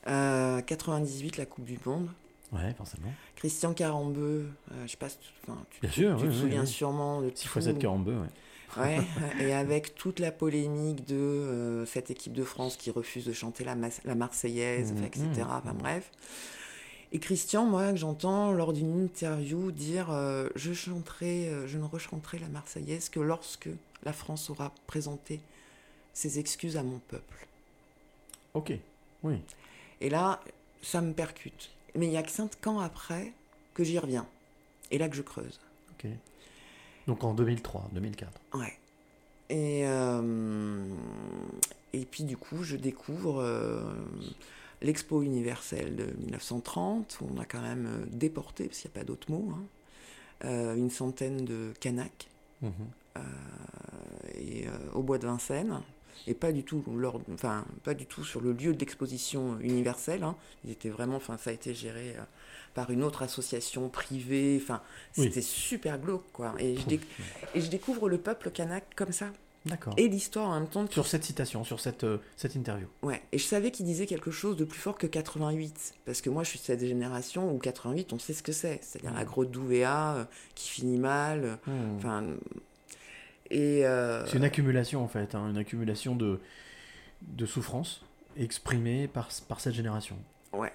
Euh, 0.07 0.61
98, 0.61 1.35
la 1.37 1.45
Coupe 1.45 1.65
du 1.65 1.77
Monde. 1.85 2.07
Ouais, 2.53 2.73
forcément. 2.77 3.11
Christian 3.35 3.73
Carambeu, 3.73 4.47
euh, 4.71 4.83
je 4.85 4.91
sais 4.91 4.97
pas 4.97 5.09
si 5.09 5.17
tu, 5.17 5.29
enfin, 5.41 5.59
tu- 5.71 5.81
Bien 5.81 5.89
tu- 5.89 6.01
sûr, 6.01 6.15
tu 6.17 6.23
oui, 6.23 6.29
te 6.29 6.33
oui, 6.35 6.39
souviens 6.39 6.61
oui. 6.61 6.67
sûrement 6.67 7.21
de 7.21 7.31
6 7.33 7.47
fois 7.47 7.61
tout. 7.61 7.67
7 7.69 7.79
42, 7.79 8.13
ouais. 8.13 8.27
Ouais, 8.77 8.99
et 9.39 9.53
avec 9.53 9.95
toute 9.95 10.19
la 10.19 10.31
polémique 10.31 11.05
de 11.07 11.15
euh, 11.15 11.85
cette 11.85 12.09
équipe 12.11 12.33
de 12.33 12.43
France 12.43 12.75
qui 12.77 12.91
refuse 12.91 13.25
de 13.25 13.33
chanter 13.33 13.63
la, 13.63 13.75
Marseillaise, 14.15 14.93
etc. 15.03 15.25
mhm. 15.37 15.41
Enfin 15.49 15.73
bref. 15.73 16.11
Et 17.11 17.19
Christian, 17.19 17.65
moi, 17.65 17.91
que 17.91 17.97
j'entends 17.97 18.51
lors 18.51 18.73
d'une 18.73 18.99
interview 19.03 19.71
dire 19.71 20.07
euh, 20.11 20.49
je 20.55 20.73
chanterai, 20.73 21.47
euh, 21.49 21.67
je 21.67 21.77
ne 21.77 21.83
rechanterai 21.83 22.39
la 22.39 22.47
Marseillaise 22.49 23.09
que 23.09 23.19
lorsque 23.19 23.69
la 24.03 24.13
France 24.13 24.49
aura 24.49 24.71
présenté 24.87 25.39
ses 26.13 26.39
excuses 26.39 26.77
à 26.77 26.83
mon 26.83 26.99
peuple. 26.99 27.47
Ok, 28.53 28.73
oui. 29.23 29.35
Et 30.01 30.09
là, 30.09 30.39
ça 30.81 31.01
me 31.01 31.13
percute. 31.13 31.71
Mais 31.95 32.07
il 32.07 32.11
y 32.13 32.17
a 32.17 32.23
que 32.23 32.31
cinq 32.31 32.65
ans 32.67 32.79
après 32.79 33.33
que 33.73 33.83
j'y 33.83 33.97
reviens. 33.99 34.27
Et 34.91 34.97
là 34.97 35.09
que 35.09 35.15
je 35.15 35.21
creuse. 35.21 35.59
Ok. 35.91 36.09
Donc 37.07 37.23
en 37.23 37.33
2003, 37.33 37.89
2004. 37.93 38.31
Ouais. 38.53 38.77
Et, 39.49 39.81
euh, 39.85 40.83
et 41.93 42.05
puis 42.05 42.23
du 42.23 42.37
coup, 42.37 42.63
je 42.63 42.75
découvre 42.75 43.41
euh, 43.41 43.81
l'Expo 44.81 45.21
universelle 45.21 45.95
de 45.95 46.05
1930, 46.19 47.17
où 47.21 47.27
on 47.35 47.39
a 47.39 47.45
quand 47.45 47.61
même 47.61 47.85
euh, 47.87 48.05
déporté, 48.11 48.67
parce 48.67 48.79
qu'il 48.79 48.89
n'y 48.91 48.97
a 48.97 48.99
pas 48.99 49.05
d'autre 49.05 49.29
mot, 49.31 49.51
hein, 49.51 49.63
euh, 50.45 50.75
une 50.75 50.89
centaine 50.89 51.45
de 51.45 51.73
Kanaks 51.79 52.29
Mhm. 52.61 52.71
et, 54.35 54.65
au 54.93 55.03
bois 55.03 55.17
de 55.17 55.27
Vincennes. 55.27 55.81
Et 56.27 56.33
pas 56.33 56.51
du 56.51 56.63
tout, 56.63 56.83
lors, 56.95 57.19
enfin, 57.33 57.65
pas 57.83 57.93
du 57.93 58.05
tout 58.05 58.23
sur 58.23 58.41
le 58.41 58.53
lieu 58.53 58.73
de 58.73 58.79
l'exposition 58.79 59.57
universelle. 59.59 60.23
hein. 60.23 60.35
Ils 60.65 60.71
étaient 60.71 60.89
vraiment, 60.89 61.17
enfin, 61.17 61.37
ça 61.37 61.49
a 61.49 61.53
été 61.53 61.73
géré 61.73 62.15
euh, 62.17 62.23
par 62.73 62.89
une 62.91 63.03
autre 63.03 63.21
association 63.23 63.89
privée. 63.89 64.59
Enfin, 64.61 64.81
Oui. 65.17 65.25
c'était 65.25 65.41
super 65.41 65.99
glauque, 65.99 66.25
quoi. 66.33 66.53
Et 66.59 66.75
je, 66.77 66.85
déc- 66.87 67.07
et 67.55 67.61
je 67.61 67.69
découvre 67.69 68.09
le 68.09 68.17
peuple 68.17 68.49
kanak 68.51 68.83
comme 68.95 69.11
ça. 69.11 69.27
D'accord. 69.65 69.93
Et 69.95 70.09
l'histoire 70.09 70.49
en 70.49 70.59
même 70.59 70.67
temps. 70.67 70.85
Sur 70.91 71.07
cette 71.07 71.23
citation, 71.23 71.63
sur 71.63 71.79
cette, 71.79 72.03
euh, 72.03 72.17
cette 72.35 72.55
interview. 72.55 72.85
Ouais, 73.01 73.21
et 73.31 73.37
je 73.37 73.45
savais 73.45 73.71
qu'il 73.71 73.85
disait 73.85 74.05
quelque 74.07 74.29
chose 74.29 74.57
de 74.57 74.65
plus 74.65 74.77
fort 74.79 74.97
que 74.97 75.07
88. 75.07 75.93
Parce 76.05 76.19
que 76.19 76.29
moi, 76.29 76.43
je 76.43 76.49
suis 76.49 76.59
de 76.59 76.65
cette 76.65 76.81
génération 76.85 77.49
où 77.49 77.59
88, 77.59 78.11
on 78.11 78.19
sait 78.19 78.33
ce 78.33 78.43
que 78.43 78.51
c'est. 78.51 78.79
C'est-à-dire 78.83 79.11
Mm. 79.13 79.15
la 79.15 79.23
grotte 79.23 79.51
d'Ouvéa 79.51 80.15
euh, 80.15 80.25
qui 80.55 80.67
finit 80.69 80.97
mal. 80.97 81.57
euh, 81.67 81.71
Hmm. 82.01 82.35
Et. 83.51 83.85
euh, 83.85 84.25
C'est 84.25 84.37
une 84.37 84.43
accumulation 84.43 85.03
en 85.03 85.07
fait, 85.07 85.35
hein, 85.35 85.49
une 85.49 85.57
accumulation 85.57 86.15
de, 86.15 86.39
de 87.21 87.45
souffrances 87.45 88.03
exprimées 88.37 89.07
par, 89.07 89.29
par 89.47 89.59
cette 89.59 89.73
génération. 89.73 90.17
Ouais. 90.53 90.73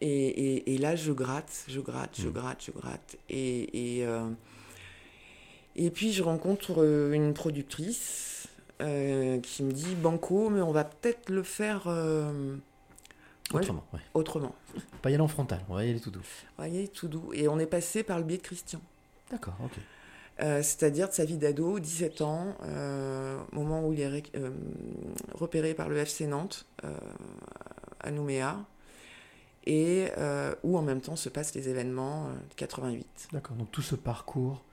Et, 0.00 0.08
et, 0.28 0.74
et 0.74 0.78
là, 0.78 0.96
je 0.96 1.12
gratte, 1.12 1.64
je 1.68 1.80
gratte, 1.80 2.16
je 2.20 2.28
Mm. 2.28 2.32
gratte, 2.32 2.64
je 2.64 2.70
gratte. 2.72 3.16
Et, 3.28 3.98
et, 3.98 4.06
euh, 4.06 4.28
et 5.76 5.90
puis, 5.90 6.12
je 6.12 6.22
rencontre 6.22 6.82
euh, 6.82 7.12
une 7.12 7.32
productrice 7.34 8.48
euh, 8.80 9.38
qui 9.40 9.62
me 9.62 9.72
dit 9.72 9.94
Banco, 9.94 10.48
mais 10.50 10.62
on 10.62 10.72
va 10.72 10.84
peut-être 10.84 11.28
le 11.30 11.42
faire 11.42 11.86
ouais, 11.86 13.60
Autrement, 13.60 13.84
ouais. 13.92 14.00
autrement. 14.14 14.54
Pas 15.02 15.10
y 15.10 15.14
aller 15.14 15.22
en 15.22 15.28
frontal, 15.28 15.60
on 15.68 15.74
va 15.74 15.84
y 15.84 15.90
aller 15.90 16.00
tout 16.00 16.10
doux. 16.10 16.20
Vous 16.20 16.54
voyez, 16.56 16.88
tout 16.88 17.08
doux. 17.08 17.30
Et 17.34 17.46
on 17.48 17.58
est 17.58 17.66
passé 17.66 18.02
par 18.02 18.18
le 18.18 18.24
biais 18.24 18.38
de 18.38 18.42
Christian. 18.42 18.80
D'accord, 19.30 19.54
ok. 19.62 19.72
Euh, 20.42 20.62
c'est-à-dire 20.62 21.08
de 21.08 21.12
sa 21.12 21.24
vie 21.24 21.36
d'ado, 21.36 21.78
17 21.78 22.22
ans, 22.22 22.56
euh, 22.62 23.38
au 23.52 23.56
moment 23.56 23.86
où 23.86 23.92
il 23.92 24.00
est 24.00 24.36
euh, 24.36 24.50
repéré 25.34 25.74
par 25.74 25.88
le 25.88 25.98
FC 25.98 26.26
Nantes 26.26 26.66
euh, 26.84 26.96
à 28.00 28.10
Nouméa, 28.10 28.64
et 29.66 30.08
où 30.64 30.78
en 30.78 30.82
même 30.82 31.02
temps 31.02 31.16
se 31.16 31.28
passent 31.28 31.54
les 31.54 31.68
événements 31.68 32.28
de 32.48 32.54
88. 32.56 33.28
D'accord, 33.32 33.56
donc 33.56 33.70
tout 33.70 33.82
ce 33.82 33.94
parcours 33.94 34.64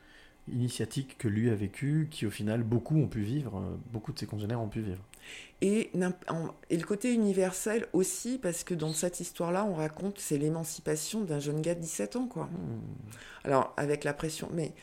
initiatique 0.47 1.17
que 1.17 1.27
lui 1.27 1.49
a 1.49 1.55
vécu, 1.55 2.07
qui 2.09 2.25
au 2.25 2.29
final 2.29 2.63
beaucoup 2.63 2.97
ont 2.97 3.07
pu 3.07 3.19
vivre, 3.19 3.61
beaucoup 3.91 4.13
de 4.13 4.19
ses 4.19 4.25
congénères 4.25 4.61
ont 4.61 4.69
pu 4.69 4.79
vivre. 4.79 5.03
Et 5.61 5.91
le 5.93 6.83
côté 6.83 7.13
universel 7.13 7.85
aussi, 7.91 8.37
parce 8.37 8.63
que 8.63 8.73
dans 8.73 8.93
cette 8.93 9.19
histoire-là, 9.19 9.65
on 9.65 9.73
raconte, 9.73 10.19
c'est 10.19 10.37
l'émancipation 10.37 11.21
d'un 11.21 11.39
jeune 11.39 11.61
gars 11.61 11.75
de 11.75 11.81
17 11.81 12.15
ans, 12.15 12.27
quoi. 12.27 12.45
Hmm. 12.45 12.79
Alors, 13.43 13.73
avec 13.75 14.05
la 14.05 14.13
pression, 14.13 14.49
mais 14.53 14.73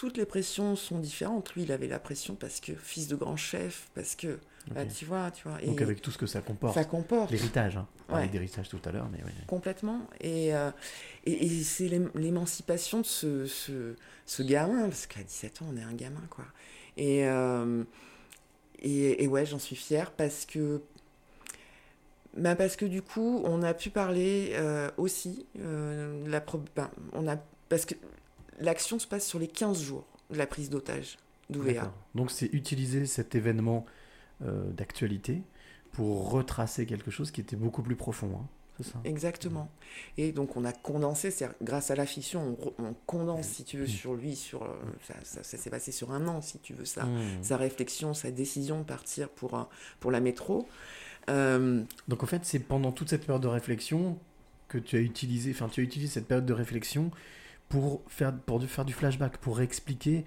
toutes 0.00 0.16
les 0.16 0.24
pressions 0.24 0.76
sont 0.76 0.98
différentes. 0.98 1.52
Lui, 1.54 1.64
il 1.64 1.72
avait 1.72 1.86
la 1.86 1.98
pression 1.98 2.34
parce 2.34 2.58
que 2.60 2.72
fils 2.74 3.06
de 3.06 3.16
grand 3.16 3.36
chef, 3.36 3.90
parce 3.94 4.14
que, 4.14 4.38
bah, 4.74 4.86
tu 4.86 5.04
vois, 5.04 5.30
tu 5.30 5.46
vois. 5.46 5.58
Donc 5.60 5.82
avec 5.82 6.00
tout 6.00 6.10
ce 6.10 6.16
que 6.16 6.24
ça 6.24 6.40
comporte. 6.40 6.72
ça 6.74 6.86
comporte. 6.86 7.30
L'héritage, 7.30 7.76
hein. 7.76 7.86
On 8.08 8.12
parlait 8.12 8.24
Ouais. 8.24 8.30
d'héritage 8.32 8.70
tout 8.70 8.80
à 8.86 8.92
l'heure, 8.92 9.10
mais 9.12 9.18
oui. 9.26 9.30
Complètement. 9.46 10.06
Et, 10.22 10.54
euh, 10.54 10.70
et, 11.26 11.44
et 11.44 11.62
c'est 11.64 11.86
l'ém- 11.88 12.10
l'émancipation 12.14 13.00
de 13.00 13.06
ce, 13.06 13.44
ce, 13.44 13.94
ce 14.24 14.42
gamin, 14.42 14.84
parce 14.88 15.06
qu'à 15.06 15.22
17 15.22 15.60
ans, 15.60 15.66
on 15.70 15.76
est 15.76 15.82
un 15.82 15.92
gamin, 15.92 16.24
quoi. 16.30 16.46
Et, 16.96 17.26
euh, 17.26 17.84
et, 18.80 19.22
et 19.22 19.26
ouais, 19.28 19.44
j'en 19.44 19.58
suis 19.58 19.76
fière 19.76 20.12
parce 20.12 20.46
que. 20.46 20.80
bah, 22.38 22.56
parce 22.56 22.76
que 22.76 22.86
du 22.86 23.02
coup, 23.02 23.42
on 23.44 23.62
a 23.62 23.74
pu 23.74 23.90
parler 23.90 24.52
euh, 24.54 24.90
aussi. 24.96 25.44
de 25.56 26.24
la 26.26 26.40
pro- 26.40 26.64
ben, 26.74 26.90
on 27.12 27.28
a, 27.28 27.36
parce 27.68 27.84
que 27.84 27.94
l'action 28.60 28.98
se 28.98 29.06
passe 29.06 29.26
sur 29.26 29.38
les 29.38 29.48
15 29.48 29.80
jours 29.82 30.06
de 30.30 30.36
la 30.36 30.46
prise 30.46 30.70
d'otage 30.70 31.18
d'Ouvéa. 31.48 31.92
Donc 32.14 32.30
c'est 32.30 32.46
utiliser 32.52 33.06
cet 33.06 33.34
événement 33.34 33.84
euh, 34.42 34.70
d'actualité 34.70 35.42
pour 35.92 36.30
retracer 36.30 36.86
quelque 36.86 37.10
chose 37.10 37.30
qui 37.32 37.40
était 37.40 37.56
beaucoup 37.56 37.82
plus 37.82 37.96
profond. 37.96 38.30
hein. 38.40 38.46
C'est 38.76 38.92
ça? 38.92 39.00
Exactement. 39.04 39.68
Et 40.16 40.32
donc 40.32 40.56
on 40.56 40.64
a 40.64 40.72
condensé, 40.72 41.34
grâce 41.60 41.90
à 41.90 41.96
la 41.96 42.06
fiction, 42.06 42.56
on, 42.78 42.94
condense, 43.06 43.46
si 43.48 43.64
tu 43.64 43.76
veux, 43.78 43.86
sur 43.86 44.14
lui, 44.14 44.36
sur 44.36 44.62
euh, 44.62 44.68
ça, 45.06 45.14
ça- 45.24 45.42
ça 45.42 45.58
s'est 45.58 45.68
passé 45.68 45.92
sur 45.92 46.12
un 46.12 46.26
an, 46.28 46.40
si 46.40 46.58
tu 46.60 46.72
veux 46.72 46.86
ça, 46.86 47.04
Hmm. 47.04 47.42
sa 47.42 47.56
réflexion, 47.58 48.14
sa 48.14 48.30
décision 48.30 48.78
de 48.78 48.84
partir 48.84 49.28
pour 49.28 49.54
un- 49.54 49.68
pour 49.98 50.10
la 50.10 50.20
métro. 50.20 50.66
Euh, 51.28 51.82
Donc 52.08 52.22
en 52.22 52.26
fait, 52.26 52.44
c'est 52.44 52.60
pendant 52.60 52.92
toute 52.92 53.10
cette 53.10 53.26
période 53.26 53.42
de 53.42 53.48
réflexion 53.48 54.18
que 54.68 54.78
tu 54.78 54.96
as 54.96 55.00
utilisé, 55.00 55.50
enfin 55.50 55.68
tu 55.68 55.80
as 55.80 55.84
utilisé 55.84 56.10
cette 56.12 56.26
période 56.26 56.46
de 56.46 56.52
réflexion 56.54 57.10
pour 57.70 58.02
faire 58.08 58.36
pour 58.36 58.58
du- 58.58 58.66
faire 58.68 58.84
du 58.84 58.92
flashback, 58.92 59.38
pour 59.38 59.62
expliquer. 59.62 60.26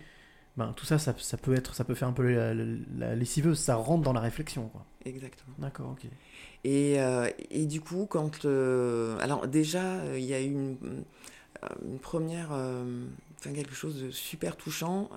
Ben, 0.57 0.71
tout 0.73 0.85
ça, 0.85 0.97
ça, 0.99 1.13
ça 1.17 1.37
peut 1.37 1.53
être, 1.55 1.73
ça 1.75 1.83
peut 1.83 1.93
faire 1.95 2.07
un 2.07 2.13
peu 2.13 2.31
la, 2.31 2.53
la- 2.53 2.63
la 2.97 3.15
lessiveuse, 3.15 3.59
ça 3.59 3.75
rentre 3.75 4.03
dans 4.03 4.13
la 4.13 4.19
réflexion. 4.21 4.67
quoi. 4.69 4.85
exactement. 5.05 5.55
D'accord, 5.59 5.91
ok. 5.91 6.05
Et, 6.63 6.99
euh, 7.01 7.29
et 7.51 7.65
du 7.65 7.81
coup, 7.81 8.05
quand 8.09 8.45
euh, 8.45 9.17
alors 9.19 9.47
déjà, 9.47 9.83
euh, 9.83 10.17
il 10.17 10.25
y 10.25 10.33
a 10.33 10.41
eu 10.41 10.45
une, 10.51 10.77
une 11.85 11.99
première 11.99 12.49
euh, 12.53 13.05
enfin, 13.39 13.51
quelque 13.53 13.73
chose 13.75 14.01
de 14.01 14.11
super 14.11 14.55
touchant. 14.55 15.09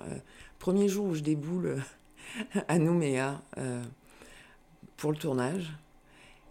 Premier 0.59 0.89
jour 0.89 1.05
où 1.05 1.13
je 1.15 1.21
déboule 1.21 1.81
à 2.67 2.79
Nouméa 2.79 3.41
pour 4.97 5.11
le 5.11 5.17
tournage. 5.17 5.71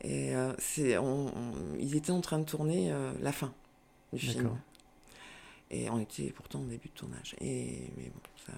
Et 0.02 0.32
c'est, 0.58 0.96
on- 0.98 1.26
on- 1.26 1.74
ils 1.78 1.96
étaient 1.96 2.12
en 2.12 2.20
train 2.20 2.38
de 2.38 2.44
tourner 2.44 2.92
la 3.20 3.32
fin 3.32 3.52
du 4.12 4.20
film. 4.20 4.50
Et 5.70 5.90
on 5.90 5.98
était 5.98 6.30
pourtant 6.30 6.60
au 6.60 6.66
début 6.66 6.88
de 6.88 6.94
tournage. 6.94 7.34
Et 7.40 7.90
mais 7.96 8.04
bon, 8.04 8.20
ça, 8.46 8.52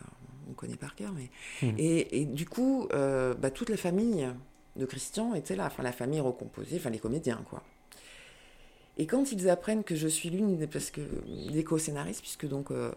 on 0.48 0.52
connaît 0.52 0.76
par 0.76 0.94
cœur. 0.94 1.12
Mais 1.12 1.30
Mhm. 1.66 1.74
et, 1.78 2.20
et 2.20 2.24
du 2.26 2.46
coup, 2.46 2.86
euh, 2.92 3.34
bah, 3.34 3.50
toute 3.50 3.70
la 3.70 3.76
famille 3.78 4.26
de 4.76 4.84
Christian 4.84 5.34
était 5.34 5.56
là. 5.56 5.66
Enfin, 5.66 5.82
la 5.82 5.92
famille 5.92 6.20
recomposée, 6.20 6.76
enfin 6.76 6.90
les 6.90 6.98
comédiens, 6.98 7.42
quoi. 7.48 7.62
Et 9.00 9.06
quand 9.06 9.30
ils 9.30 9.48
apprennent 9.48 9.84
que 9.84 9.94
je 9.94 10.08
suis 10.08 10.28
l'une 10.28 10.56
des, 10.58 10.66
parce 10.66 10.90
que, 10.90 11.00
des 11.52 11.62
co-scénaristes, 11.62 12.20
puisque 12.20 12.48
donc, 12.48 12.72
euh, 12.72 12.90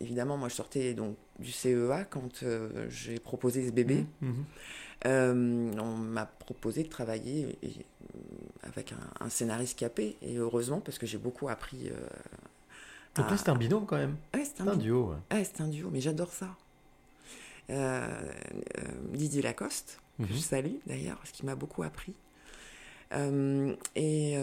évidemment, 0.00 0.36
moi 0.36 0.48
je 0.48 0.54
sortais 0.54 0.94
donc, 0.94 1.16
du 1.40 1.50
CEA 1.50 2.04
quand 2.04 2.44
euh, 2.44 2.86
j'ai 2.88 3.18
proposé 3.18 3.66
ce 3.66 3.72
bébé, 3.72 4.06
Mhm. 4.22 4.44
euh, 5.06 5.72
on 5.80 5.96
m'a 5.96 6.26
proposé 6.26 6.84
de 6.84 6.88
travailler 6.88 7.58
et- 7.62 7.84
avec 8.62 8.92
un, 8.92 9.24
un 9.24 9.28
scénariste 9.28 9.76
capé, 9.76 10.16
et 10.22 10.36
heureusement, 10.36 10.80
parce 10.80 10.98
que 10.98 11.06
j'ai 11.06 11.18
beaucoup 11.18 11.48
appris. 11.48 11.90
Donc 13.16 13.26
à- 13.26 13.30
là, 13.30 13.36
c'est 13.36 13.48
un 13.48 13.56
binôme 13.56 13.86
quand 13.86 13.96
même. 13.96 14.16
Ouais, 14.34 14.44
c'est 14.44 14.60
un 14.62 14.76
duo. 14.76 15.14
ouais. 15.30 15.44
c'est 15.44 15.60
un 15.60 15.68
duo, 15.68 15.88
mais 15.90 16.00
j'adore 16.00 16.32
ça. 16.32 16.48
Euh, 17.70 18.08
euh, 18.78 18.82
Didier 19.12 19.42
Lacoste, 19.42 20.00
que 20.18 20.22
Mhm. 20.24 20.28
je 20.32 20.38
salue 20.38 20.74
d'ailleurs, 20.86 21.16
parce 21.18 21.30
qu'il 21.32 21.46
m'a 21.46 21.54
beaucoup 21.54 21.82
appris. 21.82 22.14
Euh, 23.12 23.74
et, 23.96 24.34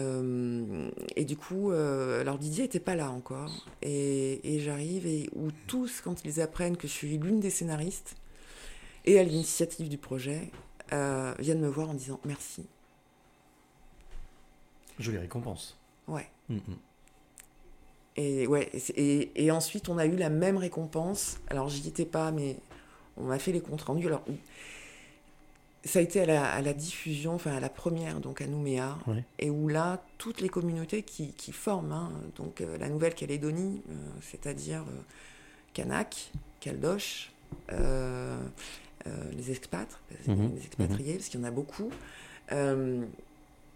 et 1.16 1.24
du 1.24 1.36
coup, 1.36 1.70
alors 1.70 2.38
Didier 2.38 2.64
n'était 2.64 2.80
pas 2.80 2.94
là 2.94 3.10
encore. 3.10 3.66
Et, 3.82 4.54
et 4.56 4.60
j'arrive, 4.60 5.06
et 5.06 5.28
où 5.34 5.48
tous, 5.66 6.00
quand 6.02 6.24
ils 6.24 6.40
apprennent 6.40 6.76
que 6.76 6.86
je 6.88 6.92
suis 6.92 7.16
l'une 7.18 7.40
des 7.40 7.50
scénaristes, 7.50 8.16
et 9.06 9.18
à 9.18 9.22
l'initiative 9.24 9.88
du 9.88 9.96
projet, 9.98 10.50
viennent 10.90 11.60
me 11.60 11.68
voir 11.68 11.90
en 11.90 11.94
disant 11.94 12.20
merci. 12.24 12.66
Jolie 14.98 15.18
récompense. 15.18 15.78
Ouais. 16.06 16.28
Mhm. 16.48 16.60
Et, 18.18 18.48
ouais, 18.48 18.68
et, 18.96 19.50
ensuite, 19.52 19.88
on 19.88 19.96
a 19.96 20.04
eu 20.04 20.16
la 20.16 20.28
même 20.28 20.56
récompense. 20.56 21.38
Alors, 21.46 21.68
j'y 21.68 21.86
étais 21.86 22.04
pas, 22.04 22.32
mais 22.32 22.56
on 23.16 23.22
m'a 23.24 23.38
fait 23.38 23.52
les 23.52 23.60
comptes 23.60 23.82
rendus. 23.82 24.08
Alors, 24.08 24.24
ça 25.84 26.00
a 26.00 26.02
été 26.02 26.20
à 26.22 26.26
la, 26.26 26.44
à 26.50 26.60
la 26.60 26.72
diffusion, 26.72 27.34
enfin 27.36 27.52
à 27.52 27.60
la 27.60 27.68
première, 27.68 28.18
donc 28.18 28.42
à 28.42 28.48
Nouméa, 28.48 28.98
Ouais. 29.06 29.22
et 29.38 29.50
où 29.50 29.68
là, 29.68 30.02
toutes 30.18 30.40
les 30.40 30.48
communautés 30.48 31.04
qui, 31.04 31.32
qui 31.32 31.52
forment, 31.52 31.92
hein, 31.92 32.10
donc 32.34 32.60
euh, 32.60 32.76
la 32.78 32.88
Nouvelle-Calédonie, 32.88 33.82
euh, 33.88 33.94
c'est-à-dire 34.20 34.80
euh, 34.80 35.00
Kanak, 35.74 36.32
Caldoche, 36.58 37.30
les 37.70 39.50
expats, 39.52 39.88
Mhm, 40.26 40.56
les 40.56 40.64
expatriés, 40.66 41.14
parce 41.14 41.28
qu'il 41.28 41.38
y 41.38 41.42
en 41.44 41.46
a 41.46 41.52
beaucoup. 41.52 41.90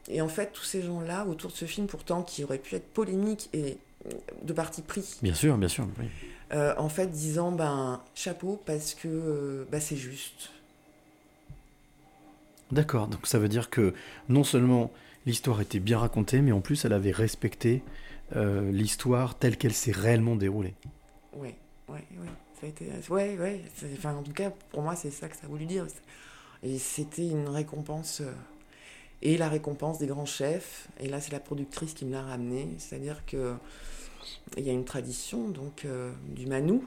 Et 0.08 0.20
en 0.20 0.28
fait, 0.28 0.52
tous 0.52 0.64
ces 0.64 0.82
gens-là, 0.82 1.26
autour 1.26 1.52
de 1.52 1.56
ce 1.56 1.64
film, 1.64 1.86
pourtant, 1.86 2.22
qui 2.22 2.42
aurait 2.42 2.58
pu 2.58 2.74
être 2.74 2.88
polémique 2.92 3.48
et 3.52 3.78
de 4.42 4.52
parti 4.52 4.82
pris, 4.82 5.18
Bien 5.22 5.34
sûr, 5.34 5.56
bien 5.58 5.68
sûr. 5.68 5.86
oui. 5.98 6.06
euh, 6.52 6.74
en 6.78 6.88
fait, 6.88 7.06
disant, 7.08 7.52
ben, 7.52 8.00
chapeau, 8.14 8.60
parce 8.66 8.94
que 8.94 9.08
euh, 9.08 9.64
bah, 9.70 9.80
c'est 9.80 9.96
juste. 9.96 10.50
D'accord, 12.70 13.06
donc 13.08 13.26
ça 13.26 13.38
veut 13.38 13.48
dire 13.48 13.68
que 13.70 13.94
non 14.28 14.44
seulement 14.44 14.90
l'histoire 15.26 15.60
était 15.60 15.78
bien 15.78 15.98
racontée, 15.98 16.40
mais 16.40 16.52
en 16.52 16.60
plus 16.60 16.84
elle 16.84 16.94
avait 16.94 17.10
respecté 17.10 17.82
euh, 18.34 18.70
l'histoire 18.72 19.38
telle 19.38 19.56
qu'elle 19.58 19.74
s'est 19.74 19.92
réellement 19.92 20.36
déroulée. 20.36 20.74
Ouais, 21.34 21.54
ouais, 21.88 22.04
ouais. 22.18 22.28
Ça 22.60 22.66
a 22.66 22.68
été, 22.70 22.86
ouais, 23.10 23.36
ouais. 23.38 23.60
Enfin, 23.98 24.14
en 24.14 24.22
tout 24.22 24.32
cas, 24.32 24.50
pour 24.70 24.82
moi, 24.82 24.94
c'est 24.96 25.10
ça 25.10 25.28
que 25.28 25.36
ça 25.36 25.42
a 25.44 25.48
voulu 25.48 25.66
dire. 25.66 25.84
Et 26.62 26.78
c'était 26.78 27.26
une 27.28 27.48
récompense. 27.48 28.20
euh, 28.22 28.32
et 29.22 29.36
la 29.36 29.48
récompense 29.48 29.98
des 29.98 30.06
grands 30.06 30.26
chefs. 30.26 30.88
Et 31.00 31.08
là, 31.08 31.20
c'est 31.20 31.32
la 31.32 31.40
productrice 31.40 31.94
qui 31.94 32.04
me 32.04 32.12
l'a 32.12 32.22
ramené. 32.22 32.68
C'est-à-dire 32.78 33.24
que 33.24 33.54
il 34.56 34.64
y 34.64 34.70
a 34.70 34.72
une 34.72 34.84
tradition 34.84 35.48
donc 35.48 35.84
euh, 35.84 36.12
du 36.28 36.46
manou 36.46 36.84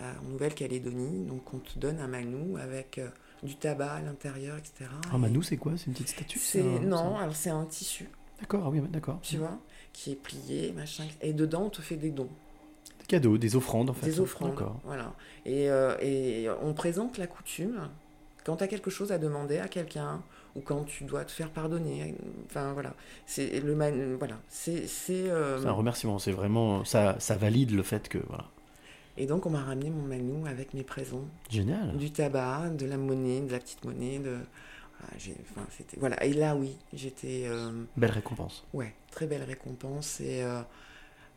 euh, 0.00 0.12
en 0.24 0.28
Nouvelle-Calédonie. 0.30 1.26
Donc, 1.26 1.52
on 1.54 1.58
te 1.58 1.78
donne 1.78 1.98
un 1.98 2.06
manou 2.06 2.56
avec 2.58 2.98
euh, 2.98 3.08
du 3.42 3.56
tabac 3.56 3.94
à 3.94 4.00
l'intérieur, 4.00 4.56
etc. 4.58 4.90
Un 5.12 5.18
manou, 5.18 5.42
c'est 5.42 5.56
quoi? 5.56 5.72
C'est 5.76 5.86
une 5.86 5.94
petite 5.94 6.08
statue? 6.08 6.38
C'est 6.38 6.62
non, 6.62 7.16
alors 7.16 7.34
c'est 7.34 7.50
un 7.50 7.64
tissu, 7.64 8.08
D'accord, 8.40 8.64
ah 8.66 8.70
oui, 8.70 8.80
d'accord. 8.90 9.20
tu 9.22 9.38
vois, 9.38 9.58
qui 9.92 10.12
est 10.12 10.16
plié, 10.16 10.72
machin. 10.72 11.04
Et 11.20 11.32
dedans, 11.32 11.64
on 11.64 11.70
te 11.70 11.82
fait 11.82 11.96
des 11.96 12.10
dons. 12.10 12.28
Des 13.00 13.06
cadeaux, 13.06 13.38
des 13.38 13.56
offrandes 13.56 13.90
en 13.90 13.94
fait. 13.94 14.06
Des 14.06 14.20
offrandes. 14.20 14.50
D'accord. 14.50 14.80
Voilà. 14.84 15.14
Et, 15.44 15.66
et 16.00 16.48
on 16.62 16.72
présente 16.74 17.18
la 17.18 17.26
coutume 17.26 17.88
quand 18.44 18.56
tu 18.56 18.64
as 18.64 18.68
quelque 18.68 18.90
chose 18.90 19.12
à 19.12 19.18
demander 19.18 19.58
à 19.58 19.68
quelqu'un 19.68 20.22
ou 20.56 20.60
quand 20.60 20.84
tu 20.84 21.04
dois 21.04 21.24
te 21.24 21.30
faire 21.32 21.50
pardonner. 21.50 22.14
Enfin 22.46 22.72
voilà. 22.72 22.94
C'est 23.26 23.60
le 23.60 23.74
man- 23.74 24.16
voilà. 24.16 24.38
C'est 24.48 24.86
c'est, 24.86 25.28
euh, 25.30 25.60
C'est 25.62 25.68
un 25.68 25.72
remerciement, 25.72 26.18
c'est 26.18 26.32
vraiment. 26.32 26.84
Ça, 26.84 27.16
ça 27.20 27.36
valide 27.36 27.70
le 27.72 27.82
fait 27.82 28.08
que. 28.08 28.18
Voilà. 28.28 28.44
et 29.16 29.26
donc 29.26 29.44
on 29.46 29.50
m'a 29.50 29.62
ramené 29.62 29.90
mon 29.90 30.02
manou 30.02 30.46
avec 30.46 30.72
mes 30.74 30.82
présents, 30.84 31.24
Génial. 31.50 31.96
du 31.96 32.10
tabac, 32.10 32.70
de 32.70 32.86
la 32.86 32.96
monnaie, 32.96 33.40
de 33.40 33.52
la 33.52 33.58
petite 33.58 33.84
monnaie, 33.84 34.18
de 34.18 34.30
voilà, 34.98 35.14
j'ai- 35.18 35.36
enfin, 35.50 35.66
c'était 35.76 35.98
voilà. 36.00 36.22
Et 36.24 36.32
là 36.32 36.54
oui, 36.56 36.76
j'étais 36.94 37.44
euh, 37.46 37.84
Belle 37.96 38.10
récompense. 38.12 38.64
ouais, 38.72 38.94
très 39.10 39.26
belle 39.26 39.42
récompense 39.44 40.20
et 40.20 40.42
euh, 40.42 40.60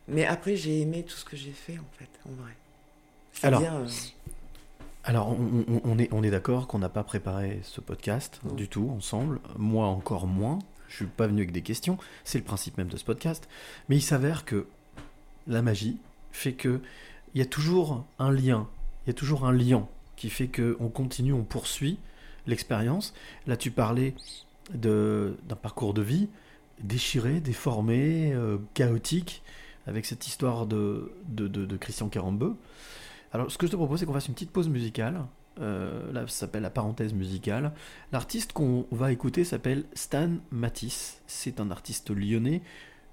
mais 0.08 0.24
après 0.24 0.56
j'ai 0.56 0.80
aimé 0.82 1.02
tout 1.04 1.16
ce 1.16 1.24
que 1.24 1.36
j'ai 1.36 1.50
fait 1.52 1.78
en 1.78 1.98
fait, 1.98 2.08
en 2.28 2.32
vrai. 2.42 2.52
Alors, 3.42 3.60
euh, 3.62 3.86
Alors, 5.08 5.36
on, 5.84 5.98
est, 5.98 6.12
on 6.12 6.22
est 6.24 6.30
d'accord 6.30 6.66
qu'on 6.66 6.80
n'a 6.80 6.88
pas 6.88 7.04
préparé 7.04 7.60
ce 7.62 7.80
podcast 7.80 8.40
Non. 8.44 8.54
du 8.54 8.68
tout 8.68 8.90
ensemble. 8.90 9.38
Moi, 9.56 9.86
encore 9.86 10.26
moins. 10.26 10.58
Je 10.88 10.96
suis 10.96 11.06
pas 11.06 11.28
venu 11.28 11.42
avec 11.42 11.52
des 11.52 11.62
questions. 11.62 11.96
C'est 12.24 12.38
le 12.38 12.44
principe 12.44 12.76
même 12.76 12.88
de 12.88 12.96
ce 12.96 13.04
podcast. 13.04 13.48
Mais 13.88 13.96
il 13.96 14.02
s'avère 14.02 14.44
que 14.44 14.66
la 15.46 15.62
magie 15.62 15.98
fait 16.32 16.54
que 16.54 16.80
il 17.34 17.38
y 17.38 17.42
a 17.42 17.46
toujours 17.46 18.04
un 18.18 18.32
lien. 18.32 18.66
Il 19.04 19.08
y 19.08 19.10
a 19.10 19.14
toujours 19.14 19.46
un 19.46 19.52
lien 19.52 19.86
qui 20.16 20.28
fait 20.28 20.48
que 20.48 20.76
on 20.80 20.88
continue, 20.88 21.32
on 21.32 21.44
poursuit 21.44 21.98
l'expérience. 22.48 23.14
Là, 23.46 23.56
tu 23.56 23.70
parlais 23.70 24.14
de- 24.74 25.36
d'un 25.48 25.56
parcours 25.56 25.94
de 25.94 26.02
vie 26.02 26.28
déchiré, 26.82 27.38
déformé, 27.40 28.32
euh, 28.32 28.58
chaotique, 28.74 29.42
avec 29.86 30.04
cette 30.04 30.26
histoire 30.26 30.66
de, 30.66 31.12
de, 31.28 31.46
de- 31.46 31.64
de 31.64 31.76
Christian 31.76 32.08
Carambeu. 32.08 32.56
Alors, 33.36 33.50
ce 33.50 33.58
que 33.58 33.66
je 33.66 33.72
te 33.72 33.76
propose, 33.76 34.00
c'est 34.00 34.06
qu'on 34.06 34.14
fasse 34.14 34.28
une 34.28 34.34
petite 34.34 34.50
pause 34.50 34.70
musicale. 34.70 35.26
Euh, 35.60 36.10
là, 36.10 36.22
ça 36.26 36.40
s'appelle 36.40 36.62
la 36.62 36.70
parenthèse 36.70 37.12
musicale. 37.12 37.72
L'artiste 38.10 38.54
qu'on 38.54 38.86
va 38.90 39.12
écouter 39.12 39.44
s'appelle 39.44 39.84
Stan 39.92 40.30
Matisse. 40.50 41.20
C'est 41.26 41.60
un 41.60 41.70
artiste 41.70 42.08
lyonnais, 42.10 42.62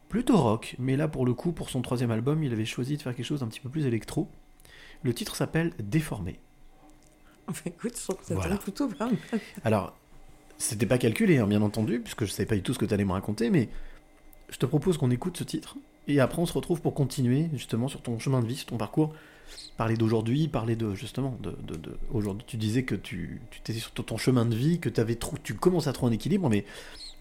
plutôt 0.07 0.37
rock, 0.37 0.77
mais 0.79 0.95
là, 0.95 1.09
pour 1.09 1.25
le 1.25 1.33
coup, 1.33 1.51
pour 1.51 1.69
son 1.69 1.81
troisième 1.81 2.09
album, 2.09 2.41
il 2.41 2.53
avait 2.53 2.63
choisi 2.63 2.95
de 2.95 3.01
faire 3.01 3.13
quelque 3.13 3.25
chose 3.25 3.41
d'un 3.41 3.47
petit 3.47 3.59
peu 3.59 3.67
plus 3.67 3.85
électro. 3.85 4.29
Le 5.01 5.13
titre 5.13 5.35
s'appelle 5.35 5.73
Déformé. 5.77 6.39
écoute, 7.65 7.97
je 7.97 8.03
trouve 8.03 8.15
que 8.15 8.25
ça 8.25 8.35
Voilà. 8.35 8.55
plutôt 8.55 8.87
bien. 8.87 9.11
Alors, 9.65 9.93
c'était 10.57 10.85
pas 10.85 10.97
calculé, 10.97 11.39
hein, 11.39 11.47
bien 11.47 11.61
entendu, 11.61 11.99
puisque 11.99 12.23
je 12.23 12.31
savais 12.31 12.45
pas 12.45 12.55
du 12.55 12.63
tout 12.63 12.73
ce 12.73 12.79
que 12.79 12.85
tu 12.85 12.93
allais 12.93 13.03
me 13.03 13.11
raconter, 13.11 13.49
mais 13.49 13.67
je 14.49 14.57
te 14.57 14.65
propose 14.65 14.97
qu'on 14.97 15.11
écoute 15.11 15.35
ce 15.35 15.43
titre, 15.43 15.75
et 16.07 16.21
après 16.21 16.41
on 16.41 16.45
se 16.45 16.53
retrouve 16.53 16.81
pour 16.81 16.93
continuer 16.93 17.49
justement 17.53 17.89
sur 17.89 18.01
ton 18.01 18.19
chemin 18.19 18.39
de 18.39 18.45
vie, 18.47 18.55
sur 18.55 18.67
ton 18.67 18.77
parcours, 18.77 19.13
parler 19.77 19.95
d'aujourd'hui, 19.97 20.47
parler 20.47 20.75
de 20.75 20.93
justement 20.95 21.37
de, 21.41 21.51
de- 21.63 21.75
de- 21.77 21.97
aujourd'hui. 22.11 22.43
Tu 22.47 22.57
disais 22.57 22.83
que 22.83 22.95
tu, 22.95 23.41
tu 23.51 23.59
étais 23.59 23.73
sur 23.73 23.91
ton 23.91 24.17
chemin 24.17 24.45
de 24.45 24.55
vie, 24.55 24.79
que 24.79 24.89
avais 24.99 25.15
trou- 25.15 25.37
tu 25.43 25.53
commences 25.55 25.87
à 25.87 25.93
trouver 25.93 26.11
un 26.11 26.15
équilibre, 26.15 26.49
mais 26.49 26.65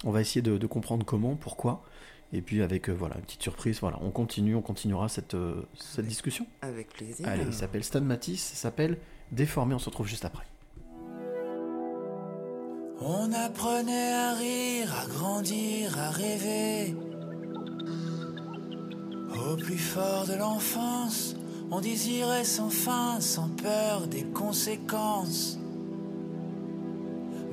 on 0.05 0.11
va 0.11 0.21
essayer 0.21 0.43
de, 0.43 0.59
de 0.59 0.67
comprendre 0.67 1.05
comment, 1.07 1.37
pourquoi, 1.37 1.83
et 2.33 2.41
puis 2.43 2.63
avec 2.63 2.89
euh, 2.89 2.93
voilà 2.93 3.17
une 3.17 3.23
petite 3.23 3.43
surprise, 3.43 3.79
voilà, 3.81 3.99
on 4.03 4.11
continue, 4.11 4.55
on 4.55 4.63
continuera 4.63 5.09
cette, 5.09 5.35
euh, 5.35 5.63
cette 5.75 6.07
discussion. 6.07 6.47
Avec 6.63 6.89
plaisir. 6.93 7.27
Allez, 7.29 7.45
il 7.47 7.53
s'appelle 7.55 7.85
Stan 7.85 8.01
Matisse, 8.01 8.43
ça 8.43 8.57
s'appelle 8.57 8.99
Déformé, 9.31 9.75
on 9.75 9.79
se 9.79 9.87
retrouve 9.87 10.07
juste 10.09 10.25
après. 10.25 10.45
On 13.05 13.33
apprenait 13.33 14.13
à 14.13 14.35
rire, 14.35 14.95
à 15.03 15.07
grandir, 15.09 15.99
à 15.99 16.11
rêver. 16.11 16.95
Au 19.35 19.57
plus 19.57 19.79
fort 19.79 20.27
de 20.29 20.35
l'enfance, 20.35 21.35
on 21.75 21.81
désirait 21.81 22.45
sans 22.45 22.69
fin, 22.69 23.19
sans 23.19 23.49
peur 23.49 24.07
des 24.07 24.25
conséquences. 24.25 25.59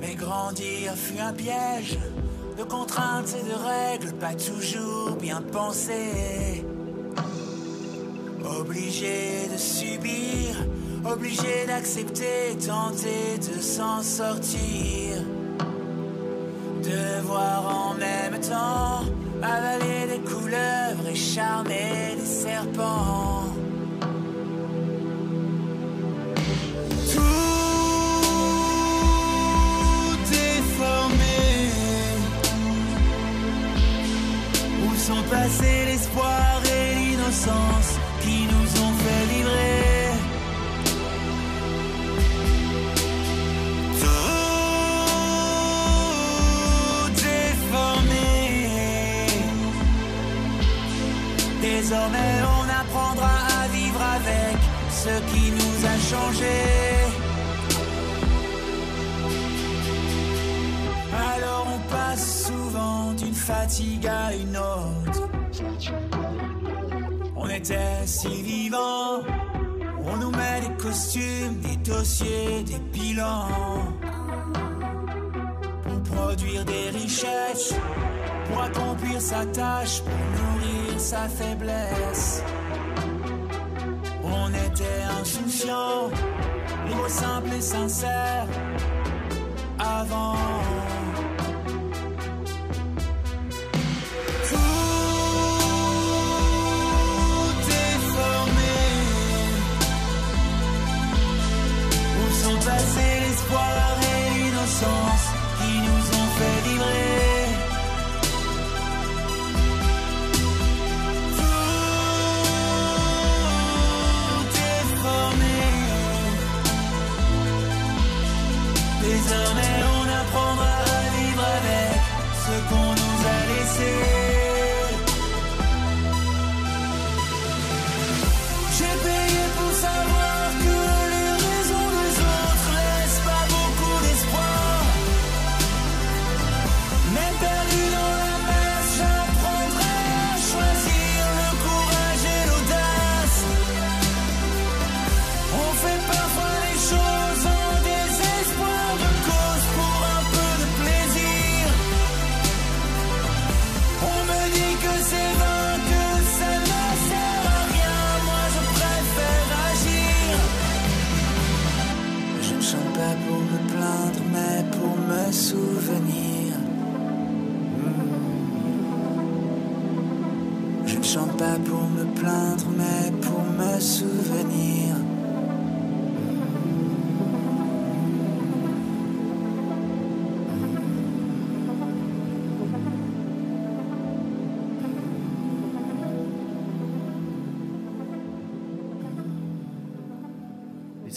Mais 0.01 0.13
grandir 0.15 0.93
fut 0.93 1.19
un 1.19 1.31
piège 1.31 1.97
de 2.57 2.63
contraintes 2.63 3.33
et 3.39 3.47
de 3.47 3.55
règles 3.55 4.13
pas 4.17 4.33
toujours 4.33 5.15
bien 5.15 5.41
pensées. 5.41 6.65
Obligé 8.59 9.47
de 9.53 9.57
subir, 9.57 10.65
obligé 11.09 11.65
d'accepter, 11.67 12.57
tenter 12.65 13.37
de 13.37 13.61
s'en 13.61 14.03
sortir. 14.03 15.23
Devoir 16.83 17.89
en 17.89 17.93
même 17.93 18.41
temps 18.41 19.05
avaler 19.41 20.07
des 20.11 20.29
couleuvres 20.29 21.07
et 21.09 21.15
charmer 21.15 22.17
des 22.17 22.25
serpents. 22.25 23.48
sont 35.09 35.23
passés 35.23 35.85
l'espoir 35.87 36.61
et 36.77 36.87
l'innocence 36.99 37.91
qui 38.21 38.39
nous 38.51 38.69
ont 38.85 38.95
fait 39.03 39.23
livrer. 39.33 40.11
Tout. 44.01 44.29
Désormais 51.61 52.35
on 52.57 52.65
apprendra 52.81 53.35
à 53.61 53.63
vivre 53.77 54.01
avec 54.17 54.57
ce 55.03 55.13
qui 55.31 55.45
nous 55.59 55.77
a 55.93 55.95
changés. 56.11 57.28
Alors 61.19 61.67
on 61.75 61.79
passe 61.91 62.47
souvent 62.47 63.13
d'une 63.13 63.33
fatigue 63.33 64.07
à 64.07 64.33
une 64.33 64.55
autre. 64.57 65.29
On 67.35 67.49
était 67.49 68.05
si 68.05 68.41
vivants. 68.41 69.21
On 70.05 70.17
nous 70.17 70.31
met 70.31 70.61
des 70.61 70.75
costumes, 70.81 71.59
des 71.61 71.75
dossiers, 71.77 72.63
des 72.63 72.79
bilans. 72.91 73.93
Pour 75.83 76.01
produire 76.15 76.65
des 76.65 76.89
richesses, 76.89 77.73
pour 78.47 78.63
accomplir 78.63 79.21
sa 79.21 79.45
tâche, 79.45 80.01
pour 80.01 80.11
nourrir 80.11 80.99
sa 80.99 81.27
faiblesse. 81.27 82.43
On 84.23 84.49
était 84.49 85.03
insouciants, 85.21 86.09
libres, 86.87 87.09
simples 87.09 87.53
et 87.57 87.61
sincères. 87.61 88.47
Avant. 89.79 90.35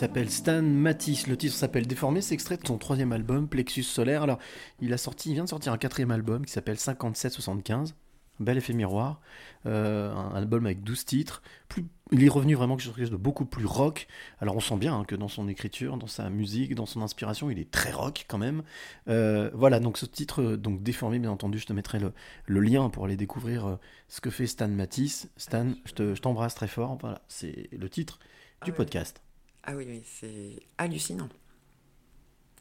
S'appelle 0.02 0.30
Stan 0.30 0.62
Matisse. 0.62 1.28
Le 1.28 1.36
titre 1.36 1.54
s'appelle 1.54 1.86
Déformé. 1.86 2.22
C'est 2.22 2.34
extrait 2.34 2.56
de 2.56 2.66
son 2.66 2.76
troisième 2.76 3.12
album, 3.12 3.46
Plexus 3.46 3.84
Solaire. 3.84 4.24
Alors, 4.24 4.40
il 4.80 4.92
a 4.92 4.96
sorti, 4.98 5.30
il 5.30 5.34
vient 5.34 5.44
de 5.44 5.48
sortir 5.48 5.72
un 5.72 5.78
quatrième 5.78 6.10
album 6.10 6.44
qui 6.44 6.50
s'appelle 6.52 6.76
5775. 6.76 7.94
Bel 8.40 8.58
effet 8.58 8.72
miroir. 8.72 9.20
Euh, 9.66 10.12
un 10.12 10.34
album 10.34 10.66
avec 10.66 10.82
12 10.82 11.04
titres. 11.04 11.40
Plus, 11.68 11.84
il 12.10 12.24
est 12.24 12.28
revenu 12.28 12.56
vraiment 12.56 12.76
quelque 12.76 12.96
chose 12.96 13.12
de 13.12 13.16
beaucoup 13.16 13.44
plus 13.44 13.64
rock. 13.64 14.08
Alors, 14.40 14.56
on 14.56 14.60
sent 14.60 14.76
bien 14.76 14.92
hein, 14.98 15.04
que 15.04 15.14
dans 15.14 15.28
son 15.28 15.46
écriture, 15.46 15.96
dans 15.96 16.08
sa 16.08 16.30
musique, 16.30 16.74
dans 16.74 16.86
son 16.86 17.00
inspiration, 17.00 17.48
il 17.48 17.60
est 17.60 17.70
très 17.70 17.92
rock 17.92 18.24
quand 18.26 18.38
même. 18.38 18.64
Euh, 19.06 19.52
voilà, 19.54 19.78
donc 19.78 19.98
ce 19.98 20.06
titre, 20.06 20.56
donc 20.56 20.82
Déformé, 20.82 21.20
bien 21.20 21.30
entendu, 21.30 21.60
je 21.60 21.66
te 21.66 21.72
mettrai 21.72 22.00
le, 22.00 22.12
le 22.46 22.58
lien 22.58 22.90
pour 22.90 23.04
aller 23.04 23.16
découvrir 23.16 23.66
euh, 23.66 23.76
ce 24.08 24.20
que 24.20 24.30
fait 24.30 24.48
Stan 24.48 24.66
Matisse. 24.66 25.30
Stan, 25.36 25.74
je 25.84 25.92
te- 25.92 26.14
je 26.16 26.20
t'embrasse 26.20 26.56
très 26.56 26.66
fort. 26.66 26.98
Voilà, 27.00 27.22
c'est 27.28 27.68
le 27.70 27.88
titre 27.88 28.18
du 28.64 28.72
ouais. 28.72 28.76
podcast. 28.76 29.21
Ah 29.64 29.72
oui, 29.76 29.84
oui, 29.88 30.02
c'est 30.04 30.60
hallucinant. 30.78 31.28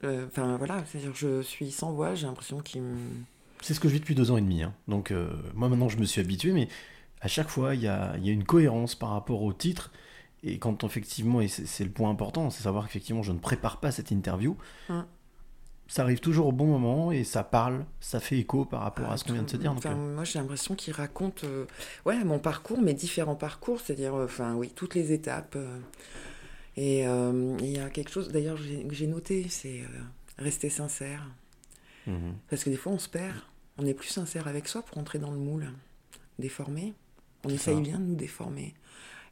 Euh, 0.03 0.25
Enfin 0.27 0.57
voilà, 0.57 0.83
c'est-à-dire 0.85 1.13
je 1.15 1.41
suis 1.41 1.71
sans 1.71 1.91
voix, 1.93 2.15
j'ai 2.15 2.25
l'impression 2.27 2.59
qu'il 2.59 2.81
me... 2.81 2.97
C'est 3.61 3.73
ce 3.75 3.79
que 3.79 3.87
je 3.87 3.93
vis 3.93 3.99
depuis 3.99 4.15
deux 4.15 4.31
ans 4.31 4.37
et 4.37 4.41
demi. 4.41 4.63
hein. 4.63 4.73
Donc 4.87 5.11
euh, 5.11 5.29
moi 5.53 5.69
maintenant 5.69 5.89
je 5.89 5.97
me 5.97 6.05
suis 6.05 6.21
habitué, 6.21 6.51
mais 6.51 6.67
à 7.21 7.27
chaque 7.27 7.49
fois 7.49 7.75
il 7.75 7.81
y 7.81 7.87
a, 7.87 8.15
il 8.17 8.25
y 8.25 8.29
a 8.29 8.33
une 8.33 8.43
cohérence 8.43 8.95
par 8.95 9.09
rapport 9.09 9.41
au 9.43 9.53
titre. 9.53 9.91
Et 10.43 10.57
quand 10.57 10.83
effectivement, 10.83 11.39
et 11.41 11.47
c'est 11.47 11.83
le 11.83 11.91
point 11.91 12.09
important, 12.09 12.49
c'est 12.49 12.63
savoir 12.63 12.85
qu'effectivement 12.87 13.21
je 13.21 13.31
ne 13.31 13.37
prépare 13.37 13.79
pas 13.79 13.91
cette 13.91 14.09
interview, 14.09 14.57
Hum. 14.89 15.05
ça 15.87 16.01
arrive 16.01 16.19
toujours 16.19 16.47
au 16.47 16.51
bon 16.51 16.65
moment 16.65 17.11
et 17.11 17.23
ça 17.23 17.43
parle, 17.43 17.85
ça 17.99 18.19
fait 18.19 18.39
écho 18.39 18.65
par 18.65 18.81
rapport 18.81 19.11
à 19.11 19.17
ce 19.17 19.23
qu'on 19.23 19.33
vient 19.33 19.43
de 19.43 19.49
se 19.51 19.57
dire. 19.57 19.71
donc, 19.75 19.85
euh, 19.85 20.15
moi 20.15 20.23
j'ai 20.23 20.39
l'impression 20.39 20.73
qu'il 20.73 20.93
raconte 20.93 21.45
ouais, 22.07 22.23
mon 22.23 22.39
parcours, 22.39 22.81
mes 22.81 22.95
différents 22.95 23.35
parcours, 23.35 23.79
c'est-à-dire 23.79 24.15
enfin 24.15 24.55
oui, 24.55 24.71
toutes 24.75 24.95
les 24.95 25.11
étapes. 25.11 25.55
Et 26.77 27.07
euh, 27.07 27.55
il 27.59 27.71
y 27.71 27.79
a 27.79 27.89
quelque 27.89 28.11
chose, 28.11 28.29
d'ailleurs 28.29 28.57
que 28.57 28.93
j'ai 28.93 29.07
noté, 29.07 29.47
c'est 29.49 29.81
euh, 29.81 29.87
rester 30.37 30.69
sincère. 30.69 31.29
mhm. 32.07 32.35
Parce 32.49 32.63
que 32.63 32.69
des 32.69 32.77
fois 32.77 32.91
on 32.93 32.99
se 32.99 33.09
perd, 33.09 33.35
on 33.77 33.85
est 33.85 33.93
plus 33.93 34.07
sincère 34.09 34.47
avec 34.47 34.67
soi 34.67 34.81
pour 34.81 34.97
entrer 34.97 35.19
dans 35.19 35.31
le 35.31 35.37
moule, 35.37 35.69
déformé. 36.39 36.93
On 37.43 37.49
essaye 37.49 37.75
ça. 37.75 37.81
bien 37.81 37.99
de 37.99 38.03
nous 38.05 38.15
déformer. 38.15 38.73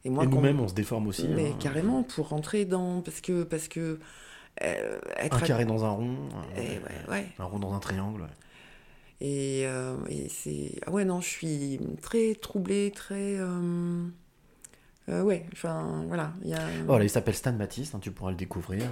Et 0.04 0.08
quand- 0.10 0.24
nous-mêmes, 0.26 0.60
on 0.60 0.66
se 0.68 0.74
déforme 0.74 1.06
aussi, 1.08 1.28
Mais 1.28 1.50
hein. 1.50 1.56
carrément, 1.60 2.02
pour 2.02 2.28
rentrer 2.28 2.64
dans. 2.64 3.02
Parce 3.02 3.20
que. 3.20 3.42
Parce 3.44 3.68
que 3.68 4.00
euh, 4.62 4.98
être 5.16 5.36
un 5.36 5.42
à- 5.42 5.46
carré 5.46 5.64
dans 5.66 5.84
un 5.84 5.90
rond, 5.90 6.16
un, 6.34 6.44
Eh 6.56 6.60
ouais, 6.78 6.80
ouais. 7.10 7.26
un 7.38 7.44
rond 7.44 7.58
dans 7.58 7.72
un 7.74 7.78
triangle. 7.78 8.22
ouais. 8.22 8.28
Et, 9.20 9.66
euh, 9.66 9.96
et 10.08 10.28
c'est. 10.30 10.80
Ah 10.86 10.90
ouais, 10.90 11.04
non, 11.04 11.20
je 11.20 11.28
suis 11.28 11.78
très 12.02 12.34
troublée, 12.34 12.90
très. 12.94 13.36
euh, 13.38 14.06
euh, 15.10 15.22
ouais, 15.22 15.46
enfin, 15.52 16.04
voilà. 16.08 16.32
Il 16.42 16.48
y 16.50 16.54
a... 16.54 16.60
Voilà, 16.86 17.04
il 17.04 17.10
s'appelle 17.10 17.34
Stan 17.34 17.52
Matisse, 17.52 17.94
hein, 17.94 17.98
tu 18.00 18.10
pourras 18.10 18.30
le 18.30 18.36
découvrir. 18.36 18.82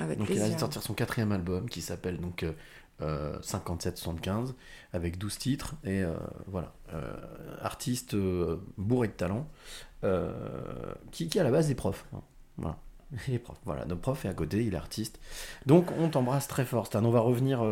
Avec 0.00 0.18
donc 0.18 0.28
il 0.30 0.36
plaisir. 0.36 0.54
a 0.54 0.58
sortir 0.58 0.82
son 0.82 0.94
quatrième 0.94 1.32
album 1.32 1.68
qui 1.68 1.80
s'appelle 1.80 2.18
donc 2.18 2.42
euh, 2.42 2.52
euh, 3.00 3.38
57-75 3.40 4.54
avec 4.92 5.18
12 5.18 5.38
titres 5.38 5.74
et 5.84 6.02
euh, 6.02 6.14
voilà, 6.46 6.72
Euh, 6.94 7.14
artiste 7.62 8.14
bourré 8.76 9.08
de 9.08 9.12
talent 9.14 9.48
qui, 11.10 11.28
qui 11.28 11.38
à 11.40 11.44
la 11.44 11.50
base 11.50 11.70
est 11.70 11.74
prof. 11.74 12.04
hein. 12.14 12.20
Voilà. 12.58 12.76
Il 13.28 13.34
est 13.34 13.38
prof. 13.38 13.58
Voilà, 13.64 13.84
notre 13.84 14.00
prof 14.00 14.24
est 14.24 14.28
à 14.28 14.34
côté, 14.34 14.64
il 14.64 14.72
est 14.72 14.76
artiste. 14.76 15.20
Donc 15.66 15.90
on 15.98 16.08
t'embrasse 16.08 16.48
très 16.48 16.64
fort, 16.64 16.86
Stan. 16.86 17.04
On 17.04 17.10
va 17.10 17.20
revenir 17.20 17.62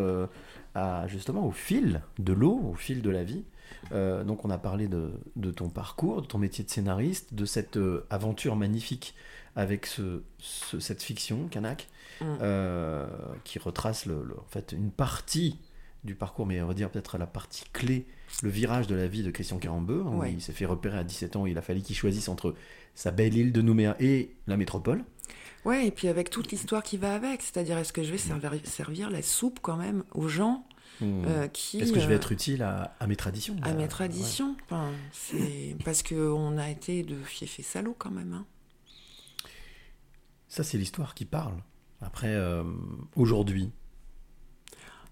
à, 0.74 1.07
justement 1.09 1.46
au 1.46 1.51
fil 1.51 2.03
de 2.18 2.32
l'eau, 2.34 2.61
au 2.62 2.74
fil 2.74 3.01
de 3.03 3.09
la 3.11 3.24
vie. 3.24 3.44
Euh, 3.93 4.25
donc 4.25 4.45
on 4.45 4.51
a 4.51 4.59
parlé 4.59 4.89
de, 4.89 5.11
de 5.37 5.51
ton 5.51 5.68
parcours, 5.68 6.23
de 6.23 6.27
ton 6.27 6.39
métier 6.39 6.64
de 6.64 6.71
scénariste, 6.71 7.35
de 7.35 7.45
cette 7.45 7.77
euh, 7.77 8.07
aventure 8.11 8.57
magnifique 8.57 9.14
avec 9.57 9.87
ce, 9.87 10.23
ce- 10.39 10.81
cette 10.81 11.03
fiction, 11.03 11.49
Kanak, 11.49 11.89
Mm. 12.21 12.25
euh, 12.43 13.07
qui 13.45 13.59
retrace 13.59 14.05
le, 14.05 14.23
le- 14.23 14.39
en 14.39 14.45
fait 14.51 14.73
une 14.73 14.91
partie 14.91 15.59
du 16.05 16.14
parcours, 16.14 16.45
mais 16.47 16.61
on 16.61 16.66
va 16.66 16.75
dire 16.75 16.91
peut-être 16.91 17.16
la 17.18 17.27
partie 17.27 17.64
clé, 17.73 18.07
le 18.43 18.51
virage 18.51 18.87
de 18.87 18.95
la 18.95 19.07
vie 19.07 19.23
de 19.23 19.31
Christian 19.31 19.59
Carambeu. 19.59 20.03
où 20.03 20.21
Ouais. 20.21 20.33
Il 20.33 20.41
s'est 20.43 20.53
fait 20.53 20.66
repérer 20.66 20.99
à 20.99 21.05
17 21.05 21.37
ans, 21.37 21.47
il 21.47 21.57
a 21.59 21.62
fallu 21.62 21.81
qu'il 21.81 21.97
choisisse 21.97 22.29
entre 22.29 22.55
sa 22.95 23.11
belle 23.11 23.35
île 23.37 23.53
de 23.53 23.62
Nouméa 23.62 23.97
et 24.01 24.35
la 24.47 24.57
métropole. 24.59 25.03
Ouais, 25.64 25.87
et 25.87 25.91
puis 25.91 26.09
avec 26.09 26.31
toute 26.31 26.51
l'histoire 26.51 26.83
qui 26.83 26.97
va 26.99 27.14
avec, 27.14 27.43
c'est-à-dire 27.43 27.77
est-ce 27.79 27.93
que 27.93 28.03
je 28.03 28.11
vais 28.12 28.18
servir 28.64 29.11
la 29.11 29.23
soupe 29.23 29.59
quand 29.62 29.77
même 29.77 30.05
aux 30.14 30.29
gens 30.29 30.64
Hmm. 31.01 31.22
euh, 31.26 31.48
qui. 31.48 31.78
Est-ce 31.80 31.92
que 31.92 32.01
je 32.01 32.07
vais 32.07 32.14
euh, 32.14 32.16
être 32.16 32.32
utile 32.32 32.62
à, 32.62 32.94
à 33.01 33.07
mes 33.07 33.16
traditions 33.16 33.57
À 33.62 33.68
Bah, 33.68 33.72
mes 33.74 33.82
ouais. 33.82 33.88
traditions. 33.88 34.57
Enfin, 34.64 34.90
c'est 35.12 35.76
parce 35.84 36.03
qu'on 36.03 36.59
a 36.59 36.68
été 36.70 37.03
de 37.03 37.16
fief 37.22 37.59
et 37.59 37.62
salaud 37.62 37.94
quand 37.98 38.11
même. 38.11 38.32
hein. 38.32 38.46
Ça, 40.48 40.64
c'est 40.64 40.78
l'histoire 40.78 41.14
qui 41.14 41.24
parle. 41.24 41.55
Après, 42.01 42.34
euh, 42.34 42.64
aujourd'hui, 43.16 43.70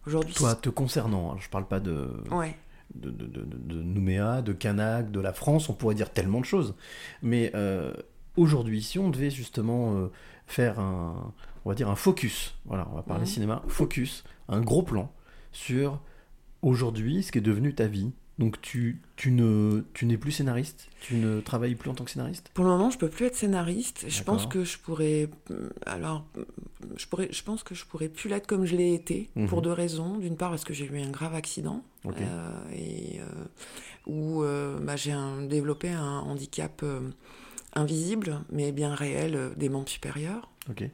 Aujourd'hui, 0.07 0.35
toi, 0.35 0.55
te 0.55 0.69
concernant, 0.71 1.33
hein, 1.33 1.37
je 1.39 1.49
parle 1.49 1.67
pas 1.69 1.81
de. 1.81 2.09
Ouais. 2.31 2.57
de, 2.95 3.11
de, 3.11 3.27
de, 3.27 3.45
de 3.45 3.83
Nouméa, 3.83 4.41
de 4.43 4.53
Canac, 4.53 5.11
de 5.11 5.21
la 5.21 5.33
France, 5.35 5.69
on 5.69 5.75
pourrait 5.75 5.95
dire 5.95 6.11
tellement 6.13 6.41
de 6.41 6.47
choses. 6.47 6.75
Mais 7.23 7.51
euh, 7.55 7.93
aujourd'hui, 8.37 8.83
si 8.83 8.99
on 8.99 9.11
devait 9.11 9.31
justement 9.31 9.97
euh, 9.97 10.11
faire 10.47 10.81
un, 10.81 11.35
on 11.65 11.69
va 11.69 11.75
dire 11.75 11.91
un 11.91 11.97
focus, 11.97 12.55
voilà, 12.65 12.89
on 12.91 12.95
va 12.97 13.03
parler 13.03 13.25
Mhm. 13.25 13.29
cinéma, 13.29 13.63
focus, 13.69 14.25
un 14.49 14.61
gros 14.63 14.83
plan 14.83 15.13
sur 15.53 16.01
aujourd'hui 16.63 17.23
ce 17.23 17.33
qui 17.33 17.39
est 17.39 17.43
devenu 17.43 17.75
ta 17.75 17.87
vie. 17.87 18.13
Donc 18.39 18.61
tu, 18.61 19.01
tu 19.17 19.33
ne 19.33 19.83
tu 19.95 20.07
n'es 20.07 20.17
plus 20.17 20.31
scénariste, 20.31 20.89
tu 21.01 21.17
ne 21.17 21.41
travailles 21.41 21.75
plus 21.75 21.91
en 21.91 21.95
tant 21.95 22.05
que 22.05 22.11
scénariste? 22.13 22.53
Pour 22.55 22.65
le 22.65 22.71
moment, 22.71 22.89
je 22.89 22.97
peux 22.97 23.09
plus 23.09 23.27
être 23.27 23.35
scénariste. 23.35 24.05
Je 24.07 24.23
pense 24.23 24.47
que 24.47 24.63
je 24.63 24.79
pourrais. 24.79 25.29
Alors, 25.87 26.25
je 26.97 27.05
pourrais. 27.09 27.29
Je 27.33 27.43
pense 27.43 27.65
que 27.65 27.75
je 27.75 27.85
pourrais 27.85 28.09
plus 28.09 28.29
l'être 28.29 28.47
comme 28.47 28.65
je 28.65 28.77
l'ai 28.77 28.95
été 28.95 29.29
Mhm. 29.35 29.49
pour 29.49 29.61
deux 29.61 29.73
raisons. 29.73 30.19
D'une 30.19 30.37
part, 30.37 30.51
parce 30.51 30.63
que 30.65 30.73
j'ai 30.73 30.85
eu 30.85 31.01
un 31.01 31.11
grave 31.11 31.35
accident 31.35 31.83
Ok. 32.05 32.15
euh, 32.21 32.51
et 32.73 33.19
euh, 33.21 33.25
où 34.07 34.45
euh, 34.45 34.79
bah, 34.79 34.95
j'ai 34.95 35.17
développé 35.49 35.89
un 35.89 36.21
handicap 36.21 36.85
invisible 37.75 38.41
mais 38.53 38.71
bien 38.71 38.95
réel 38.95 39.51
des 39.57 39.69
membres 39.69 39.89
supérieurs. 39.89 40.49
Ok. 40.71 40.85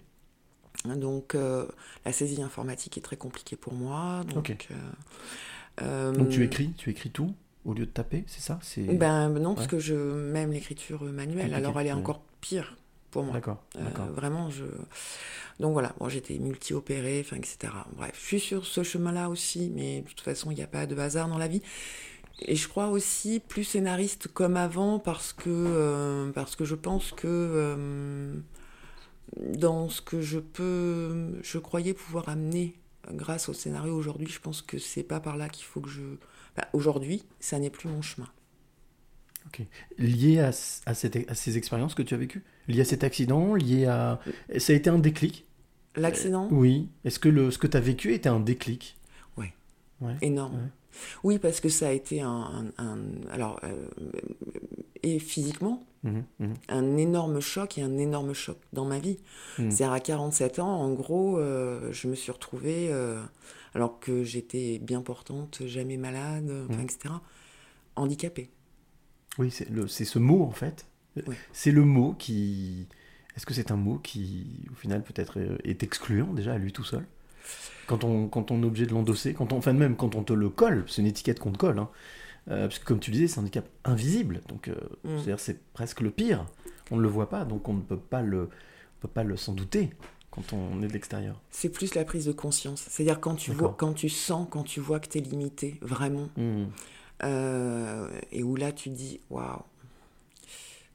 Donc, 0.84 1.34
euh, 1.34 1.66
la 2.04 2.12
saisie 2.12 2.42
informatique 2.42 2.98
est 2.98 3.02
très 3.02 3.16
compliquée 3.16 3.56
pour 3.56 3.72
moi. 3.72 4.22
Donc, 4.34 4.50
euh, 4.50 4.74
euh, 5.82 6.12
Donc 6.12 6.28
tu 6.28 6.44
écris, 6.44 6.72
tu 6.76 6.90
écris 6.90 7.10
tout 7.10 7.34
au 7.64 7.72
lieu 7.72 7.86
de 7.86 7.90
taper, 7.90 8.24
c'est 8.26 8.42
ça? 8.42 8.58
C'est 8.62 8.82
Ben 8.82 9.30
non, 9.30 9.54
parce 9.54 9.66
que 9.66 9.78
je 9.78 9.94
même 9.94 10.52
l'écriture 10.52 11.02
manuelle, 11.04 11.54
alors 11.54 11.80
elle 11.80 11.86
est 11.86 11.92
ouais. 11.92 11.98
encore 11.98 12.22
pire 12.40 12.76
pour 13.10 13.22
moi. 13.22 13.34
D'accord, 13.34 13.62
Euh, 13.76 14.12
vraiment, 14.12 14.50
je. 14.50 14.64
Donc 15.60 15.72
voilà, 15.72 15.94
bon, 15.98 16.08
j'étais 16.08 16.36
multi-opérée, 16.38 17.22
enfin, 17.24 17.36
etc. 17.36 17.72
Bref, 17.96 18.18
je 18.20 18.26
suis 18.26 18.40
sur 18.40 18.66
ce 18.66 18.82
chemin-là 18.82 19.30
aussi, 19.30 19.70
mais 19.74 20.02
de 20.02 20.08
toute 20.08 20.20
façon, 20.20 20.50
il 20.50 20.56
n'y 20.56 20.62
a 20.62 20.66
pas 20.66 20.86
de 20.86 20.96
hasard 20.96 21.28
dans 21.28 21.38
la 21.38 21.48
vie. 21.48 21.62
Et 22.40 22.56
je 22.56 22.68
crois 22.68 22.88
aussi 22.88 23.40
plus 23.40 23.62
scénariste 23.64 24.28
comme 24.28 24.56
avant 24.56 24.98
parce 24.98 25.32
que, 25.32 25.44
euh, 25.48 26.32
parce 26.32 26.56
que 26.56 26.64
je 26.64 26.74
pense 26.74 27.12
que 27.12 27.28
euh, 27.28 28.34
dans 29.36 29.88
ce 29.88 30.00
que 30.00 30.20
je 30.20 30.38
peux, 30.38 31.40
je 31.42 31.58
croyais 31.58 31.94
pouvoir 31.94 32.28
amener 32.28 32.74
grâce 33.12 33.48
au 33.48 33.52
scénario 33.52 33.94
aujourd'hui, 33.94 34.28
je 34.28 34.40
pense 34.40 34.62
que 34.62 34.78
c'est 34.78 35.02
pas 35.02 35.20
par 35.20 35.36
là 35.36 35.48
qu'il 35.48 35.64
faut 35.64 35.80
que 35.80 35.90
je. 35.90 36.02
Bah, 36.56 36.68
aujourd'hui, 36.72 37.24
ça 37.40 37.58
n'est 37.58 37.70
plus 37.70 37.88
mon 37.88 38.02
chemin. 38.02 38.28
Ok. 39.46 39.62
Lié 39.98 40.40
à, 40.40 40.48
à, 40.48 40.94
cette- 40.94 41.30
à 41.30 41.34
ces 41.34 41.56
expériences 41.58 41.94
que 41.94 42.02
tu 42.02 42.14
as 42.14 42.16
vécues? 42.16 42.42
Lié 42.68 42.80
à 42.80 42.84
cet 42.84 43.04
accident? 43.04 43.54
Lié 43.54 43.86
à... 43.86 44.20
Ça 44.58 44.72
a 44.72 44.76
été 44.76 44.88
un 44.88 44.98
déclic? 44.98 45.46
L'accident? 45.96 46.46
Euh, 46.46 46.54
Oui. 46.54 46.88
Est-ce 47.04 47.18
que 47.18 47.28
le, 47.28 47.50
ce 47.50 47.58
que 47.58 47.66
tu 47.66 47.76
as 47.76 47.80
vécu 47.80 48.14
était 48.14 48.28
un 48.30 48.40
déclic? 48.40 48.96
Ouais. 49.36 49.52
Ouais. 50.00 50.16
Énorme. 50.22 50.54
Ouais. 50.54 50.70
Oui, 51.22 51.38
parce 51.38 51.60
que 51.60 51.68
ça 51.68 51.88
a 51.88 51.92
été 51.92 52.20
un. 52.20 52.30
un- 52.78 52.84
un- 52.84 52.98
alors, 53.30 53.60
euh, 53.64 53.88
et 55.02 55.18
physiquement, 55.18 55.84
Mhm, 56.02 56.24
mhm. 56.38 56.54
un 56.68 56.96
énorme 56.96 57.40
choc 57.40 57.78
et 57.78 57.82
un 57.82 57.96
énorme 57.98 58.32
choc 58.34 58.58
dans 58.72 58.84
ma 58.84 58.98
vie. 58.98 59.18
Mhm. 59.58 59.70
C'est-à-dire, 59.70 59.92
à 59.92 60.00
47 60.00 60.58
ans, 60.58 60.68
en 60.80 60.92
gros, 60.92 61.38
euh, 61.38 61.92
je 61.92 62.08
me 62.08 62.14
suis 62.14 62.30
retrouvée, 62.32 62.88
euh, 62.90 63.22
alors 63.74 63.98
que 64.00 64.22
j'étais 64.22 64.78
bien 64.78 65.00
portante, 65.02 65.62
jamais 65.66 65.96
malade, 65.96 66.50
enfin, 66.70 66.82
etc., 66.82 67.14
handicapée. 67.96 68.50
Oui, 69.38 69.50
c'est 69.50 69.68
le- 69.70 69.88
c'est 69.88 70.04
ce 70.04 70.18
mot 70.18 70.42
en 70.42 70.52
fait. 70.52 70.86
Oui. 71.26 71.34
C'est 71.52 71.70
le 71.72 71.84
mot 71.84 72.12
qui. 72.14 72.86
Est-ce 73.36 73.46
que 73.46 73.54
c'est 73.54 73.70
un 73.72 73.76
mot 73.76 73.98
qui, 73.98 74.64
au 74.70 74.74
final, 74.76 75.02
peut-être 75.02 75.38
est 75.64 75.82
excluant 75.82 76.32
déjà 76.32 76.52
à 76.54 76.58
lui 76.58 76.72
tout 76.72 76.84
seul? 76.84 77.04
Quand 77.86 78.04
on, 78.04 78.28
quand 78.28 78.50
on 78.50 78.62
est 78.62 78.66
obligé 78.66 78.86
de 78.86 78.92
l'endosser, 78.92 79.34
quand 79.34 79.52
on, 79.52 79.58
enfin 79.58 79.72
même 79.72 79.96
quand 79.96 80.14
on 80.14 80.22
te 80.22 80.32
le 80.32 80.48
colle, 80.48 80.84
c'est 80.88 81.02
une 81.02 81.08
étiquette 81.08 81.38
qu'on 81.38 81.52
te 81.52 81.58
colle, 81.58 81.78
hein. 81.78 81.88
Euh, 82.50 82.68
parce 82.68 82.78
que 82.78 82.84
comme 82.84 83.00
tu 83.00 83.10
disais, 83.10 83.26
c'est 83.26 83.38
un 83.38 83.42
handicap 83.42 83.64
invisible, 83.84 84.42
donc 84.48 84.68
euh, 84.68 84.74
Mm. 85.04 85.16
c'est-à-dire 85.16 85.40
c'est 85.40 85.62
presque 85.72 86.02
le 86.02 86.10
pire. 86.10 86.44
On 86.90 86.96
ne 86.96 87.00
le 87.02 87.08
voit 87.08 87.30
pas, 87.30 87.46
donc 87.46 87.66
on 87.68 87.72
ne 87.74 87.80
peut 87.80 87.96
pas 87.96 88.20
le, 88.20 88.42
on 88.42 89.00
peut 89.00 89.08
pas 89.08 89.24
le 89.24 89.36
s'en 89.38 89.54
douter 89.54 89.88
quand 90.30 90.52
on 90.52 90.82
est 90.82 90.88
de 90.88 90.92
l'extérieur. 90.92 91.40
C'est 91.50 91.70
plus 91.70 91.94
la 91.94 92.04
prise 92.04 92.26
de 92.26 92.32
conscience. 92.32 92.84
C'est-à-dire 92.90 93.18
quand 93.20 93.36
tu 93.36 93.52
vois, 93.52 93.74
quand 93.78 93.94
tu 93.94 94.10
sens, 94.10 94.46
quand 94.50 94.62
tu 94.64 94.80
vois 94.80 95.00
que 95.00 95.08
tu 95.08 95.18
es 95.18 95.20
limité, 95.22 95.78
vraiment. 95.80 96.28
Mm. 96.36 96.64
Euh, 97.22 98.10
et 98.32 98.42
où 98.42 98.56
là, 98.56 98.72
tu 98.72 98.90
te 98.90 98.94
dis, 98.94 99.20
waouh. 99.30 99.62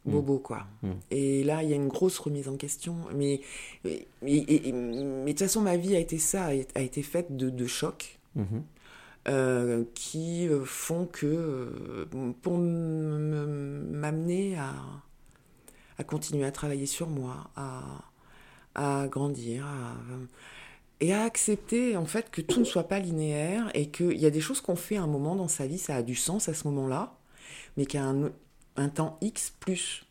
Bobo, 0.05 0.39
quoi. 0.39 0.65
Mm. 0.81 0.89
Et 1.11 1.43
là, 1.43 1.63
il 1.63 1.69
y 1.69 1.73
a 1.73 1.75
une 1.75 1.87
grosse 1.89 2.17
remise 2.19 2.47
en 2.47 2.55
question. 2.57 2.95
Mais, 3.15 3.41
mais, 3.83 3.99
de 4.21 5.25
toute 5.27 5.39
façon, 5.39 5.61
ma 5.61 5.77
vie 5.77 5.95
a 5.95 5.99
été 5.99 6.17
ça, 6.17 6.45
a 6.75 6.81
été 6.81 7.01
faite 7.03 7.35
de, 7.35 7.49
de 7.49 7.67
chocs. 7.67 8.19
Mhm. 8.35 8.63
euh, 9.27 9.83
qui 9.95 10.47
euh, 10.47 10.63
font 10.63 11.05
que 11.05 11.25
euh, 11.25 12.05
pour 12.41 12.57
m'amener 12.57 14.55
à, 14.57 14.73
à 15.97 16.03
continuer 16.03 16.45
à 16.45 16.51
travailler 16.51 16.85
sur 16.85 17.09
moi, 17.09 17.49
à, 17.55 17.81
à 18.75 19.07
grandir, 19.07 19.65
à- 19.65 19.95
et 21.01 21.13
à 21.13 21.23
accepter 21.23 21.95
en 21.97 22.05
fait 22.05 22.29
que 22.29 22.41
tout 22.41 22.59
ne 22.59 22.65
soit 22.65 22.83
pas 22.87 22.99
linéaire 22.99 23.71
et 23.73 23.89
qu'il 23.89 24.17
y 24.17 24.25
a 24.25 24.29
des 24.29 24.41
choses 24.41 24.61
qu'on 24.61 24.75
fait 24.75 24.97
à 24.97 25.03
un 25.03 25.07
moment 25.07 25.35
dans 25.35 25.47
sa 25.47 25.65
vie, 25.65 25.77
ça 25.77 25.95
a 25.95 26.01
du 26.03 26.15
sens 26.15 26.49
à 26.49 26.53
ce 26.53 26.67
moment-là, 26.67 27.13
mais 27.77 27.85
qu'à 27.85 28.03
un, 28.03 28.31
un 28.79 28.89
temps 28.89 29.17
X 29.21 29.53
plus, 29.59 30.05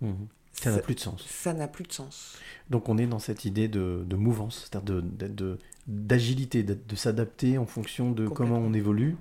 Mhm. 0.00 0.26
Ça 0.52 0.70
n'a 0.70 0.78
plus 0.78 0.94
de 0.94 1.00
sens. 1.00 1.24
ça 1.26 1.54
n'a 1.54 1.66
plus 1.66 1.84
de 1.84 1.92
sens. 1.92 2.36
Donc 2.70 2.88
on 2.88 2.98
est 2.98 3.06
dans 3.06 3.18
cette 3.18 3.44
idée 3.44 3.68
de, 3.68 4.04
de 4.06 4.16
mouvance, 4.16 4.68
c'est-à-dire 4.70 4.96
de- 4.96 5.00
d'être 5.00 5.34
de- 5.34 5.58
d'agilité, 5.86 6.62
d'être- 6.62 6.86
de 6.86 6.94
s'adapter 6.96 7.56
en 7.58 7.66
fonction 7.66 8.12
de 8.12 8.28
comment 8.28 8.58
on 8.58 8.72
évolue, 8.74 9.16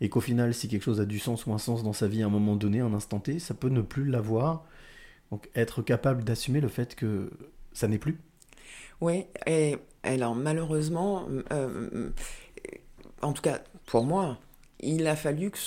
et 0.00 0.08
qu'au 0.08 0.20
final, 0.20 0.52
si 0.54 0.68
quelque 0.68 0.82
chose 0.82 1.00
a 1.00 1.04
du 1.06 1.18
sens 1.18 1.46
ou 1.46 1.52
un 1.52 1.58
sens 1.58 1.82
dans 1.82 1.92
sa 1.94 2.06
vie 2.06 2.22
à 2.22 2.26
un 2.26 2.30
moment 2.30 2.54
donné, 2.56 2.80
un 2.80 2.92
instant 2.94 3.18
T, 3.20 3.38
ça 3.38 3.54
peut 3.54 3.70
ne 3.70 3.80
plus 3.80 4.04
l'avoir. 4.04 4.64
Donc 5.30 5.48
être 5.54 5.82
capable 5.82 6.22
d'assumer 6.22 6.60
le 6.60 6.68
fait 6.68 6.94
que 6.94 7.30
ça 7.72 7.88
n'est 7.88 7.98
plus. 7.98 8.20
Oui, 9.00 9.24
et 9.46 9.76
alors 10.02 10.34
malheureusement, 10.34 11.26
euh, 11.52 12.10
en 13.22 13.32
tout 13.32 13.42
cas 13.42 13.60
pour 13.86 14.04
moi, 14.04 14.38
il 14.80 15.06
a 15.06 15.16
fallu 15.16 15.50
que, 15.50 15.58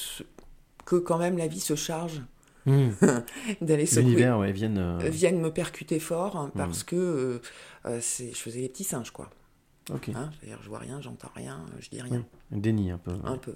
que 0.86 0.96
quand 0.98 1.18
même 1.18 1.38
la 1.38 1.48
vie 1.48 1.60
se 1.60 1.76
charge 1.76 2.22
Hmm. 2.68 2.90
d'aller 3.62 3.86
secouer, 3.86 4.30
ouais, 4.30 4.52
vienne, 4.52 4.78
euh, 4.78 5.00
euh, 5.00 5.10
vienne 5.10 5.40
me 5.40 5.52
percuter 5.54 6.00
fort 6.02 6.36
hein, 6.36 6.52
parce 6.54 6.84
que 6.84 6.98
euh, 6.98 7.42
euh, 7.86 8.00
c'est, 8.02 8.32
je 8.34 8.38
faisais 8.38 8.60
les 8.60 8.68
petits 8.68 8.84
singes 8.84 9.12
quoi. 9.12 9.30
Ok. 9.90 10.10
Hein, 10.10 10.32
c'est-à-dire 10.38 10.60
je 10.62 10.68
vois 10.68 10.80
rien, 10.80 11.00
j'entends 11.00 11.32
rien, 11.34 11.66
je 11.80 11.90
dis 11.90 12.02
rien, 12.02 12.26
un 12.52 12.58
déni 12.58 12.92
un 12.92 12.98
peu. 12.98 13.14
un 13.24 13.38
peu. 13.38 13.56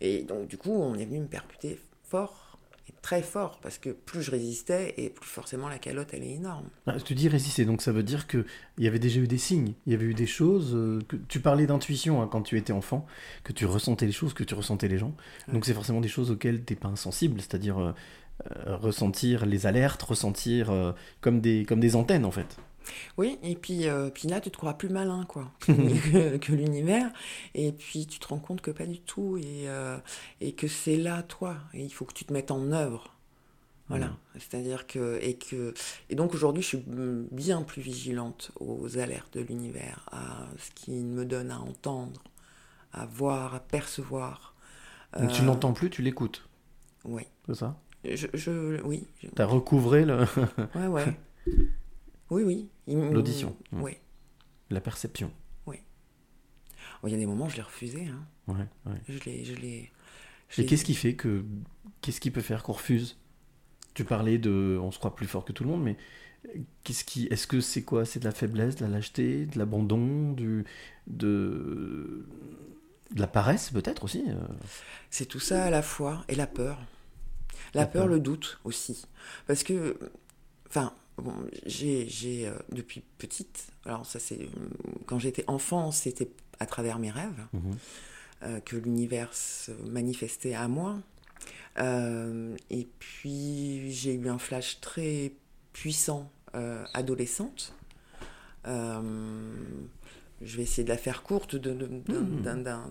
Et 0.00 0.22
donc 0.22 0.48
du 0.48 0.56
coup 0.56 0.72
on 0.72 0.94
est 0.94 1.04
venu 1.04 1.20
me 1.20 1.26
percuter 1.26 1.78
fort 2.04 2.45
et 2.88 2.92
très 3.02 3.22
fort 3.22 3.58
parce 3.60 3.78
que 3.78 3.90
plus 3.90 4.22
je 4.22 4.30
résistais 4.30 4.94
et 4.96 5.10
plus 5.10 5.28
forcément 5.28 5.68
la 5.68 5.78
calotte 5.78 6.08
elle 6.12 6.22
est 6.22 6.32
énorme. 6.32 6.68
Ah, 6.86 6.98
tu 7.00 7.14
dis 7.14 7.28
résister, 7.28 7.64
donc 7.64 7.82
ça 7.82 7.92
veut 7.92 8.02
dire 8.02 8.26
que 8.26 8.44
il 8.78 8.84
y 8.84 8.88
avait 8.88 8.98
déjà 8.98 9.20
eu 9.20 9.26
des 9.26 9.38
signes, 9.38 9.74
il 9.86 9.92
y 9.92 9.94
avait 9.94 10.06
eu 10.06 10.14
des 10.14 10.26
choses. 10.26 10.74
euh, 10.74 11.00
que 11.08 11.16
tu 11.16 11.40
parlais 11.40 11.66
d'intuition 11.66 12.22
hein, 12.22 12.28
quand 12.30 12.42
tu 12.42 12.56
étais 12.56 12.72
enfant, 12.72 13.06
que 13.44 13.52
tu 13.52 13.66
ressentais 13.66 14.06
les 14.06 14.12
choses, 14.12 14.34
que 14.34 14.44
tu 14.44 14.54
ressentais 14.54 14.88
les 14.88 14.98
gens. 14.98 15.14
Donc 15.52 15.64
c'est 15.64 15.74
forcément 15.74 16.00
des 16.00 16.08
choses 16.08 16.30
auxquelles 16.30 16.62
t'es 16.62 16.76
pas 16.76 16.88
insensible, 16.88 17.40
c'est-à-dire 17.40 17.78
euh, 17.78 17.92
euh, 18.66 18.76
ressentir 18.76 19.46
les 19.46 19.66
alertes, 19.66 20.02
ressentir 20.02 20.94
comme 21.20 21.40
des 21.40 21.64
comme 21.64 21.80
des 21.80 21.96
antennes 21.96 22.24
en 22.24 22.30
fait. 22.30 22.56
Oui, 23.18 23.38
et 23.42 23.54
puis, 23.56 23.88
euh, 23.88 24.10
puis 24.10 24.28
là, 24.28 24.40
tu 24.40 24.50
te 24.50 24.56
crois 24.56 24.74
plus 24.74 24.88
malin, 24.88 25.24
quoi, 25.26 25.50
que, 25.66 26.36
que 26.36 26.52
l'univers. 26.52 27.10
Et 27.54 27.72
puis, 27.72 28.06
tu 28.06 28.18
te 28.18 28.28
rends 28.28 28.38
compte 28.38 28.60
que 28.60 28.70
pas 28.70 28.86
du 28.86 29.00
tout, 29.00 29.36
et, 29.38 29.68
euh, 29.68 29.98
et 30.40 30.52
que 30.52 30.68
c'est 30.68 30.96
là, 30.96 31.22
toi, 31.22 31.56
et 31.74 31.82
il 31.84 31.90
faut 31.92 32.04
que 32.04 32.14
tu 32.14 32.24
te 32.24 32.32
mettes 32.32 32.50
en 32.50 32.72
œuvre. 32.72 33.12
Voilà, 33.88 34.06
Mhm. 34.06 34.16
c'est-à-dire 34.34 34.86
que 34.88 35.18
et 35.22 35.34
que 35.36 35.72
et 36.10 36.16
donc 36.16 36.34
aujourd'hui, 36.34 36.60
je 36.62 36.66
suis 36.68 36.78
mm, 36.78 37.28
bien 37.30 37.62
plus 37.62 37.80
vigilante 37.80 38.50
aux 38.58 38.98
alertes 38.98 39.34
de 39.34 39.42
l'univers, 39.42 40.08
à 40.10 40.48
ce 40.58 40.72
qu'il 40.72 41.04
me 41.06 41.24
donne 41.24 41.52
à 41.52 41.60
entendre, 41.60 42.20
à 42.92 43.06
voir, 43.06 43.54
à 43.54 43.60
percevoir. 43.60 44.54
Donc 45.16 45.30
tu 45.30 45.42
Euh, 45.42 45.44
n'entends 45.44 45.72
plus, 45.72 45.88
tu 45.88 46.02
l'écoutes. 46.02 46.48
Oui. 47.04 47.22
C'est 47.46 47.54
ça? 47.54 47.76
Je, 48.04 48.26
je 48.34 48.80
oui. 48.82 49.06
T'as 49.36 49.46
recouvré 49.46 50.04
le... 50.04 50.24
Ouais, 50.74 50.86
ouais. 50.88 51.04
Oui, 52.30 52.42
oui. 52.42 52.68
Il 52.86 52.98
l'audition. 53.10 53.56
Oui. 53.72 53.96
La 54.70 54.80
perception. 54.80 55.32
Oui. 55.66 55.76
Il 57.04 57.10
y 57.10 57.14
a 57.14 57.18
des 57.18 57.26
moments, 57.26 57.48
je 57.48 57.56
l'ai 57.56 57.62
refusé. 57.62 58.06
Hein. 58.06 58.26
Ouais, 58.48 58.66
ouais. 58.86 59.00
Je 59.08 59.18
l'ai, 59.24 59.44
je 59.44 59.54
l'ai. 59.54 59.92
Et 60.58 60.66
qu'est-ce 60.66 60.84
qui 60.84 60.94
fait 60.94 61.14
que. 61.14 61.44
Qu'est-ce 62.00 62.20
qui 62.20 62.30
peut 62.30 62.40
faire 62.40 62.62
qu'on 62.62 62.72
refuse? 62.72 63.16
Tu 63.94 64.04
parlais 64.04 64.38
de. 64.38 64.78
On 64.80 64.90
se 64.90 64.98
croit 64.98 65.14
plus 65.14 65.26
fort 65.26 65.44
que 65.44 65.52
tout 65.52 65.64
le 65.64 65.70
monde, 65.70 65.82
mais. 65.82 65.96
Qu'est-ce 66.84 67.04
qui. 67.04 67.26
Est-ce 67.26 67.46
que 67.46 67.60
c'est 67.60 67.82
quoi? 67.82 68.04
C'est 68.04 68.20
de 68.20 68.24
la 68.24 68.32
faiblesse, 68.32 68.76
de 68.76 68.84
la 68.84 68.90
lâcheté, 68.90 69.46
de 69.46 69.58
l'abandon, 69.58 70.32
du. 70.32 70.64
de. 71.06 72.26
de 73.12 73.20
la 73.20 73.26
paresse 73.26 73.70
peut-être 73.70 74.04
aussi 74.04 74.24
euh? 74.28 74.34
C'est 75.10 75.26
tout 75.26 75.40
ça 75.40 75.64
à 75.64 75.70
la 75.70 75.82
fois 75.82 76.24
et 76.28 76.34
la 76.34 76.46
peur. 76.46 76.78
La, 77.74 77.82
La 77.82 77.86
peur, 77.86 78.02
peur. 78.04 78.08
le 78.08 78.20
doute 78.20 78.60
aussi. 78.64 79.06
Parce 79.46 79.62
que, 79.64 79.98
enfin, 80.68 80.92
bon, 81.18 81.34
j'ai, 81.66 82.06
euh, 82.46 82.54
depuis 82.70 83.02
petite, 83.18 83.68
alors 83.84 84.04
ça 84.06 84.18
c'est, 84.18 84.48
quand 85.06 85.18
j'étais 85.18 85.44
enfant, 85.48 85.90
c'était 85.92 86.30
à 86.60 86.66
travers 86.66 86.98
mes 86.98 87.10
rêves. 87.10 87.46
Mhm. 87.52 87.76
euh, 88.42 88.60
que 88.60 88.76
l'univers 88.76 89.32
se 89.32 89.72
manifestait 89.88 90.52
à 90.52 90.68
moi. 90.68 90.98
Euh, 91.78 92.54
et 92.68 92.86
puis 92.98 93.90
j'ai 93.92 94.12
eu 94.14 94.28
un 94.28 94.38
flash 94.38 94.78
très 94.82 95.32
puissant 95.72 96.30
euh, 96.54 96.84
adolescente. 96.92 97.72
Je 100.42 100.56
vais 100.56 100.62
essayer 100.64 100.84
de 100.84 100.88
la 100.90 100.98
faire 100.98 101.22
courte 101.22 101.56
de- 101.56 101.72
de- 101.72 101.86
d'un-. 102.42 102.90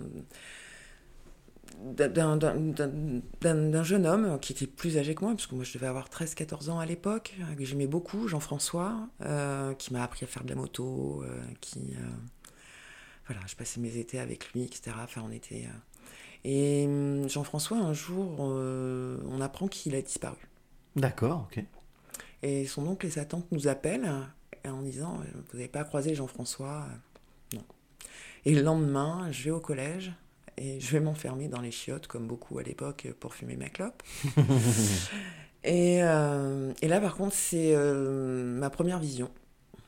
D'un- 1.83 3.83
jeune 3.83 4.05
homme 4.05 4.39
qui 4.39 4.53
était 4.53 4.67
plus 4.67 4.97
âgé 4.97 5.15
que 5.15 5.23
moi, 5.23 5.33
parce 5.33 5.47
que 5.47 5.55
moi 5.55 5.63
je 5.63 5.73
devais 5.73 5.87
avoir 5.87 6.09
13-14 6.09 6.69
ans 6.69 6.79
à 6.79 6.85
l'époque, 6.85 7.35
euh, 7.41 7.55
que 7.55 7.65
j'aimais 7.65 7.87
beaucoup, 7.87 8.27
Jean-François, 8.27 9.07
euh, 9.21 9.73
qui 9.73 9.93
m'a 9.93 10.03
appris 10.03 10.25
à 10.25 10.27
faire 10.27 10.43
de 10.43 10.49
la 10.49 10.55
moto, 10.55 11.23
euh, 11.23 11.41
qui... 11.61 11.93
euh, 11.95 11.99
voilà, 13.27 13.41
je 13.47 13.55
passais 13.55 13.79
mes 13.79 13.97
étés 13.97 14.19
avec 14.19 14.51
lui, 14.53 14.63
etc. 14.63 14.95
Enfin, 15.03 15.21
on 15.25 15.31
était... 15.31 15.65
euh, 15.67 15.77
Et 16.43 16.85
hum, 16.87 17.29
Jean-François, 17.29 17.77
un 17.77 17.93
jour, 17.93 18.37
euh, 18.41 19.17
on 19.29 19.41
apprend 19.41 19.67
qu'il 19.67 19.95
a 19.95 20.01
disparu. 20.01 20.37
D'accord, 20.95 21.47
ok. 21.51 21.63
Et 22.43 22.65
son 22.65 22.85
oncle 22.87 23.05
et 23.07 23.09
sa 23.09 23.25
tante 23.25 23.51
nous 23.51 23.67
appellent 23.67 24.11
euh, 24.65 24.69
en 24.71 24.81
disant 24.81 25.19
euh, 25.21 25.39
Vous 25.51 25.57
n'avez 25.57 25.69
pas 25.69 25.83
croisé 25.83 26.15
Jean-François 26.15 26.85
Euh, 27.53 27.57
Non. 27.57 27.63
Et 28.45 28.53
le 28.53 28.61
lendemain, 28.61 29.31
je 29.31 29.43
vais 29.43 29.51
au 29.51 29.59
collège 29.59 30.13
et 30.57 30.79
je 30.79 30.91
vais 30.91 30.99
m'enfermer 30.99 31.47
dans 31.47 31.61
les 31.61 31.71
chiottes, 31.71 32.07
comme 32.07 32.27
beaucoup 32.27 32.57
à 32.59 32.63
l'époque, 32.63 33.07
pour 33.19 33.33
fumer 33.33 33.57
ma 33.57 33.69
clope. 33.69 34.01
et, 35.63 36.01
euh, 36.01 36.73
et 36.81 36.87
là, 36.87 37.01
par 37.01 37.15
contre, 37.15 37.35
c'est 37.35 37.75
euh, 37.75 38.43
ma 38.45 38.69
première 38.69 38.99
vision. 38.99 39.29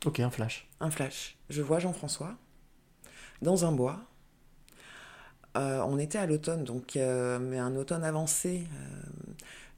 Ok, 0.05 0.19
un 0.19 0.29
flash. 0.29 0.67
Un 0.79 0.91
flash. 0.91 1.37
Je 1.49 1.61
vois 1.61 1.79
Jean-François 1.79 2.35
dans 3.41 3.65
un 3.65 3.71
bois. 3.71 4.01
Euh, 5.55 5.81
on 5.87 5.97
était 5.97 6.17
à 6.17 6.25
l'automne, 6.25 6.63
donc 6.63 6.95
mais 6.95 7.57
un 7.57 7.75
automne 7.75 8.03
avancé 8.03 8.67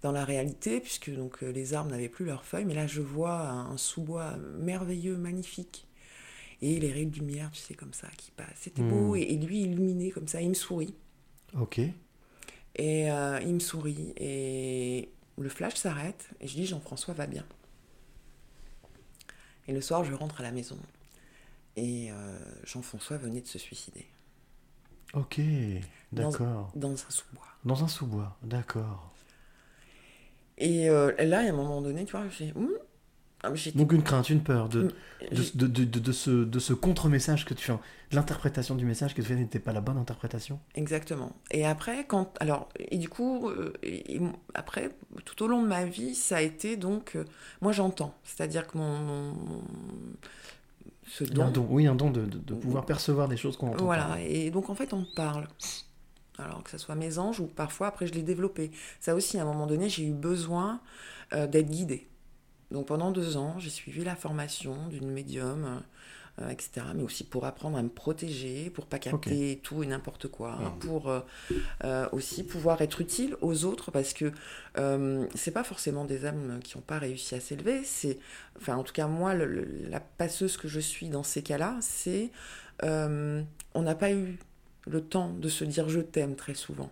dans 0.01 0.11
la 0.11 0.25
réalité, 0.25 0.79
puisque 0.79 1.13
donc 1.13 1.41
les 1.41 1.73
arbres 1.73 1.91
n'avaient 1.91 2.09
plus 2.09 2.25
leurs 2.25 2.43
feuilles. 2.43 2.65
Mais 2.65 2.73
là, 2.73 2.87
je 2.87 3.01
vois 3.01 3.39
un, 3.39 3.71
un 3.71 3.77
sous-bois 3.77 4.35
merveilleux, 4.57 5.17
magnifique, 5.17 5.87
et 6.61 6.79
les 6.79 6.91
rayons 6.91 7.09
de 7.09 7.15
lumière, 7.15 7.51
tu 7.51 7.61
sais, 7.61 7.73
comme 7.73 7.93
ça, 7.93 8.07
qui 8.17 8.31
passent. 8.31 8.47
C'était 8.61 8.81
beau, 8.83 9.13
Hmm. 9.13 9.17
et, 9.17 9.21
et 9.33 9.37
lui 9.37 9.61
illuminé 9.61 10.11
comme 10.11 10.27
ça, 10.27 10.41
il 10.41 10.49
me 10.49 10.53
sourit. 10.53 10.93
Ok. 11.59 11.79
Et 12.75 13.11
euh, 13.11 13.39
il 13.41 13.53
me 13.55 13.59
sourit, 13.59 14.13
et 14.17 15.09
le 15.37 15.49
flash 15.49 15.75
s'arrête, 15.75 16.29
et 16.39 16.47
je 16.47 16.53
dis 16.55 16.65
Jean-François 16.65 17.13
va 17.13 17.27
bien. 17.27 17.45
Et 19.67 19.73
le 19.73 19.81
soir, 19.81 20.03
je 20.03 20.13
rentre 20.13 20.39
à 20.41 20.43
la 20.43 20.51
maison, 20.51 20.77
et 21.75 22.11
euh, 22.11 22.39
Jean-François 22.63 23.17
venait 23.17 23.41
de 23.41 23.47
se 23.47 23.57
suicider. 23.59 24.07
Ok, 25.13 25.41
d'accord. 26.11 26.71
Dans, 26.75 26.91
un 26.91 26.97
sous-bois. 27.09 27.47
Dans 27.65 27.83
un 27.83 27.87
sous-bois, 27.87 28.37
d'accord. 28.43 29.11
Et 30.57 30.89
euh, 30.89 31.11
là, 31.25 31.39
à 31.39 31.43
un 31.43 31.51
moment 31.53 31.81
donné, 31.81 32.05
tu 32.05 32.11
vois, 32.11 32.27
j'ai. 32.29 32.51
Hum 32.55 32.71
Ah, 33.41 33.51
Donc 33.75 33.93
une 33.93 34.03
crainte, 34.03 34.29
une 34.29 34.43
peur 34.43 34.67
de, 34.67 34.81
Mm. 34.83 34.89
de, 35.35 35.43
de, 35.55 35.67
de- 35.67 35.83
de- 35.85 35.99
de 35.99 36.11
ce, 36.11 36.29
de 36.43 36.59
ce 36.59 36.73
contre-message 36.73 37.45
que 37.45 37.53
tu 37.53 37.63
fais, 37.65 37.73
de 38.11 38.15
l'interprétation 38.17 38.75
du 38.75 38.83
message 38.85 39.15
que 39.15 39.21
tu 39.21 39.27
fais 39.29 39.35
n'était 39.35 39.59
pas 39.59 39.71
la 39.71 39.79
bonne 39.79 39.97
interprétation. 39.97 40.59
Exactement. 40.75 41.31
Et 41.51 41.65
après, 41.65 42.05
quand. 42.05 42.35
Alors, 42.41 42.67
et 42.77 42.97
du 42.97 43.07
coup, 43.07 43.47
euh, 43.49 43.71
et- 43.81 44.19
après, 44.55 44.89
tout 45.23 45.41
au 45.43 45.47
long 45.47 45.61
de 45.61 45.67
ma 45.67 45.85
vie, 45.85 46.15
ça 46.15 46.37
a 46.37 46.41
été 46.41 46.75
donc. 46.75 47.15
euh, 47.15 47.23
moi, 47.61 47.71
j'entends. 47.71 48.13
C'est-à-dire 48.25 48.67
que 48.67 48.77
mon. 48.77 48.97
mon- 48.99 49.31
mon- 49.33 49.63
ce 51.07 51.23
Il 51.23 51.37
y 51.37 51.41
a 51.41 51.45
un 51.45 51.51
don. 51.51 51.61
don, 51.63 51.67
oui, 51.71 51.87
un 51.87 51.95
don 51.95 52.11
de, 52.11 52.25
de- 52.25 52.37
de 52.39 52.53
pouvoir 52.53 52.85
percevoir 52.85 53.27
des 53.29 53.37
choses 53.37 53.55
qu'on 53.57 53.69
entend. 53.69 53.85
Voilà. 53.85 54.17
Et 54.21 54.51
donc, 54.51 54.69
en 54.69 54.75
fait, 54.75 54.93
on 54.93 55.05
parle. 55.15 55.47
Alors, 56.37 56.61
que 56.63 56.69
ce 56.71 56.77
soit 56.77 56.95
mes 56.95 57.17
anges 57.19 57.39
ou 57.39 57.47
parfois, 57.47 57.87
après, 57.87 58.05
je 58.05 58.13
l'ai 58.13 58.21
développé. 58.21 58.71
Ça 58.99 59.15
aussi, 59.15 59.37
à 59.39 59.43
un 59.43 59.45
moment 59.45 59.65
donné, 59.65 59.87
j'ai 59.89 60.03
eu 60.05 60.13
besoin 60.13 60.81
euh, 61.33 61.47
d'être 61.47 61.69
guidée. 61.69 62.07
Donc, 62.71 62.87
pendant 62.87 63.11
deux 63.11 63.37
ans, 63.37 63.55
j'ai 63.59 63.69
suivi 63.69 64.03
la 64.03 64.15
formation 64.15 64.75
d'une 64.89 65.09
médium. 65.09 65.63
euh, 66.41 66.49
etc. 66.51 66.85
Mais 66.95 67.03
aussi 67.03 67.25
pour 67.25 67.43
apprendre 67.45 67.77
à 67.77 67.81
me 67.83 67.89
protéger, 67.89 68.69
pour 68.69 68.85
pas 68.85 68.97
capter 68.97 69.59
tout 69.61 69.83
et 69.83 69.87
n'importe 69.87 70.29
quoi, 70.29 70.57
Ah. 70.61 70.73
pour 70.79 71.09
euh, 71.09 71.19
euh, 71.83 72.07
aussi 72.13 72.45
pouvoir 72.45 72.81
être 72.81 73.01
utile 73.01 73.35
aux 73.41 73.65
autres, 73.65 73.91
parce 73.91 74.13
que 74.13 74.31
c'est 75.35 75.51
pas 75.51 75.65
forcément 75.65 76.05
des 76.05 76.25
âmes 76.25 76.61
qui 76.63 76.77
n'ont 76.77 76.81
pas 76.83 76.97
réussi 76.97 77.35
à 77.35 77.41
s'élever. 77.41 77.81
C'est, 77.83 78.19
enfin, 78.57 78.77
en 78.77 78.83
tout 78.83 78.93
cas 78.93 79.07
moi, 79.07 79.33
le- 79.33 79.47
le- 79.47 79.89
la 79.89 79.99
passeuse 79.99 80.55
que 80.55 80.69
je 80.69 80.79
suis 80.79 81.09
dans 81.09 81.23
ces 81.23 81.43
cas-là, 81.43 81.75
c'est 81.81 82.31
on 82.83 83.81
n'a 83.81 83.95
pas 83.95 84.11
eu 84.13 84.37
le 84.87 85.01
temps 85.01 85.33
de 85.33 85.49
se 85.49 85.65
dire 85.65 85.89
je 85.89 85.99
t'aime 85.99 86.35
très 86.37 86.53
souvent, 86.53 86.89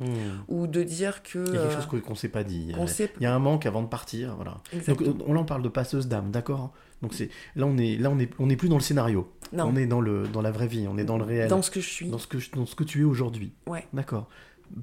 Hmm. 0.00 0.42
ou 0.48 0.66
de 0.66 0.82
dire 0.82 1.22
que 1.22 1.38
Il 1.38 1.54
y 1.54 1.58
a 1.58 1.60
quelque 1.60 1.72
euh, 1.72 1.74
chose 1.82 2.02
qu'on 2.02 2.10
ne 2.12 2.16
s'est 2.16 2.28
pas 2.30 2.42
dit. 2.42 2.60
Il 2.60 2.70
y 2.70 2.72
a- 2.72 2.76
qu'on 2.76 2.86
sait- 2.86 3.12
Il 3.20 3.22
y 3.22 3.26
a 3.26 3.34
un 3.34 3.38
manque 3.38 3.66
avant 3.66 3.82
de 3.82 3.86
partir, 3.88 4.34
voilà. 4.36 4.56
Donc 4.88 5.02
on, 5.26 5.34
là 5.34 5.40
on 5.40 5.44
parle 5.44 5.62
de 5.62 5.68
passeuse 5.68 6.08
d'âme, 6.08 6.30
d'accord 6.30 6.60
hein. 6.60 6.70
Donc 7.02 7.14
c'est 7.14 7.30
là 7.56 7.66
on 7.66 7.76
est 7.78 7.96
là 7.96 8.10
on 8.10 8.18
est 8.18 8.30
on 8.38 8.46
n'est 8.46 8.56
plus 8.56 8.68
dans 8.68 8.76
le 8.76 8.82
scénario. 8.82 9.30
Non. 9.52 9.64
On 9.66 9.76
est 9.76 9.86
dans 9.86 10.00
le 10.00 10.26
dans 10.28 10.42
la 10.42 10.50
vraie 10.50 10.66
vie, 10.68 10.86
on 10.88 10.96
est 10.98 11.04
dans 11.04 11.18
le 11.18 11.24
réel. 11.24 11.48
Dans 11.48 11.62
ce 11.62 11.70
que 11.70 11.80
je 11.80 11.88
suis. 11.88 12.08
Dans 12.08 12.18
ce 12.18 12.26
que 12.26 12.38
je- 12.38 12.50
dans 12.52 12.66
ce 12.66 12.74
que 12.74 12.84
tu 12.84 13.00
es 13.02 13.04
aujourd'hui. 13.04 13.52
Ouais. 13.66 13.86
D'accord. 13.92 14.28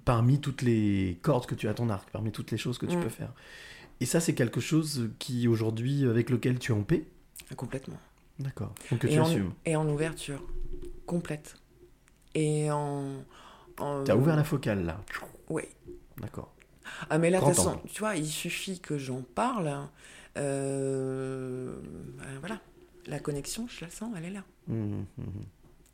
Parmi 0.06 0.40
toutes 0.40 0.62
les 0.62 1.18
cordes 1.22 1.46
que 1.46 1.56
tu 1.56 1.68
as 1.68 1.72
à 1.72 1.74
ton 1.74 1.90
arc, 1.90 2.10
parmi 2.12 2.32
toutes 2.32 2.52
les 2.52 2.58
choses 2.58 2.78
que 2.78 2.86
tu 2.86 2.98
Mm. 2.98 3.02
peux 3.04 3.10
faire. 3.10 3.34
Et 4.02 4.06
ça 4.06 4.20
c'est 4.20 4.34
quelque 4.36 4.60
chose 4.60 5.10
qui 5.20 5.48
aujourd'hui 5.48 6.06
avec 6.08 6.30
lequel 6.30 6.60
tu 6.60 6.72
es 6.72 6.76
en 6.76 6.84
paix? 6.84 7.06
complètement. 7.56 7.98
D'accord. 8.40 8.74
Donc 8.92 9.00
que 9.00 9.08
et 9.08 9.12
tu 9.12 9.20
en, 9.20 9.24
assumes. 9.26 9.52
Et 9.66 9.76
en 9.76 9.88
ouverture 9.90 10.44
complète. 11.06 11.56
Et 12.36 12.70
en. 12.72 13.14
En- 13.80 14.04
Tu 14.04 14.12
as 14.12 14.18
ouvert 14.18 14.36
la 14.36 14.44
focale 14.44 14.86
là. 14.86 15.02
Oui. 15.50 15.64
D'accord. 16.20 16.54
Ah, 17.10 17.18
mais 17.18 17.30
là, 17.30 17.40
façon, 17.42 17.80
tu 17.88 18.00
vois, 18.00 18.16
il 18.16 18.26
suffit 18.28 18.80
que 18.80 18.98
j'en 18.98 19.22
parle. 19.22 19.72
euh, 20.38 21.76
ben 22.18 22.40
voilà. 22.40 22.60
La 23.08 23.20
connexion, 23.20 23.68
je 23.68 23.86
la 23.86 23.90
sens, 23.92 24.12
elle 24.18 24.26
est 24.26 24.30
là. 24.32 24.44
Mhm, 24.68 25.06
mhm. 25.18 25.26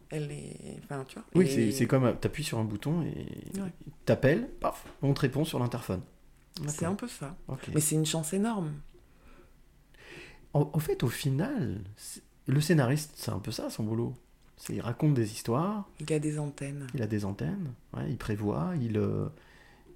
Elle 0.09 0.31
est. 0.31 0.79
Enfin, 0.83 1.03
tu 1.07 1.15
vois. 1.15 1.23
Oui, 1.35 1.45
et- 1.47 1.71
c'est- 1.71 1.87
comme 1.87 2.13
tu 2.19 2.27
appuies 2.27 2.43
sur 2.43 2.57
un 2.59 2.63
bouton 2.63 3.01
et 3.03 3.59
Ouais. 3.59 3.71
t'appelles, 4.05 4.49
paf, 4.59 4.85
on 5.01 5.13
te 5.13 5.21
répond 5.21 5.45
sur 5.45 5.59
l'interphone. 5.59 6.01
C'est 6.67 6.85
un 6.85 6.93
peu 6.95 7.07
ça. 7.07 7.35
Mais 7.73 7.79
c'est 7.81 7.95
une 7.95 8.05
chance 8.05 8.33
énorme. 8.33 8.73
En, 10.53 10.69
en 10.71 10.79
fait, 10.79 11.01
au 11.03 11.07
final, 11.09 11.81
le 12.47 12.61
scénariste, 12.61 13.13
c'est 13.15 13.31
un 13.31 13.39
peu 13.39 13.51
ça 13.51 13.69
son 13.71 13.83
boulot. 13.83 14.13
Il 14.69 14.81
raconte 14.81 15.13
des 15.13 15.31
histoires, 15.31 15.89
Il 15.99 16.11
a 16.13 16.19
des 16.19 16.39
antennes. 16.39 16.87
il 16.93 17.01
a 17.01 17.07
des 17.07 17.25
antennes, 17.25 17.73
ouais, 17.95 18.09
il 18.09 18.17
prévoit, 18.17 18.71
il, 18.81 18.97
euh, 18.97 19.27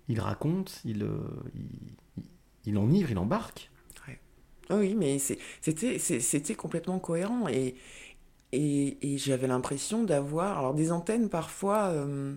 il 0.07 0.19
raconte, 0.19 0.81
il, 0.85 1.03
euh, 1.03 1.17
il, 1.55 1.61
il- 2.17 2.23
il 2.65 2.77
enivre, 2.77 3.11
il 3.11 3.17
embarque. 3.17 3.71
Ah 4.69 4.75
Oui, 4.75 4.95
mais 4.95 5.17
c'était 5.19 6.55
complètement 6.55 6.99
cohérent. 6.99 7.47
Et, 7.47 7.75
et, 8.51 9.13
et 9.13 9.17
j'avais 9.17 9.47
l'impression 9.47 10.03
d'avoir. 10.03 10.59
Alors, 10.59 10.73
des 10.73 10.91
antennes 10.91 11.29
parfois. 11.29 11.87
euh, 11.87 12.35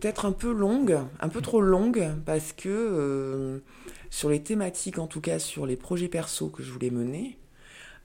Peut-être 0.00 0.24
un 0.24 0.32
peu 0.32 0.50
longues, 0.52 0.98
un 1.20 1.28
peu 1.28 1.42
trop 1.42 1.60
longues, 1.60 2.08
parce 2.24 2.54
que 2.54 3.62
sur 4.08 4.30
les 4.30 4.42
thématiques, 4.42 4.98
en 4.98 5.06
tout 5.06 5.20
cas 5.20 5.38
sur 5.38 5.66
les 5.66 5.76
projets 5.76 6.08
perso 6.08 6.48
que 6.48 6.62
je 6.62 6.70
voulais 6.72 6.90
mener, 6.90 7.36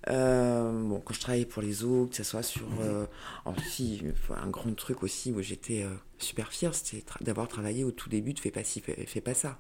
euh, 0.10 0.72
bon, 0.88 1.02
quand 1.04 1.14
je 1.14 1.20
travaillais 1.20 1.45
pour 1.45 1.62
les 1.62 1.84
autres, 1.84 2.12
que 2.12 2.16
ce 2.18 2.24
soit 2.24 2.43
sur. 2.43 2.68
euh, 2.82 3.06
aussi, 3.45 4.02
enfin, 4.14 4.41
un 4.43 4.50
grand 4.50 4.74
truc 4.76 5.04
aussi 5.04 5.32
où 5.32 5.41
j'étais 5.41 5.84
euh, 5.84 5.89
super 6.18 6.52
fière, 6.52 6.74
c'était 6.74 7.04
tra- 7.06 7.22
d'avoir 7.24 7.47
travaillé 7.47 7.84
au 7.84 7.91
tout 7.91 8.10
début 8.10 8.34
de 8.34 8.39
Fais 8.39 8.52
pas 8.52 8.64
ci, 8.64 8.80
fais, 8.82 9.06
fais 9.06 9.22
pas 9.22 9.34
ça. 9.34 9.60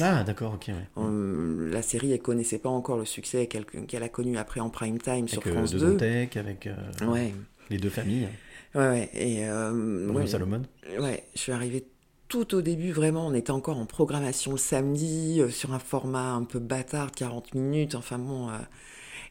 Ah, 0.00 0.24
d'accord, 0.24 0.54
ok, 0.54 0.68
ouais. 0.68 0.74
Euh, 1.02 1.70
la 1.70 1.82
série, 1.82 2.12
elle 2.12 2.22
connaissait 2.22 2.58
pas 2.58 2.70
encore 2.70 2.96
le 2.96 3.04
succès 3.04 3.46
qu'elle 3.46 4.02
a 4.02 4.08
connu 4.08 4.38
après 4.38 4.60
en 4.60 4.70
prime 4.70 4.98
time 4.98 5.28
sur 5.28 5.42
Avec 5.42 5.52
euh, 5.52 5.56
France 5.58 5.72
deux 5.72 5.80
2. 5.80 5.94
Antec, 5.96 6.36
avec 6.36 6.66
euh, 6.66 6.74
Ouais. 7.06 7.32
les 7.68 7.76
deux 7.76 7.90
familles. 7.90 8.28
Ouais, 8.74 8.88
ouais. 8.88 9.10
Et, 9.12 9.44
euh, 9.46 10.08
ouais, 10.10 10.26
Salomon. 10.26 10.62
Ouais, 10.98 11.24
je 11.34 11.40
suis 11.40 11.52
arrivée 11.52 11.86
tout 12.28 12.54
au 12.54 12.62
début, 12.62 12.92
vraiment, 12.92 13.26
on 13.26 13.34
était 13.34 13.50
encore 13.50 13.76
en 13.76 13.84
programmation 13.84 14.52
le 14.52 14.56
samedi, 14.58 15.40
euh, 15.42 15.50
sur 15.50 15.74
un 15.74 15.78
format 15.78 16.32
un 16.32 16.44
peu 16.44 16.58
bâtard, 16.58 17.10
de 17.10 17.16
40 17.16 17.54
minutes, 17.54 17.94
enfin 17.94 18.18
bon. 18.18 18.48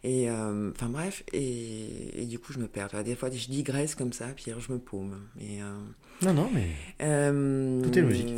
Et 0.04 0.30
euh, 0.30 0.72
enfin 0.72 0.89
bref, 0.89 1.24
et, 1.32 2.22
et 2.24 2.26
du 2.26 2.39
coup, 2.39 2.54
je 2.54 2.60
me 2.60 2.68
perds. 2.68 3.04
Des 3.04 3.16
fois, 3.16 3.30
je 3.30 3.47
digresse 3.47 3.95
comme 3.95 4.14
ça, 4.14 4.28
puis 4.36 4.52
je 4.58 4.72
me 4.74 4.80
paume. 4.80 5.20
Et, 5.39 5.62
euh, 5.62 5.80
Non, 6.24 6.34
non, 6.34 6.49
mais 6.54 6.68
euh, 7.02 7.82
Tout 7.82 7.97
est 7.97 8.02
logique. 8.02 8.34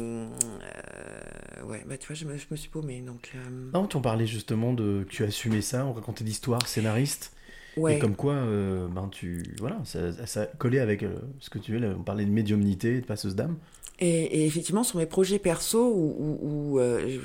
ouais, 1.66 1.84
bah 1.88 1.98
tu 1.98 2.08
vois, 2.08 2.16
je 2.16 2.26
me, 2.26 2.38
je 2.38 2.46
me 2.52 2.56
suis 2.56 2.70
paumée. 2.70 3.02
Donc, 3.02 3.32
non, 3.74 3.88
tu 3.88 3.98
en 3.98 4.02
parlais 4.02 4.28
justement 4.28 4.74
de 4.74 5.04
que 5.08 5.10
tu 5.10 5.24
assumais 5.24 5.62
ça, 5.62 5.86
on 5.86 5.94
racontait 5.94 6.24
l'histoire, 6.24 6.68
scénariste. 6.68 7.34
Ouais. 7.76 7.96
Et 7.96 8.00
comme 8.00 8.16
quoi, 8.16 8.34
euh, 8.34 8.88
ben 8.88 9.10
tu 9.12 9.44
voilà, 9.60 9.80
ça, 9.84 10.28
ça 10.28 10.46
collait 10.46 10.80
avec 10.80 11.02
euh, 11.02 11.16
ce 11.40 11.50
que 11.50 11.58
tu 11.58 11.72
veux. 11.72 11.80
là, 11.80 11.96
On 11.98 12.04
parlait 12.04 12.26
de 12.26 12.30
médiumnité, 12.30 13.02
de 13.02 13.06
passeuse 13.06 13.36
d'âme. 13.36 13.58
Et, 14.00 14.10
et 14.42 14.46
effectivement, 14.46 14.84
sur 14.84 14.98
mes 14.98 15.06
projets 15.06 15.38
perso, 15.40 15.80
où, 15.94 16.16
où- 16.20 16.40
où, 16.76 16.80
euh, 16.80 17.18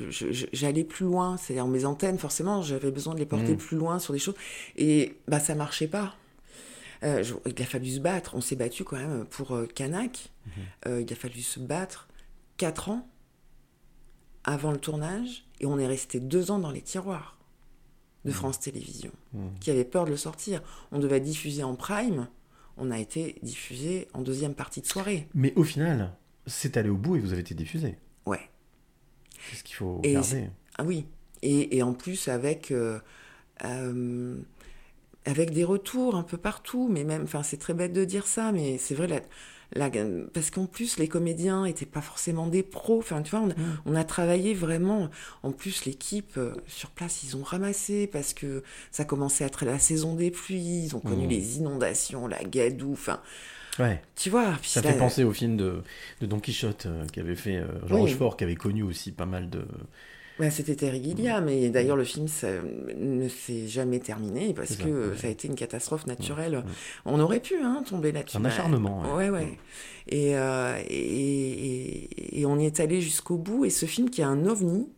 j'allais 0.52 0.84
plus 0.84 1.06
loin, 1.06 1.36
c'est-à-dire 1.38 1.66
mes 1.66 1.84
antennes, 1.86 2.18
forcément, 2.18 2.60
j'avais 2.62 2.90
besoin 2.90 3.14
de 3.14 3.18
les 3.18 3.26
porter 3.26 3.54
Mm. 3.54 3.56
plus 3.58 3.76
loin 3.76 3.98
sur 3.98 4.12
des 4.12 4.18
choses, 4.18 4.34
et 4.76 5.16
bah 5.26 5.40
ça 5.40 5.54
marchait 5.54 5.88
pas. 5.88 6.14
Euh, 7.04 7.22
je- 7.22 7.34
il 7.46 7.62
a 7.62 7.64
fallu 7.64 7.88
se 7.88 8.00
battre. 8.00 8.34
On 8.34 8.40
s'est 8.40 8.56
battu 8.56 8.84
quand 8.84 8.96
même 8.96 9.24
pour 9.24 9.52
euh, 9.54 9.66
Canac. 9.66 10.30
Mhm. 10.46 10.52
Euh, 10.88 11.00
il 11.00 11.12
a 11.12 11.16
fallu 11.16 11.40
se 11.42 11.58
battre 11.60 12.08
4 12.58 12.88
ans 12.90 13.08
avant 14.44 14.72
le 14.72 14.78
tournage 14.78 15.44
et 15.60 15.66
on 15.66 15.78
est 15.78 15.86
resté 15.86 16.20
2 16.20 16.50
ans 16.50 16.58
dans 16.58 16.70
les 16.72 16.80
tiroirs 16.82 17.38
de 18.24 18.32
France 18.32 18.58
Télévisions 18.60 19.12
Mhm. 19.32 19.58
qui 19.60 19.70
avait 19.70 19.84
peur 19.84 20.04
de 20.06 20.10
le 20.10 20.16
sortir. 20.16 20.60
On 20.92 20.98
devait 20.98 21.20
diffuser 21.20 21.62
en 21.62 21.76
prime. 21.76 22.28
On 22.76 22.90
a 22.90 22.98
été 22.98 23.36
diffusé 23.42 24.08
en 24.12 24.20
deuxième 24.22 24.54
partie 24.54 24.80
de 24.80 24.86
soirée. 24.86 25.28
Mais 25.34 25.52
au 25.56 25.62
final, 25.64 26.12
c'est 26.48 26.76
allé 26.76 26.88
au 26.88 26.96
bout 26.96 27.16
et 27.16 27.20
vous 27.20 27.32
avez 27.32 27.42
été 27.42 27.54
diffusé. 27.54 27.96
Ouais. 28.26 28.50
C'est 29.50 29.56
ce 29.56 29.64
qu'il 29.64 29.76
faut 29.76 30.00
Et 30.02 30.12
garder. 30.14 30.50
Ah 30.78 30.84
oui. 30.84 31.06
Et, 31.42 31.76
et 31.76 31.82
en 31.82 31.92
plus 31.94 32.28
avec 32.28 32.70
euh, 32.72 32.98
euh, 33.64 34.36
avec 35.24 35.50
des 35.52 35.64
retours 35.64 36.16
un 36.16 36.22
peu 36.22 36.36
partout, 36.36 36.88
mais 36.90 37.04
même, 37.04 37.22
enfin 37.24 37.42
c'est 37.42 37.58
très 37.58 37.74
bête 37.74 37.92
de 37.92 38.04
dire 38.04 38.26
ça, 38.26 38.50
mais 38.52 38.78
c'est 38.78 38.94
vrai 38.94 39.06
la, 39.06 39.20
la- 39.74 39.90
parce 40.32 40.50
qu'en 40.50 40.66
plus 40.66 40.98
les 40.98 41.06
comédiens 41.08 41.64
étaient 41.64 41.86
pas 41.86 42.00
forcément 42.00 42.46
des 42.48 42.62
pros. 42.64 42.98
Enfin 42.98 43.22
tu 43.22 43.30
vois, 43.32 43.40
on, 43.40 43.50
a- 43.50 43.54
on 43.86 43.94
a 43.94 44.04
travaillé 44.04 44.54
vraiment. 44.54 45.10
En 45.42 45.52
plus 45.52 45.84
l'équipe 45.84 46.36
euh, 46.38 46.54
sur 46.66 46.90
place 46.90 47.22
ils 47.22 47.36
ont 47.36 47.42
ramassé 47.42 48.06
parce 48.08 48.34
que 48.34 48.62
ça 48.90 49.04
commençait 49.04 49.44
à 49.44 49.48
être 49.48 49.64
la 49.64 49.78
saison 49.78 50.14
des 50.14 50.30
pluies. 50.30 50.84
Ils 50.86 50.96
ont 50.96 51.00
connu 51.00 51.26
Mmh. 51.26 51.30
les 51.30 51.58
inondations, 51.58 52.26
la 52.26 52.42
gadoue. 52.42 52.92
Enfin 52.94 53.20
Ouais. 53.78 54.02
tu 54.16 54.30
vois. 54.30 54.54
puis 54.60 54.70
Ça 54.70 54.80
là- 54.80 54.92
fait 54.92 54.98
penser 54.98 55.24
au 55.24 55.32
film 55.32 55.56
de, 55.56 55.82
de 56.20 56.26
Don 56.26 56.40
Quichotte 56.40 56.86
euh, 56.86 57.04
qu'avait 57.12 57.36
fait 57.36 57.56
euh, 57.56 57.66
Jean 57.86 57.96
Oui. 57.96 58.00
Rochefort, 58.02 58.36
qui 58.36 58.44
avait 58.44 58.56
connu 58.56 58.82
aussi 58.82 59.12
pas 59.12 59.26
mal 59.26 59.48
de. 59.50 59.64
Ouais, 60.40 60.50
c'était 60.50 60.76
Terry 60.76 61.02
Gilliam, 61.02 61.48
et 61.48 61.68
d'ailleurs 61.68 61.96
le 61.96 62.04
film 62.04 62.28
ça 62.28 62.46
ne 62.96 63.26
s'est 63.28 63.66
jamais 63.66 63.98
terminé 63.98 64.54
parce 64.54 64.74
ça, 64.74 64.84
que 64.84 65.10
ouais. 65.10 65.16
ça 65.16 65.26
a 65.26 65.30
été 65.30 65.48
une 65.48 65.56
catastrophe 65.56 66.06
naturelle. 66.06 66.62
On 67.04 67.18
aurait 67.18 67.40
pu 67.40 67.56
hein, 67.60 67.82
tomber 67.88 68.12
là-dessus. 68.12 68.36
Un 68.36 68.44
acharnement, 68.44 69.02
Ouais, 69.16 69.30
ouais. 69.30 69.30
ouais. 69.30 69.58
Et, 70.06 70.36
euh, 70.36 70.78
et, 70.88 70.92
et- 70.96 72.40
et 72.40 72.46
on 72.46 72.56
y 72.58 72.66
est 72.66 72.78
allé 72.78 73.00
jusqu'au 73.00 73.36
bout, 73.36 73.64
et 73.64 73.70
ce 73.70 73.86
film 73.86 74.10
qui 74.10 74.20
est 74.20 74.24
un 74.24 74.46
ovni, 74.46 74.88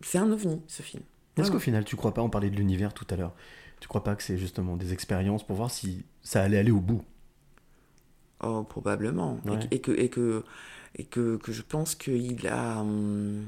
c'est 0.00 0.18
un 0.18 0.30
ovni 0.32 0.60
ce 0.66 0.82
film. 0.82 1.02
Est-ce 1.36 1.50
qu'au 1.52 1.60
final, 1.60 1.84
tu 1.84 1.94
crois 1.96 2.12
pas, 2.12 2.22
on 2.22 2.28
parlait 2.28 2.50
de 2.50 2.56
l'univers 2.56 2.92
tout 2.92 3.06
à 3.10 3.16
l'heure, 3.16 3.34
tu 3.80 3.86
crois 3.88 4.02
pas 4.04 4.16
que 4.16 4.22
c'est 4.24 4.36
justement 4.38 4.76
des 4.76 4.92
expériences 4.92 5.46
pour 5.46 5.54
voir 5.56 5.70
si 5.70 6.04
ça 6.22 6.42
allait 6.42 6.58
aller 6.58 6.72
au 6.72 6.80
bout? 6.80 7.02
Oh, 8.42 8.62
probablement. 8.64 9.38
Et 9.46 9.50
Ouais. 9.50 9.58
que- 9.68 9.74
Et, 9.74 9.80
que, 9.80 9.92
et, 9.92 10.08
que, 10.08 10.44
et 10.96 11.04
que, 11.04 11.36
que 11.36 11.52
je 11.52 11.62
pense 11.62 11.94
qu'il 11.94 12.46
a. 12.46 12.80
hum, 12.80 13.44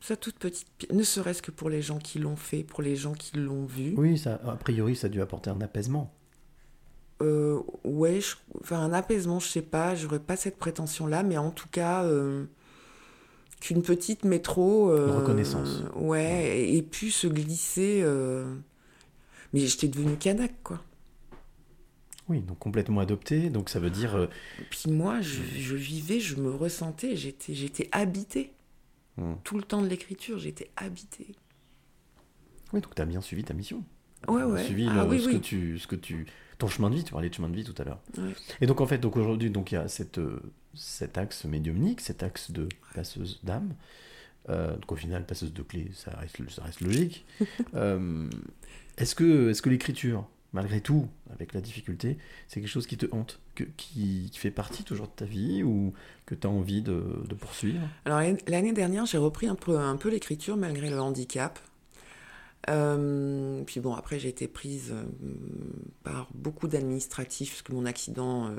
Sa 0.00 0.16
toute 0.16 0.36
petite. 0.38 0.66
Ne 0.92 1.02
serait-ce 1.02 1.42
que 1.42 1.50
pour 1.50 1.70
les 1.70 1.82
gens 1.82 1.98
qui 1.98 2.18
l'ont 2.18 2.36
fait, 2.36 2.64
pour 2.64 2.82
les 2.82 2.96
gens 2.96 3.12
qui 3.12 3.36
l'ont 3.36 3.66
vu. 3.66 3.94
Oui, 3.96 4.18
ça, 4.18 4.40
a 4.46 4.56
priori, 4.56 4.96
ça 4.96 5.06
a 5.06 5.10
dû 5.10 5.20
apporter 5.20 5.50
un 5.50 5.60
apaisement. 5.60 6.12
Euh, 7.22 7.60
ouais, 7.84 8.20
je- 8.20 8.36
enfin 8.62 8.78
un 8.80 8.92
apaisement, 8.94 9.38
je 9.40 9.46
sais 9.48 9.62
pas, 9.62 9.94
j'aurais 9.94 10.18
pas 10.20 10.36
cette 10.36 10.56
prétention-là, 10.56 11.22
mais 11.22 11.36
en 11.36 11.50
tout 11.50 11.68
cas 11.70 12.02
euh, 12.04 12.46
qu'une 13.60 13.82
petite 13.82 14.24
métro, 14.24 14.90
euh, 14.90 15.18
Reconnaissance. 15.18 15.82
ouais, 15.96 16.72
ait 16.74 16.82
pu 16.82 17.10
se 17.10 17.26
glisser. 17.26 18.00
Mais 19.52 19.60
j'étais 19.60 19.88
devenue 19.88 20.16
Canac, 20.16 20.52
quoi. 20.62 20.82
Oui, 22.28 22.40
donc 22.40 22.58
complètement 22.60 23.00
adopté, 23.00 23.50
donc 23.50 23.68
ça 23.68 23.80
veut 23.80 23.90
dire. 23.90 24.14
euh, 24.14 24.26
Puis 24.70 24.90
moi, 24.90 25.20
je, 25.20 25.42
je 25.58 25.74
vivais, 25.74 26.20
je 26.20 26.36
me 26.36 26.50
ressentais, 26.50 27.16
j'étais, 27.16 27.54
j'étais 27.54 27.88
habitée. 27.90 28.52
Hmm. 29.16 29.34
Tout 29.42 29.56
le 29.56 29.64
temps 29.64 29.82
de 29.82 29.88
l'écriture, 29.88 30.38
j'étais 30.38 30.70
habitée. 30.76 31.34
Oui, 32.72 32.80
donc 32.80 32.94
tu 32.94 33.02
as 33.02 33.06
bien 33.06 33.20
suivi 33.20 33.42
ta 33.42 33.52
mission. 33.54 33.82
Ouais, 34.28 34.44
ouais. 34.44 34.64
Suivi 34.64 34.86
Ah 34.88 35.02
le- 35.02 35.08
oui, 35.10 35.20
ce, 35.20 35.26
oui. 35.26 35.32
Que 35.34 35.38
tu, 35.38 35.78
ce 35.80 35.86
que 35.88 35.96
tu. 35.96 36.26
Ton 36.58 36.68
chemin 36.68 36.90
de 36.90 36.94
vie, 36.94 37.02
tu 37.04 37.10
parlais 37.12 37.28
de 37.30 37.34
chemin 37.34 37.48
de 37.48 37.56
vie 37.56 37.64
tout 37.64 37.74
à 37.78 37.84
l'heure. 37.84 38.00
Ouais. 38.16 38.32
Et 38.60 38.66
donc 38.66 38.80
en 38.80 38.86
fait, 38.86 38.98
donc 38.98 39.16
aujourd'hui, 39.16 39.50
donc 39.50 39.72
il 39.72 39.76
y 39.76 39.78
a 39.78 39.88
cette, 39.88 40.18
euh, 40.18 40.40
cet 40.74 41.18
axe 41.18 41.44
médiumnique, 41.46 42.00
cet 42.00 42.22
axe 42.22 42.52
de 42.52 42.68
passeuse 42.94 43.40
d'âme. 43.42 43.74
Euh, 44.50 44.74
donc 44.76 44.92
au 44.92 44.96
final, 44.96 45.26
passeuse 45.26 45.52
de 45.52 45.62
clé, 45.62 45.90
ça 45.94 46.12
reste, 46.12 46.48
ça 46.50 46.62
reste 46.62 46.80
logique. 46.80 47.24
Euh, 47.74 48.28
est-ce 49.00 49.14
que, 49.14 49.68
l'écriture, 49.68 50.28
malgré 50.52 50.80
tout, 50.80 51.08
avec 51.32 51.54
la 51.54 51.60
difficulté, 51.60 52.18
c'est 52.48 52.60
quelque 52.60 52.70
chose 52.70 52.86
qui 52.86 52.96
te 52.96 53.06
hante, 53.12 53.40
qui, 53.76 54.30
fait 54.34 54.50
partie 54.50 54.84
toujours 54.84 55.06
de 55.06 55.12
ta 55.12 55.24
vie 55.24 55.62
ou 55.62 55.92
que 56.26 56.34
tu 56.34 56.46
as 56.46 56.50
envie 56.50 56.82
de, 56.82 57.02
poursuivre? 57.38 57.80
Alors 58.04 58.20
l'année- 58.46 58.72
dernière, 58.72 59.06
j'ai 59.06 59.18
repris 59.18 59.46
un 59.46 59.54
peu, 59.54 59.78
l'écriture 60.10 60.56
malgré 60.56 60.90
le 60.90 61.00
handicap. 61.00 61.58
Euh, 62.68 63.62
puis 63.64 63.80
bon, 63.80 63.94
après 63.94 64.18
j'ai 64.18 64.28
été 64.28 64.46
prise 64.46 64.92
euh, 64.92 65.02
par 66.04 66.28
beaucoup 66.34 66.68
d'administratifs 66.68 67.52
parce 67.52 67.62
que 67.62 67.72
mon 67.72 67.86
accident 67.86 68.48
euh, 68.48 68.56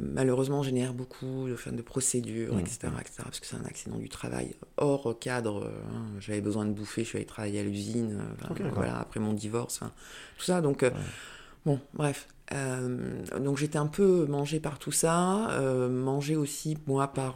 malheureusement 0.00 0.62
génère 0.62 0.94
beaucoup 0.94 1.48
de, 1.48 1.70
de 1.70 1.82
procédures, 1.82 2.54
Mmh, 2.54 2.60
etc., 2.60 2.78
etc., 3.00 3.14
parce 3.24 3.40
que 3.40 3.46
c'est 3.46 3.56
un 3.56 3.64
accident 3.64 3.96
du 3.98 4.08
travail 4.08 4.54
hors 4.76 5.18
cadre. 5.18 5.64
euh, 5.64 5.70
hein. 5.94 6.04
J'avais 6.20 6.40
besoin 6.40 6.64
de 6.66 6.72
bouffer, 6.72 7.02
je 7.04 7.08
suis 7.08 7.16
allée 7.18 7.26
travailler 7.26 7.60
à 7.60 7.62
l'usine, 7.64 8.20
euh, 8.20 8.68
voilà, 8.74 8.98
après 8.98 9.20
mon 9.20 9.32
divorce, 9.32 9.80
tout 10.38 10.44
ça. 10.44 10.60
Donc 10.60 10.82
euh, 10.82 10.90
Bon, 11.64 11.78
bref. 11.94 12.26
Euh, 12.52 13.22
donc 13.40 13.56
j'étais 13.56 13.78
un 13.78 13.86
peu 13.86 14.26
mangée 14.26 14.60
par 14.60 14.78
tout 14.78 14.92
ça, 14.92 15.50
euh, 15.52 15.88
mangée 15.88 16.36
aussi, 16.36 16.76
moi, 16.86 17.08
par... 17.08 17.34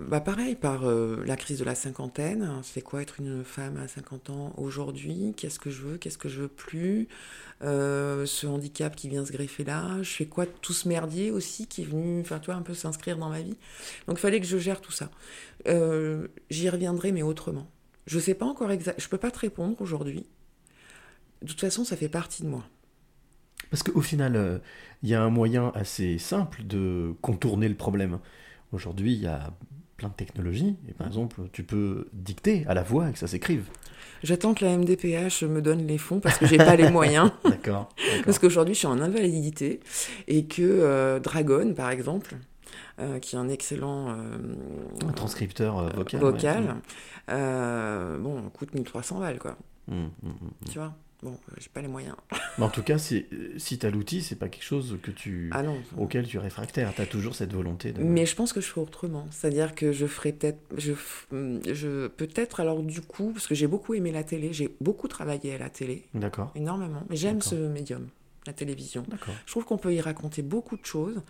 bah 0.00 0.20
pareil, 0.20 0.54
par 0.56 0.88
euh, 0.88 1.22
la 1.26 1.36
crise 1.36 1.58
de 1.58 1.64
la 1.64 1.74
cinquantaine. 1.74 2.50
C'est 2.62 2.80
quoi 2.80 3.02
être 3.02 3.20
une 3.20 3.44
femme 3.44 3.76
à 3.76 3.88
50 3.88 4.30
ans 4.30 4.54
aujourd'hui? 4.56 5.34
Qu'est-ce 5.36 5.58
que 5.58 5.70
je 5.70 5.82
veux? 5.82 5.98
Qu'est-ce 5.98 6.16
que 6.16 6.30
je 6.30 6.42
veux 6.42 6.48
plus? 6.48 7.08
Euh, 7.62 8.24
Ce 8.24 8.46
handicap 8.46 8.96
qui 8.96 9.10
vient 9.10 9.24
se 9.26 9.32
greffer 9.32 9.64
là. 9.64 10.02
Je 10.02 10.10
fais 10.10 10.24
quoi 10.24 10.46
tout 10.46 10.72
ce 10.72 10.88
merdier 10.88 11.30
aussi 11.30 11.66
qui 11.66 11.82
est 11.82 11.84
venu, 11.84 12.24
faire 12.24 12.40
toi, 12.40 12.54
un 12.54 12.62
peu 12.62 12.72
s'inscrire 12.72 13.18
dans 13.18 13.28
ma 13.28 13.42
vie? 13.42 13.56
Donc 14.06 14.16
il 14.16 14.20
fallait 14.20 14.40
que 14.40 14.46
je 14.46 14.56
gère 14.56 14.80
tout 14.80 14.92
ça. 14.92 15.10
Euh, 15.68 16.28
J'y 16.48 16.70
reviendrai, 16.70 17.12
mais 17.12 17.22
autrement. 17.22 17.70
Je 18.06 18.18
sais 18.18 18.34
pas 18.34 18.46
encore 18.46 18.70
exact. 18.72 18.98
Je 18.98 19.08
peux 19.08 19.18
pas 19.18 19.30
te 19.30 19.40
répondre 19.40 19.76
aujourd'hui. 19.80 20.26
De 21.42 21.48
toute 21.48 21.60
façon, 21.60 21.84
ça 21.84 21.96
fait 21.96 22.08
partie 22.08 22.42
de 22.42 22.48
moi. 22.48 22.64
Parce 23.70 23.82
qu'au 23.82 24.00
final, 24.00 24.62
il 25.02 25.08
y 25.10 25.14
a 25.14 25.22
un 25.22 25.30
moyen 25.30 25.70
assez 25.74 26.16
simple 26.18 26.62
de 26.64 27.14
contourner 27.20 27.68
le 27.68 27.74
problème. 27.74 28.20
Aujourd'hui, 28.72 29.12
il 29.14 29.20
y 29.20 29.26
a 29.26 29.52
plein 30.02 30.08
de 30.08 30.14
technologies, 30.14 30.76
et 30.88 30.94
par 30.94 31.06
exemple, 31.06 31.42
tu 31.52 31.62
peux 31.62 32.08
dicter 32.12 32.64
à 32.66 32.74
la 32.74 32.82
voix 32.82 33.08
et 33.08 33.12
que 33.12 33.18
ça 33.18 33.28
s'écrive. 33.28 33.66
J'attends 34.24 34.52
que 34.52 34.64
la 34.64 34.76
MDPH 34.76 35.44
me 35.44 35.62
donne 35.62 35.86
les 35.86 35.98
fonds 35.98 36.18
parce 36.18 36.38
que 36.38 36.46
j'ai 36.46 36.56
pas 36.56 36.74
les 36.74 36.90
moyens. 36.90 37.30
D'accord. 37.44 37.88
Parce 38.24 38.38
qu'aujourd'hui, 38.40 38.74
je 38.74 38.80
suis 38.80 38.88
en 38.88 39.00
invalidité 39.00 39.80
et 40.26 40.44
que 40.46 40.62
euh, 40.62 41.20
Dragon, 41.20 41.72
par 41.74 41.90
exemple, 41.90 42.34
euh, 43.00 43.20
qui 43.20 43.36
est 43.36 43.38
un 43.38 43.48
excellent 43.48 44.10
euh, 44.10 44.14
Un 45.06 45.12
transcripteur 45.12 45.88
vocal. 45.94 46.20
vocal, 46.20 46.76
ouais. 47.28 48.18
bon, 48.18 48.42
coûte 48.50 48.74
1300 48.74 49.20
balles, 49.20 49.38
quoi. 49.38 49.56
Mm, 49.88 49.94
mm, 49.94 50.06
mm, 50.22 50.28
mm. 50.30 50.68
Tu 50.70 50.78
vois? 50.78 50.94
Bon, 51.22 51.30
euh, 51.32 51.54
j'ai 51.58 51.68
pas 51.68 51.80
les 51.80 51.88
moyens. 51.88 52.16
Mais 52.58 52.64
en 52.64 52.68
tout 52.68 52.82
cas, 52.82 52.96
euh, 53.12 53.20
si 53.56 53.78
tu 53.78 53.86
as 53.86 53.90
l'outil, 53.90 54.22
c'est 54.22 54.34
pas 54.36 54.48
quelque 54.48 54.64
chose 54.64 54.98
que 55.02 55.10
tu, 55.12 55.50
Ah 55.52 55.62
non. 55.62 55.76
auquel 55.96 56.26
tu 56.26 56.36
es 56.36 56.40
réfractaire. 56.40 56.92
Tu 56.94 57.00
as 57.00 57.06
toujours 57.06 57.34
cette 57.36 57.52
volonté 57.52 57.92
de. 57.92 58.02
Mais 58.02 58.26
je 58.26 58.34
pense 58.34 58.52
que 58.52 58.60
je 58.60 58.66
ferai 58.66 58.80
autrement. 58.80 59.26
C'est-à-dire 59.30 59.74
que 59.76 59.92
je 59.92 60.06
ferai 60.06 60.32
peut-être. 60.32 60.58
Je, 60.76 60.92
f- 60.92 61.72
je, 61.72 62.08
peut-être, 62.08 62.58
alors 62.58 62.82
du 62.82 63.00
coup, 63.02 63.30
parce 63.32 63.46
que 63.46 63.54
j'ai 63.54 63.68
beaucoup 63.68 63.94
aimé 63.94 64.10
la 64.10 64.24
télé, 64.24 64.52
j'ai 64.52 64.74
beaucoup 64.80 65.06
travaillé 65.06 65.54
à 65.54 65.58
la 65.58 65.70
télé. 65.70 66.04
D'accord. 66.14 66.50
Énormément. 66.56 67.04
Mais 67.08 67.16
j'aime 67.16 67.40
ce 67.40 67.54
médium, 67.54 68.08
la 68.46 68.52
télévision. 68.52 69.04
D'accord. 69.06 69.34
Je 69.46 69.50
trouve 69.52 69.64
qu'on 69.64 69.78
peut 69.78 69.94
y 69.94 70.00
raconter 70.00 70.42
beaucoup 70.42 70.76
de 70.76 70.84
choses. 70.84 71.22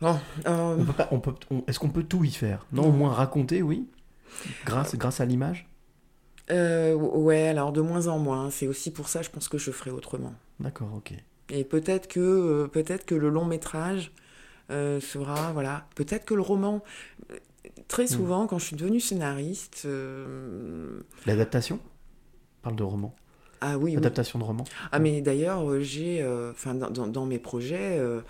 Bon, 0.00 0.16
euh, 0.46 0.76
On 1.10 1.18
peut 1.20 1.32
peut- 1.32 1.56
Est-ce 1.66 1.78
qu'on 1.78 1.88
peut 1.88 2.04
tout 2.04 2.22
y 2.22 2.30
faire? 2.30 2.66
Non, 2.72 2.86
au 2.88 2.92
moins 2.92 3.12
raconter, 3.12 3.62
oui? 3.62 3.86
Grâce, 4.64 4.94
grâce 4.94 5.20
à 5.20 5.24
l'image? 5.24 5.66
Euh, 6.50 6.94
ouais, 6.94 7.48
alors 7.48 7.72
de 7.72 7.80
moins 7.80 8.06
en 8.08 8.18
moins. 8.18 8.50
C'est 8.50 8.66
aussi 8.66 8.90
pour 8.90 9.08
ça, 9.08 9.22
je 9.22 9.30
pense 9.30 9.48
que 9.48 9.58
je 9.58 9.70
ferai 9.70 9.90
autrement. 9.90 10.34
D'accord, 10.60 10.88
ok. 10.96 11.12
Et 11.50 11.64
peut-être 11.64 12.08
que, 12.08 12.20
euh, 12.20 12.66
peut-être 12.68 13.06
que 13.06 13.14
le 13.14 13.28
long 13.30 13.44
métrage 13.44 14.12
euh, 14.70 15.00
sera, 15.00 15.52
voilà, 15.52 15.86
peut-être 15.94 16.24
que 16.24 16.34
le 16.34 16.42
roman. 16.42 16.82
Très 17.86 18.06
souvent, 18.06 18.46
quand 18.46 18.58
je 18.58 18.66
suis 18.66 18.76
devenue 18.76 19.00
scénariste, 19.00 19.82
euh, 19.86 21.00
L'adaptation 21.26 21.80
Parle 22.62 22.76
de 22.76 22.82
roman. 22.82 23.14
ah 23.62 23.78
oui, 23.78 23.92
oui. 23.92 23.96
Adaptation 23.96 24.38
de 24.38 24.44
roman 24.44 24.64
Ah 24.92 24.98
mais 24.98 25.22
d'ailleurs 25.22 25.80
j'ai, 25.80 26.26
enfin 26.50 26.74
dans, 26.74 26.90
dans- 26.90 27.06
dans 27.06 27.24
mes 27.24 27.38
projets, 27.38 27.98
euh, 27.98 28.20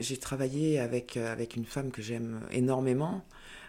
j'ai 0.00 0.16
travaillé 0.18 0.78
avec 0.78 1.16
avec 1.16 1.56
une 1.56 1.64
femme 1.64 1.90
que 1.90 2.02
j'aime 2.02 2.40
énormément, 2.50 3.24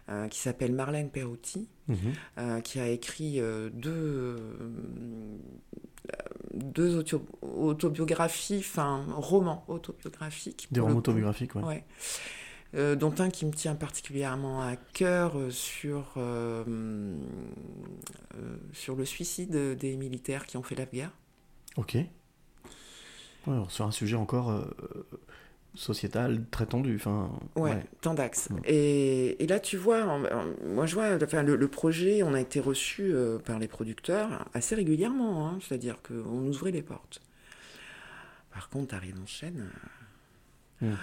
euh, 0.10 0.28
qui 0.28 0.40
s'appelle 0.40 0.74
Marlène 0.74 1.10
Perotti, 1.10 1.68
Mhm. 1.88 1.98
euh, 2.38 2.60
qui 2.62 2.80
a 2.80 2.88
écrit 2.88 3.40
euh, 3.40 3.70
deux 3.72 3.92
euh, 3.92 4.38
deux 6.54 6.98
auto- 6.98 7.26
autobiographies, 7.42 8.58
enfin 8.60 9.06
romans 9.16 9.64
autobiographiques. 9.68 10.68
Des 10.72 10.80
romans 10.80 10.98
autobiographiques, 10.98 11.56
ouais. 11.56 11.64
Ouais. 11.64 11.84
euh, 12.76 12.96
dont 12.96 13.14
un 13.20 13.30
qui 13.30 13.46
me 13.46 13.52
tient 13.52 13.76
particulièrement 13.76 14.62
à 14.62 14.76
cœur 14.76 15.38
euh, 15.38 15.50
sur, 15.50 16.14
euh, 16.18 16.64
sur 18.74 18.96
le 18.96 19.06
suicide 19.06 19.52
des 19.78 19.96
militaires 19.98 20.46
qui 20.46 20.58
ont 20.58 20.64
fait 20.64 20.76
la 20.76 20.86
guerre. 20.86 21.12
Ok. 21.78 21.94
Ouais, 21.96 22.08
alors, 23.54 23.72
sur 23.72 23.86
un 23.86 23.92
sujet 23.92 24.16
encore 24.18 24.50
sociétal 25.78 26.46
très 26.52 26.66
tendu. 26.66 26.96
Enfin, 26.96 27.32
Ouais, 27.56 27.84
tant 28.02 28.14
d'axes. 28.14 28.50
Mm. 28.50 28.58
Et, 28.66 29.44
et 29.44 29.48
là, 29.48 29.60
tu 29.60 29.78
vois, 29.78 30.04
en- 30.06 30.26
en- 30.26 30.46
moi, 30.66 30.86
je 30.86 30.96
vois, 30.96 31.16
enfin, 31.24 31.44
le, 31.44 31.56
le 31.56 31.68
projet, 31.68 32.24
on 32.24 32.34
a 32.34 32.42
été 32.42 32.60
reçu 32.60 33.14
euh, 33.14 33.40
par 33.40 33.60
les 33.60 33.68
producteurs 33.68 34.46
assez 34.54 34.76
régulièrement, 34.76 35.48
hein, 35.48 35.60
c'est-à-dire 35.62 36.02
qu'on 36.02 36.42
nous 36.42 36.56
ouvrait 36.56 36.72
les 36.72 36.82
portes. 36.84 37.22
Par 38.52 38.70
contre, 38.70 38.88
t'arrives 38.88 39.20
en 39.22 39.26
chaîne. 39.28 39.70
euh, 40.84 40.94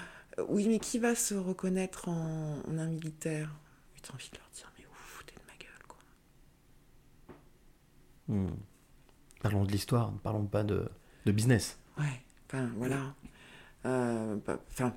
oui, 0.49 0.67
mais 0.69 0.79
qui 0.81 0.99
va 0.99 1.15
se 1.15 1.35
reconnaître 1.35 2.09
en, 2.09 2.59
en 2.69 2.79
un 2.79 2.87
militaire? 2.89 3.51
T'as 4.03 4.13
envie 4.13 4.29
de 4.33 4.37
leur 4.39 4.51
dire, 4.55 4.71
mais 4.79 4.85
vous 4.85 4.91
vous 4.91 5.09
foutez 5.17 5.35
de 5.35 5.41
ma 5.47 5.57
gueule, 5.57 5.87
quoi. 5.89 5.99
Hmm. 8.29 8.57
Parlons 9.43 9.65
de 9.65 9.71
l'histoire, 9.73 10.13
ne 10.13 10.19
parlons 10.19 10.47
pas 10.47 10.63
de, 10.65 10.89
de 11.27 11.33
business. 11.33 11.79
Ouais, 11.99 12.05
enfin, 12.49 12.69
voilà. 12.77 13.15
Euh, 13.87 14.37
bah, 14.47 14.59
Enfin. 14.73 14.95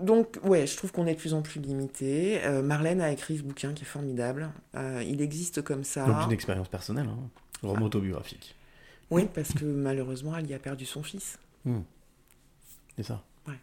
donc, 0.00 0.38
ouais, 0.44 0.66
je 0.66 0.76
trouve 0.76 0.92
qu'on 0.92 1.06
est 1.06 1.14
de 1.14 1.18
plus 1.18 1.34
en 1.34 1.42
plus 1.42 1.60
limité. 1.60 2.44
Euh, 2.44 2.62
Marlène 2.62 3.00
a 3.00 3.10
écrit 3.12 3.38
ce 3.38 3.42
bouquin 3.42 3.72
qui 3.72 3.82
est 3.82 3.86
formidable. 3.86 4.50
Euh, 4.74 5.02
il 5.06 5.20
existe 5.20 5.62
comme 5.62 5.84
ça. 5.84 6.06
Donc 6.06 6.26
une 6.26 6.32
expérience 6.32 6.68
personnelle, 6.68 7.08
hein. 7.08 7.28
roman 7.62 7.86
autobiographique. 7.86 8.56
Oui, 9.10 9.28
parce 9.32 9.52
que 9.52 9.64
malheureusement, 9.64 10.36
elle 10.36 10.48
y 10.48 10.54
a 10.54 10.58
perdu 10.58 10.86
son 10.86 11.02
fils. 11.02 11.38
Hmm. 11.64 11.80
C'est 12.96 13.02
ça. 13.02 13.24
Ouais. 13.48 13.58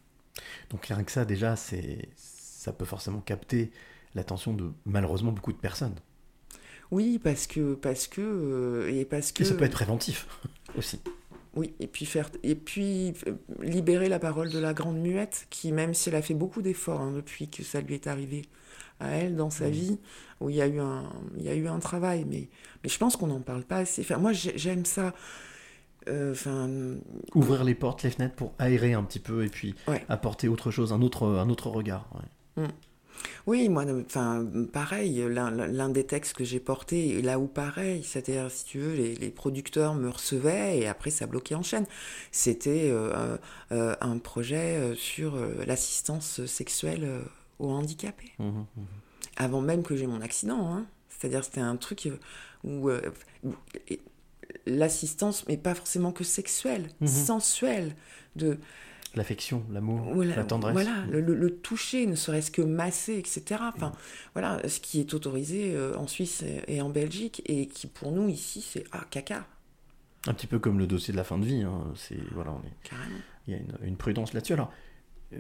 Donc 0.70 0.86
rien 0.86 1.04
que 1.04 1.12
ça, 1.12 1.26
déjà, 1.26 1.56
c'est 1.56 2.10
ça 2.16 2.74
peut 2.74 2.86
forcément 2.86 3.22
capter 3.22 3.72
l'attention 4.14 4.54
de 4.54 4.72
malheureusement 4.86 5.32
beaucoup 5.32 5.54
de 5.54 5.58
personnes. 5.58 5.96
Oui, 6.92 7.20
parce 7.22 7.48
que 7.48 7.76
parce 7.76 8.08
que 8.08 8.22
euh, 8.22 8.92
et 8.94 9.06
parce 9.06 9.32
que 9.32 9.44
Et 9.44 9.46
ça 9.46 9.56
peut 9.56 9.66
être 9.66 9.72
préventif 9.72 10.28
aussi. 10.78 11.00
Oui, 11.58 11.74
et 11.82 11.88
puis 11.88 12.06
faire 12.06 12.30
et 12.44 12.56
puis 12.56 13.14
euh, 13.28 13.34
libérer 13.62 14.08
la 14.10 14.20
parole 14.20 14.50
de 14.50 14.60
la 14.60 14.74
grande 14.74 14.98
muette 15.00 15.48
qui 15.50 15.72
même 15.74 15.94
si 15.94 16.08
elle 16.10 16.16
a 16.16 16.22
fait 16.22 16.34
beaucoup 16.34 16.62
d'efforts 16.62 17.02
hein, 17.02 17.12
depuis 17.14 17.50
que 17.50 17.64
ça 17.64 17.82
lui 17.82 17.96
est 17.96 18.08
arrivé 18.08 18.44
à 19.00 19.10
elle 19.10 19.36
dans 19.36 19.50
sa 19.50 19.70
vie 19.70 19.98
où 20.40 20.50
il 20.50 20.56
y 20.56 20.62
a 20.62 20.68
eu 20.68 20.80
un 20.80 21.12
il 21.38 21.44
y 21.44 21.50
a 21.50 21.56
eu 21.56 21.68
un 21.68 21.80
travail 21.80 22.26
mais 22.30 22.48
mais 22.84 22.90
je 22.90 22.98
pense 22.98 23.16
qu'on 23.18 23.28
n'en 23.28 23.42
parle 23.42 23.64
pas 23.64 23.78
assez. 23.78 24.02
Enfin 24.02 24.18
moi 24.18 24.32
j'ai- 24.34 24.58
j'aime 24.58 24.86
ça 24.86 25.14
Euh, 26.08 26.32
enfin 26.32 26.70
Ouvrir 27.36 27.66
les 27.66 27.76
portes, 27.76 28.04
les 28.04 28.12
fenêtres 28.12 28.36
pour 28.36 28.54
aérer 28.60 28.94
un 28.94 29.04
petit 29.04 29.20
peu 29.20 29.44
et 29.44 29.50
puis 29.50 29.76
Ouais. 29.90 30.06
apporter 30.08 30.48
autre 30.48 30.72
chose, 30.72 30.94
un 30.94 31.02
autre, 31.02 31.28
un 31.28 31.50
autre 31.50 31.68
regard. 31.70 32.08
ouais. 32.16 32.64
Mm. 32.64 32.68
Oui, 33.46 33.70
moi, 33.70 33.86
enfin, 34.06 34.46
pareil, 34.74 35.24
l'un 35.30 35.90
des 35.90 36.06
textes 36.06 36.34
que 36.34 36.44
j'ai 36.44 36.60
porté, 36.60 37.22
là 37.22 37.40
où 37.40 37.48
pareil, 37.48 38.04
c'est-à-dire, 38.04 38.50
si 38.52 38.66
tu 38.66 38.80
veux, 38.80 38.94
les, 38.94 39.16
les 39.16 39.30
producteurs 39.30 39.94
me 39.96 40.10
recevaient 40.10 40.80
et 40.80 40.88
après 40.88 41.10
ça 41.12 41.26
bloquait 41.28 41.56
en 41.56 41.64
chaîne. 41.64 41.86
C'était 42.32 42.90
euh, 42.92 43.38
euh, 43.72 43.96
un 44.02 44.18
projet 44.18 44.76
euh, 44.78 44.96
sur 44.96 45.36
euh, 45.36 45.64
l'assistance 45.66 46.46
sexuelle 46.46 47.04
euh, 47.04 47.22
aux 47.60 47.70
handicapés, 47.72 48.34
Mhm, 48.40 48.66
mhm. 48.76 48.86
avant 49.38 49.62
même 49.62 49.84
que 49.84 49.96
j'ai 49.96 50.08
mon 50.08 50.22
accident. 50.22 50.74
hein. 50.74 50.86
C'est-à-dire, 51.10 51.44
c'était 51.44 51.62
un 51.62 51.76
truc 51.78 52.06
euh, 52.08 52.18
où, 52.64 52.90
euh, 52.90 53.02
l'assistance, 54.66 55.46
mais 55.48 55.58
pas 55.58 55.76
forcément 55.76 56.12
que 56.12 56.24
sexuelle, 56.24 56.90
sensuelle, 57.06 57.96
de 58.36 58.58
L'affection, 59.18 59.64
l'amour, 59.72 60.14
voilà, 60.14 60.36
la 60.38 60.44
tendresse. 60.46 60.74
Voilà, 60.74 61.04
le, 61.10 61.20
le- 61.20 61.36
le 61.36 61.56
toucher, 61.58 62.06
ne 62.06 62.16
serait-ce 62.16 62.52
que 62.52 62.62
masser, 62.62 63.16
etc. 63.18 63.60
Enfin, 63.76 63.92
voilà, 64.34 64.62
ce 64.70 64.80
qui 64.80 65.00
est 65.02 65.14
autorisé 65.14 65.74
euh, 65.76 65.98
en 65.98 66.08
Suisse 66.08 66.44
et, 66.68 66.82
en 66.82 66.90
Belgique, 66.90 67.42
et 67.46 67.68
qui 67.68 67.88
pour 67.88 68.12
nous 68.12 68.30
ici, 68.30 68.62
c'est 68.62 68.84
ah 68.92 69.04
caca, 69.10 69.46
Un 70.28 70.34
petit 70.34 70.48
peu 70.48 70.60
comme 70.60 70.78
le 70.80 70.88
dossier 70.88 71.12
de 71.12 71.18
la 71.18 71.24
fin 71.24 71.38
de 71.40 71.46
vie. 71.46 71.64
hein. 71.64 71.84
C'est 71.96 72.18
voilà, 72.34 72.52
on 72.52 72.60
est. 72.66 72.90
carrément. 72.90 73.18
Il 73.48 73.54
y 73.54 73.58
a 73.58 73.60
une, 73.60 73.76
une 73.90 73.98
prudence 73.98 74.34
là-dessus. 74.34 74.54
Alors, 74.54 74.72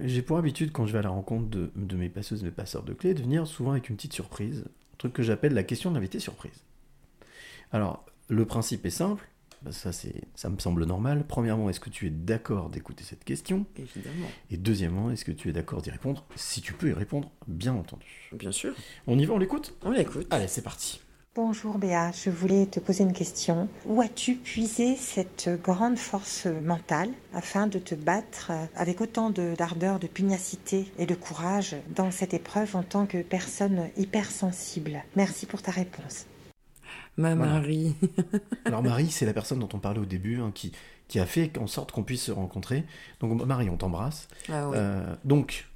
j'ai 0.03 0.21
pour 0.21 0.37
habitude, 0.37 0.71
quand 0.71 0.85
je 0.85 0.91
vais 0.93 0.99
à 0.99 1.03
la 1.03 1.09
rencontre 1.09 1.47
de, 1.49 1.69
de 1.75 1.95
mes 1.95 2.09
passeuses 2.09 2.41
et 2.41 2.45
mes 2.45 2.51
passeurs 2.51 2.83
de 2.83 2.93
clés, 2.93 3.13
de 3.13 3.21
venir 3.21 3.45
souvent 3.47 3.71
avec 3.71 3.89
une 3.89 3.95
petite 3.95 4.13
surprise, 4.13 4.65
un 4.67 4.97
truc 4.97 5.13
que 5.13 5.23
j'appelle 5.23 5.53
la 5.53 5.63
question 5.63 5.91
de 5.91 5.95
l'invité 5.95 6.19
surprise. 6.19 6.63
Alors, 7.71 8.05
le 8.29 8.45
principe 8.45 8.85
est 8.85 8.89
simple, 8.89 9.27
ça, 9.71 9.91
c'est, 9.91 10.13
ça 10.35 10.49
me 10.49 10.57
semble 10.59 10.85
normal. 10.85 11.25
Premièrement, 11.27 11.69
est-ce 11.69 11.79
que 11.79 11.89
tu 11.89 12.07
es 12.07 12.09
d'accord 12.09 12.69
d'écouter 12.69 13.03
cette 13.03 13.23
question? 13.23 13.65
Évidemment, 13.77 14.27
Et 14.51 14.57
deuxièmement, 14.57 15.11
est-ce 15.11 15.25
que 15.25 15.31
tu 15.31 15.49
es 15.49 15.53
d'accord 15.53 15.81
d'y 15.81 15.89
répondre? 15.91 16.25
Si 16.35 16.61
tu 16.61 16.73
peux 16.73 16.89
y 16.89 16.93
répondre, 16.93 17.31
bien 17.47 17.73
entendu. 17.73 18.05
bien 18.33 18.51
sûr. 18.51 18.73
On 19.07 19.17
y 19.17 19.25
va, 19.25 19.33
on 19.33 19.37
l'écoute? 19.37 19.75
On 19.83 19.91
l'écoute. 19.91 20.27
Allez, 20.29 20.47
c'est 20.47 20.61
parti. 20.63 21.01
Bonjour 21.35 21.77
Béa, 21.77 22.11
je 22.13 22.31
voulais 22.31 22.65
te 22.65 22.79
poser 22.79 23.03
une 23.03 23.13
question. 23.13 23.69
Où 23.85 24.01
as-tu 24.01 24.33
puisé 24.37 24.95
cette 24.95 25.49
grande 25.63 25.99
force 25.99 26.47
mentale 26.47 27.09
afin 27.31 27.67
de 27.67 27.77
te 27.77 27.93
battre 27.93 28.51
avec 28.75 29.01
autant 29.01 29.29
de- 29.29 29.53
d'ardeur, 29.55 29.99
de 29.99 30.07
pugnacité 30.07 30.91
et 30.97 31.05
de 31.05 31.13
courage 31.13 31.75
dans 31.95 32.09
cette 32.09 32.33
épreuve 32.33 32.75
en 32.75 32.81
tant 32.81 33.05
que 33.05 33.21
personne 33.21 33.89
hypersensible? 33.97 35.03
Merci 35.15 35.45
pour 35.45 35.61
ta 35.61 35.69
réponse. 35.71 36.25
Ma 37.17 37.33
Voilà. 37.35 37.53
Marie. 37.53 37.95
Alors 38.65 38.83
Marie, 38.83 39.09
c'est 39.09 39.25
la 39.25 39.33
personne 39.33 39.59
dont 39.59 39.69
on 39.73 39.79
parlait 39.79 39.99
au 39.99 40.05
début, 40.05 40.39
hein, 40.39 40.51
qui, 40.53 40.71
qui 41.07 41.19
a 41.19 41.25
fait 41.25 41.57
en 41.57 41.67
sorte 41.67 41.91
qu'on 41.91 42.03
puisse 42.03 42.23
se 42.23 42.31
rencontrer. 42.31 42.85
Donc 43.19 43.43
Marie, 43.45 43.69
on 43.69 43.77
t'embrasse. 43.77 44.27
Ah 44.49 44.69
oui. 44.69 44.75
Euh, 44.77 45.15
donc, 45.25 45.67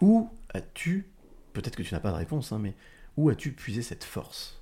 où 0.00 0.28
as-tu, 0.52 1.06
peut-être 1.54 1.76
que 1.76 1.82
tu 1.82 1.94
n'as 1.94 2.00
pas 2.00 2.10
de 2.10 2.16
réponse, 2.16 2.52
hein, 2.52 2.58
mais 2.60 2.74
où 3.16 3.30
as-tu 3.30 3.52
puisé 3.52 3.80
cette 3.82 4.04
force? 4.04 4.60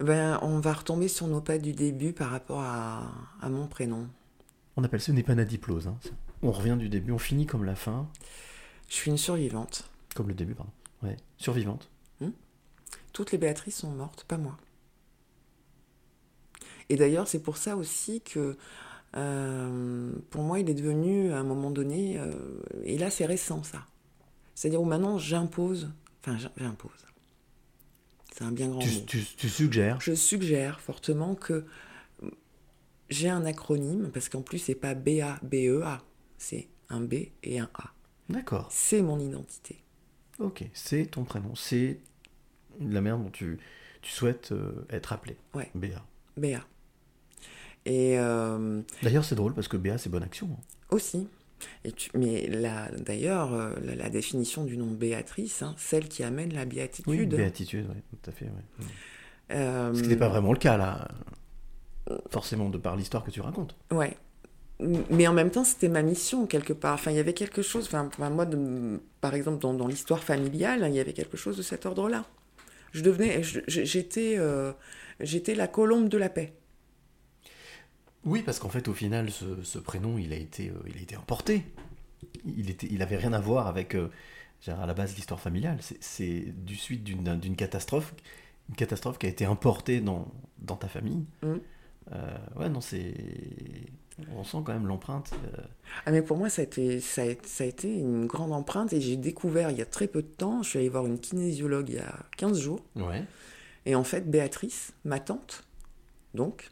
Ben, 0.00 0.38
on 0.42 0.58
va 0.60 0.72
retomber 0.72 1.08
sur 1.08 1.26
nos 1.28 1.40
pas 1.40 1.58
du 1.58 1.72
début 1.72 2.12
par 2.12 2.30
rapport 2.30 2.60
à, 2.60 3.12
à 3.42 3.48
mon 3.48 3.66
prénom. 3.68 4.08
On 4.76 4.82
appelle 4.84 5.00
ça 5.00 5.12
une 5.12 5.18
épanadiplose. 5.18 5.86
hein. 5.88 5.96
On 6.42 6.50
revient 6.52 6.76
du 6.78 6.88
début, 6.88 7.12
on 7.12 7.18
finit 7.18 7.44
comme 7.46 7.64
la 7.64 7.74
fin, 7.74 8.08
Je 8.88 8.94
suis 8.94 9.10
une 9.10 9.18
survivante. 9.18 9.90
comme 10.16 10.28
le 10.28 10.34
début, 10.34 10.54
pardon. 10.54 10.72
Ouais, 11.02 11.16
survivante. 11.36 11.90
Toutes 13.12 13.32
les 13.32 13.38
Béatrices 13.38 13.76
sont 13.78 13.90
mortes, 13.90 14.24
pas 14.24 14.38
moi. 14.38 14.56
Et 16.90 16.96
d'ailleurs, 16.96 17.26
c'est 17.28 17.42
pour 17.42 17.56
ça 17.56 17.76
aussi 17.76 18.20
que 18.20 18.56
euh, 19.16 20.12
pour 20.30 20.42
moi, 20.42 20.60
il 20.60 20.68
est 20.68 20.74
devenu 20.74 21.32
à 21.32 21.38
un 21.38 21.42
moment 21.44 21.70
donné, 21.70 22.18
euh, 22.18 22.30
et 22.84 22.98
là 22.98 23.10
c'est 23.10 23.24
récent 23.26 23.62
ça. 23.62 23.86
C'est-à-dire 24.54 24.82
où 24.82 24.84
maintenant 24.84 25.16
j'impose, 25.18 25.90
enfin 26.20 26.36
j'im- 26.36 26.52
j'impose. 26.58 26.90
C'est 28.32 28.44
un 28.44 28.52
bien 28.52 28.68
grand 28.68 28.80
Tu, 28.80 28.88
mot. 28.90 29.00
tu- 29.06 29.24
tu 29.36 29.48
suggères? 29.48 30.00
Je 30.00 30.14
suggère 30.14 30.80
fortement 30.80 31.34
que 31.34 31.64
j'ai 33.08 33.28
un 33.28 33.44
acronyme, 33.44 34.10
parce 34.12 34.28
qu'en 34.28 34.42
plus 34.42 34.58
c'est 34.58 34.74
pas 34.74 34.94
B-A-B-E-A, 34.94 36.02
c'est 36.38 36.68
un 36.88 37.00
B 37.00 37.14
et 37.42 37.58
un 37.58 37.70
A. 37.74 37.90
D'accord. 38.28 38.68
C'est 38.70 39.02
mon 39.02 39.18
identité. 39.18 39.82
Ok, 40.38 40.64
c'est 40.72 41.06
ton 41.06 41.24
prénom, 41.24 41.54
c'est 41.54 41.98
la 42.80 43.00
manière 43.00 43.18
dont 43.18 43.30
tu, 43.30 43.58
tu 44.02 44.12
souhaites 44.12 44.52
euh, 44.52 44.86
être 44.90 45.12
appelé. 45.12 45.36
Ouais. 45.54 45.70
Béa. 45.74 46.04
Béa. 46.36 46.64
Et 47.90 48.16
euh, 48.18 48.82
D'ailleurs, 49.02 49.24
c'est 49.24 49.34
drôle 49.34 49.52
parce 49.52 49.66
que 49.66 49.76
Béa, 49.76 49.98
c'est 49.98 50.10
bonne 50.10 50.22
action. 50.22 50.48
hein. 50.52 50.62
Aussi. 50.90 51.26
Et 51.84 51.90
tu- 51.92 52.10
mais 52.14 52.48
d'ailleurs, 52.98 53.52
euh, 53.52 53.74
la, 53.84 53.94
la 53.96 54.10
définition 54.10 54.64
du 54.64 54.76
nom 54.76 54.86
Béatrice, 54.86 55.62
hein, 55.62 55.74
celle 55.76 56.08
qui 56.08 56.22
amène 56.22 56.54
la 56.54 56.60
Oui, 56.62 56.66
béatitude. 56.66 57.28
béatitude, 57.34 57.86
oui, 57.88 58.00
tout 58.22 58.30
à 58.30 58.32
fait. 58.32 58.46
euh, 59.50 59.92
Ce 59.92 60.02
qui 60.02 60.08
n'est 60.08 60.16
pas 60.16 60.28
vraiment 60.28 60.52
le 60.52 60.58
cas, 60.58 60.76
là. 60.76 61.08
Forcément, 62.30 62.70
de 62.70 62.78
par 62.78 62.96
l'histoire 62.96 63.24
que 63.24 63.30
tu 63.30 63.40
racontes. 63.40 63.74
Ouais. 63.92 64.16
Mais 65.10 65.26
en 65.28 65.32
même 65.34 65.50
temps, 65.50 65.64
c'était 65.64 65.88
ma 65.88 66.02
mission, 66.02 66.46
quelque 66.46 66.72
part. 66.72 66.94
Enfin, 66.94 67.10
il 67.10 67.16
y 67.16 67.20
avait 67.20 67.34
quelque 67.34 67.60
chose, 67.62 67.86
enfin, 67.92 68.08
moi, 68.30 68.46
de- 68.46 69.00
par 69.20 69.34
exemple, 69.34 69.58
dans, 69.60 69.74
dans 69.74 69.86
l'histoire 69.88 70.22
familiale, 70.24 70.84
il 70.88 70.94
y 70.94 71.00
avait 71.00 71.12
quelque 71.12 71.36
chose 71.36 71.56
de 71.56 71.62
cet 71.62 71.86
ordre-là. 71.86 72.24
Je 72.92 73.02
devenais, 73.02 73.42
j'étais, 73.68 74.36
euh, 74.38 74.72
j'étais 75.20 75.54
la 75.54 75.68
colombe 75.68 76.08
de 76.08 76.16
la 76.18 76.28
paix. 76.30 76.54
Oui, 78.24 78.42
parce 78.42 78.58
qu'en 78.58 78.68
fait, 78.68 78.88
au 78.88 78.94
final, 78.94 79.30
ce, 79.30 79.62
ce 79.62 79.78
prénom, 79.78 80.18
il 80.18 80.32
a 80.32 80.36
été, 80.36 80.68
euh, 80.68 80.74
il 80.88 80.98
a 80.98 81.00
été 81.00 81.14
importé. 81.16 81.64
Il 82.44 82.70
était, 82.70 82.86
il 82.90 83.02
avait 83.02 83.16
rien 83.16 83.32
à 83.32 83.40
voir 83.40 83.66
avec, 83.66 83.94
euh, 83.94 84.08
à 84.66 84.86
la 84.86 84.94
base, 84.94 85.14
l'histoire 85.16 85.40
familiale. 85.40 85.78
C'est- 86.00 86.52
du 86.64 86.76
suite 86.76 87.02
d'une 87.04 87.22
d'une 87.38 87.56
catastrophe, 87.56 88.14
une 88.68 88.74
catastrophe 88.76 89.18
qui 89.18 89.26
a 89.26 89.30
été 89.30 89.44
importée 89.46 90.00
dans, 90.00 90.28
dans 90.58 90.76
ta 90.76 90.88
famille. 90.88 91.24
Mm. 91.42 91.54
Euh, 92.12 92.38
ouais, 92.56 92.68
non, 92.68 92.80
c'est, 92.80 93.14
on 94.36 94.44
sent 94.44 94.58
quand 94.64 94.72
même 94.72 94.86
l'empreinte. 94.86 95.30
euh, 95.54 95.62
Ah, 96.04 96.10
mais 96.12 96.22
pour 96.22 96.36
moi, 96.36 96.48
ça 96.50 96.60
a, 96.60 96.64
été, 96.64 97.00
ça, 97.00 97.22
a, 97.22 97.26
ça 97.44 97.64
a 97.64 97.66
été 97.66 97.94
une 97.98 98.26
grande 98.26 98.52
empreinte 98.52 98.92
et 98.92 99.00
j'ai 99.00 99.16
découvert 99.16 99.70
il 99.70 99.78
y 99.78 99.82
a 99.82 99.86
très 99.86 100.08
peu 100.08 100.20
de 100.22 100.28
temps, 100.28 100.62
je 100.62 100.70
suis 100.70 100.78
allée 100.78 100.88
voir 100.88 101.06
une 101.06 101.18
kinésiologue 101.18 101.88
il 101.88 101.94
y 101.96 101.98
a 102.00 102.18
15 102.36 102.58
jours. 102.60 102.80
Ouais. 102.96 103.24
Et 103.86 103.94
en 103.94 104.04
fait, 104.04 104.28
Béatrice, 104.30 104.92
ma 105.04 105.20
tante, 105.20 105.64
donc, 106.34 106.70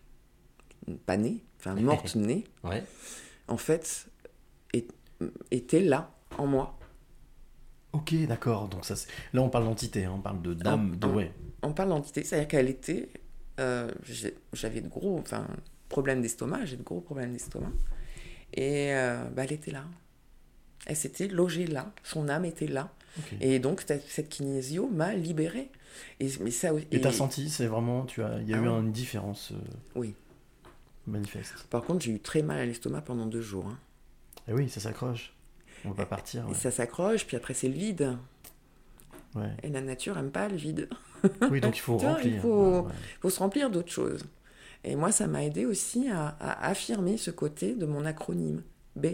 pas 0.97 1.17
née, 1.17 1.45
enfin 1.59 1.75
morte 1.75 2.15
née, 2.17 2.45
Ouais. 2.65 2.85
en 3.49 3.57
fait, 3.57 4.07
est- 4.73 4.93
était 5.51 5.81
là, 5.81 6.11
en 6.39 6.47
moi. 6.47 6.79
Ok, 7.93 8.15
d'accord. 8.27 8.69
Donc 8.69 8.85
ça, 8.85 8.97
c'est- 8.97 9.09
là, 9.33 9.43
on 9.43 9.49
parle 9.49 9.65
d'entité, 9.65 10.05
hein, 10.05 10.13
on 10.17 10.21
parle 10.21 10.43
de 10.43 10.55
dame, 10.55 10.97
de 10.97 11.07
on, 11.07 11.15
ouais. 11.17 11.33
on 11.63 11.73
parle 11.73 11.89
d'entité, 11.91 12.23
c'est-à-dire 12.25 12.49
qu'elle 12.49 12.69
était. 12.69 13.09
euh, 13.61 13.91
J'avais 14.53 14.81
de 14.81 14.89
gros 14.89 15.19
enfin, 15.19 15.47
problèmes 15.89 16.21
d'estomac, 16.23 16.65
j'ai 16.67 16.77
de 16.77 16.83
gros 16.83 17.01
problèmes 17.01 17.33
d'estomac. 17.33 17.73
Et 18.55 18.93
euh, 18.95 19.25
bah, 19.35 19.45
elle 19.45 19.53
était 19.53 19.71
là. 19.73 19.85
Elle 20.87 20.97
s'était 20.97 21.29
logée 21.29 21.67
là, 21.67 21.93
son 22.03 22.29
âme 22.29 22.45
était 22.45 22.67
là. 22.69 22.93
Et 23.41 23.59
donc 23.59 23.83
cette, 23.87 24.29
kinésio 24.29 24.89
m'a 24.89 25.13
libérée. 25.15 25.71
Et, 26.21 26.29
mais 26.41 26.53
ça, 26.53 26.71
Et 26.93 27.01
t'as 27.01 27.11
senti, 27.11 27.51
c'est 27.51 27.67
vraiment, 27.67 28.05
tu 28.05 28.23
as, 28.23 28.39
il 28.41 28.49
y 28.49 28.55
a 28.55 28.59
Ah 28.59 28.63
eu 28.63 28.67
une 28.69 28.93
différence 28.93 29.51
euh, 29.53 29.57
Oui. 29.97 30.15
Manifeste. 31.09 31.67
Par 31.71 31.83
contre, 31.83 32.05
j'ai 32.05 32.13
eu 32.13 32.21
très 32.21 32.43
mal 32.43 32.59
à 32.59 32.65
l'estomac 32.67 33.03
pendant 33.03 33.27
deux 33.27 33.41
jours. 33.43 33.67
hein. 33.67 33.79
Et 34.49 34.53
oui, 34.53 34.69
ça 34.69 34.81
s'accroche. 34.81 35.35
On 35.85 35.91
va 35.91 36.07
partir. 36.07 36.45
Et 36.45 36.49
ouais. 36.49 36.55
ça 36.55 36.71
s'accroche, 36.71 37.27
puis 37.27 37.37
après 37.37 37.55
c'est 37.55 37.69
le 37.69 37.75
vide. 37.75 38.17
Ouais. 39.35 39.51
Et 39.63 39.69
la 39.69 39.81
nature 39.81 40.17
aime 40.19 40.31
pas 40.31 40.49
le 40.49 40.57
vide. 40.57 40.89
Oui, 41.51 41.61
donc 41.61 41.77
il 41.77 41.81
faut 41.81 41.99
remplir. 41.99 42.35
Il 42.35 42.41
faut, 42.41 42.81
Ouais, 42.81 42.87
ouais. 42.87 42.93
faut 43.21 43.31
se 43.31 43.39
remplir 43.41 43.71
d'autres 43.71 43.91
choses. 43.91 44.25
Et 44.85 44.95
moi, 44.95 45.11
ça 45.11 45.27
m'a 45.27 45.45
aidé 45.45 45.67
aussi 45.67 46.09
à, 46.09 46.29
à 46.41 46.69
affirmer 46.69 47.17
ce 47.17 47.33
côté 47.33 47.75
de 47.75 47.85
mon 47.87 48.05
acronyme 48.05 48.63
BA. 48.95 49.09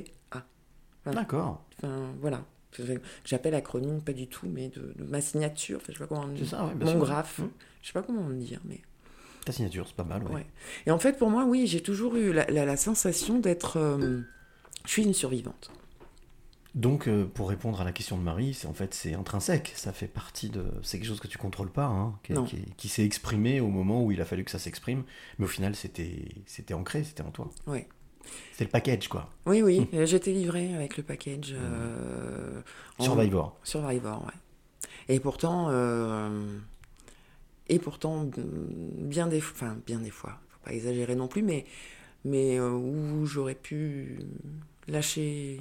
Voilà. 1.04 1.20
D'accord. 1.22 1.64
Enfin, 1.78 2.12
voilà. 2.20 2.44
J'appelle 3.24 3.54
acronyme 3.54 4.02
pas 4.02 4.12
du 4.12 4.26
tout, 4.26 4.46
mais 4.48 4.68
de, 4.68 4.92
de 4.96 5.04
ma 5.04 5.20
signature. 5.22 5.78
Enfin, 5.78 5.92
je 5.94 5.98
sais 5.98 5.98
pas 6.00 6.06
comment 6.14 6.26
on 6.26 6.32
dit. 6.32 6.46
ça, 6.46 6.70
Mon 6.78 6.98
graphe. 6.98 7.38
Hum. 7.40 7.50
Je 7.80 7.86
sais 7.86 7.92
pas 7.94 8.02
comment 8.02 8.22
on 8.22 8.30
dire, 8.30 8.60
mais. 8.66 8.80
Ta 9.44 9.52
signature, 9.52 9.86
c'est 9.86 9.96
pas 9.96 10.04
mal, 10.04 10.22
ouais. 10.24 10.32
Ouais. 10.34 10.46
Et 10.86 10.90
en 10.90 10.98
fait, 10.98 11.18
pour 11.18 11.30
moi, 11.30 11.44
oui, 11.44 11.66
j'ai 11.66 11.82
toujours 11.82 12.16
eu 12.16 12.32
la, 12.32 12.46
la- 12.46 12.64
la 12.64 12.76
sensation 12.76 13.38
d'être. 13.38 13.76
euh, 13.78 14.22
je 14.86 14.90
suis 14.90 15.02
une 15.04 15.14
survivante. 15.14 15.70
Donc, 16.74 17.06
euh, 17.06 17.24
pour 17.24 17.48
répondre 17.50 17.80
à 17.80 17.84
la 17.84 17.92
question 17.92 18.18
de 18.18 18.22
Marie, 18.22 18.52
c'est 18.52 18.66
en 18.66 18.72
fait 18.74 18.94
c'est 18.94 19.14
intrinsèque, 19.14 19.72
ça 19.76 19.92
fait 19.92 20.08
partie 20.08 20.48
de, 20.50 20.64
c'est 20.82 20.98
quelque 20.98 21.06
chose 21.06 21.20
que 21.20 21.28
tu 21.28 21.38
contrôles 21.38 21.70
pas, 21.70 21.84
hein, 21.86 22.18
qui, 22.24 22.32
Non. 22.32 22.44
qui- 22.44 22.64
qui 22.76 22.88
s'est 22.88 23.04
exprimé 23.04 23.60
au 23.60 23.68
moment 23.68 24.02
où 24.02 24.10
il 24.10 24.20
a 24.20 24.24
fallu 24.24 24.42
que 24.44 24.50
ça 24.50 24.58
s'exprime, 24.58 25.04
mais 25.38 25.44
au 25.44 25.48
final 25.48 25.76
c'était, 25.76 26.24
c'était 26.46 26.74
ancré, 26.74 27.04
c'était 27.04 27.22
en 27.22 27.30
toi. 27.30 27.48
Ouais. 27.68 27.86
C'est 28.54 28.64
le 28.64 28.70
package 28.70 29.06
quoi. 29.06 29.30
Oui, 29.46 29.62
oui, 29.62 29.86
j'étais 30.04 30.32
livrée 30.32 30.74
avec 30.74 30.96
le 30.96 31.04
package. 31.04 31.54
euh, 31.56 32.60
en- 32.98 33.04
Survivor. 33.04 33.56
Survivor, 33.62 34.24
ouais. 34.24 35.14
Et 35.14 35.20
pourtant, 35.20 35.68
euh, 35.70 36.58
et 37.68 37.78
pourtant, 37.78 38.28
bien 38.36 39.26
des, 39.26 39.38
enfin, 39.38 39.76
bien 39.86 39.98
des 40.00 40.10
fois, 40.10 40.38
faut 40.50 40.58
pas 40.64 40.72
exagérer 40.72 41.14
non 41.16 41.28
plus, 41.28 41.42
mais, 41.42 41.64
mais 42.24 42.58
euh, 42.58 42.70
où 42.70 43.24
j'aurais 43.26 43.54
pu 43.54 44.18
lâcher. 44.88 45.60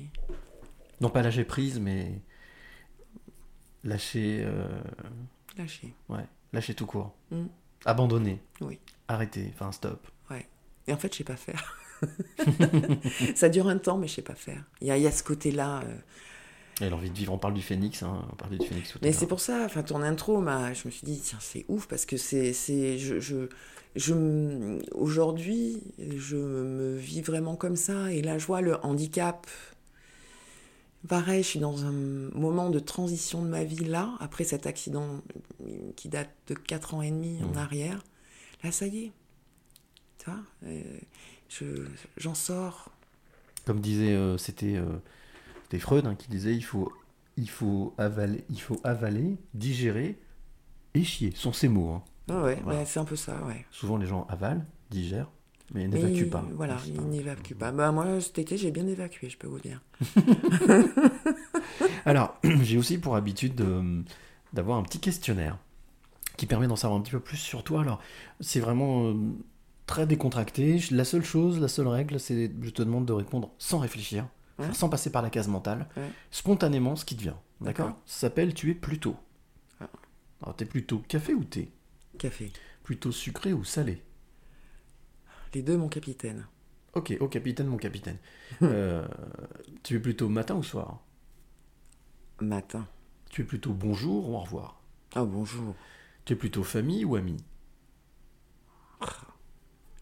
Non 1.02 1.10
pas 1.10 1.22
lâcher 1.22 1.44
prise, 1.46 1.80
mais 1.80 2.22
lâcher, 3.84 4.42
euh, 4.46 4.82
Lâcher. 5.58 5.94
ouais, 6.10 6.26
lâcher 6.54 6.74
tout 6.74 6.86
court, 6.86 7.14
Mm. 7.32 7.46
abandonner, 7.86 8.42
Oui. 8.62 8.80
arrêter, 9.08 9.52
enfin 9.54 9.72
stop. 9.72 10.08
Ouais. 10.30 10.48
Et 10.88 10.94
en 10.94 10.98
fait, 10.98 11.12
je 11.14 11.18
sais 11.20 11.24
pas 11.24 11.36
faire. 11.38 11.80
Ça 13.36 13.50
dure 13.50 13.68
un 13.68 13.78
temps, 13.78 13.98
mais 13.98 14.08
je 14.08 14.16
sais 14.16 14.22
pas 14.22 14.36
faire. 14.36 14.64
Il 14.82 14.88
y 14.94 15.00
y 15.00 15.08
a 15.08 15.12
ce 15.12 15.24
côté-là. 15.24 15.82
euh, 15.84 15.98
Et 16.82 16.90
l'envie 16.90 17.10
de 17.10 17.16
vivre, 17.16 17.34
on 17.34 17.38
parle 17.38 17.54
du 17.54 17.62
phénix, 17.62 18.02
hein, 18.04 18.26
on 18.32 18.36
parlait 18.36 18.58
du 18.58 18.66
phénix 18.66 18.92
tout 18.92 19.00
Mais 19.02 19.14
c'est 19.14 19.28
pour 19.28 19.40
ça, 19.40 19.64
enfin, 19.66 19.84
ton 19.84 20.02
intro, 20.02 20.40
m'a- 20.42 20.74
je 20.74 20.88
me 20.88 20.92
suis 20.92 21.06
dit, 21.06 21.20
tiens, 21.24 21.38
c'est 21.42 21.66
ouf, 21.68 21.88
parce 21.88 22.06
que 22.06 22.18
c'est. 22.18 22.52
c'est 22.54 22.98
je, 22.98 23.20
je, 23.20 23.48
je 23.96 24.80
Aujourd'hui, 24.94 25.84
je 26.18 26.36
me 26.36 26.96
vis 26.98 27.22
vraiment 27.22 27.56
comme 27.56 27.76
ça, 27.76 28.12
et 28.12 28.22
là, 28.22 28.38
je 28.40 28.46
vois 28.48 28.62
le 28.62 28.84
handicap. 28.84 29.46
Pareil, 31.08 31.44
je 31.44 31.48
suis 31.50 31.60
dans 31.60 31.84
un 31.84 31.92
moment 31.92 32.70
de 32.70 32.80
transition 32.80 33.44
de 33.44 33.50
ma 33.50 33.66
vie 33.66 33.84
là, 33.84 34.14
après 34.22 34.46
cet 34.46 34.66
accident 34.68 35.22
qui 35.98 36.08
date 36.08 36.30
de 36.48 36.54
4 36.54 36.94
ans 36.96 37.02
et 37.02 37.12
demi 37.12 37.40
en 37.44 37.58
arrière. 37.58 38.02
Là, 38.64 38.72
ça 38.72 38.88
y 38.88 39.06
est. 39.06 39.12
Tu 40.18 40.26
vois 40.30 40.40
euh, 40.66 40.82
je- 41.50 41.86
J'en 42.18 42.34
sors. 42.34 42.90
Comme 43.66 43.82
disait, 43.82 44.14
euh, 44.14 44.38
c'était, 44.38 44.76
euh, 44.78 44.86
c'était 45.64 45.80
Freud 45.80 46.06
hein, 46.06 46.16
qui 46.16 46.30
disait, 46.30 46.56
il 46.56 46.62
faut, 46.64 46.92
il 47.38 47.50
faut 47.50 47.94
avaler, 47.98 48.44
il 48.50 48.62
faut 48.62 48.80
avaler, 48.84 49.38
digérer 49.54 50.20
et 50.94 51.04
chier. 51.04 51.32
Ce 51.36 51.42
sont 51.42 51.54
ces 51.54 51.68
mots. 51.68 51.90
hein. 51.92 52.04
Ah 52.30 52.44
ouais, 52.44 52.60
Voilà. 52.64 52.80
ouais, 52.80 52.86
c'est 52.86 53.00
un 53.00 53.06
peu 53.06 53.16
ça, 53.16 53.44
ouais. 53.46 53.66
Souvent 53.72 53.98
les 53.98 54.06
gens 54.06 54.26
avalent, 54.30 54.64
digèrent, 54.92 55.30
mais 55.74 55.88
Mais 55.88 55.98
n'évacuent 56.00 56.30
pas. 56.30 56.46
Voilà, 56.56 56.78
ils 56.88 57.02
n'évacuent 57.10 57.56
pas. 57.56 57.72
Bah, 57.72 57.92
moi, 57.92 58.22
cet 58.22 58.40
été, 58.40 58.58
j'ai 58.58 58.72
bien 58.72 58.88
évacué, 58.88 59.30
je 59.30 59.38
peux 59.38 59.48
vous 59.48 59.60
dire. 59.60 59.82
Alors, 62.06 62.38
j'ai 62.62 62.78
aussi 62.78 62.98
pour 62.98 63.16
habitude 63.16 63.56
de- 63.56 64.04
d'avoir 64.54 64.78
un 64.78 64.84
petit 64.84 65.00
questionnaire 65.00 65.58
qui 66.38 66.46
permet 66.46 66.68
d'en 66.68 66.76
savoir 66.76 67.00
un 67.00 67.04
petit 67.04 67.12
peu 67.12 67.20
plus 67.20 67.38
sur 67.38 67.64
toi. 67.64 67.82
Alors, 67.82 68.00
c'est 68.40 68.60
vraiment 68.60 69.06
euh, 69.08 69.14
très 69.86 70.08
décontracté. 70.08 70.80
La 70.92 71.06
seule 71.06 71.24
chose, 71.24 71.60
la 71.60 71.68
seule 71.68 71.88
règle, 71.88 72.20
c'est 72.20 72.52
je 72.62 72.70
te 72.70 72.82
demande 72.82 73.06
de 73.06 73.14
répondre 73.14 73.52
sans 73.58 73.80
réfléchir, 73.80 74.28
Ouais. 74.60 74.72
sans 74.74 74.88
passer 74.90 75.12
par 75.12 75.22
la 75.24 75.30
case 75.32 75.48
mentale, 75.48 75.90
Ouais. 75.98 76.10
spontanément 76.30 76.96
ce 76.96 77.06
qui 77.06 77.16
te 77.18 77.22
vient. 77.24 77.40
D'accord 77.62 77.88
D'accord. 77.88 78.02
Ça 78.06 78.20
s'appelle 78.28 78.54
tu 78.54 78.70
es 78.70 78.76
plutôt. 78.76 79.16
Ah. 79.80 79.90
Alors, 80.42 80.56
t'es 80.56 80.66
plutôt 80.66 81.00
café 81.00 81.34
ou 81.34 81.44
thé? 81.44 81.72
Café. 82.20 82.52
Plutôt 82.84 83.12
sucré 83.12 83.52
ou 83.54 83.64
salé? 83.64 84.04
Les 85.54 85.62
deux, 85.64 85.78
mon 85.78 85.90
capitaine. 85.90 86.46
Ok, 86.94 87.18
oh 87.20 87.28
capitaine, 87.28 87.68
mon 87.68 87.78
capitaine. 87.78 88.18
Euh, 88.62 89.08
tu 89.82 89.96
es 89.96 90.00
plutôt 90.00 90.30
matin 90.30 90.56
ou 90.56 90.64
soir? 90.64 91.02
Matin. 92.40 92.88
Tu 93.32 93.42
es 93.42 93.46
plutôt 93.46 93.74
bonjour 93.74 94.30
ou 94.30 94.36
au 94.36 94.40
revoir? 94.40 94.80
Ah, 95.16 95.26
bonjour. 95.26 95.76
Tu 96.26 96.34
es 96.34 96.36
plutôt 96.36 96.64
famille 96.64 97.04
ou 97.06 97.16
ami? 97.16 97.38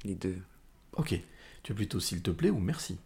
Les 0.03 0.15
deux. 0.15 0.41
Ok. 0.93 1.15
Tu 1.63 1.71
es 1.71 1.75
plutôt 1.75 1.99
s'il 1.99 2.21
te 2.21 2.31
plaît 2.31 2.49
ou 2.49 2.59
merci? 2.59 2.97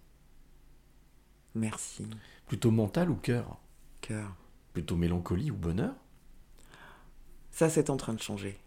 Merci. 1.56 2.06
Plutôt 2.47 2.72
mental 2.72 3.10
ou 3.10 3.16
cœur? 3.16 3.58
Cœur. 4.01 4.36
Plutôt 4.74 4.97
mélancolie 4.97 5.51
ou 5.51 5.56
bonheur? 5.56 5.95
Ça, 7.51 7.70
c'est 7.70 7.89
en 7.89 7.97
train 7.97 8.14
de 8.14 8.22
changer. 8.22 8.58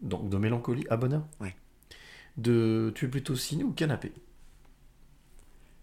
Donc 0.00 0.28
de 0.28 0.36
mélancolie 0.36 0.84
à 0.90 0.96
bonheur? 0.96 1.24
Ouais. 1.40 1.54
De 2.36 2.92
tu 2.96 3.04
es 3.04 3.08
plutôt 3.08 3.36
ciné 3.36 3.62
ou 3.62 3.72
canapé? 3.72 4.12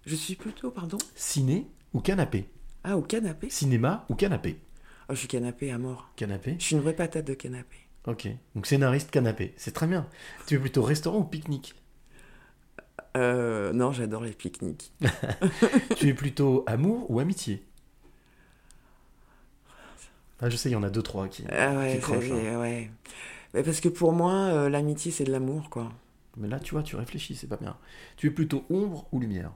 Je 0.06 0.16
suis 0.16 0.36
plutôt, 0.36 0.72
pardon? 0.72 0.98
Ciné 1.16 1.68
ou 1.94 2.02
canapé? 2.02 2.50
Ah, 2.84 2.98
au 2.98 3.02
canapé? 3.02 3.50
Cinéma 3.50 4.06
ou 4.10 4.16
canapé? 4.16 4.60
Oh, 5.08 5.14
je 5.14 5.20
suis 5.20 5.28
canapé 5.28 5.72
à 5.72 5.78
mort. 5.78 6.10
Canapé? 6.18 6.56
Je 6.60 6.66
suis 6.66 6.76
une 6.76 6.82
vraie 6.82 6.96
patate 6.96 7.26
de 7.26 7.34
canapé. 7.34 7.78
Ok. 8.06 8.28
Donc 8.56 8.66
scénariste 8.66 9.12
canapé, 9.12 9.54
c'est 9.56 9.72
très 9.72 9.88
bien. 9.88 10.08
Tu 10.48 10.56
es 10.56 10.60
plutôt 10.60 10.84
restaurant 10.84 11.20
ou 11.20 11.24
pique-nique? 11.24 11.76
Euh, 13.18 13.74
non, 13.74 13.92
j'adore 13.92 14.24
les 14.24 14.32
pique-niques. 14.34 14.92
Tu 15.96 16.10
es 16.10 16.14
plutôt 16.14 16.64
amour 16.68 17.10
ou 17.10 17.20
amitié? 17.20 17.64
Ah, 20.42 20.50
Je 20.50 20.56
sais, 20.56 20.70
il 20.70 20.74
y 20.74 20.76
en 20.76 20.84
a 20.84 20.90
deux, 20.90 21.02
trois 21.02 21.28
qui, 21.28 21.44
Ah 21.52 21.74
qui 21.74 21.78
ouais, 21.78 22.00
c'est- 22.02 22.34
hein. 22.34 22.60
ouais. 22.60 22.92
Mais 23.54 23.64
parce 23.64 23.82
que 23.82 23.90
pour 23.90 24.14
moi, 24.14 24.34
euh, 24.34 24.70
l'amitié, 24.70 25.12
c'est 25.12 25.24
de 25.26 25.32
l'amour, 25.32 25.70
quoi. 25.70 25.92
Mais 26.38 26.48
là, 26.48 26.60
tu 26.60 26.74
vois, 26.76 26.84
tu 26.84 26.96
réfléchis, 26.96 27.36
c'est 27.36 27.48
pas 27.48 27.58
bien. 27.58 27.76
Tu 28.16 28.28
es 28.28 28.30
plutôt 28.30 28.64
ombre 28.70 29.06
ou 29.12 29.20
lumière? 29.20 29.52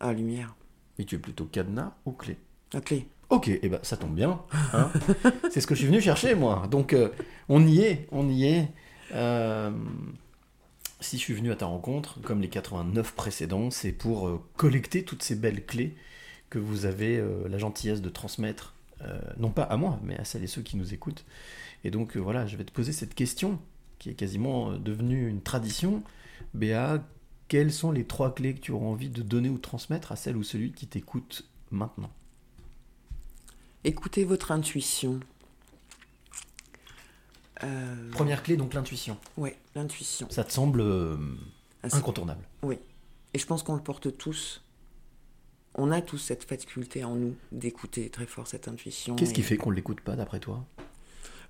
Ah, 0.00 0.12
lumière. 0.12 0.54
Et 0.98 1.04
tu 1.04 1.14
es 1.14 1.18
plutôt 1.18 1.44
cadenas 1.46 1.92
ou 2.04 2.12
clé? 2.12 2.36
La 2.72 2.80
clé. 2.80 3.06
Ok, 3.30 3.48
et 3.48 3.68
ben 3.68 3.78
ça 3.82 3.96
tombe 3.96 4.14
bien. 4.14 4.40
hein. 4.72 4.90
c'est 5.50 5.60
ce 5.60 5.66
que 5.66 5.74
je 5.74 5.80
suis 5.80 5.88
venu 5.88 6.00
chercher, 6.00 6.34
moi. 6.34 6.66
Donc, 6.70 6.92
euh, 6.92 7.08
on 7.48 7.66
y 7.66 7.80
est, 7.80 8.06
on 8.12 8.28
y 8.28 8.44
est. 8.46 8.68
Euh, 9.12 9.70
si 11.00 11.18
je 11.18 11.22
suis 11.22 11.34
venu 11.34 11.50
à 11.52 11.56
ta 11.56 11.66
rencontre, 11.66 12.20
comme 12.22 12.40
les 12.40 12.48
89 12.48 13.14
précédents, 13.14 13.70
c'est 13.70 13.92
pour 13.92 14.28
euh, 14.28 14.42
collecter 14.56 15.04
toutes 15.04 15.22
ces 15.22 15.34
belles 15.34 15.64
clés 15.64 15.94
que 16.48 16.58
vous 16.58 16.86
avez 16.86 17.18
euh, 17.18 17.48
la 17.48 17.58
gentillesse 17.58 18.00
de 18.00 18.08
transmettre, 18.08 18.74
euh, 19.02 19.20
non 19.36 19.50
pas 19.50 19.64
à 19.64 19.76
moi, 19.76 20.00
mais 20.02 20.16
à 20.18 20.24
celles 20.24 20.44
et 20.44 20.48
ceux 20.48 20.62
qui 20.62 20.76
nous 20.76 20.94
écoutent. 20.94 21.24
Et 21.84 21.90
donc, 21.90 22.16
voilà, 22.16 22.46
je 22.46 22.56
vais 22.56 22.64
te 22.64 22.72
poser 22.72 22.92
cette 22.92 23.14
question 23.14 23.58
qui 23.98 24.10
est 24.10 24.14
quasiment 24.14 24.72
devenue 24.72 25.28
une 25.28 25.42
tradition. 25.42 26.02
Béa, 26.54 27.04
quelles 27.48 27.72
sont 27.72 27.92
les 27.92 28.04
trois 28.04 28.34
clés 28.34 28.54
que 28.54 28.60
tu 28.60 28.72
auras 28.72 28.86
envie 28.86 29.08
de 29.08 29.22
donner 29.22 29.48
ou 29.48 29.58
transmettre 29.58 30.12
à 30.12 30.16
celle 30.16 30.36
ou 30.36 30.42
celui 30.42 30.72
qui 30.72 30.86
t'écoute 30.86 31.48
maintenant? 31.70 32.10
Écoutez 33.84 34.24
votre 34.24 34.50
intuition. 34.50 35.20
Euh, 37.64 38.10
Première 38.12 38.42
clé, 38.42 38.56
donc 38.56 38.74
l'intuition. 38.74 39.16
Ouais, 39.36 39.56
l'intuition. 39.74 40.28
Ça 40.30 40.44
te 40.44 40.52
semble 40.52 40.80
euh, 40.80 41.16
incontournable. 41.82 42.44
Oui. 42.62 42.78
Et 43.34 43.38
je 43.38 43.46
pense 43.46 43.62
qu'on 43.62 43.74
le 43.74 43.82
porte 43.82 44.16
tous. 44.16 44.62
On 45.74 45.90
a 45.90 46.00
tous 46.00 46.18
cette 46.18 46.44
faculté 46.44 47.04
en 47.04 47.14
nous 47.14 47.34
d'écouter 47.52 48.08
très 48.08 48.26
fort 48.26 48.46
cette 48.46 48.66
intuition. 48.68 49.14
Qu'est-ce 49.16 49.34
qui 49.34 49.42
fait 49.42 49.56
qu'on 49.56 49.70
ne 49.70 49.76
l'écoute 49.76 50.00
pas, 50.00 50.16
d'après 50.16 50.40
toi? 50.40 50.64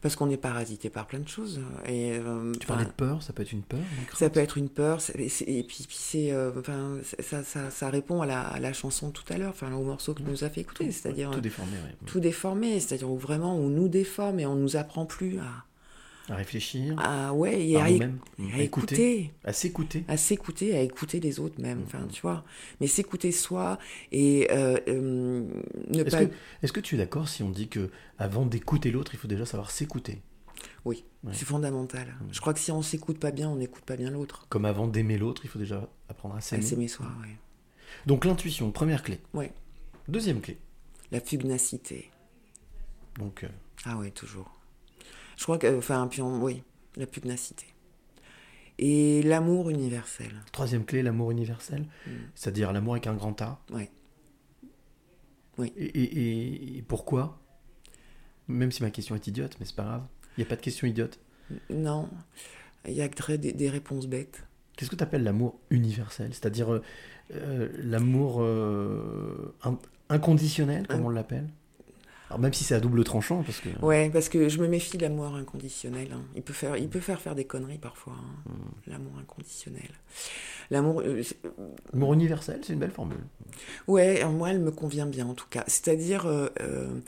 Parce 0.02 0.14
qu'on 0.14 0.28
est 0.30 0.36
parasité 0.36 0.90
par 0.90 1.06
plein 1.06 1.20
de 1.20 1.28
choses. 1.28 1.60
Et, 1.86 2.12
euh, 2.12 2.52
Tu 2.60 2.66
parlais 2.66 2.84
de 2.84 2.90
peur, 2.90 3.22
ça 3.22 3.32
peut 3.32 3.42
être 3.42 3.52
une 3.52 3.62
peur 3.62 3.78
une 3.78 4.16
Ça 4.16 4.28
peut 4.28 4.40
être 4.40 4.58
une 4.58 4.68
peur, 4.68 5.00
et, 5.14 5.62
puis, 5.62 5.84
puis 5.86 5.96
c'est, 5.98 6.32
euh, 6.32 6.50
enfin, 6.58 6.98
ça, 7.20 7.42
ça, 7.42 7.70
ça 7.70 7.88
répond 7.88 8.20
à 8.20 8.26
la, 8.26 8.42
à 8.42 8.60
la 8.60 8.72
chanson 8.72 9.08
de 9.08 9.12
tout 9.12 9.24
à 9.32 9.38
l'heure, 9.38 9.50
enfin, 9.50 9.72
au 9.72 9.82
morceau 9.82 10.12
que 10.12 10.22
nous 10.22 10.44
a 10.44 10.50
fait 10.50 10.60
écouter, 10.60 10.90
c'est-à-dire 10.92 11.30
Tout 11.30 11.40
déformé, 11.40 11.72
ouais. 11.72 11.94
tout 12.06 12.20
déformé, 12.20 12.78
c'est-à-dire 12.78 13.10
où 13.10 13.16
vraiment 13.16 13.56
on 13.56 13.68
nous 13.68 13.88
déforme 13.88 14.38
et 14.38 14.46
on 14.46 14.54
nous 14.56 14.76
apprend 14.76 15.06
plus 15.06 15.38
à, 15.38 15.64
À 16.28 16.34
réfléchir. 16.36 16.98
à 16.98 17.32
ouais, 17.32 17.68
et 17.68 17.76
à, 17.76 17.88
éc- 17.88 17.92
nous-mêmes, 17.92 18.18
à 18.54 18.60
écouter. 18.60 19.32
À 19.44 19.52
s'écouter. 19.52 20.04
à 20.08 20.16
s'écouter, 20.16 20.76
à 20.76 20.80
écouter 20.82 21.20
les 21.20 21.38
autres 21.38 21.60
même, 21.60 21.82
enfin, 21.86 22.06
tu 22.12 22.20
vois. 22.22 22.44
Mais 22.80 22.88
s'écouter 22.88 23.30
soi 23.32 23.78
et 24.10 24.48
euh, 24.50 24.78
euh, 24.88 25.46
ne 25.88 26.02
Est-ce 26.02 26.16
pas. 26.16 26.22
est-ce 26.62 26.72
que 26.72 26.80
tu 26.80 26.96
es 26.96 26.98
d'accord 26.98 27.28
si 27.28 27.42
on 27.44 27.50
dit 27.50 27.68
que 27.68 27.90
avant 28.18 28.44
d'écouter 28.44 28.90
l'autre, 28.90 29.12
il 29.14 29.18
faut 29.18 29.28
déjà 29.28 29.46
savoir 29.46 29.70
s'écouter? 29.70 30.20
Oui, 30.84 31.04
Ouais. 31.22 31.32
c'est 31.34 31.44
fondamental. 31.44 32.14
Je 32.32 32.40
crois 32.40 32.54
que 32.54 32.60
si 32.60 32.70
on 32.72 32.82
s'écoute 32.82 33.18
pas 33.18 33.30
bien, 33.30 33.48
on 33.48 33.56
n'écoute 33.56 33.84
pas 33.84 33.96
bien 33.96 34.10
l'autre. 34.10 34.46
Comme 34.48 34.64
avant 34.64 34.86
d'aimer 34.88 35.18
l'autre, 35.18 35.42
il 35.44 35.48
faut 35.48 35.58
déjà 35.58 35.88
apprendre 36.08 36.34
à 36.34 36.38
À 36.38 36.40
s'aimer. 36.40 36.62
s'aimer 36.62 36.88
soi, 36.88 37.06
oui. 37.22 37.28
Donc 38.06 38.24
l'intuition, 38.24 38.70
première 38.72 39.02
clé. 39.02 39.20
Ouais. 39.34 39.52
Deuxième 40.08 40.40
clé. 40.40 40.58
La 41.12 41.20
pugnacité. 41.20 42.10
Donc 43.18 43.44
euh, 43.44 43.48
Ah 43.84 43.96
oui, 43.98 44.10
toujours. 44.12 44.55
Je 45.36 45.42
crois 45.44 45.58
que, 45.58 45.76
enfin, 45.78 46.06
puis 46.08 46.22
on- 46.22 46.42
oui, 46.42 46.62
la 46.96 47.06
pugnacité. 47.06 47.66
Et 48.78 49.22
l'amour 49.22 49.70
universel. 49.70 50.32
troisième 50.52 50.84
clé, 50.84 51.02
l'amour 51.02 51.30
universel, 51.30 51.82
Mm. 52.06 52.10
c'est-à-dire 52.34 52.72
l'amour 52.72 52.94
avec 52.94 53.06
un 53.06 53.14
grand 53.14 53.40
A. 53.42 53.60
Ouais. 53.70 53.90
Oui. 55.58 55.72
Et, 55.76 55.84
et- 55.86 56.18
et- 56.74 56.78
et 56.78 56.82
pourquoi? 56.82 57.38
Même 58.48 58.70
si 58.70 58.82
ma 58.82 58.90
question 58.90 59.14
est 59.14 59.26
idiote, 59.26 59.56
mais 59.58 59.66
c'est 59.66 59.74
pas 59.76 59.84
grave. 59.84 60.06
Il 60.36 60.40
n'y 60.40 60.46
a 60.46 60.48
pas 60.48 60.56
de 60.56 60.60
question 60.60 60.86
idiote. 60.86 61.18
Non, 61.70 62.08
il 62.86 62.92
y 62.92 63.00
a 63.00 63.08
que 63.08 63.32
des, 63.36 63.52
des 63.52 63.70
réponses 63.70 64.06
bêtes. 64.06 64.44
Qu'est-ce 64.76 64.90
que 64.90 64.96
tu 64.96 65.02
appelles 65.02 65.22
l'amour 65.24 65.58
universel? 65.70 66.34
C'est-à-dire 66.34 66.70
euh, 66.72 66.82
euh, 67.32 67.68
l'amour 67.78 68.42
euh, 68.42 69.54
in- 69.62 69.78
inconditionnel, 70.10 70.86
comme 70.86 71.06
on 71.06 71.08
l'appelle? 71.08 71.48
Alors 72.28 72.40
même 72.40 72.52
si 72.52 72.64
c'est 72.64 72.74
à 72.74 72.80
double 72.80 73.04
tranchant, 73.04 73.42
parce 73.44 73.60
que... 73.60 73.68
Ouais, 73.84 74.10
parce 74.10 74.28
que 74.28 74.48
je 74.48 74.58
me 74.60 74.66
méfie 74.66 74.96
de 74.98 75.02
l'amour 75.02 75.34
inconditionnel. 75.36 76.08
hein. 76.12 76.22
Il, 76.34 76.42
peut 76.42 76.52
faire, 76.52 76.76
il 76.76 76.88
peut 76.88 76.98
faire 77.00 77.20
faire 77.20 77.34
des 77.36 77.44
conneries 77.44 77.78
parfois, 77.78 78.14
hein, 78.14 78.50
Hmm. 78.50 78.90
l'amour 78.90 79.12
inconditionnel. 79.20 79.90
L'amour. 80.70 81.02
euh, 81.02 81.22
L'amour 81.92 82.14
universel, 82.14 82.60
c'est 82.64 82.72
une 82.72 82.80
belle 82.80 82.90
formule. 82.90 83.18
ouais, 83.86 84.24
euh, 84.24 84.28
moi, 84.30 84.50
elle 84.50 84.58
me 84.60 84.72
convient 84.72 85.06
bien 85.06 85.26
en 85.26 85.34
tout 85.34 85.46
cas. 85.48 85.62
C'est-à-dire 85.68 86.26
euh, 86.26 86.48
euh, 86.60 86.98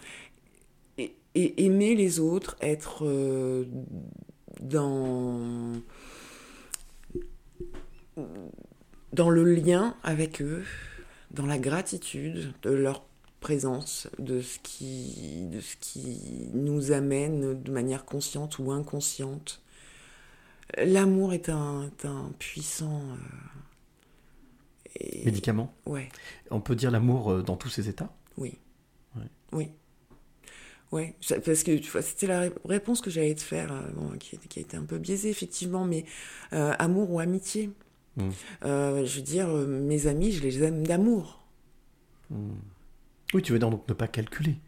et, 0.99 1.15
et 1.35 1.65
aimer 1.65 1.97
les 1.97 2.21
autres, 2.21 2.57
être 2.61 3.05
euh, 3.05 3.65
dans. 4.61 5.73
dans 9.13 9.31
le 9.31 9.45
lien 9.45 9.97
avec 10.03 10.43
eux, 10.43 10.65
dans 11.31 11.47
la 11.47 11.59
gratitude 11.59 12.53
de 12.63 12.71
leur 12.71 13.05
présence, 13.41 14.09
de 14.19 14.41
ce 14.41 14.59
qui, 14.61 15.47
de 15.53 15.61
ce 15.61 15.77
qui 15.77 16.49
nous 16.55 16.93
amène 16.93 17.63
de 17.63 17.71
manière 17.71 18.05
consciente 18.05 18.59
ou 18.59 18.71
inconsciente. 18.73 19.63
L'amour 20.77 21.33
est 21.33 21.49
un, 21.49 21.85
est 21.87 22.05
un 22.05 22.31
puissant... 22.39 23.01
euh, 23.01 23.17
et- 24.97 25.25
Médicament 25.25 25.73
Ouais, 25.87 26.09
On 26.51 26.61
peut 26.61 26.75
dire 26.77 26.91
l'amour 26.91 27.31
euh, 27.33 27.43
dans 27.43 27.57
tous 27.57 27.69
ses 27.71 27.89
états? 27.89 28.13
Oui. 28.37 28.59
Ouais. 29.17 29.23
Oui. 29.53 29.69
Ouais, 30.91 31.15
parce 31.45 31.63
que 31.65 31.77
tu 31.77 31.91
vois, 31.91 32.01
c'était 32.03 32.27
la 32.27 32.41
ré- 32.41 32.53
réponse 32.65 33.01
que 33.03 33.11
j'allais 33.11 33.35
te 33.35 33.43
faire, 33.43 33.71
euh, 33.73 33.83
bon, 33.95 34.17
qui, 34.19 34.39
qui 34.39 34.59
a 34.59 34.63
été 34.63 34.77
un 34.77 34.85
peu 34.85 34.97
biaisée 34.99 35.29
effectivement, 35.29 35.85
mais 35.85 36.05
euh, 36.55 36.73
amour 36.79 37.11
ou 37.11 37.21
amitié. 37.21 37.71
Mm. 38.17 38.29
Euh, 38.65 39.05
je 39.05 39.17
veux 39.17 39.23
dire, 39.23 39.49
mes 39.49 40.07
amis, 40.07 40.33
je 40.33 40.43
les 40.43 40.63
aime 40.63 40.87
d'amour. 40.87 41.43
Hmm. 42.31 42.53
Oui, 43.35 43.43
tu 43.43 43.53
veux 43.53 43.59
dire 43.59 43.71
donc 43.71 43.87
ne 43.89 43.95
pas 43.95 44.09
calculer. 44.09 44.59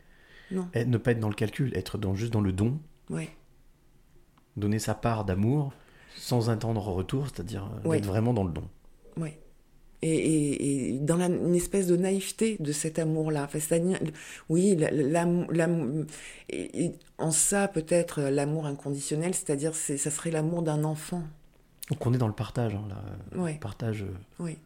Non. 0.51 0.69
Et 0.75 0.85
ne 0.85 0.99
pas 0.99 1.13
être 1.13 1.21
dans 1.21 1.29
le 1.29 1.35
calcul, 1.35 1.75
être 1.77 1.97
dans, 1.99 2.15
juste 2.15 2.33
dans 2.33 2.41
le 2.41 2.53
don, 2.53 2.79
Ouais. 3.09 3.29
donner 4.57 4.79
sa 4.79 4.95
part 4.95 5.25
d'amour 5.25 5.73
sans 6.17 6.51
attendre 6.51 6.81
retour, 6.89 7.27
c'est-à-dire 7.29 7.71
euh, 7.87 7.91
d'être 7.93 8.07
vraiment 8.07 8.35
dans 8.35 8.45
le 8.45 8.53
don. 8.53 8.65
Ouais. 9.17 9.39
Et, 10.03 10.09
et- 10.17 10.95
et 10.95 10.99
dans 10.99 11.17
la, 11.17 11.27
une 11.27 11.55
espèce 11.55 11.87
de 11.87 11.97
naïveté 11.97 12.57
de 12.59 12.73
cet 12.73 12.99
amour-là. 12.99 13.45
Enfin, 13.45 13.61
c'est-à-dire, 13.61 13.99
oui, 14.49 14.75
l'amour, 14.77 15.47
en 17.19 17.31
ça 17.31 17.69
peut-être 17.69 18.21
euh, 18.21 18.31
l'amour 18.31 18.67
inconditionnel, 18.67 19.35
c'est-à-dire 19.35 19.75
c'est, 19.75 19.99
ça 19.99 20.11
serait 20.11 20.31
l'amour 20.31 20.63
d'un 20.63 20.85
enfant. 20.85 21.23
Donc 21.91 22.07
on 22.07 22.13
est 22.15 22.19
dans 22.19 22.29
le 22.29 22.33
partage, 22.35 22.75
hein, 22.75 22.85
là, 22.89 23.41
Ouais. 23.41 23.59
partage 23.61 24.03
euh, 24.03 24.15
Oui. 24.39 24.59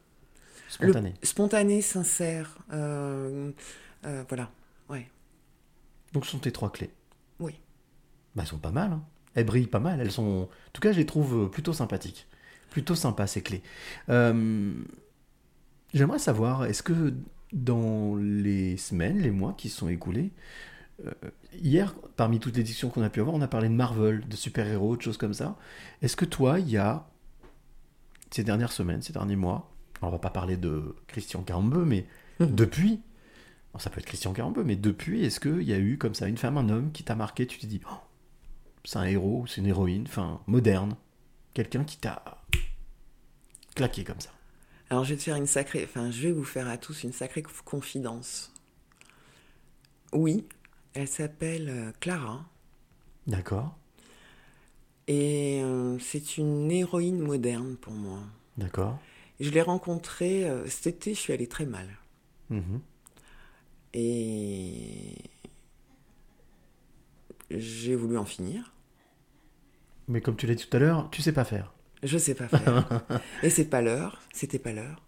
spontané. 0.68 1.14
Le- 1.20 1.26
spontané, 1.26 1.82
sincère. 1.82 2.58
euh, 2.72 3.50
euh, 4.04 4.24
voilà. 4.28 4.50
Ouais. 4.88 5.08
Donc 6.12 6.24
ce 6.24 6.32
sont 6.32 6.38
tes 6.38 6.52
trois 6.52 6.70
clés. 6.70 6.90
Oui. 7.40 7.54
Bah, 8.34 8.42
elles 8.42 8.48
sont 8.48 8.58
pas 8.58 8.70
mal. 8.70 8.92
hein. 8.92 9.04
Elles 9.34 9.46
brillent 9.46 9.66
pas 9.66 9.80
mal. 9.80 10.00
Elles 10.00 10.12
sont. 10.12 10.48
En 10.48 10.70
tout 10.72 10.80
cas, 10.80 10.92
je 10.92 10.98
les 10.98 11.06
trouve 11.06 11.44
euh, 11.44 11.48
plutôt 11.48 11.72
sympathiques. 11.72 12.26
Plutôt 12.70 12.94
sympas, 12.94 13.26
ces 13.26 13.42
clés. 13.42 13.62
Euh, 14.08 14.72
J'aimerais 15.92 16.18
savoir, 16.18 16.64
est-ce 16.64 16.82
que 16.82 17.14
dans 17.52 18.16
les 18.16 18.76
semaines, 18.76 19.20
les 19.20 19.30
mois 19.30 19.54
qui 19.56 19.68
se 19.68 19.76
sont 19.78 19.88
écoulés, 19.88 20.32
euh, 21.06 21.12
hier, 21.52 21.94
parmi 22.16 22.40
toutes 22.40 22.56
les 22.56 22.64
discussions 22.64 22.90
qu'on 22.90 23.02
a 23.02 23.10
pu 23.10 23.20
avoir, 23.20 23.36
on 23.36 23.42
a 23.42 23.46
parlé 23.46 23.68
de 23.68 23.74
Marvel, 23.74 24.26
de 24.26 24.34
super-héros, 24.34 24.96
de 24.96 25.02
choses 25.02 25.18
comme 25.18 25.34
ça. 25.34 25.56
Est-ce 26.02 26.16
que 26.16 26.24
toi, 26.24 26.58
il 26.58 26.68
y 26.68 26.78
a, 26.78 27.06
ces 28.32 28.42
dernières 28.42 28.72
semaines, 28.72 29.02
ces 29.02 29.12
derniers 29.12 29.36
mois, 29.36 29.70
on 30.02 30.10
va 30.10 30.18
pas 30.18 30.30
parler 30.30 30.56
de 30.56 30.96
Christian 31.06 31.42
Carambeu, 31.44 31.84
mais 31.84 32.08
depuis, 32.40 33.00
ça 33.78 33.90
peut 33.90 34.00
être 34.00 34.06
Christian 34.06 34.32
Carambeu, 34.32 34.64
mais 34.64 34.76
depuis, 34.76 35.24
est-ce 35.24 35.40
qu'il 35.40 35.62
y 35.62 35.72
a 35.72 35.78
eu 35.78 35.98
comme 35.98 36.14
ça 36.14 36.28
une 36.28 36.36
femme, 36.38 36.56
un 36.58 36.68
homme 36.68 36.92
qui 36.92 37.02
t'a 37.04 37.14
marqué, 37.14 37.46
tu 37.46 37.58
t'es 37.58 37.66
dit, 37.66 37.80
oh, 37.90 37.94
c'est 38.84 38.98
un 38.98 39.04
héros, 39.04 39.46
c'est 39.46 39.60
une 39.60 39.66
héroïne, 39.66 40.04
enfin, 40.06 40.40
moderne, 40.46 40.96
quelqu'un 41.54 41.84
qui 41.84 41.96
t'a 41.98 42.22
claqué 43.74 44.04
comme 44.04 44.20
ça? 44.20 44.30
Alors 44.90 45.04
je 45.04 45.10
vais 45.10 45.16
te 45.16 45.22
faire 45.24 45.36
une 45.36 45.46
sacrée, 45.46 45.84
enfin 45.84 46.10
je 46.10 46.22
vais 46.28 46.32
vous 46.32 46.44
faire 46.44 46.68
à 46.68 46.76
tous 46.78 47.02
une 47.04 47.12
sacrée 47.12 47.42
conf- 47.42 47.62
confidence. 47.64 48.52
Oui, 50.12 50.46
elle 50.92 51.08
s'appelle 51.08 51.68
euh, 51.68 51.92
Clara 52.00 52.44
D'accord, 53.26 53.74
et 55.06 55.60
euh, 55.62 55.98
c'est 55.98 56.38
une 56.38 56.70
héroïne 56.70 57.18
moderne 57.18 57.76
pour 57.76 57.92
moi. 57.92 58.20
d'accord. 58.56 58.98
Je 59.40 59.50
l'ai 59.50 59.62
rencontrée 59.62 60.48
euh, 60.48 60.66
cet 60.68 60.86
été, 60.86 61.14
je 61.14 61.18
suis 61.20 61.32
allée 61.32 61.48
très 61.48 61.66
mal. 61.66 61.88
Mhm. 62.50 62.80
Et 63.94 65.14
j'ai 67.50 67.94
voulu 67.94 68.18
en 68.18 68.24
finir. 68.24 68.74
Mais 70.08 70.20
comme 70.20 70.36
tu 70.36 70.46
l'as 70.46 70.54
dit 70.54 70.66
tout 70.66 70.76
à 70.76 70.80
l'heure, 70.80 71.08
tu 71.10 71.22
sais 71.22 71.32
pas 71.32 71.44
faire. 71.44 71.72
Je 72.02 72.18
sais 72.18 72.34
pas 72.34 72.48
faire. 72.48 73.02
Et 73.42 73.48
c'est 73.48 73.64
pas 73.64 73.80
l'heure, 73.80 74.20
c'était 74.32 74.58
pas 74.58 74.72
l'heure. 74.72 75.02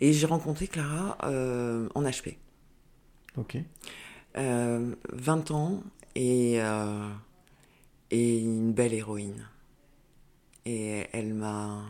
Et 0.00 0.12
j'ai 0.12 0.26
rencontré 0.26 0.66
Clara 0.66 1.16
euh, 1.22 1.88
en 1.94 2.02
HP. 2.02 2.38
Ok. 3.36 3.58
Euh, 4.36 4.94
20 5.12 5.50
ans 5.52 5.82
et, 6.16 6.60
euh, 6.60 7.08
et 8.10 8.38
une 8.38 8.72
belle 8.72 8.94
héroïne. 8.94 9.46
Et 10.64 11.06
elle 11.12 11.34
m'a 11.34 11.84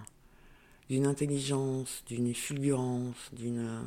d'une 0.90 1.06
intelligence, 1.06 2.04
d'une 2.06 2.34
fulgurance, 2.34 3.30
d'une 3.32 3.82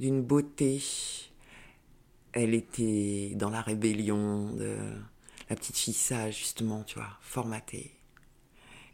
d'une 0.00 0.22
beauté. 0.22 0.82
Elle 2.32 2.54
était 2.54 3.32
dans 3.34 3.50
la 3.50 3.60
rébellion 3.62 4.52
de 4.52 4.76
la 5.48 5.56
petite 5.56 5.76
fille 5.76 5.94
sage 5.94 6.38
justement, 6.38 6.82
tu 6.84 6.98
vois, 6.98 7.08
formatée. 7.20 7.92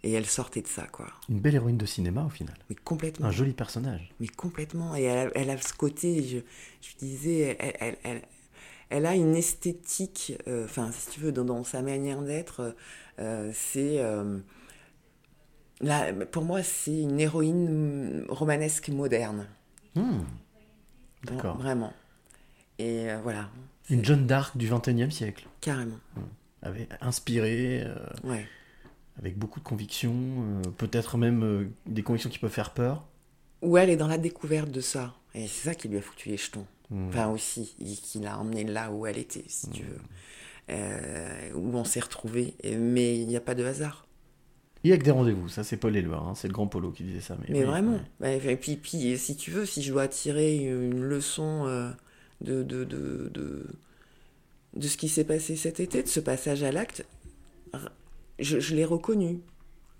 Et 0.02 0.12
elle 0.12 0.26
sortait 0.26 0.60
de 0.60 0.68
ça, 0.68 0.86
quoi. 0.86 1.06
Une 1.30 1.40
belle 1.40 1.54
héroïne 1.54 1.78
de 1.78 1.86
cinéma 1.86 2.24
au 2.24 2.28
final. 2.28 2.54
Mais 2.68 2.76
complètement. 2.76 3.26
Un 3.26 3.30
joli 3.30 3.54
personnage. 3.54 4.12
Mais 4.20 4.28
complètement. 4.28 4.94
Et 4.94 5.04
elle 5.04 5.28
a, 5.28 5.30
elle 5.34 5.50
a 5.50 5.56
ce 5.60 5.72
côté, 5.72 6.22
je, 6.22 6.38
je 6.86 6.96
disais, 6.98 7.56
elle, 7.58 7.74
elle, 7.80 7.96
elle, 8.04 8.22
elle 8.90 9.06
a 9.06 9.14
une 9.14 9.34
esthétique, 9.34 10.34
euh, 10.46 10.66
enfin, 10.66 10.92
si 10.92 11.08
tu 11.10 11.20
veux, 11.20 11.32
dans, 11.32 11.44
dans 11.46 11.64
sa 11.64 11.80
manière 11.80 12.20
d'être, 12.20 12.76
euh, 13.18 13.50
c'est. 13.54 13.98
euh, 13.98 14.38
là, 15.80 16.12
pour 16.12 16.44
moi, 16.44 16.62
c'est 16.62 17.00
une 17.00 17.18
héroïne 17.18 18.26
romanesque 18.28 18.90
moderne. 18.90 19.48
Hmm. 19.94 20.20
D'accord. 21.24 21.56
Vraiment. 21.58 21.92
Et 22.78 23.10
euh, 23.10 23.18
voilà, 23.22 23.48
Une 23.90 24.04
Jeanne 24.04 24.26
d'Arc 24.26 24.56
du 24.56 24.68
21e 24.68 25.10
siècle. 25.10 25.46
carrément. 25.60 25.98
Avait 26.62 26.88
inspiré, 27.00 27.82
euh, 27.84 27.94
Ouais. 28.24 28.46
avec 29.18 29.38
beaucoup 29.38 29.60
de 29.60 29.64
convictions, 29.64 30.14
euh, 30.14 30.62
peut-être 30.76 31.16
même 31.18 31.70
des 31.86 32.02
convictions 32.02 32.30
qui 32.30 32.38
peuvent 32.38 32.50
faire 32.50 32.72
peur. 32.72 33.04
Où 33.62 33.76
elle 33.78 33.90
est 33.90 33.96
dans 33.96 34.08
la 34.08 34.18
découverte 34.18 34.70
de 34.70 34.80
ça. 34.80 35.14
Et 35.34 35.46
c'est 35.46 35.68
ça 35.68 35.74
qui 35.74 35.88
lui 35.88 35.98
a 35.98 36.00
foutu 36.02 36.28
les 36.30 36.36
jetons. 36.36 36.66
Hmm. 36.90 37.08
Enfin, 37.08 37.28
aussi, 37.28 37.74
et 37.80 37.84
qui 37.94 38.18
l'a 38.20 38.38
emmenée 38.38 38.64
là 38.64 38.90
où 38.92 39.06
elle 39.06 39.18
était, 39.18 39.44
si 39.48 39.68
tu 39.70 39.82
veux. 39.84 39.98
euh, 40.70 41.52
où 41.54 41.76
on 41.76 41.84
s'est 41.84 42.00
retrouvés. 42.00 42.54
Et- 42.62 42.76
Mais 42.76 43.18
il 43.18 43.26
n'y 43.28 43.36
a 43.36 43.40
pas 43.40 43.54
de 43.54 43.64
hasard. 43.64 44.06
Il 44.84 44.90
y 44.90 44.92
a 44.92 44.98
que 44.98 45.02
des 45.02 45.10
rendez-vous, 45.10 45.48
ça 45.48 45.64
c'est 45.64 45.78
Paul 45.78 45.96
Éluard, 45.96 46.28
hein, 46.28 46.34
c'est 46.34 46.46
le 46.46 46.52
grand 46.52 46.66
Polo 46.66 46.90
qui 46.92 47.04
disait 47.04 47.20
ça. 47.22 47.36
Mais, 47.40 47.46
Mais 47.48 47.60
oui, 47.60 47.64
vraiment. 47.64 48.00
ouais. 48.20 48.38
Ouais, 48.38 48.52
Et 48.52 48.56
puis, 48.56 48.76
puis, 48.76 49.18
si 49.18 49.34
tu 49.36 49.50
veux, 49.50 49.64
si 49.64 49.82
je 49.82 49.90
dois 49.92 50.08
tirer 50.08 50.56
une 50.56 51.02
leçon 51.02 51.64
euh, 51.66 51.90
de, 52.42 52.62
de, 52.62 52.84
de, 52.84 53.30
de, 53.32 53.66
de 54.76 54.86
ce 54.88 54.96
qui 54.98 55.08
s'est 55.08 55.24
passé 55.24 55.56
cet 55.56 55.80
été, 55.80 56.02
de 56.02 56.08
ce 56.08 56.20
passage 56.20 56.62
à 56.62 56.70
l'acte, 56.70 57.06
je, 58.38 58.60
je 58.60 58.74
l'ai 58.74 58.84
reconnu, 58.84 59.40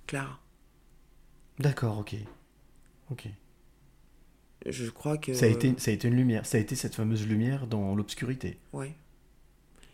Clara. 0.06 0.38
D'accord, 1.58 1.98
ok. 1.98 2.14
Ok. 3.10 3.28
Je 4.66 4.90
crois 4.90 5.16
que. 5.18 5.32
Ça, 5.34 5.46
a 5.46 5.48
été, 5.48 5.74
ça 5.78 5.90
a 5.90 5.94
été 5.94 6.08
une 6.08 6.16
lumière, 6.16 6.44
ça 6.46 6.58
a 6.58 6.60
été 6.60 6.74
cette 6.74 6.94
fameuse 6.94 7.26
lumière 7.26 7.66
dans 7.66 7.94
l'obscurité. 7.94 8.58
Ouais. 8.72 8.94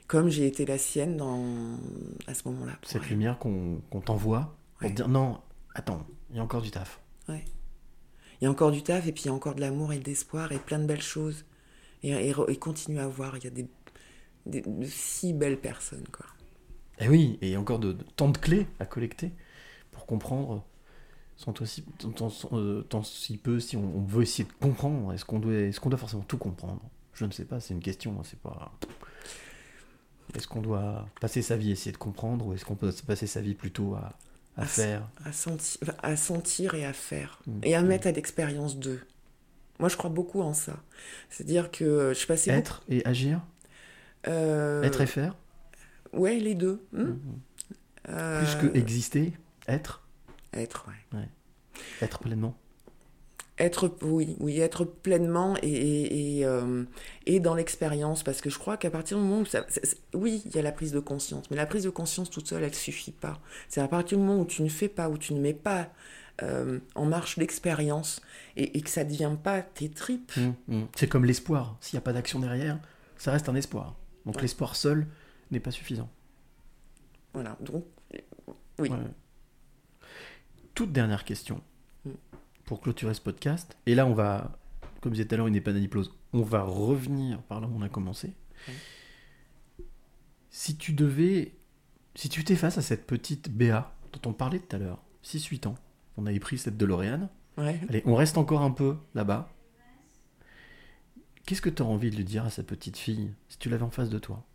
Comme 0.06 0.28
j'ai 0.28 0.46
été 0.46 0.66
la 0.66 0.78
sienne 0.78 1.16
dans... 1.16 1.78
à 2.26 2.34
ce 2.34 2.48
moment-là. 2.48 2.76
Cette 2.82 3.02
elle. 3.04 3.10
lumière 3.10 3.38
qu'on 3.38 3.80
qu'on 3.90 4.00
t'envoie 4.00 4.56
pour 4.80 4.88
Ouais. 4.88 4.94
dire 4.94 5.08
non, 5.08 5.40
attends, 5.74 6.06
il 6.30 6.36
y 6.36 6.38
a 6.38 6.42
encore 6.42 6.62
du 6.62 6.70
taf. 6.70 7.00
Ouais. 7.28 7.44
Il 8.40 8.44
y 8.44 8.46
a 8.46 8.50
encore 8.50 8.70
du 8.72 8.82
taf 8.82 9.06
et 9.06 9.12
puis 9.12 9.24
il 9.24 9.26
y 9.26 9.30
a 9.30 9.34
encore 9.34 9.54
de 9.54 9.60
l'amour 9.60 9.92
et 9.92 9.98
de 9.98 10.04
l'espoir 10.04 10.50
et 10.52 10.58
plein 10.58 10.78
de 10.78 10.86
belles 10.86 11.02
choses. 11.02 11.44
Et, 12.02 12.12
et, 12.30 12.56
continue 12.56 12.98
à 12.98 13.06
voir, 13.08 13.36
il 13.36 13.44
y 13.44 13.46
a 13.46 13.50
des, 13.50 13.68
des- 14.46 14.62
de 14.62 14.86
si 14.86 15.32
belles 15.34 15.60
personnes, 15.60 16.06
quoi. 16.12 16.26
Et 16.98 17.04
Eh 17.04 17.08
oui, 17.08 17.38
et 17.42 17.48
il 17.48 17.52
y 17.52 17.54
a 17.56 17.60
encore 17.60 17.78
de, 17.78 17.92
de- 17.92 18.04
tant 18.16 18.28
de 18.30 18.38
clés 18.38 18.66
à 18.78 18.86
collecter 18.86 19.32
pour 19.92 20.06
comprendre, 20.06 20.64
sans 21.36 21.52
toi 21.52 21.66
si, 21.66 21.82
tant, 21.98 22.10
tant- 22.10 22.32
euh, 22.52 22.82
tant 22.82 23.02
si 23.02 23.36
peu, 23.38 23.60
si 23.60 23.76
on, 23.76 23.84
on 23.98 24.02
veut 24.02 24.22
essayer 24.22 24.44
de 24.48 24.52
comprendre, 24.54 25.12
est-ce 25.12 25.24
qu'on 25.24 25.38
doit, 25.40 25.54
est 25.54 25.78
qu'on 25.78 25.90
doit 25.90 25.98
forcément 25.98 26.24
tout 26.24 26.38
comprendre? 26.38 26.82
Je 27.14 27.26
ne 27.26 27.32
sais 27.32 27.44
pas, 27.44 27.60
c'est 27.60 27.74
une 27.74 27.80
question, 27.80 28.16
hein, 28.18 28.22
c'est 28.24 28.40
pas... 28.40 28.72
Est-ce 30.34 30.46
qu'on 30.46 30.62
doit 30.62 31.06
passer 31.20 31.42
sa 31.42 31.56
vie 31.56 31.70
à 31.70 31.72
essayer 31.72 31.92
de 31.92 31.96
comprendre 31.96 32.46
ou 32.46 32.52
est-ce 32.54 32.64
qu'on 32.64 32.76
peut 32.76 32.92
passer 33.06 33.26
sa 33.26 33.40
vie 33.40 33.54
plutôt 33.54 33.94
à, 33.94 34.12
à 34.56 34.66
faire 34.66 35.08
à, 35.24 35.32
senti- 35.32 35.78
à 36.02 36.16
sentir 36.16 36.74
et 36.74 36.84
à 36.84 36.92
faire. 36.92 37.40
Mm. 37.46 37.60
Et 37.62 37.74
à 37.74 37.82
mettre 37.82 38.06
à 38.06 38.12
l'expérience 38.12 38.76
d'eux. 38.78 39.00
Moi, 39.78 39.88
je 39.88 39.96
crois 39.96 40.10
beaucoup 40.10 40.42
en 40.42 40.52
ça. 40.52 40.74
C'est-à-dire 41.30 41.70
que 41.70 41.84
euh, 41.84 42.14
je 42.14 42.26
passais 42.26 42.50
Être 42.50 42.82
et 42.88 43.04
agir 43.06 43.40
euh, 44.28 44.82
Être 44.82 45.00
et 45.00 45.06
faire 45.06 45.36
Ouais, 46.12 46.36
les 46.38 46.54
deux. 46.54 46.84
Hmm 46.92 47.02
Mhm. 47.02 47.20
Euh, 48.08 48.44
Plus 48.44 48.68
que 48.70 48.76
exister, 48.76 49.32
être 49.68 50.06
Être, 50.54 50.86
ouais. 51.12 51.28
Être 52.02 52.18
pleinement 52.18 52.56
Être, 53.60 53.94
oui, 54.02 54.36
oui, 54.40 54.58
être 54.58 54.84
pleinement 54.84 55.54
et, 55.62 55.68
et, 55.68 56.38
et, 56.38 56.46
euh, 56.46 56.84
et 57.26 57.40
dans 57.40 57.54
l'expérience, 57.54 58.22
parce 58.22 58.40
que 58.40 58.48
je 58.48 58.58
crois 58.58 58.76
qu'à 58.78 58.90
partir 58.90 59.18
du 59.18 59.22
moment 59.22 59.40
où 59.42 59.44
ça, 59.44 59.66
oui, 60.14 60.42
il 60.46 60.56
y 60.56 60.58
a 60.58 60.62
la 60.62 60.72
prise 60.72 60.92
de 60.92 60.98
conscience, 60.98 61.48
mais 61.50 61.56
la 61.58 61.66
prise 61.66 61.84
de 61.84 61.90
conscience 61.90 62.30
toute 62.30 62.48
seule, 62.48 62.62
elle 62.62 62.74
suffit 62.74 63.12
pas. 63.12 63.38
C'est 63.68 63.82
à 63.82 63.86
partir 63.86 64.16
du 64.16 64.24
moment 64.24 64.40
où 64.40 64.46
tu 64.46 64.62
ne 64.62 64.68
fais 64.70 64.88
pas, 64.88 65.10
où 65.10 65.18
tu 65.18 65.34
ne 65.34 65.40
mets 65.40 65.52
pas 65.52 65.90
euh, 66.42 66.78
en 66.94 67.04
marche 67.04 67.36
l'expérience 67.36 68.22
et, 68.56 68.78
et 68.78 68.80
que 68.80 68.88
ça 68.88 69.04
ne 69.04 69.10
devient 69.10 69.36
pas 69.42 69.60
tes 69.60 69.90
tripes. 69.90 70.32
Mm, 70.38 70.52
mm. 70.76 70.86
C'est 70.96 71.08
comme 71.08 71.26
l'espoir. 71.26 71.76
S'il 71.82 71.96
n'y 71.96 72.02
a 72.02 72.02
pas 72.02 72.14
d'action 72.14 72.38
derrière, 72.40 72.78
ça 73.18 73.30
reste 73.30 73.50
un 73.50 73.54
espoir. 73.54 73.94
Donc 74.24 74.36
Ouais. 74.36 74.42
l'espoir 74.42 74.74
seul 74.74 75.06
n'est 75.50 75.60
pas 75.60 75.70
suffisant. 75.70 76.08
Voilà, 77.34 77.58
donc, 77.60 77.84
oui. 78.78 78.88
Ouais. 78.88 78.96
Toute 80.74 80.92
dernière 80.92 81.24
question 81.24 81.60
Mm. 82.06 82.10
Pour 82.70 82.80
clôturer 82.80 83.14
ce 83.14 83.20
podcast. 83.20 83.76
Et 83.86 83.96
là, 83.96 84.06
on 84.06 84.14
va, 84.14 84.56
comme 85.00 85.10
je 85.10 85.16
disais 85.16 85.26
tout 85.26 85.34
à 85.34 85.38
l'heure, 85.38 85.48
une 85.48 85.56
épanadyplose. 85.56 86.14
On 86.32 86.42
va 86.42 86.62
revenir 86.62 87.42
par 87.42 87.60
là 87.60 87.66
où 87.66 87.72
on 87.76 87.82
a 87.82 87.88
commencé. 87.88 88.32
Si 90.50 90.76
tu 90.76 90.92
devais, 90.92 91.56
si 92.14 92.28
tu 92.28 92.44
t'es 92.44 92.54
face 92.54 92.78
à 92.78 92.82
cette 92.82 93.08
petite 93.08 93.50
Béa 93.50 93.92
dont 94.12 94.30
on 94.30 94.32
parlait 94.32 94.60
tout 94.60 94.76
à 94.76 94.78
l'heure, 94.78 95.02
6-8 95.24 95.66
ans, 95.66 95.74
on 96.16 96.26
avait 96.26 96.38
pris 96.38 96.58
cette 96.58 96.76
DeLorean. 96.76 97.28
Ouais. 97.58 97.80
Allez, 97.88 98.04
on 98.06 98.14
reste 98.14 98.38
encore 98.38 98.62
un 98.62 98.70
peu 98.70 98.96
là-bas. 99.16 99.52
Qu'est-ce 101.46 101.62
que 101.62 101.70
tu 101.70 101.82
as 101.82 101.86
envie 101.86 102.10
de 102.10 102.16
lui 102.16 102.24
dire 102.24 102.44
à 102.44 102.50
cette 102.50 102.68
petite 102.68 102.98
fille 102.98 103.34
si 103.48 103.58
tu 103.58 103.68
l'avais 103.68 103.82
en 103.82 103.90
face 103.90 104.10
de 104.10 104.20
toi? 104.20 104.46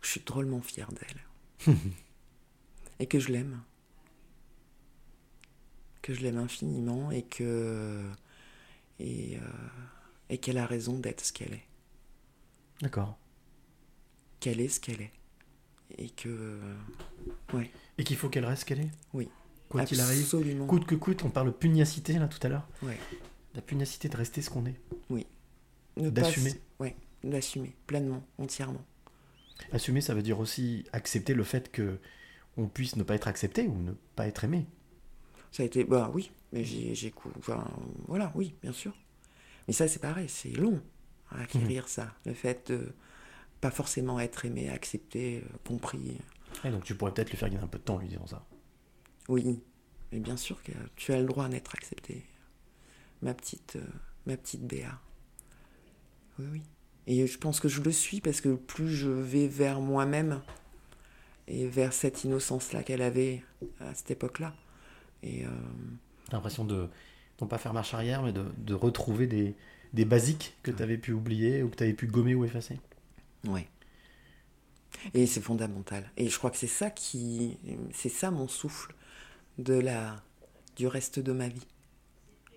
Je 0.00 0.08
suis 0.08 0.22
drôlement 0.24 0.62
fière 0.62 0.88
d'elle. 0.92 1.76
et 3.00 3.06
que 3.06 3.18
je 3.18 3.32
l'aime. 3.32 3.60
Que 6.02 6.14
je 6.14 6.20
l'aime 6.22 6.38
infiniment 6.38 7.10
et 7.10 7.22
que. 7.22 8.02
Et, 8.98 9.36
euh, 9.36 9.40
et 10.28 10.38
qu'elle 10.38 10.58
a 10.58 10.66
raison 10.66 10.98
d'être 10.98 11.24
ce 11.24 11.32
qu'elle 11.32 11.54
est. 11.54 11.64
D'accord. 12.80 13.16
Qu'elle 14.40 14.60
est 14.60 14.68
ce 14.68 14.80
qu'elle 14.80 15.00
est. 15.02 15.12
Et 15.98 16.10
que. 16.10 16.60
Ouais. 17.52 17.70
Et 17.98 18.04
qu'il 18.04 18.16
faut 18.16 18.28
qu'elle 18.28 18.44
reste 18.46 18.62
ce 18.62 18.66
qu'elle 18.66 18.80
est? 18.80 18.90
Oui. 19.12 19.28
Quoi 19.68 19.84
qu'il 19.84 20.00
arrive, 20.00 20.22
Absolument. 20.22 20.66
coûte 20.66 20.84
que 20.86 20.94
coûte, 20.94 21.22
on 21.24 21.30
parle 21.30 21.46
de 21.46 21.52
pugnacité 21.52 22.14
là 22.18 22.28
tout 22.28 22.44
à 22.46 22.48
l'heure. 22.50 22.68
Ouais. 22.82 22.98
La 23.54 23.62
pugnacité 23.62 24.08
de 24.08 24.16
rester 24.16 24.42
ce 24.42 24.50
qu'on 24.50 24.66
est. 24.66 24.78
Ne 25.96 26.08
pas- 26.10 26.22
d'assumer. 26.22 26.52
Ouais, 26.80 26.96
d'assumer 27.22 27.74
pleinement, 27.86 28.22
entièrement. 28.38 28.84
Assumer, 29.72 30.00
ça 30.00 30.14
veut 30.14 30.22
dire 30.22 30.38
aussi 30.40 30.84
accepter 30.92 31.34
le 31.34 31.44
fait 31.44 31.70
que 31.70 31.98
on 32.56 32.66
puisse 32.66 32.96
ne 32.96 33.02
pas 33.02 33.14
être 33.14 33.28
accepté 33.28 33.66
ou 33.66 33.78
ne 33.78 33.92
pas 34.16 34.26
être 34.26 34.44
aimé. 34.44 34.66
Ça 35.52 35.62
a 35.62 35.66
été. 35.66 35.84
Bah 35.84 36.10
oui, 36.12 36.30
mais 36.52 36.64
j'ai. 36.64 37.12
Enfin, 37.38 37.64
voilà, 38.08 38.32
oui, 38.34 38.54
bien 38.62 38.72
sûr. 38.72 38.92
Mais 39.68 39.74
ça, 39.74 39.86
c'est 39.86 40.00
pareil, 40.00 40.28
c'est 40.28 40.50
long 40.50 40.82
à 41.30 41.36
Mhm. 41.36 41.42
acquérir 41.42 41.88
ça. 41.88 42.12
Le 42.26 42.34
fait 42.34 42.70
de 42.72 42.92
pas 43.60 43.70
forcément 43.70 44.18
être 44.18 44.44
aimé, 44.44 44.68
accepté, 44.68 45.42
euh, 45.44 45.56
compris. 45.66 46.18
Et 46.64 46.70
donc 46.70 46.82
tu 46.84 46.94
pourrais 46.96 47.12
peut-être 47.14 47.30
lui 47.30 47.36
faire 47.38 47.48
gagner 47.48 47.62
un 47.62 47.68
peu 47.68 47.78
de 47.78 47.84
temps 47.84 47.94
en 47.94 47.98
lui 47.98 48.08
disant 48.08 48.26
ça. 48.26 48.44
Oui, 49.28 49.60
mais 50.10 50.18
bien 50.18 50.36
sûr 50.36 50.60
que 50.64 50.72
tu 50.96 51.12
as 51.12 51.20
le 51.20 51.26
droit 51.26 51.48
d'être 51.48 51.74
accepté. 51.74 52.24
Ma 53.22 53.34
petite, 53.34 53.76
euh, 53.76 53.86
ma 54.26 54.36
petite 54.36 54.66
Béa. 54.66 54.98
Oui, 56.40 56.46
oui. 56.50 56.62
Et 57.06 57.26
je 57.26 57.38
pense 57.38 57.60
que 57.60 57.68
je 57.68 57.80
le 57.82 57.92
suis 57.92 58.20
parce 58.20 58.40
que 58.40 58.54
plus 58.54 58.88
je 58.90 59.08
vais 59.10 59.46
vers 59.46 59.80
moi-même 59.80 60.40
et 61.46 61.66
vers 61.68 61.92
cette 61.92 62.24
innocence-là 62.24 62.82
qu'elle 62.82 63.02
avait 63.02 63.42
à 63.80 63.94
cette 63.94 64.10
époque-là. 64.10 64.54
Et 65.22 65.44
euh, 65.44 65.48
T'as 66.30 66.36
l'impression 66.36 66.64
de 66.64 66.88
non 67.40 67.46
pas 67.46 67.58
faire 67.58 67.72
marche 67.74 67.94
arrière, 67.94 68.22
mais 68.22 68.32
de, 68.32 68.44
de 68.58 68.74
retrouver 68.74 69.26
des, 69.26 69.54
des 69.92 70.04
basiques 70.04 70.56
que 70.62 70.70
tu 70.70 70.82
avais 70.82 70.96
pu 70.98 71.12
oublier 71.12 71.62
ou 71.62 71.68
que 71.68 71.76
tu 71.76 71.82
avais 71.82 71.92
pu 71.92 72.06
gommer 72.06 72.34
ou 72.34 72.44
effacer. 72.44 72.78
ouais. 73.46 73.68
Et 75.14 75.26
c'est 75.26 75.40
fondamental. 75.40 76.10
Et 76.16 76.28
je 76.28 76.38
crois 76.38 76.50
que 76.50 76.56
c'est 76.56 76.66
ça 76.68 76.90
qui, 76.90 77.58
c'est 77.92 78.08
ça 78.10 78.30
mon 78.30 78.46
souffle 78.46 78.94
de 79.58 79.74
la, 79.74 80.22
du 80.76 80.86
reste 80.86 81.18
de 81.18 81.32
ma 81.32 81.48
vie. 81.48 81.66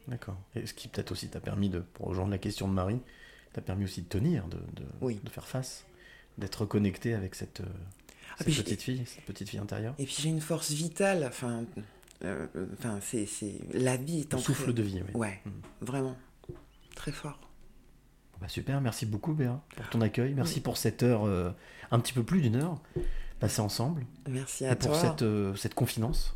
D'accord. 0.08 0.38
Et 0.54 0.66
ce 0.68 0.74
qui 0.74 0.88
peut-être 0.88 1.12
aussi 1.12 1.30
t'a 1.30 1.40
permis 1.40 1.70
de, 1.70 1.80
pour 1.80 2.08
rejoindre 2.08 2.30
la 2.32 2.38
question 2.38 2.68
de 2.68 2.74
Marie, 2.74 3.00
t'a 3.54 3.62
permis 3.62 3.86
aussi 3.86 4.04
de 4.04 4.08
tenir, 4.08 4.48
de, 4.48 4.58
de, 4.58 4.86
Oui. 5.02 5.20
de 5.24 5.30
faire 5.30 5.48
face, 5.48 5.86
d'être 6.38 6.62
reconnecté 6.62 7.16
avec 7.16 7.34
cette, 7.34 7.62
euh, 7.62 7.66
Ah, 8.38 8.44
petite 8.44 8.82
fille, 8.82 9.04
cette 9.08 9.26
petite 9.26 9.50
fille 9.50 9.60
intérieure. 9.60 9.96
Et 9.98 10.06
puis 10.06 10.16
j'ai 10.20 10.30
une 10.30 10.42
force 10.42 10.72
vitale. 10.72 11.24
Enfin, 11.28 11.66
enfin, 12.24 13.00
c'est, 13.02 13.26
c'est 13.26 13.60
la 13.74 13.98
vie 13.98 14.20
est 14.22 14.34
Un 14.34 14.38
entrée- 14.38 14.54
souffle 14.54 14.74
de 14.74 14.82
vie, 14.84 15.02
oui. 15.08 15.12
Ouais, 15.20 15.42
Mm. 15.46 15.50
vraiment, 15.86 16.16
très 16.96 17.12
fort. 17.12 17.40
Bah 18.42 18.48
super, 18.50 18.82
merci 18.82 19.06
beaucoup 19.06 19.34
Béa 19.34 19.62
pour 19.76 19.90
ton 19.90 20.02
accueil. 20.02 20.34
Merci 20.34 20.56
Oui. 20.56 20.62
pour 20.62 20.78
cette 20.78 21.04
heure, 21.04 21.26
euh, 21.26 21.52
un 21.92 22.00
petit 22.00 22.12
peu 22.14 22.24
plus 22.24 22.42
d'une 22.42 22.56
heure, 22.58 22.82
passée 23.40 23.62
ensemble. 23.62 24.06
Merci 24.30 24.66
Et 24.66 24.68
à 24.68 24.76
pour 24.76 24.92
toi. 24.92 25.00
cette, 25.00 25.22
euh, 25.22 25.56
cette 25.56 25.74
confidence 25.74 26.36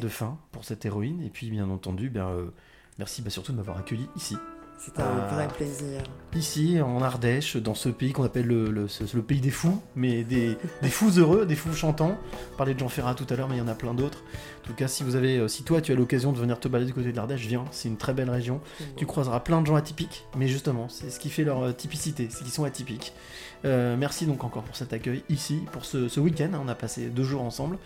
de 0.00 0.08
fin, 0.08 0.38
pour 0.50 0.64
cette 0.64 0.84
héroïne. 0.84 1.22
Et 1.22 1.30
puis 1.30 1.48
bien 1.50 1.70
entendu, 1.70 2.10
bien, 2.10 2.28
euh, 2.28 2.50
merci 2.98 3.22
bah, 3.22 3.30
surtout 3.30 3.52
de 3.52 3.56
m'avoir 3.56 3.78
accueilli 3.78 4.08
ici. 4.16 4.36
C'était 4.80 5.02
un 5.02 5.06
Ah. 5.28 5.34
vrai 5.34 5.48
plaisir. 5.48 6.00
Ici, 6.36 6.80
en 6.80 7.02
Ardèche, 7.02 7.56
dans 7.56 7.74
ce 7.74 7.88
pays 7.88 8.12
qu'on 8.12 8.22
appelle 8.22 8.46
le, 8.46 8.70
le- 8.70 8.86
ce- 8.86 9.02
le 9.16 9.22
pays 9.22 9.40
des 9.40 9.50
fous, 9.50 9.82
mais 9.96 10.22
des, 10.22 10.56
des 10.82 10.88
fous 10.88 11.10
heureux, 11.18 11.46
des 11.46 11.56
fous 11.56 11.72
chantants. 11.74 12.16
On 12.52 12.56
parlait 12.56 12.74
de 12.74 12.78
Jean 12.78 12.88
Ferrat 12.88 13.14
tout 13.16 13.26
à 13.28 13.34
l'heure, 13.34 13.48
mais 13.48 13.56
il 13.56 13.58
y 13.58 13.62
en 13.62 13.66
a 13.68 13.74
plein 13.74 13.92
d'autres. 13.92 14.22
En 14.62 14.66
tout 14.68 14.74
cas, 14.74 14.86
si 14.86 15.02
vous 15.02 15.16
avez, 15.16 15.38
euh, 15.38 15.48
si 15.48 15.64
toi 15.64 15.80
tu 15.80 15.90
as 15.90 15.96
l'occasion 15.96 16.30
de 16.32 16.38
venir 16.38 16.60
te 16.60 16.68
balader 16.68 16.90
du 16.92 16.94
côté 16.94 17.10
de 17.10 17.16
l'Ardèche, 17.16 17.40
viens. 17.46 17.64
C'est 17.72 17.88
une 17.88 17.96
très 17.96 18.14
belle 18.14 18.30
région. 18.30 18.60
Tu 18.96 19.04
croiseras 19.04 19.40
plein 19.40 19.60
de 19.62 19.66
gens 19.66 19.74
atypiques, 19.74 20.26
mais 20.36 20.46
justement, 20.46 20.88
c'est 20.88 21.10
ce 21.10 21.18
qui 21.18 21.28
fait 21.30 21.42
leur 21.44 21.60
euh, 21.62 21.72
typicité, 21.72 22.28
c'est 22.30 22.44
qu'ils 22.44 22.52
sont 22.52 22.64
atypiques. 22.64 23.12
Euh, 23.64 23.96
merci 23.98 24.26
donc 24.26 24.44
encore 24.44 24.62
pour 24.62 24.76
cet 24.76 24.92
accueil 24.92 25.24
ici, 25.28 25.60
pour 25.72 25.84
ce, 25.84 26.08
ce 26.08 26.20
week-end. 26.20 26.50
hein, 26.54 26.60
On 26.64 26.68
a 26.68 26.76
passé 26.76 27.06
deux 27.06 27.24
jours 27.24 27.42
ensemble. 27.42 27.78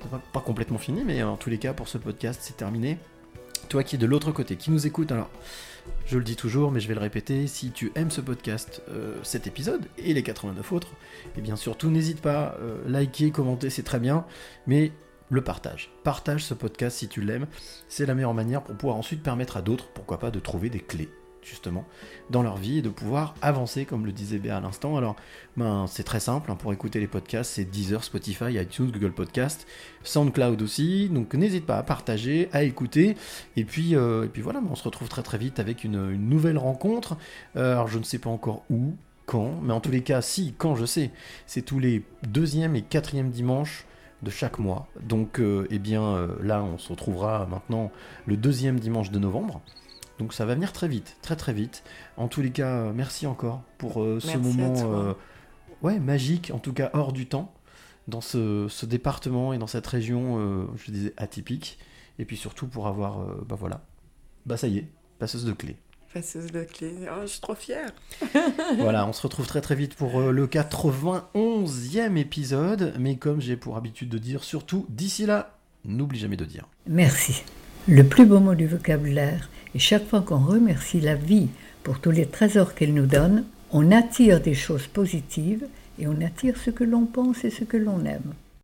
C'est 0.00 0.10
Pas, 0.10 0.20
pas 0.32 0.40
complètement 0.40 0.78
fini, 0.78 1.02
mais 1.04 1.24
en 1.24 1.36
tous 1.36 1.50
les 1.50 1.58
cas, 1.58 1.72
pour 1.72 1.88
ce 1.88 1.98
podcast, 1.98 2.38
c'est 2.42 2.56
terminé. 2.56 2.98
Toi 3.68 3.82
qui 3.82 3.96
es 3.96 3.98
de 3.98 4.06
l'autre 4.06 4.30
côté, 4.30 4.54
qui 4.54 4.70
nous 4.70 4.86
écoute, 4.86 5.10
alors 5.10 5.28
je 6.06 6.18
le 6.18 6.24
dis 6.24 6.36
toujours, 6.36 6.70
mais 6.70 6.80
je 6.80 6.88
vais 6.88 6.94
le 6.94 7.00
répéter, 7.00 7.46
si 7.46 7.70
tu 7.70 7.92
aimes 7.94 8.10
ce 8.10 8.20
podcast, 8.20 8.82
euh, 8.88 9.16
cet 9.22 9.46
épisode 9.46 9.86
et 9.98 10.14
les 10.14 10.22
89 10.22 10.72
autres, 10.72 10.92
et 11.36 11.40
bien 11.40 11.56
surtout 11.56 11.90
n'hésite 11.90 12.20
pas, 12.20 12.56
euh, 12.60 12.82
liker, 12.86 13.30
commenter, 13.30 13.70
c'est 13.70 13.82
très 13.82 13.98
bien, 13.98 14.24
mais 14.66 14.92
le 15.28 15.42
partage. 15.42 15.90
Partage 16.04 16.44
ce 16.44 16.54
podcast 16.54 16.98
si 16.98 17.08
tu 17.08 17.20
l'aimes, 17.20 17.46
c'est 17.88 18.06
la 18.06 18.14
meilleure 18.14 18.34
manière 18.34 18.62
pour 18.62 18.76
pouvoir 18.76 18.96
ensuite 18.96 19.22
permettre 19.22 19.56
à 19.56 19.62
d'autres, 19.62 19.88
pourquoi 19.94 20.18
pas, 20.18 20.30
de 20.30 20.38
trouver 20.38 20.70
des 20.70 20.80
clés 20.80 21.08
justement, 21.46 21.84
dans 22.28 22.42
leur 22.42 22.56
vie 22.56 22.78
et 22.78 22.82
de 22.82 22.88
pouvoir 22.88 23.34
avancer, 23.40 23.84
comme 23.84 24.04
le 24.04 24.12
disait 24.12 24.38
Béa 24.38 24.56
à 24.56 24.60
l'instant. 24.60 24.96
Alors, 24.96 25.16
ben, 25.56 25.86
c'est 25.86 26.02
très 26.02 26.20
simple, 26.20 26.50
hein, 26.50 26.56
pour 26.56 26.72
écouter 26.72 26.98
les 26.98 27.06
podcasts, 27.06 27.52
c'est 27.52 27.64
Deezer, 27.64 28.02
Spotify, 28.02 28.52
iTunes, 28.54 28.90
Google 28.90 29.12
Podcast, 29.12 29.66
SoundCloud 30.02 30.60
aussi. 30.60 31.08
Donc, 31.08 31.34
n'hésite 31.34 31.64
pas 31.64 31.78
à 31.78 31.82
partager, 31.82 32.48
à 32.52 32.64
écouter. 32.64 33.16
Et 33.56 33.64
puis, 33.64 33.94
euh, 33.94 34.24
et 34.24 34.28
puis 34.28 34.42
voilà, 34.42 34.60
ben, 34.60 34.68
on 34.70 34.74
se 34.74 34.82
retrouve 34.82 35.08
très 35.08 35.22
très 35.22 35.38
vite 35.38 35.60
avec 35.60 35.84
une, 35.84 36.16
nouvelle 36.16 36.58
rencontre. 36.58 37.16
Euh, 37.56 37.72
alors, 37.72 37.88
je 37.88 37.98
ne 37.98 38.04
sais 38.04 38.18
pas 38.18 38.30
encore 38.30 38.64
où, 38.68 38.96
quand, 39.26 39.60
mais 39.62 39.72
en 39.72 39.80
tous 39.80 39.92
les 39.92 40.02
cas, 40.02 40.20
si, 40.22 40.54
quand 40.58 40.74
je 40.74 40.84
sais, 40.84 41.12
c'est 41.46 41.62
tous 41.62 41.78
les 41.78 42.02
deuxième 42.28 42.74
et 42.74 42.82
quatrième 42.82 43.30
dimanches 43.30 43.86
de 44.22 44.30
chaque 44.30 44.58
mois. 44.58 44.88
Donc, 45.00 45.38
euh, 45.38 45.68
eh 45.70 45.78
bien, 45.78 46.28
là, 46.42 46.64
on 46.64 46.78
se 46.78 46.88
retrouvera 46.88 47.46
maintenant 47.46 47.92
le 48.26 48.36
deuxième 48.36 48.80
dimanche 48.80 49.12
de 49.12 49.18
novembre. 49.20 49.62
Donc, 50.18 50.32
ça 50.32 50.46
va 50.46 50.54
venir 50.54 50.72
très 50.72 50.88
vite, 50.88 51.16
très 51.22 51.36
très 51.36 51.52
vite. 51.52 51.82
En 52.16 52.28
tous 52.28 52.42
les 52.42 52.50
cas, 52.50 52.76
euh, 52.76 52.92
merci 52.94 53.26
encore 53.26 53.62
pour 53.78 54.02
euh, 54.02 54.18
ce 54.20 54.28
Merci 54.28 54.42
moment, 54.42 54.74
euh, 54.92 55.14
ouais, 55.82 55.98
magique, 55.98 56.50
en 56.54 56.58
tout 56.58 56.72
cas 56.72 56.90
hors 56.94 57.12
du 57.12 57.26
temps, 57.26 57.52
dans 58.08 58.20
ce, 58.20 58.66
ce 58.68 58.86
département 58.86 59.52
et 59.52 59.58
dans 59.58 59.66
cette 59.66 59.86
région, 59.86 60.38
euh, 60.38 60.64
je 60.76 60.90
disais 60.90 61.12
atypique. 61.16 61.78
Et 62.18 62.24
puis 62.24 62.36
surtout 62.36 62.66
pour 62.66 62.86
avoir, 62.86 63.20
euh, 63.20 63.44
bah 63.46 63.56
voilà, 63.58 63.82
bah 64.46 64.56
ça 64.56 64.68
y 64.68 64.78
est, 64.78 64.88
passeuse 65.18 65.44
de 65.44 65.52
clé. 65.52 65.76
Passeuse 66.14 66.50
de 66.50 66.62
clé. 66.62 66.94
Oh, 67.10 67.22
je 67.22 67.26
suis 67.26 67.40
trop 67.40 67.54
fière. 67.54 67.92
voilà, 68.78 69.06
on 69.06 69.12
se 69.12 69.20
retrouve 69.26 69.46
très 69.46 69.60
très 69.60 69.74
vite 69.74 69.94
pour 69.94 70.20
euh, 70.20 70.30
le 70.30 70.46
91e 70.46 72.16
épisode. 72.16 72.94
Mais 72.98 73.16
comme 73.16 73.40
j'ai 73.40 73.56
pour 73.56 73.76
habitude 73.76 74.08
de 74.08 74.18
dire, 74.18 74.44
surtout 74.44 74.86
d'ici 74.88 75.26
là, 75.26 75.58
n'oublie 75.84 76.18
jamais 76.18 76.36
de 76.36 76.46
dire. 76.46 76.68
Merci. 76.86 77.42
Le 77.86 78.02
plus 78.02 78.24
beau 78.24 78.40
mot 78.40 78.54
du 78.54 78.66
vocabulaire 78.66 79.50
est 79.76 79.78
chaque 79.78 80.08
fois 80.08 80.22
qu'on 80.22 80.38
remercie 80.38 81.00
la 81.00 81.14
vie 81.14 81.48
pour 81.82 82.00
tous 82.00 82.10
les 82.10 82.24
trésors 82.24 82.74
qu'elle 82.74 82.94
nous 82.94 83.06
donne, 83.06 83.44
on 83.70 83.92
attire 83.92 84.40
des 84.40 84.54
choses 84.54 84.86
positives 84.86 85.66
et 85.98 86.06
on 86.06 86.20
attire 86.22 86.56
ce 86.56 86.70
que 86.70 86.82
l'on 86.82 87.04
pense 87.04 87.44
et 87.44 87.50
ce 87.50 87.64
que 87.64 87.76
l'on 87.76 88.04
aime. 88.06 88.32